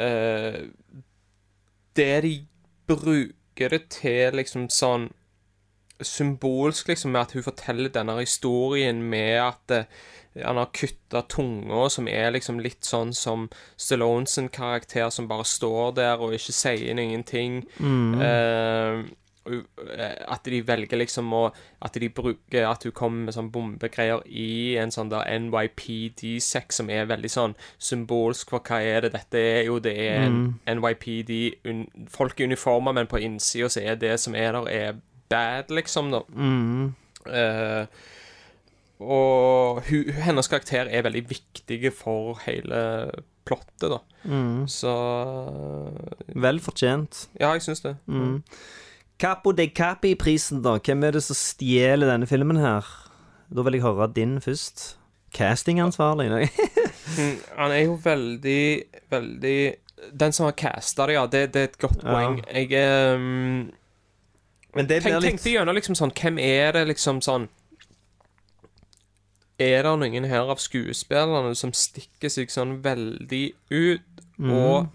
uh, 0.00 0.56
Det 1.96 2.22
de 2.24 2.46
bruker 2.88 3.68
det 3.68 3.82
til, 3.90 4.32
liksom 4.32 4.70
sånn 4.72 5.10
symbolsk, 6.00 6.88
liksom, 6.88 7.12
med 7.12 7.20
at 7.20 7.32
hun 7.36 7.44
forteller 7.44 7.92
denne 7.92 8.16
historien 8.18 9.02
med 9.02 9.36
at 9.42 9.86
han 10.42 10.56
har 10.56 10.72
kutta 10.74 11.22
tunga, 11.30 11.88
som 11.90 12.08
er 12.10 12.32
liksom 12.34 12.58
litt 12.58 12.82
sånn 12.84 13.12
som 13.14 13.46
Stallone 13.76 14.48
karakter, 14.50 15.10
som 15.10 15.28
bare 15.30 15.44
står 15.46 15.92
der 15.94 16.18
og 16.18 16.34
ikke 16.34 16.52
sier 16.56 16.98
ingenting. 16.98 17.62
Mm. 17.78 18.20
eh, 18.20 19.04
at 19.44 20.46
de 20.48 20.60
velger 20.64 20.96
liksom 20.96 21.32
å 21.36 21.42
At 21.84 21.98
de 22.00 22.08
bruker 22.08 22.64
At 22.64 22.86
hun 22.86 22.94
kommer 22.96 23.26
med 23.26 23.36
sånn 23.36 23.50
bombegreier 23.52 24.22
i 24.24 24.76
en 24.80 24.92
sånn 24.94 25.10
der 25.12 25.28
NYPD-sekk 25.44 26.72
som 26.72 26.88
er 26.88 27.10
veldig 27.10 27.30
sånn 27.30 27.56
symbolsk 27.76 28.54
for 28.54 28.64
hva 28.64 28.80
er 28.80 29.04
det 29.04 29.12
dette 29.18 29.40
er. 29.40 29.60
Jo, 29.68 29.78
det 29.84 29.94
er 30.06 30.24
en 30.24 30.38
NYPD 30.64 31.34
un, 31.68 31.84
Folk 32.08 32.40
i 32.40 32.48
uniformer, 32.48 32.96
men 32.96 33.10
på 33.10 33.20
innsida 33.20 33.68
så 33.68 33.84
er 33.84 34.00
det 34.00 34.16
som 34.22 34.36
er 34.38 34.56
der, 34.56 34.70
er 34.72 35.00
bad, 35.28 35.70
liksom, 35.72 36.10
da. 36.14 36.22
Mm. 36.32 36.94
Uh, 37.24 37.86
og 39.04 39.82
hun, 39.88 40.10
hennes 40.24 40.48
karakter 40.48 40.88
er 40.88 41.04
veldig 41.04 41.24
viktig 41.28 41.92
for 41.96 42.38
hele 42.46 42.80
plottet, 43.44 43.90
da. 43.90 44.00
Mm. 44.24 44.64
Så 44.70 44.94
Vel 46.34 46.60
fortjent. 46.64 47.26
Ja, 47.40 47.52
jeg 47.56 47.64
syns 47.66 47.84
det. 47.84 47.96
Mm. 48.06 48.42
Capo 49.24 49.52
de 49.56 49.66
Capi-prisen, 49.72 50.60
da. 50.64 50.76
Hvem 50.84 51.04
er 51.08 51.16
det 51.16 51.22
som 51.24 51.36
stjeler 51.38 52.10
denne 52.12 52.28
filmen 52.28 52.58
her? 52.60 52.84
Da 53.48 53.64
vil 53.64 53.78
jeg 53.78 53.84
høre 53.86 54.10
din 54.12 54.36
først. 54.44 54.90
Castingansvarlig? 55.34 56.30
Mm, 57.04 57.34
Han 57.58 57.70
er 57.70 57.82
jo 57.84 57.98
veldig, 58.00 58.82
veldig 59.12 59.58
Den 60.18 60.32
som 60.32 60.46
har 60.48 60.54
casta 60.56 61.04
det, 61.06 61.12
ja, 61.18 61.26
det, 61.28 61.42
det 61.54 61.60
er 61.60 61.64
et 61.68 61.76
godt 61.78 62.00
Ja. 62.02 62.14
poeng. 62.14 62.38
Jeg 62.48 63.14
um, 63.14 63.70
Men 64.74 64.88
det 64.88 65.02
tenk, 65.04 65.20
tenkte 65.22 65.52
gjennom 65.52 65.76
liksom 65.76 65.94
sånn 66.00 66.14
Hvem 66.16 66.38
er 66.40 66.72
det 66.72 66.86
liksom 66.88 67.20
sånn 67.22 67.44
Er 69.60 69.84
det 69.84 69.92
noen 70.00 70.26
her 70.30 70.48
av 70.50 70.58
skuespillerne 70.64 71.52
som 71.60 71.74
stikker 71.76 72.32
seg 72.32 72.50
sånn 72.50 72.78
veldig 72.82 73.44
ut, 73.70 74.24
og 74.40 74.88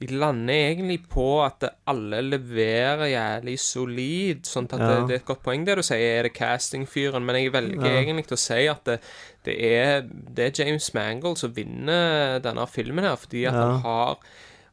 de 0.00 0.06
lander 0.14 0.54
egentlig 0.54 1.00
på 1.10 1.24
at 1.44 1.64
alle 1.90 2.20
leverer 2.22 3.08
jævlig 3.10 3.56
solid, 3.58 4.44
sånn 4.46 4.68
at 4.70 4.78
det, 4.78 4.90
Ja. 4.94 5.06
det 5.06 5.14
er 5.16 5.20
et 5.22 5.24
godt 5.26 5.42
poeng 5.42 5.64
det 5.66 5.74
du 5.76 5.82
sier, 5.82 6.18
er 6.20 6.22
det 6.28 6.34
castingfyren, 6.34 7.24
men 7.26 7.34
jeg 7.36 7.52
velger 7.52 7.82
Ja. 7.84 8.00
egentlig 8.02 8.26
til 8.28 8.36
å 8.36 8.38
si 8.38 8.66
at 8.68 8.84
det, 8.84 9.00
det, 9.44 9.56
er, 9.60 10.00
det 10.02 10.46
er 10.60 10.64
James 10.64 10.92
Mangold 10.94 11.38
som 11.38 11.52
vinner 11.52 12.38
denne 12.40 12.66
filmen 12.70 13.04
her, 13.04 13.16
fordi 13.16 13.44
at 13.46 13.54
Ja. 13.54 13.60
han 13.72 13.80
har 13.82 14.16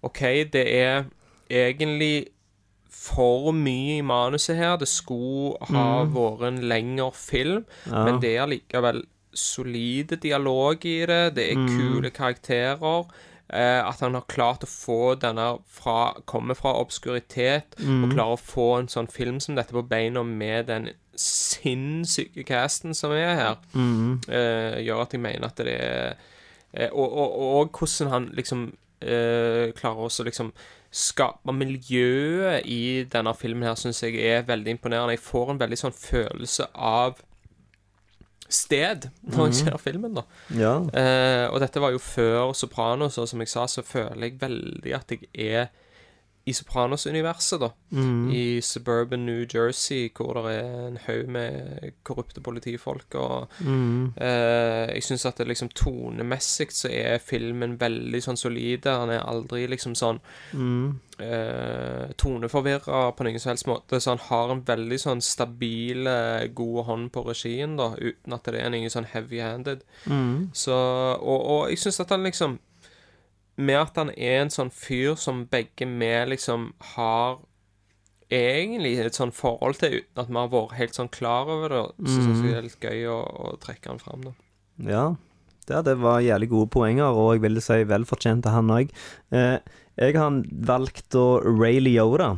OK, 0.03 0.19
det 0.53 0.67
er 0.67 1.05
egentlig 1.49 2.27
for 2.89 3.51
mye 3.51 3.97
i 3.97 4.01
manuset 4.05 4.55
her. 4.57 4.77
Det 4.77 4.87
skulle 4.87 5.57
ha 5.69 6.05
vært 6.05 6.43
en 6.47 6.61
lengre 6.69 7.11
film, 7.13 7.65
men 7.89 8.19
det 8.21 8.35
er 8.37 8.47
likevel 8.47 9.03
solide 9.33 10.15
dialog 10.21 10.85
i 10.85 11.05
det. 11.05 11.35
Det 11.35 11.49
er 11.51 11.55
kule 11.67 12.09
karakterer. 12.11 13.05
Eh, 13.49 13.87
at 13.87 13.99
han 14.01 14.15
har 14.17 14.25
klart 14.25 14.63
å 14.65 14.69
få 14.69 15.15
denne 15.21 15.59
fra 15.69 16.15
Komme 16.25 16.55
fra 16.57 16.71
obskuritet 16.81 17.75
og 17.77 18.07
klarer 18.15 18.33
å 18.33 18.41
få 18.41 18.79
en 18.79 18.87
sånn 18.89 19.07
film 19.07 19.37
som 19.39 19.53
dette 19.55 19.75
på 19.75 19.83
beina 19.85 20.23
med 20.25 20.65
den 20.65 20.87
sinnssyke 21.15 22.43
casten 22.43 22.95
som 22.97 23.11
er 23.11 23.35
her, 23.37 23.57
eh, 24.27 24.81
gjør 24.81 25.03
at 25.03 25.13
jeg 25.13 25.21
mener 25.21 25.45
at 25.45 25.61
det 25.61 25.75
er 25.77 26.15
eh, 26.73 26.89
og, 26.89 27.05
og, 27.05 27.37
og 27.59 27.77
hvordan 27.77 28.11
han 28.11 28.25
liksom 28.33 28.65
eh, 29.01 29.71
klarer 29.77 30.09
også 30.09 30.25
liksom 30.25 30.51
skape 30.91 31.53
miljøet 31.53 32.65
i 32.65 33.03
denne 33.11 33.33
filmen 33.35 33.67
her, 33.67 33.75
syns 33.75 34.01
jeg 34.03 34.15
er 34.15 34.45
veldig 34.47 34.71
imponerende. 34.71 35.11
Jeg 35.11 35.19
får 35.27 35.51
en 35.51 35.59
veldig 35.59 35.77
sånn 35.77 35.95
følelse 35.95 36.69
av 36.73 37.21
sted 38.51 39.07
når 39.23 39.49
jeg 39.49 39.57
ser 39.61 39.77
filmen, 39.81 40.17
da. 40.17 40.25
Ja. 40.53 40.75
Eh, 40.93 41.45
og 41.49 41.59
dette 41.63 41.81
var 41.81 41.95
jo 41.95 42.01
før 42.01 42.53
Sopranos, 42.57 43.17
og 43.21 43.29
som 43.31 43.41
jeg 43.41 43.51
sa, 43.51 43.65
så 43.71 43.83
føler 43.85 44.29
jeg 44.29 44.39
veldig 44.41 44.95
at 44.97 45.15
jeg 45.15 45.29
er 45.33 45.71
i 46.45 46.53
Sopranos-universet, 46.53 47.59
da. 47.59 47.71
I 48.31 48.61
suburban 48.61 49.25
New 49.25 49.45
Jersey, 49.49 50.11
hvor 50.13 50.33
det 50.37 50.51
er 50.59 50.87
en 50.91 50.97
haug 51.07 51.27
med 51.33 51.93
korrupte 52.05 52.41
politifolk. 52.45 53.15
Og 53.17 53.47
eh, 54.21 54.91
jeg 54.93 55.03
syns 55.07 55.25
at 55.25 55.37
det 55.41 55.47
liksom 55.49 55.69
tonemessig 55.73 56.67
så 56.71 56.91
er 56.93 57.17
filmen 57.17 57.79
veldig 57.81 58.21
sånn 58.21 58.37
solide. 58.37 58.93
Han 58.93 59.09
er 59.15 59.23
aldri 59.25 59.63
liksom 59.71 59.95
sånn 59.97 60.19
eh, 61.17 62.11
toneforvirra 62.17 63.11
på 63.17 63.23
noen 63.25 63.39
som 63.41 63.49
helst 63.55 63.65
måte. 63.67 63.99
Så 63.99 64.13
han 64.13 64.21
har 64.29 64.53
en 64.53 64.61
veldig 64.67 64.99
sånn 65.01 65.21
stabil, 65.25 66.05
god 66.53 66.83
hånd 66.91 67.11
på 67.15 67.25
regien, 67.25 67.73
da, 67.79 67.95
uten 67.97 68.33
at 68.37 68.45
det 68.51 68.61
er 68.61 68.69
noe 68.69 68.89
sånn 68.93 69.09
heavy-handed. 69.15 69.81
Så 70.53 70.75
Og, 70.75 71.41
og 71.41 71.69
jeg 71.71 71.79
syns 71.79 71.99
at 72.05 72.09
han 72.13 72.23
liksom 72.23 72.59
Med 73.55 73.79
at 73.79 73.99
han 73.99 74.11
er 74.15 74.41
en 74.41 74.51
sånn 74.51 74.71
fyr 74.73 75.15
som 75.19 75.45
begge 75.51 75.87
vi 75.87 76.13
liksom 76.31 76.73
har 76.95 77.37
egentlig 78.33 78.95
et 79.03 79.17
sånn 79.17 79.33
forhold 79.35 79.77
til, 79.79 80.01
uten 80.01 80.23
at 80.23 80.31
vi 80.31 80.39
har 80.39 80.49
vært 80.51 80.75
helt 80.79 80.97
sånn 80.97 81.11
klar 81.13 81.51
over 81.51 81.71
det, 81.71 81.83
så 82.09 82.17
syns 82.17 82.41
jeg 82.41 82.49
det 82.49 82.57
er 82.57 82.65
litt 82.65 82.87
gøy 82.89 83.05
å, 83.13 83.19
å 83.21 83.53
trekke 83.61 83.91
han 83.91 84.01
fram, 84.01 84.25
da. 84.25 84.33
Ja, 84.89 85.05
det, 85.69 85.81
det 85.87 85.95
var 86.01 86.23
jævlig 86.25 86.49
gode 86.51 86.71
poenger, 86.73 87.13
og 87.13 87.35
jeg 87.35 87.45
vil 87.45 87.61
si 87.63 87.77
velfortjent 87.89 88.45
til 88.45 88.55
han 88.55 88.73
òg. 88.73 88.91
Eh, 89.33 89.57
jeg 90.01 90.17
har 90.19 90.41
valgt 90.67 91.17
å 91.17 91.27
Ray 91.45 91.79
Leoda. 91.83 92.33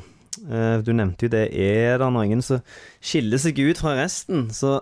Eh, 0.45 0.75
du 0.85 0.91
nevnte 0.93 1.27
jo 1.27 1.33
det. 1.33 1.47
Er 1.51 1.97
det 2.03 2.11
noen 2.13 2.43
som 2.45 2.61
skiller 3.01 3.41
seg 3.41 3.59
ut 3.63 3.81
fra 3.81 3.95
resten, 3.97 4.47
så 4.53 4.77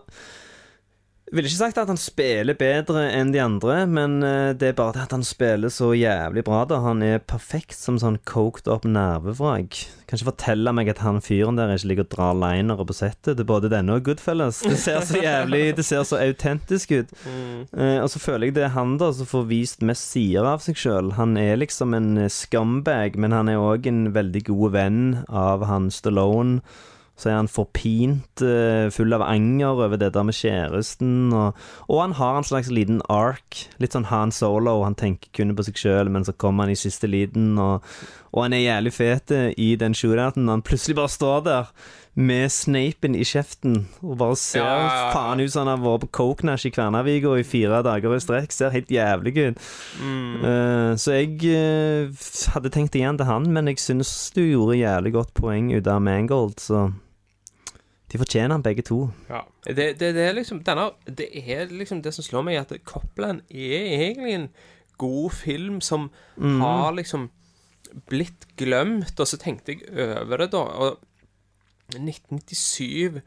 ville 1.34 1.50
ikke 1.50 1.58
sagt 1.58 1.80
at 1.82 1.90
han 1.90 1.98
spiller 1.98 2.54
bedre 2.58 3.08
enn 3.10 3.32
de 3.34 3.40
andre, 3.42 3.80
men 3.90 4.20
eh, 4.24 4.52
det 4.54 4.68
er 4.70 4.76
bare 4.78 4.94
det 4.94 5.06
at 5.08 5.16
han 5.16 5.26
spiller 5.26 5.74
så 5.74 5.90
jævlig 5.98 6.44
bra. 6.46 6.60
da 6.70 6.84
Han 6.84 7.02
er 7.02 7.24
perfekt 7.24 7.74
som 7.80 7.98
sånn 8.02 8.20
coked 8.30 8.70
up 8.70 8.86
nervevrak. 8.86 9.80
Kan 10.06 10.20
ikke 10.20 10.30
fortelle 10.30 10.76
meg 10.78 10.92
at 10.94 11.02
han 11.02 11.18
fyren 11.26 11.58
der 11.58 11.74
ikke 11.74 11.90
ligger 11.90 12.06
og 12.06 12.14
drar 12.14 12.38
linere 12.38 12.86
på 12.86 12.94
settet 12.94 13.40
til 13.40 13.50
både 13.50 13.74
denne 13.74 13.98
og 13.98 14.06
Goodfellas. 14.06 14.62
Det 14.62 14.78
ser 14.78 15.02
så 15.02 15.18
jævlig 15.24 15.64
Det 15.80 15.88
ser 15.88 16.06
så 16.06 16.22
autentisk 16.22 16.94
ut. 16.94 17.18
Eh, 17.26 17.98
og 18.04 18.10
så 18.14 18.22
føler 18.22 18.52
jeg 18.52 18.60
det 18.60 18.68
er 18.70 18.76
han 18.78 19.00
da 19.02 19.10
som 19.16 19.30
får 19.30 19.50
vist 19.50 19.86
mest 19.86 20.06
sider 20.14 20.46
av 20.46 20.62
seg 20.62 20.78
sjøl. 20.78 21.16
Han 21.18 21.40
er 21.42 21.58
liksom 21.58 21.98
en 21.98 22.28
scumbag, 22.30 23.18
men 23.18 23.34
han 23.34 23.50
er 23.50 23.62
òg 23.62 23.90
en 23.90 24.12
veldig 24.14 24.46
god 24.54 24.78
venn 24.78 25.02
av 25.26 25.66
han 25.66 25.90
Stallone. 25.90 26.62
Så 27.16 27.30
er 27.32 27.38
han 27.40 27.48
forpint, 27.48 28.42
eh, 28.44 28.90
full 28.92 29.16
av 29.16 29.24
anger 29.24 29.72
over 29.72 29.98
det 29.98 30.12
der 30.14 30.24
med 30.28 30.36
kjæresten. 30.36 31.32
Og, 31.34 31.56
og 31.88 32.02
han 32.02 32.16
har 32.20 32.38
en 32.38 32.48
slags 32.48 32.70
liten 32.70 33.02
ark. 33.10 33.62
Litt 33.80 33.96
sånn 33.96 34.10
Han 34.12 34.34
Solo. 34.36 34.82
Han 34.84 35.00
tenker 35.00 35.32
kun 35.32 35.56
på 35.56 35.64
seg 35.64 35.80
sjøl, 35.80 36.12
men 36.12 36.28
så 36.28 36.36
kommer 36.36 36.66
han 36.66 36.76
i 36.76 36.80
siste 36.80 37.08
liten. 37.08 37.54
Og, 37.56 37.86
og 38.36 38.44
han 38.44 38.56
er 38.58 38.66
jævlig 38.66 38.96
fet 38.98 39.32
eh, 39.32 39.54
i 39.56 39.76
den 39.80 39.96
shootouten. 39.96 40.50
Han 40.52 40.66
plutselig 40.66 40.98
bare 41.00 41.14
står 41.14 41.46
der 41.48 41.72
med 42.16 42.52
Snapen 42.52 43.16
i 43.16 43.26
kjeften 43.28 43.82
og 44.00 44.16
bare 44.22 44.38
ser 44.40 44.62
Ja, 44.62 44.68
ja, 44.70 44.84
ja, 44.84 45.00
ja. 45.00 45.08
faen 45.12 45.42
ut 45.44 45.52
som 45.52 45.66
han 45.66 45.74
har 45.74 45.82
vært 45.84 46.06
på 46.06 46.12
Cokenash 46.16 46.70
i 46.70 46.72
Kværnervika 46.72 47.34
i 47.36 47.44
fire 47.44 47.82
dager 47.84 48.16
i 48.16 48.20
strekk. 48.24 48.56
Ser 48.56 48.76
helt 48.76 48.92
jævlig 48.92 49.36
ut. 49.40 49.66
Eh, 50.00 50.92
så 51.00 51.18
jeg 51.18 51.40
uh, 51.44 52.28
hadde 52.56 52.72
tenkt 52.72 52.96
igjen 52.96 53.20
til 53.20 53.28
han, 53.28 53.50
men 53.52 53.72
jeg 53.72 53.84
syns 53.84 54.14
du 54.36 54.46
gjorde 54.46 54.80
jævlig 54.80 55.16
godt 55.16 55.36
poeng 55.36 55.74
ut 55.76 55.92
av 55.92 56.04
Mangold, 56.04 56.60
så 56.64 56.88
de 58.16 58.22
fortjener 58.22 58.56
den 58.56 58.64
begge 58.64 58.86
to. 58.88 59.00
Ja. 59.28 59.42
Det, 59.66 59.90
det, 60.00 60.14
det 60.16 60.24
er 60.24 60.38
liksom 60.38 60.62
denne, 60.64 60.92
Det 61.06 61.28
er 61.36 61.68
liksom 61.68 62.02
det 62.06 62.14
som 62.16 62.24
slår 62.24 62.46
meg, 62.48 62.62
at 62.62 62.72
Copland 62.88 63.44
er 63.50 63.90
egentlig 64.10 64.36
en 64.38 64.50
god 65.02 65.34
film 65.36 65.82
som 65.84 66.10
har 66.40 66.96
liksom 66.96 67.30
blitt 68.08 68.48
glemt, 68.60 69.20
og 69.20 69.28
så 69.28 69.40
tenkte 69.40 69.76
jeg 69.76 69.90
over 70.22 70.44
det, 70.44 70.52
da. 70.56 70.64
Og 70.86 71.04
1997 71.96 73.22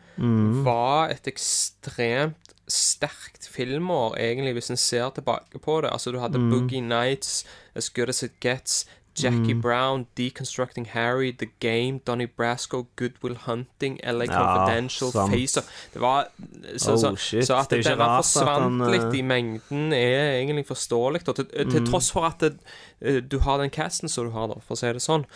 var 0.65 1.13
et 1.13 1.29
ekstremt 1.31 2.55
sterkt 2.69 3.49
filmår, 3.49 4.17
egentlig, 4.21 4.57
hvis 4.59 4.73
en 4.73 4.81
ser 4.81 5.13
tilbake 5.17 5.61
på 5.63 5.81
det. 5.85 5.93
Altså, 5.93 6.13
du 6.13 6.19
hadde 6.21 6.41
Boogie 6.51 6.85
Nights, 6.85 7.45
As 7.75 7.89
Good 7.91 8.13
As 8.13 8.23
It 8.23 8.41
Gets, 8.41 8.87
Jackie 9.23 9.55
Brown, 9.55 10.07
Deconstructing 10.17 10.87
Harry, 10.95 11.33
The 11.33 11.49
Game, 11.61 12.01
Donnie 12.07 12.27
Brasco, 12.27 12.87
Goodwill 12.97 13.37
Hunting, 13.47 13.99
LA 14.03 14.27
Confidential, 14.27 15.13
sant. 15.13 15.33
Facer 15.33 15.63
Det 15.95 16.01
var 16.01 16.29
Så, 16.77 16.93
Oh, 16.93 16.97
så, 16.97 17.43
så 17.43 17.55
at 17.59 17.71
Det 17.71 17.85
det 17.85 17.93
at 17.93 18.25
forsvant 18.25 18.83
eh, 18.83 18.93
litt 18.95 19.15
i 19.19 19.23
mengden, 19.23 19.93
er 19.93 20.39
egentlig 20.41 20.67
forståelig. 20.67 21.25
Til, 21.25 21.49
til 21.71 21.87
tross 21.87 22.11
for 22.13 22.29
at 22.29 22.41
det, 22.41 22.59
eh, 23.01 23.21
du 23.23 23.39
har 23.45 23.59
den 23.59 23.71
casten 23.71 24.09
som 24.09 24.27
du 24.29 24.33
har, 24.37 24.49
da, 24.49 24.61
for 24.65 24.77
å 24.77 24.81
si 24.81 24.93
det 24.93 25.03
sånn. 25.05 25.27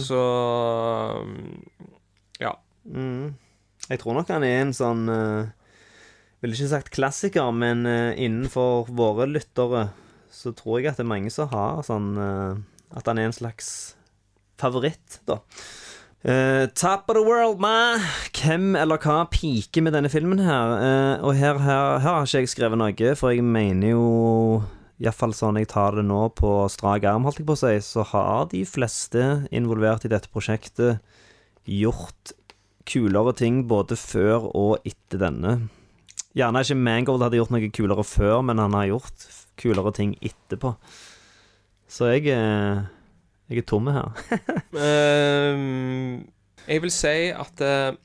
Så 0.00 0.20
um, 1.24 1.62
Ja. 2.40 2.54
Jeg 3.90 3.98
tror 4.00 4.14
nok 4.14 4.28
han 4.30 4.44
er 4.44 4.60
en 4.62 4.72
sånn 4.76 5.08
uh, 5.10 5.48
Ville 6.40 6.56
ikke 6.56 6.70
sagt 6.70 6.92
klassiker, 6.94 7.50
men 7.52 7.84
uh, 7.86 8.12
innenfor 8.16 8.88
våre 8.96 9.26
lyttere 9.28 9.90
så 10.30 10.52
tror 10.56 10.78
jeg 10.78 10.92
at 10.92 11.00
det 11.00 11.04
er 11.04 11.10
mange 11.10 11.30
som 11.34 11.50
har 11.50 11.82
sånn 11.86 12.10
eh, 12.22 12.60
At 12.96 13.06
han 13.06 13.20
er 13.20 13.30
en 13.30 13.36
slags 13.36 13.94
favoritt, 14.60 15.20
da. 15.28 15.40
Uh, 16.20 16.66
top 16.76 17.08
of 17.08 17.16
the 17.16 17.22
world, 17.24 17.62
ma! 17.62 17.96
Hvem 18.36 18.74
eller 18.76 19.00
hva 19.00 19.22
piker 19.32 19.86
med 19.86 19.94
denne 19.96 20.10
filmen 20.12 20.42
her? 20.44 20.74
Uh, 20.76 21.24
og 21.24 21.38
her, 21.38 21.56
her, 21.64 21.96
her 22.02 22.18
har 22.18 22.28
ikke 22.28 22.42
jeg 22.44 22.52
skrevet 22.52 22.80
noe, 22.80 23.14
for 23.16 23.32
jeg 23.32 23.46
mener 23.46 23.94
jo 23.94 24.04
Iallfall 25.00 25.32
sånn 25.32 25.56
jeg 25.56 25.70
tar 25.72 25.96
det 25.96 26.04
nå 26.04 26.26
på 26.36 26.50
strak 26.68 27.06
arm, 27.08 27.24
holdt 27.24 27.40
jeg 27.40 27.48
på 27.48 27.56
å 27.56 27.60
si, 27.62 27.72
så 27.86 28.04
har 28.10 28.50
de 28.50 28.66
fleste 28.68 29.46
involvert 29.48 30.04
i 30.04 30.12
dette 30.12 30.28
prosjektet 30.28 31.00
gjort 31.64 32.34
kulere 32.90 33.32
ting 33.38 33.62
både 33.70 33.96
før 33.96 34.50
og 34.50 34.84
etter 34.84 35.22
denne. 35.22 35.54
Gjerne 36.36 36.62
ikke 36.62 36.76
Mangold 36.78 37.24
hadde 37.24 37.40
gjort 37.40 37.54
noe 37.54 37.72
kulere 37.72 38.04
før, 38.06 38.42
men 38.44 38.60
han 38.60 38.76
har 38.76 38.90
gjort 38.92 39.24
kulere 39.60 39.92
ting 39.96 40.12
etterpå. 40.20 40.74
Så 41.90 42.06
jeg, 42.12 42.26
er- 42.30 42.84
jeg 43.50 43.58
er 43.58 43.66
tomme 43.66 43.92
her. 43.92 44.14
um, 44.74 46.28
jeg 46.70 46.82
vil 46.84 46.92
si 46.94 47.16
at 47.34 47.62
uh, 47.66 47.96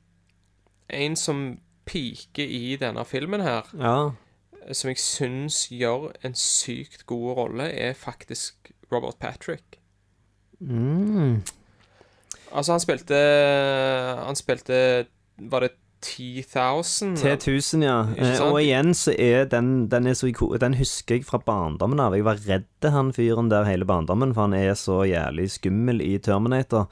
en 0.90 1.16
som 1.20 1.44
piker 1.86 2.46
i 2.50 2.76
denne 2.82 3.04
filmen 3.06 3.42
her, 3.46 3.68
ja. 3.78 4.74
som 4.74 4.90
jeg 4.90 4.98
syns 5.02 5.68
gjør 5.70 6.10
en 6.26 6.34
sykt 6.36 7.06
god 7.06 7.36
rolle, 7.38 7.68
er 7.70 7.94
faktisk 7.94 8.72
Robert 8.92 9.20
Patrick. 9.22 9.78
Mm. 10.60 11.44
Altså, 12.56 12.72
han 12.72 12.80
spilte 12.80 13.16
Han 14.26 14.36
spilte 14.40 14.78
Var 15.38 15.60
det 15.66 15.72
10,000? 16.06 17.16
T1000, 17.18 17.84
ja. 17.86 17.98
Eh. 18.14 18.40
Og 18.46 18.60
igjen 18.62 18.94
så 18.98 19.14
er 19.18 19.50
den 19.50 19.88
Den, 19.92 20.08
er 20.08 20.14
så 20.18 20.30
den 20.62 20.78
husker 20.78 21.18
jeg 21.18 21.26
fra 21.28 21.40
barndommen 21.42 22.00
av. 22.00 22.16
Jeg 22.16 22.26
var 22.28 22.40
redd 22.46 22.90
han 22.94 23.12
fyren 23.16 23.50
der 23.50 23.66
hele 23.66 23.86
barndommen, 23.90 24.34
for 24.36 24.46
han 24.46 24.54
er 24.58 24.74
så 24.78 25.02
jævlig 25.10 25.50
skummel 25.58 26.02
i 26.06 26.18
Terminator. 26.22 26.88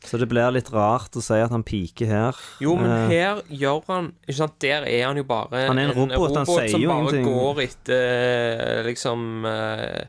Så 0.00 0.16
det 0.16 0.30
blir 0.30 0.48
litt 0.54 0.70
rart 0.72 1.16
å 1.16 1.20
si 1.20 1.36
at 1.36 1.52
han 1.52 1.64
piker 1.66 2.08
her. 2.08 2.38
Jo, 2.64 2.72
men 2.80 2.88
Eh, 2.88 3.10
her 3.12 3.42
gjør 3.52 3.82
han 3.90 4.06
Ikke 4.24 4.36
sant, 4.38 4.54
Der 4.64 4.86
er 4.88 5.02
han 5.10 5.18
jo 5.20 5.24
bare 5.28 5.66
Han 5.68 5.78
er 5.78 5.90
en 5.90 5.96
robot, 5.98 6.36
han 6.38 6.46
sier 6.48 6.70
som 6.72 6.80
jo 6.80 6.88
bare 6.88 7.02
ingenting. 7.04 7.26
går 7.28 7.60
etter 7.66 8.84
liksom 8.88 9.44
eh, 9.44 10.04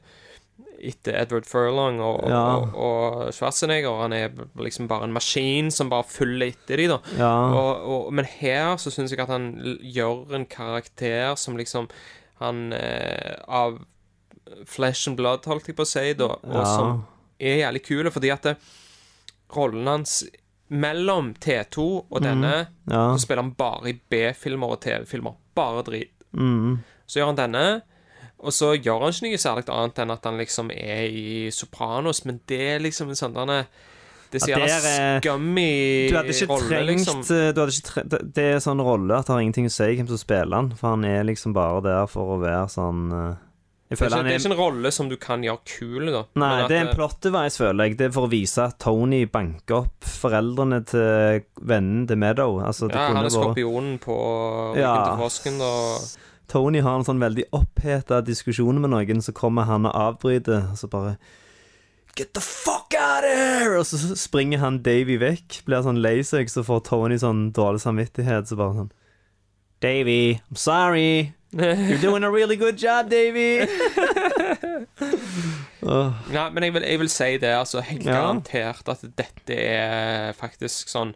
Etter 0.82 1.13
Edward 1.21 1.45
Furlong 1.45 1.99
og, 2.01 2.23
Ja. 2.29 2.41
og, 2.57 2.73
og 2.75 3.34
Schwarzenegger. 3.36 3.99
Han 4.01 4.13
er 4.17 4.32
liksom 4.57 4.88
bare 4.89 5.05
en 5.07 5.13
maskin 5.13 5.69
som 5.71 5.89
bare 5.91 6.07
følger 6.09 6.47
etter 6.56 6.77
de 6.81 6.88
da. 6.91 6.97
Ja. 7.19 7.31
Og, 7.85 8.10
men 8.14 8.26
her 8.26 8.76
så 8.81 8.91
syns 8.93 9.11
jeg 9.14 9.22
at 9.22 9.30
han 9.30 9.51
gjør 9.85 10.34
en 10.39 10.45
karakter 10.49 11.35
som 11.38 11.57
liksom 11.60 11.89
Han 12.41 12.72
eh, 12.73 13.35
Av 13.47 13.76
flesh 14.65 15.07
and 15.07 15.15
blood, 15.19 15.45
holdt 15.45 15.68
jeg 15.69 15.76
på 15.77 15.84
å 15.85 15.88
si, 15.88 16.14
da, 16.18 16.26
og 16.41 16.56
Ja. 16.57 16.64
som 16.65 17.03
er 17.39 17.60
jævlig 17.61 17.84
kul, 17.85 18.10
fordi 18.11 18.31
at 18.34 18.41
det, 18.43 18.56
rollen 19.56 19.88
hans 19.88 20.23
mellom 20.72 21.34
T2 21.35 21.85
og 22.10 22.18
denne 22.23 22.53
ja. 22.89 23.03
så 23.14 23.19
spiller 23.22 23.43
han 23.43 23.53
bare 23.60 23.91
i 23.91 23.95
B-filmer 24.10 24.73
og 24.76 24.81
TV-filmer. 24.84 25.35
Bare 25.56 25.84
drit. 25.88 26.11
Mm. 26.34 26.80
Så 27.06 27.19
gjør 27.19 27.31
han 27.34 27.39
denne, 27.39 27.64
og 28.41 28.51
så 28.55 28.72
gjør 28.81 29.01
han 29.05 29.13
ikke 29.13 29.30
noe 29.30 29.41
særlig 29.43 29.69
annet 29.69 29.99
enn 30.03 30.11
at 30.15 30.23
han 30.26 30.38
liksom 30.41 30.72
er 30.73 31.03
i 31.07 31.49
Sopranos, 31.53 32.23
men 32.26 32.39
det 32.47 32.59
er 32.76 32.80
liksom 32.84 33.09
en 33.09 33.19
sånn 33.19 33.34
derne 33.38 33.65
Det 34.31 34.41
er 34.41 34.45
så 34.45 34.61
er- 34.63 35.19
scummy 35.22 36.07
Du 36.09 36.15
hadde 36.15 36.31
ikke 36.34 36.47
rolle, 36.47 36.69
trengt 36.69 36.88
liksom. 36.89 37.22
du 37.27 37.59
hadde 37.61 37.72
ikke 37.76 37.88
trengt 37.91 38.09
det- 38.09 38.34
Det 38.34 38.43
er 38.55 38.59
sånn 38.63 38.80
rolle 38.81 39.11
at 39.19 39.26
det 39.27 39.34
har 39.34 39.41
ingenting 39.41 39.65
å 39.68 39.72
si 39.72 39.84
hvem 39.95 40.07
som 40.07 40.18
spiller 40.18 40.55
han, 40.55 40.72
for 40.72 40.89
han 40.95 41.03
er 41.05 41.23
liksom 41.23 41.53
bare 41.53 41.81
der 41.84 42.07
for 42.07 42.38
å 42.38 42.41
være 42.41 42.68
sånn 42.72 43.11
eh, 43.11 43.35
Det 43.91 43.99
er, 43.99 44.05
ikke, 44.07 44.15
han 44.15 44.23
det 44.26 44.31
er 44.31 44.35
er 44.35 44.39
ikke 44.39 44.51
en 44.53 44.57
rolle 44.57 44.91
som 44.91 45.09
du 45.09 45.18
kan 45.18 45.41
gjøre 45.43 45.59
kul, 45.68 46.05
da. 46.13 46.23
Nei, 46.39 46.61
at 46.61 46.69
det 46.69 46.77
er 46.77 46.88
en 46.88 46.95
plot 46.95 47.19
device, 47.19 47.57
føler 47.59 47.84
jeg. 47.89 47.97
Det 47.97 48.05
er 48.07 48.11
for 48.15 48.23
å 48.26 48.30
vise 48.31 48.63
at 48.63 48.80
Tony 48.80 49.26
banker 49.26 49.76
opp 49.81 49.99
foreldrene 50.07 50.80
til 50.88 51.41
vennen 51.59 52.07
til 52.07 52.15
Meadow. 52.15 52.61
Altså, 52.63 52.88
det 52.88 52.95
Ja, 52.95 53.07
han 53.09 53.18
er 53.18 53.23
vært 53.27 53.35
skorpionen 53.35 53.99
på 53.99 54.15
ryggen 54.72 54.80
Ja. 54.80 54.95
til 55.03 55.18
frosken, 55.19 55.59
og 55.59 56.07
Tony 56.52 56.82
har 56.84 56.98
en 56.99 57.06
sånn 57.07 57.22
veldig 57.23 57.45
oppheta 57.56 58.19
diskusjon 58.28 58.82
med 58.84 58.91
noen, 58.91 59.22
så 59.23 59.32
kommer 59.36 59.69
han 59.69 59.88
og 59.88 59.95
avbryter, 59.95 60.65
og 60.73 60.78
så 60.82 60.90
bare 60.91 61.15
Get 62.19 62.34
the 62.36 62.41
fuck 62.44 62.91
out 62.99 63.23
of 63.23 63.32
here! 63.32 63.78
Og 63.80 63.86
så 63.88 63.95
springer 64.19 64.60
han 64.60 64.82
Davy 64.84 65.15
vekk, 65.22 65.61
blir 65.68 65.86
sånn 65.86 66.02
lei 66.03 66.18
seg, 66.28 66.52
så 66.52 66.64
får 66.68 66.82
Tony 66.90 67.15
sånn 67.22 67.45
dårlig 67.56 67.80
samvittighet, 67.86 68.52
så 68.52 68.57
bare 68.60 68.82
sånn 68.82 68.91
Davy, 69.82 70.41
I'm 70.52 70.60
sorry. 70.60 71.34
You're 71.53 71.98
doing 72.02 72.23
a 72.23 72.30
really 72.32 72.56
good 72.56 72.78
job, 72.78 73.10
Davy. 73.10 73.64
oh. 75.82 76.14
Nei, 76.32 76.45
men 76.53 76.64
jeg 76.68 76.76
vil, 76.76 76.86
jeg 76.86 77.02
vil 77.02 77.10
si 77.11 77.30
det, 77.41 77.53
altså 77.57 77.82
helt 77.86 78.06
Ja. 78.06 78.19
garantert 78.19 78.91
at 78.91 79.02
dette 79.18 79.56
er 79.57 80.36
faktisk 80.38 80.91
sånn 80.91 81.15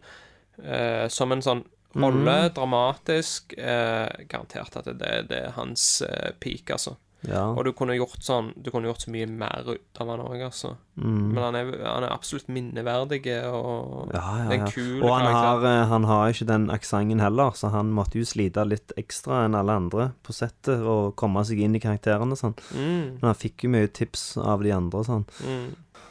uh, 0.64 1.06
Som 1.12 1.32
en 1.36 1.44
sånn 1.46 1.64
rolle, 1.96 2.36
mm. 2.50 2.54
dramatisk 2.58 3.54
eh, 3.58 4.28
Garantert 4.30 4.76
at 4.82 4.86
det, 5.00 5.16
det 5.32 5.42
er 5.48 5.52
hans 5.56 6.02
eh, 6.06 6.32
peak, 6.40 6.70
altså. 6.76 6.96
ja. 7.26 7.46
Og 7.56 7.64
du 7.66 7.72
kunne 7.74 7.96
gjort 7.98 8.22
sånn 8.22 8.52
Du 8.62 8.68
kunne 8.70 8.86
gjort 8.90 9.02
så 9.06 9.10
mye 9.14 9.26
mer 9.26 9.64
ut 9.66 10.00
av 10.04 10.10
han 10.12 10.22
òg, 10.22 10.42
altså. 10.46 10.76
Mm. 10.96 11.32
Men 11.34 11.40
han 11.44 11.56
er, 11.60 11.72
han 11.86 12.06
er 12.06 12.14
absolutt 12.14 12.48
minneverdig, 12.54 13.22
og 13.50 14.12
Ja, 14.14 14.22
ja, 14.22 14.44
ja. 14.46 14.52
en 14.60 14.68
kul 14.70 15.02
Og 15.04 15.10
han 15.16 15.26
har, 15.34 15.66
eh, 15.72 15.86
han 15.90 16.04
har 16.10 16.30
ikke 16.34 16.48
den 16.52 16.68
aksenten 16.74 17.24
heller, 17.24 17.56
så 17.58 17.72
han 17.74 17.90
måtte 17.96 18.20
jo 18.22 18.28
slite 18.28 18.64
litt 18.68 18.94
ekstra 19.02 19.46
enn 19.46 19.56
alle 19.58 19.80
andre 19.82 20.10
på 20.24 20.36
settet 20.36 20.84
og 20.84 21.16
komme 21.20 21.44
seg 21.48 21.64
inn 21.66 21.76
i 21.76 21.82
karakterene 21.84 22.38
sånn. 22.40 22.54
Mm, 22.76 23.18
Men 23.20 23.26
han 23.32 23.40
fikk 23.42 23.66
jo 23.66 23.74
mye 23.74 23.88
tips 23.88 24.36
av 24.38 24.64
de 24.64 24.72
andre 24.76 25.04
sånn. 25.08 25.26
mm. 25.42 25.66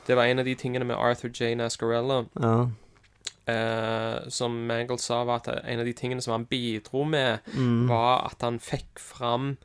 Det 0.05 0.19
var 0.19 0.29
en 0.29 0.43
av 0.43 0.45
de 0.45 0.53
tingene 0.61 0.85
med 0.85 0.99
Arthur 1.01 1.31
J. 1.33 1.55
Nascarella 1.57 2.27
Ja. 2.37 2.67
Eh, 3.47 4.29
som 4.29 4.67
Mangle 4.67 4.99
sa, 4.99 5.25
var 5.25 5.37
at 5.43 5.49
en 5.65 5.81
av 5.81 5.85
de 5.87 5.93
tingene 5.93 6.23
som 6.23 6.33
han 6.33 6.45
bidro 6.47 7.05
med, 7.05 7.41
Mm. 7.55 7.89
var 7.89 8.25
at 8.31 8.41
han 8.43 8.59
fikk 8.59 8.99
fram 8.99 9.57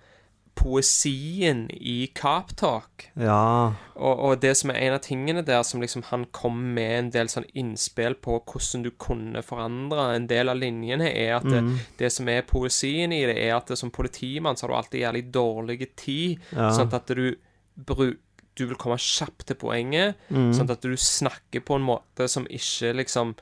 poesien 0.60 1.70
i 1.72 2.08
Carp 2.14 2.50
Talk. 2.60 3.06
ja. 3.16 3.74
Og, 3.96 4.20
og 4.20 4.40
det 4.44 4.54
som 4.60 4.72
er 4.72 4.80
en 4.88 4.94
av 4.98 5.02
tingene 5.04 5.42
der 5.48 5.64
som 5.68 5.82
liksom 5.84 6.04
han 6.10 6.26
kom 6.36 6.58
med 6.76 6.92
en 6.98 7.10
del 7.16 7.28
sånn 7.32 7.48
innspill 7.60 8.16
på 8.24 8.38
hvordan 8.48 8.84
du 8.86 8.92
kunne 9.00 9.42
forandre 9.46 10.10
en 10.16 10.28
del 10.30 10.52
av 10.52 10.60
linjene, 10.60 11.08
er 11.16 11.38
at 11.38 11.48
det, 11.48 11.62
Mm. 11.64 11.78
det 11.98 12.12
som 12.12 12.28
er 12.32 12.42
poesien 12.48 13.12
i 13.16 13.26
det, 13.26 13.38
er 13.38 13.56
at 13.58 13.68
det, 13.68 13.78
som 13.78 13.92
politimann 13.92 14.56
så 14.56 14.68
har 14.68 14.70
du 14.70 14.78
alltid 14.80 15.02
jævlig 15.02 15.32
dårlig 15.32 15.96
tid, 15.96 16.40
Ja. 16.52 16.70
sånn 16.72 16.94
at 16.94 17.08
du 17.08 17.36
bruker 17.78 18.18
du 18.60 18.66
vil 18.68 18.76
komme 18.76 18.98
kjapt 19.00 19.46
til 19.48 19.56
poenget, 19.56 20.16
Mm. 20.30 20.52
sånn 20.54 20.70
at 20.70 20.82
du 20.82 20.92
snakker 20.98 21.62
på 21.64 21.76
en 21.76 21.82
måte 21.86 22.28
som 22.28 22.44
ikke 22.48 22.94
liksom 22.94 23.36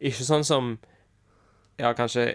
Ikke 0.00 0.24
sånn 0.24 0.44
som 0.44 0.78
Ja, 1.78 1.92
kanskje 1.94 2.34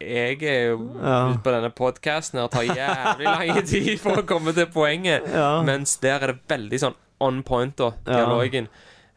jeg 0.00 0.42
er 0.42 0.70
jo 0.72 0.90
Ja. 1.00 1.34
på 1.42 1.50
denne 1.54 1.70
podkasten 1.74 2.38
og 2.42 2.50
tar 2.50 2.62
jævlig 2.66 3.24
lang 3.24 3.62
tid 3.70 4.00
for 4.00 4.16
å 4.20 4.26
komme 4.26 4.52
til 4.54 4.66
poenget, 4.66 5.26
Ja. 5.32 5.62
mens 5.62 5.96
der 6.02 6.20
er 6.22 6.26
det 6.34 6.40
veldig 6.48 6.78
sånn 6.80 6.94
on 7.20 7.42
point, 7.42 7.76
da, 7.76 7.92
dialogen. 8.04 8.66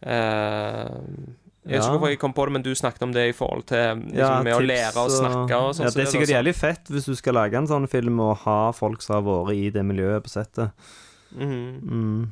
Eh, 0.02 0.88
jeg 1.68 1.74
vet 1.74 1.82
ikke 1.82 1.92
hvorfor 1.98 2.10
jeg 2.14 2.20
kom 2.22 2.34
på 2.34 2.46
det, 2.46 2.54
men 2.54 2.62
du 2.62 2.72
snakket 2.78 3.02
om 3.04 3.12
det 3.12 3.26
i 3.30 3.34
forhold 3.34 3.66
til 3.68 3.96
liksom, 4.06 4.16
Ja, 4.16 4.42
med 4.44 4.54
å 4.56 4.62
lære 4.62 4.94
å 4.96 5.10
snakke 5.12 5.58
og 5.60 5.74
sånt, 5.76 5.90
Ja, 5.90 5.90
det 5.98 6.08
er 6.08 6.12
sikkert 6.14 6.36
jævlig 6.38 6.56
fett 6.56 6.86
hvis 6.94 7.06
du 7.06 7.16
skal 7.16 7.34
lage 7.34 7.56
en 7.58 7.68
sånn 7.68 7.90
film 7.90 8.20
og 8.22 8.38
ha 8.46 8.72
folk 8.72 9.02
som 9.02 9.16
har 9.18 9.24
vært 9.28 9.56
i 9.58 9.70
det 9.74 9.84
miljøet 9.84 10.24
på 10.24 10.30
settet. 10.30 10.72
Mm 11.36 11.82
Mhm. 11.82 11.90
Mm. 11.90 12.30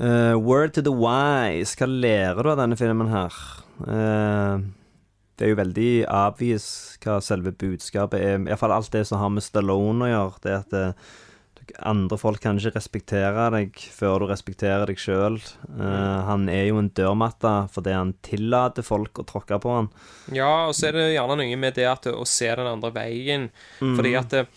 Uh, 0.00 0.38
word 0.38 0.72
to 0.74 0.82
the 0.82 0.92
wise. 0.92 1.74
Hva 1.76 1.86
lærer 1.88 2.42
du 2.42 2.50
av 2.50 2.58
denne 2.58 2.76
filmen 2.78 3.08
her? 3.12 3.32
Eh, 3.86 4.60
det 5.38 5.46
er 5.46 5.54
jo 5.54 5.62
veldig 5.62 5.90
obvious 6.12 6.68
hva 7.00 7.18
selve 7.24 7.54
budskapet 7.56 8.20
er. 8.20 8.38
Iallfall 8.44 8.76
alt 8.76 8.92
det 8.92 9.06
som 9.08 9.22
har 9.22 9.32
med 9.32 9.44
Stallone 9.44 10.06
å 10.06 10.10
gjøre. 10.10 10.40
Det 10.44 10.54
at 10.58 10.76
eh, 10.76 11.10
andre 11.86 12.18
folk 12.20 12.42
kan 12.42 12.58
ikke 12.58 12.74
respektere 12.74 13.46
deg 13.54 13.78
før 13.94 14.24
du 14.24 14.30
respekterer 14.30 14.90
deg 14.90 14.98
sjøl. 14.98 15.38
han 16.26 16.48
er 16.50 16.64
jo 16.66 16.80
en 16.80 16.88
dørmatte 16.90 17.52
fordi 17.70 17.92
han 17.94 18.10
tillater 18.26 18.82
folk 18.82 19.22
å 19.22 19.26
tråkke 19.28 19.60
på 19.62 19.76
han. 19.76 19.88
Ja, 20.34 20.66
og 20.66 20.74
så 20.74 20.88
er 20.88 20.98
det 20.98 21.06
gjerne 21.12 21.38
noe 21.38 21.60
med 21.62 21.78
det 21.78 21.86
at 21.86 22.10
å 22.10 22.26
se 22.26 22.50
den 22.50 22.66
andre 22.66 22.90
veien. 22.96 23.48
Fordi 23.78 24.16
at 24.18 24.34
det, 24.34 24.48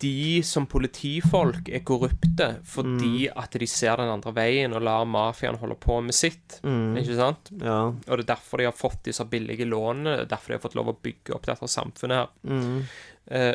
de 0.00 0.42
som 0.46 0.64
politifolk 0.70 1.68
er 1.68 1.82
korrupte 1.86 2.46
fordi 2.68 3.26
at 3.28 3.56
de 3.60 3.68
ser 3.68 4.00
den 4.00 4.12
andre 4.14 4.32
veien 4.36 4.72
og 4.76 4.84
lar 4.86 5.04
mafiaen 5.08 5.58
holde 5.60 5.76
på 5.80 5.98
med 6.04 6.16
sitt. 6.16 6.58
Ikke 6.64 7.18
sant? 7.18 7.52
Ja. 7.60 7.80
Og 7.92 8.16
det 8.16 8.24
er 8.24 8.30
derfor 8.32 8.62
de 8.62 8.68
har 8.70 8.76
fått 8.76 9.04
disse 9.10 9.26
billige 9.28 9.68
lånene. 9.68 10.22
Er 10.22 10.30
derfor 10.30 10.52
de 10.52 10.58
har 10.58 10.64
fått 10.64 10.78
lov 10.78 10.94
å 10.94 10.98
bygge 11.04 11.36
opp 11.36 11.48
dette 11.50 11.68
samfunnet 11.70 12.22
her. 12.22 12.88
Eh, 13.26 13.52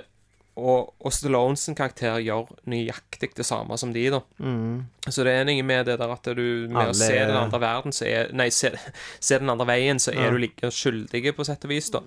og, 0.60 0.94
og 1.00 1.14
Stallones 1.16 1.64
sin 1.68 1.78
karakter 1.78 2.20
gjør 2.24 2.52
nøyaktig 2.70 3.32
det 3.38 3.46
samme 3.48 3.78
som 3.80 3.94
de, 3.96 4.06
da. 4.14 4.20
Så 5.10 5.26
det 5.26 5.34
er 5.34 5.48
noe 5.48 5.64
med 5.66 5.88
det 5.90 5.96
der 6.02 6.12
at 6.14 6.28
du 6.36 6.44
Med 6.70 6.82
Alle 6.84 6.94
å 6.94 6.98
se 7.00 7.16
den 7.16 7.38
andre 7.40 7.60
verden, 7.64 7.96
så 7.96 8.06
er 8.10 8.34
Nei, 8.36 8.50
se, 8.54 8.72
se 9.30 9.40
den 9.42 9.50
andre 9.52 9.68
veien, 9.70 10.02
så 10.02 10.14
er 10.14 10.34
du 10.36 10.40
like 10.42 10.72
skyldig, 10.76 11.24
på 11.38 11.48
sett 11.48 11.66
og 11.66 11.74
vis, 11.74 11.90
da. 11.96 12.04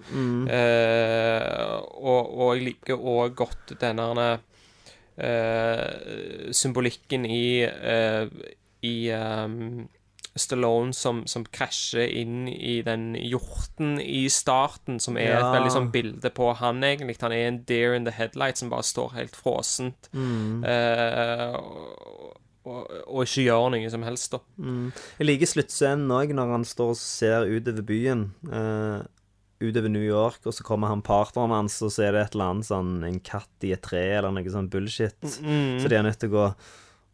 Eh, 0.58 1.74
og, 1.98 2.32
og 2.36 2.54
jeg 2.56 2.66
liker 2.68 3.08
òg 3.16 3.34
godt 3.38 3.74
denne 3.80 4.28
eh, 5.16 6.52
symbolikken 6.52 7.26
i 7.28 7.44
eh, 7.64 8.26
I 8.82 8.96
ehm, 9.14 9.84
Stallone 10.38 10.94
som, 10.96 11.22
som 11.28 11.44
krasjer 11.44 12.08
inn 12.08 12.46
i 12.48 12.78
den 12.86 13.10
hjorten 13.20 13.98
i 14.00 14.22
starten, 14.32 14.96
som 15.02 15.18
er 15.20 15.34
et 15.36 15.44
veldig 15.58 15.72
sånn 15.74 15.90
bilde 15.92 16.30
på 16.32 16.46
han, 16.56 16.80
egentlig. 16.82 17.18
Han 17.20 17.34
er 17.36 17.48
en 17.50 17.58
deer 17.68 17.92
in 17.98 18.06
the 18.08 18.14
headlight 18.16 18.56
som 18.56 18.70
bare 18.72 18.86
står 18.88 19.12
helt 19.18 19.36
fråsent. 19.36 20.08
Eh, 20.64 21.56
og, 21.58 22.36
og, 22.64 22.92
og 23.06 23.24
ikke 23.26 23.44
gjør 23.44 23.70
noe 23.74 23.90
som 23.92 24.02
helst, 24.06 24.32
da. 24.32 24.40
Jeg 25.18 25.26
liker 25.28 25.50
sluttscenen 25.50 26.14
òg, 26.16 26.32
når 26.38 26.54
han 26.56 26.64
står 26.64 26.94
og 26.94 27.00
ser 27.00 27.48
utover 27.50 27.82
byen. 27.92 28.30
eh, 28.48 29.02
utover 29.62 29.92
New 29.94 30.02
York, 30.02 30.40
og 30.48 30.54
så 30.56 30.64
kommer 30.66 30.88
han 30.90 31.04
partneren 31.06 31.52
hans, 31.54 31.76
og 31.86 31.92
så 31.94 32.08
er 32.08 32.16
det 32.16 32.22
et 32.24 32.32
eller 32.34 32.48
annet 32.50 32.66
sånn 32.66 33.04
En 33.06 33.20
katt 33.22 33.62
i 33.62 33.70
et 33.76 33.82
tre, 33.84 34.00
eller 34.18 34.32
noe 34.34 34.50
sånn 34.50 34.66
bullshit. 34.72 35.14
Så 35.22 35.86
de 35.92 35.94
er 36.00 36.02
nødt 36.02 36.18
til 36.18 36.32
å 36.32 36.38
gå 36.38 36.46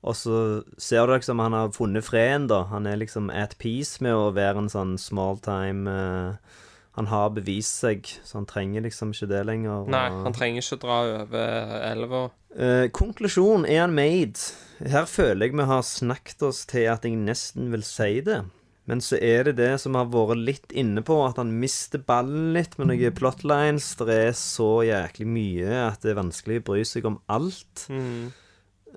Og 0.06 0.14
så 0.14 0.38
ser 0.78 1.06
du 1.06 1.14
liksom 1.16 1.42
han 1.42 1.56
har 1.56 1.74
funnet 1.74 2.06
freden, 2.06 2.46
da. 2.50 2.62
Han 2.70 2.86
er 2.86 3.00
liksom 3.00 3.32
at 3.34 3.56
peace 3.58 4.02
med 4.04 4.14
å 4.14 4.30
være 4.36 4.64
en 4.64 4.72
sånn 4.72 4.94
small 5.00 5.40
time 5.42 5.90
uh, 5.90 6.58
Han 6.98 7.10
har 7.10 7.30
bevist 7.34 7.82
seg, 7.82 8.06
så 8.26 8.40
han 8.40 8.46
trenger 8.50 8.86
liksom 8.86 9.12
ikke 9.14 9.30
det 9.30 9.44
lenger. 9.46 9.88
Nei, 9.90 10.06
han 10.24 10.34
trenger 10.34 10.64
ikke 10.64 10.80
dra 10.82 11.00
over 11.22 11.74
elva. 11.86 12.22
Uh, 12.54 12.86
konklusjon 12.94 13.66
er 13.68 13.84
han 13.84 13.94
made. 13.94 14.38
Her 14.82 15.06
føler 15.10 15.46
jeg 15.46 15.58
vi 15.58 15.66
har 15.70 15.84
snakket 15.86 16.46
oss 16.46 16.64
til 16.70 16.88
at 16.90 17.06
jeg 17.06 17.18
nesten 17.18 17.70
vil 17.74 17.86
si 17.86 18.18
det. 18.26 18.42
Men 18.88 19.02
så 19.04 19.18
er 19.20 19.44
det 19.44 19.58
det 19.58 19.74
som 19.82 19.98
har 19.98 20.08
vært 20.08 20.40
litt 20.40 20.72
inne 20.72 21.02
på, 21.04 21.18
at 21.26 21.36
han 21.36 21.50
mister 21.60 22.00
ballen 22.00 22.54
litt 22.56 22.78
med 22.80 22.88
noen 22.88 23.14
plotlines. 23.14 23.90
Det 24.00 24.14
er 24.30 24.36
så 24.38 24.80
jæklig 24.86 25.26
mye 25.28 25.82
at 25.90 26.06
det 26.06 26.14
er 26.14 26.22
vanskelig 26.22 26.62
å 26.62 26.68
bry 26.70 26.84
seg 26.88 27.08
om 27.10 27.18
alt. 27.28 27.84
Mm. 27.92 28.30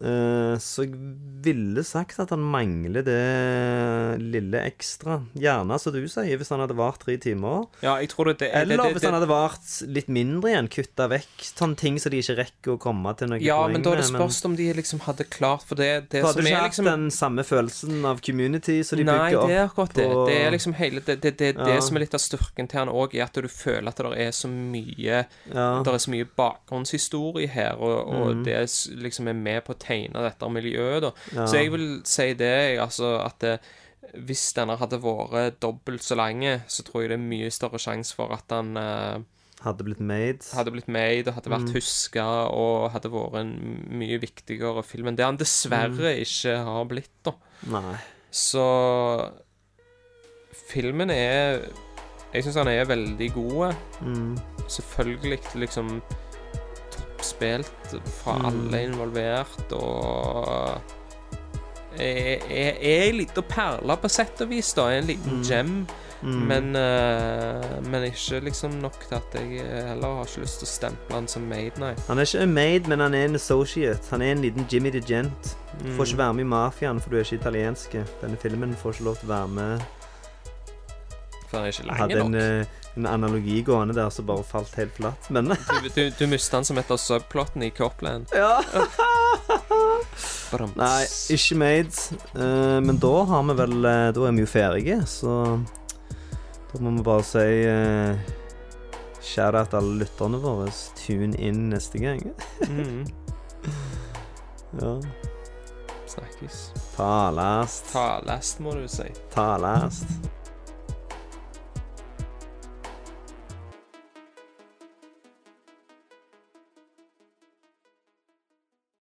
Eh, 0.01 0.55
så 0.57 0.83
jeg 0.87 0.95
ville 1.45 1.83
sagt 1.85 2.17
at 2.21 2.31
han 2.33 2.41
mangler 2.41 3.03
det 3.05 4.21
lille 4.21 4.61
ekstra. 4.65 5.19
Gjerne, 5.37 5.77
som 5.81 5.93
du 5.93 5.99
sier, 6.09 6.37
hvis 6.39 6.49
han 6.53 6.61
hadde 6.63 6.75
vart 6.77 6.99
tre 7.03 7.17
timer. 7.21 7.67
Ja, 7.85 7.95
det, 8.01 8.37
det, 8.41 8.49
Eller 8.57 8.81
det, 8.81 8.95
hvis 8.95 9.05
han 9.05 9.13
hadde 9.17 9.29
vart 9.29 9.67
litt 9.89 10.09
mindre 10.09 10.51
igjen, 10.51 10.69
kutta 10.73 11.07
vekk 11.11 11.45
sånne 11.45 11.77
ting 11.77 11.99
som 12.01 12.13
de 12.13 12.21
ikke 12.21 12.37
rekker 12.39 12.73
å 12.75 12.79
komme 12.81 13.13
til 13.19 13.29
noe 13.31 13.39
Ja, 13.41 13.59
poeng 13.61 13.75
men 13.77 13.85
da 13.85 13.93
er 13.93 14.01
det 14.01 14.07
med, 14.11 14.19
spørs 14.21 14.39
om 14.49 14.55
de 14.57 14.67
liksom 14.77 15.03
hadde 15.05 15.25
klart 15.33 15.65
For 15.69 15.77
det, 15.79 15.89
det 16.13 16.21
som 16.23 16.31
hadde 16.31 16.45
ikke 16.45 16.51
er 16.55 16.59
hatt 16.61 16.71
liksom 16.71 16.89
den 16.89 17.05
samme 17.13 17.45
følelsen 17.47 18.05
av 18.09 18.21
community 18.25 18.79
som 18.87 19.01
de 19.01 19.05
Nei, 19.07 19.17
bygger 19.31 19.41
opp 19.41 19.49
det 19.51 19.57
er 19.57 19.63
akkurat 19.69 19.95
det. 19.97 20.07
Det 20.31 20.37
er 20.45 20.55
liksom 20.57 20.75
hele 20.81 21.03
Det, 21.05 21.17
det, 21.23 21.33
det, 21.41 21.51
det 21.61 21.77
Ja. 21.77 21.81
som 21.85 21.97
er 21.99 22.05
litt 22.05 22.17
av 22.17 22.23
styrken 22.25 22.69
til 22.71 22.81
han 22.81 22.89
òg, 22.93 23.15
er 23.17 23.25
at 23.29 23.37
du 23.41 23.49
føler 23.51 23.89
at 23.93 24.01
det 24.01 24.25
er 24.27 24.33
så 24.35 24.49
mye 24.51 25.21
Ja. 25.51 25.67
Det 25.85 25.93
er 25.93 26.01
så 26.05 26.13
mye 26.13 26.25
bakgrunnshistorie 26.37 27.49
her, 27.53 27.77
og, 27.77 28.07
og 28.07 28.27
Mm. 28.31 28.43
det 28.45 28.53
er 28.55 28.67
liksom 29.03 29.27
er 29.27 29.33
med 29.35 29.63
på 29.65 29.73
å 29.73 29.77
tegne 29.91 30.23
dette 30.25 30.49
miljøet, 30.55 31.03
da. 31.09 31.13
Så 31.45 31.59
jeg 31.61 31.71
vil 31.75 31.85
si 32.07 32.29
det, 32.39 32.53
altså, 32.81 33.13
at 33.25 33.37
det, 33.43 33.57
hvis 34.27 34.47
denne 34.57 34.75
hadde 34.79 34.97
vært 35.03 35.59
dobbelt 35.63 36.03
så 36.03 36.17
lang, 36.19 36.41
så 36.67 36.83
tror 36.87 37.03
jeg 37.05 37.11
det 37.13 37.19
er 37.19 37.27
mye 37.29 37.51
større 37.53 37.79
sjanse 37.79 38.15
for 38.17 38.33
at 38.35 38.51
han 38.51 38.73
eh, 38.81 39.19
Hadde 39.61 39.85
blitt 39.85 39.99
made. 40.01 40.41
hadde 40.57 40.71
blitt 40.73 40.87
made 40.89 41.27
og 41.29 41.35
hadde 41.37 41.51
vært 41.53 41.67
Mm. 41.69 41.73
huska 41.75 42.23
og 42.49 42.87
hadde 42.95 43.11
vært 43.13 43.35
en 43.43 43.51
mye 43.93 44.17
viktigere 44.23 44.81
film 44.83 45.11
enn 45.11 45.15
det 45.19 45.27
han 45.27 45.37
dessverre 45.37 46.15
Mm. 46.15 46.23
ikke 46.25 46.55
har 46.65 46.87
blitt, 46.89 47.13
da. 47.23 47.35
Nei. 47.69 47.93
Så 48.33 48.65
filmen 50.71 51.11
er 51.13 51.61
Jeg 52.33 52.45
syns 52.45 52.55
han 52.61 52.69
er 52.71 52.85
veldig 52.87 53.27
god. 53.35 53.73
Mm. 54.01 54.37
Selvfølgelig 54.71 55.39
liksom 55.59 55.97
toppspilt 57.21 57.95
fra 58.23 58.33
Mm. 58.37 58.45
alle 58.45 58.83
involvert, 58.83 59.71
og 59.73 60.81
er, 61.97 62.39
ei 62.81 63.11
lita 63.11 63.41
perle 63.41 63.97
på 63.97 64.09
sett 64.09 64.41
og 64.41 64.49
vis, 64.49 64.73
da. 64.73 64.89
En 64.89 65.05
liten 65.05 65.37
Mm. 65.41 65.43
gem. 65.43 65.87
Mm. 66.23 66.47
Men, 66.47 66.75
uh, 66.75 67.81
men 67.89 68.03
ikke 68.03 68.39
liksom 68.45 68.71
nok 68.79 68.93
til 69.07 69.15
at 69.15 69.33
jeg 69.33 69.59
eh, 69.59 69.87
heller 69.87 70.07
har 70.17 70.25
ikke 70.25 70.41
lyst 70.43 70.59
til 70.59 70.67
å 70.67 70.69
stemple 70.69 71.15
han 71.15 71.27
som 71.27 71.41
made, 71.49 71.79
nei. 71.79 71.95
Han 72.07 72.19
er 72.19 72.21
ikke 72.25 72.41
en 72.43 72.53
made, 72.53 72.87
men 72.87 72.99
han 72.99 73.13
er 73.13 73.25
en 73.25 73.35
associate. 73.35 74.03
Han 74.11 74.21
er 74.21 74.31
en 74.31 74.41
liten 74.41 74.67
Jimmy 74.71 74.91
the 74.91 74.99
Gent. 75.01 75.57
Du 75.83 75.89
får 75.97 76.05
ikke 76.05 76.17
være 76.17 76.33
med 76.33 76.45
i 76.45 76.47
mafiaen, 76.47 77.01
for 77.01 77.09
du 77.09 77.17
er 77.17 77.23
ikke 77.23 77.39
italiensk. 77.41 77.91
Denne 78.21 78.37
filmen 78.37 78.75
får 78.75 78.91
ikke 78.93 79.03
lov 79.03 79.15
til 79.15 79.29
å 79.29 79.33
være 79.33 79.47
med. 79.47 79.81
For 81.49 81.57
han 81.57 81.65
er 81.65 81.71
ikke 81.71 81.87
lenge 81.87 82.15
lang 82.19 82.31
nok. 82.31 82.67
En 82.95 83.05
analogi 83.07 83.61
gående 83.63 83.95
der 83.95 84.09
som 84.11 84.25
bare 84.27 84.43
falt 84.43 84.75
helt 84.75 84.93
flatt. 84.97 85.29
Men 85.29 85.47
Du, 85.47 85.89
du, 85.95 86.09
du 86.19 86.27
mista 86.27 86.57
den 86.57 86.65
som 86.65 86.77
et 86.77 86.91
av 86.91 86.97
subplottene 86.99 87.69
i 87.69 87.71
Copland. 87.75 88.27
Ja. 88.35 88.61
Nei, 90.75 91.05
ikke 91.31 91.55
made. 91.55 91.95
Uh, 92.35 92.79
men 92.83 92.99
da 92.99 93.13
har 93.29 93.43
vi 93.47 93.55
vel 93.55 93.85
eh, 93.87 94.09
Da 94.15 94.25
er 94.27 94.35
vi 94.35 94.43
jo 94.43 94.49
ferdige, 94.51 94.97
så 95.07 95.35
da 96.71 96.81
må 96.83 96.91
vi 96.97 97.03
bare 97.07 97.23
si 97.27 97.45
uh, 97.67 98.19
Shout-out 99.21 99.71
til 99.71 99.79
alle 99.79 99.99
lytterne 100.01 100.41
våre. 100.43 100.67
Tune 100.99 101.37
inn 101.39 101.69
neste 101.71 102.01
gang. 102.03 102.23
Mm. 102.67 103.05
Ja. 104.79 104.93
Snakkes. 106.07 106.71
Talast. 106.95 107.89
Talast, 107.91 108.61
må 108.63 108.71
du 108.79 108.85
si. 108.87 109.03
Talast. 109.35 110.07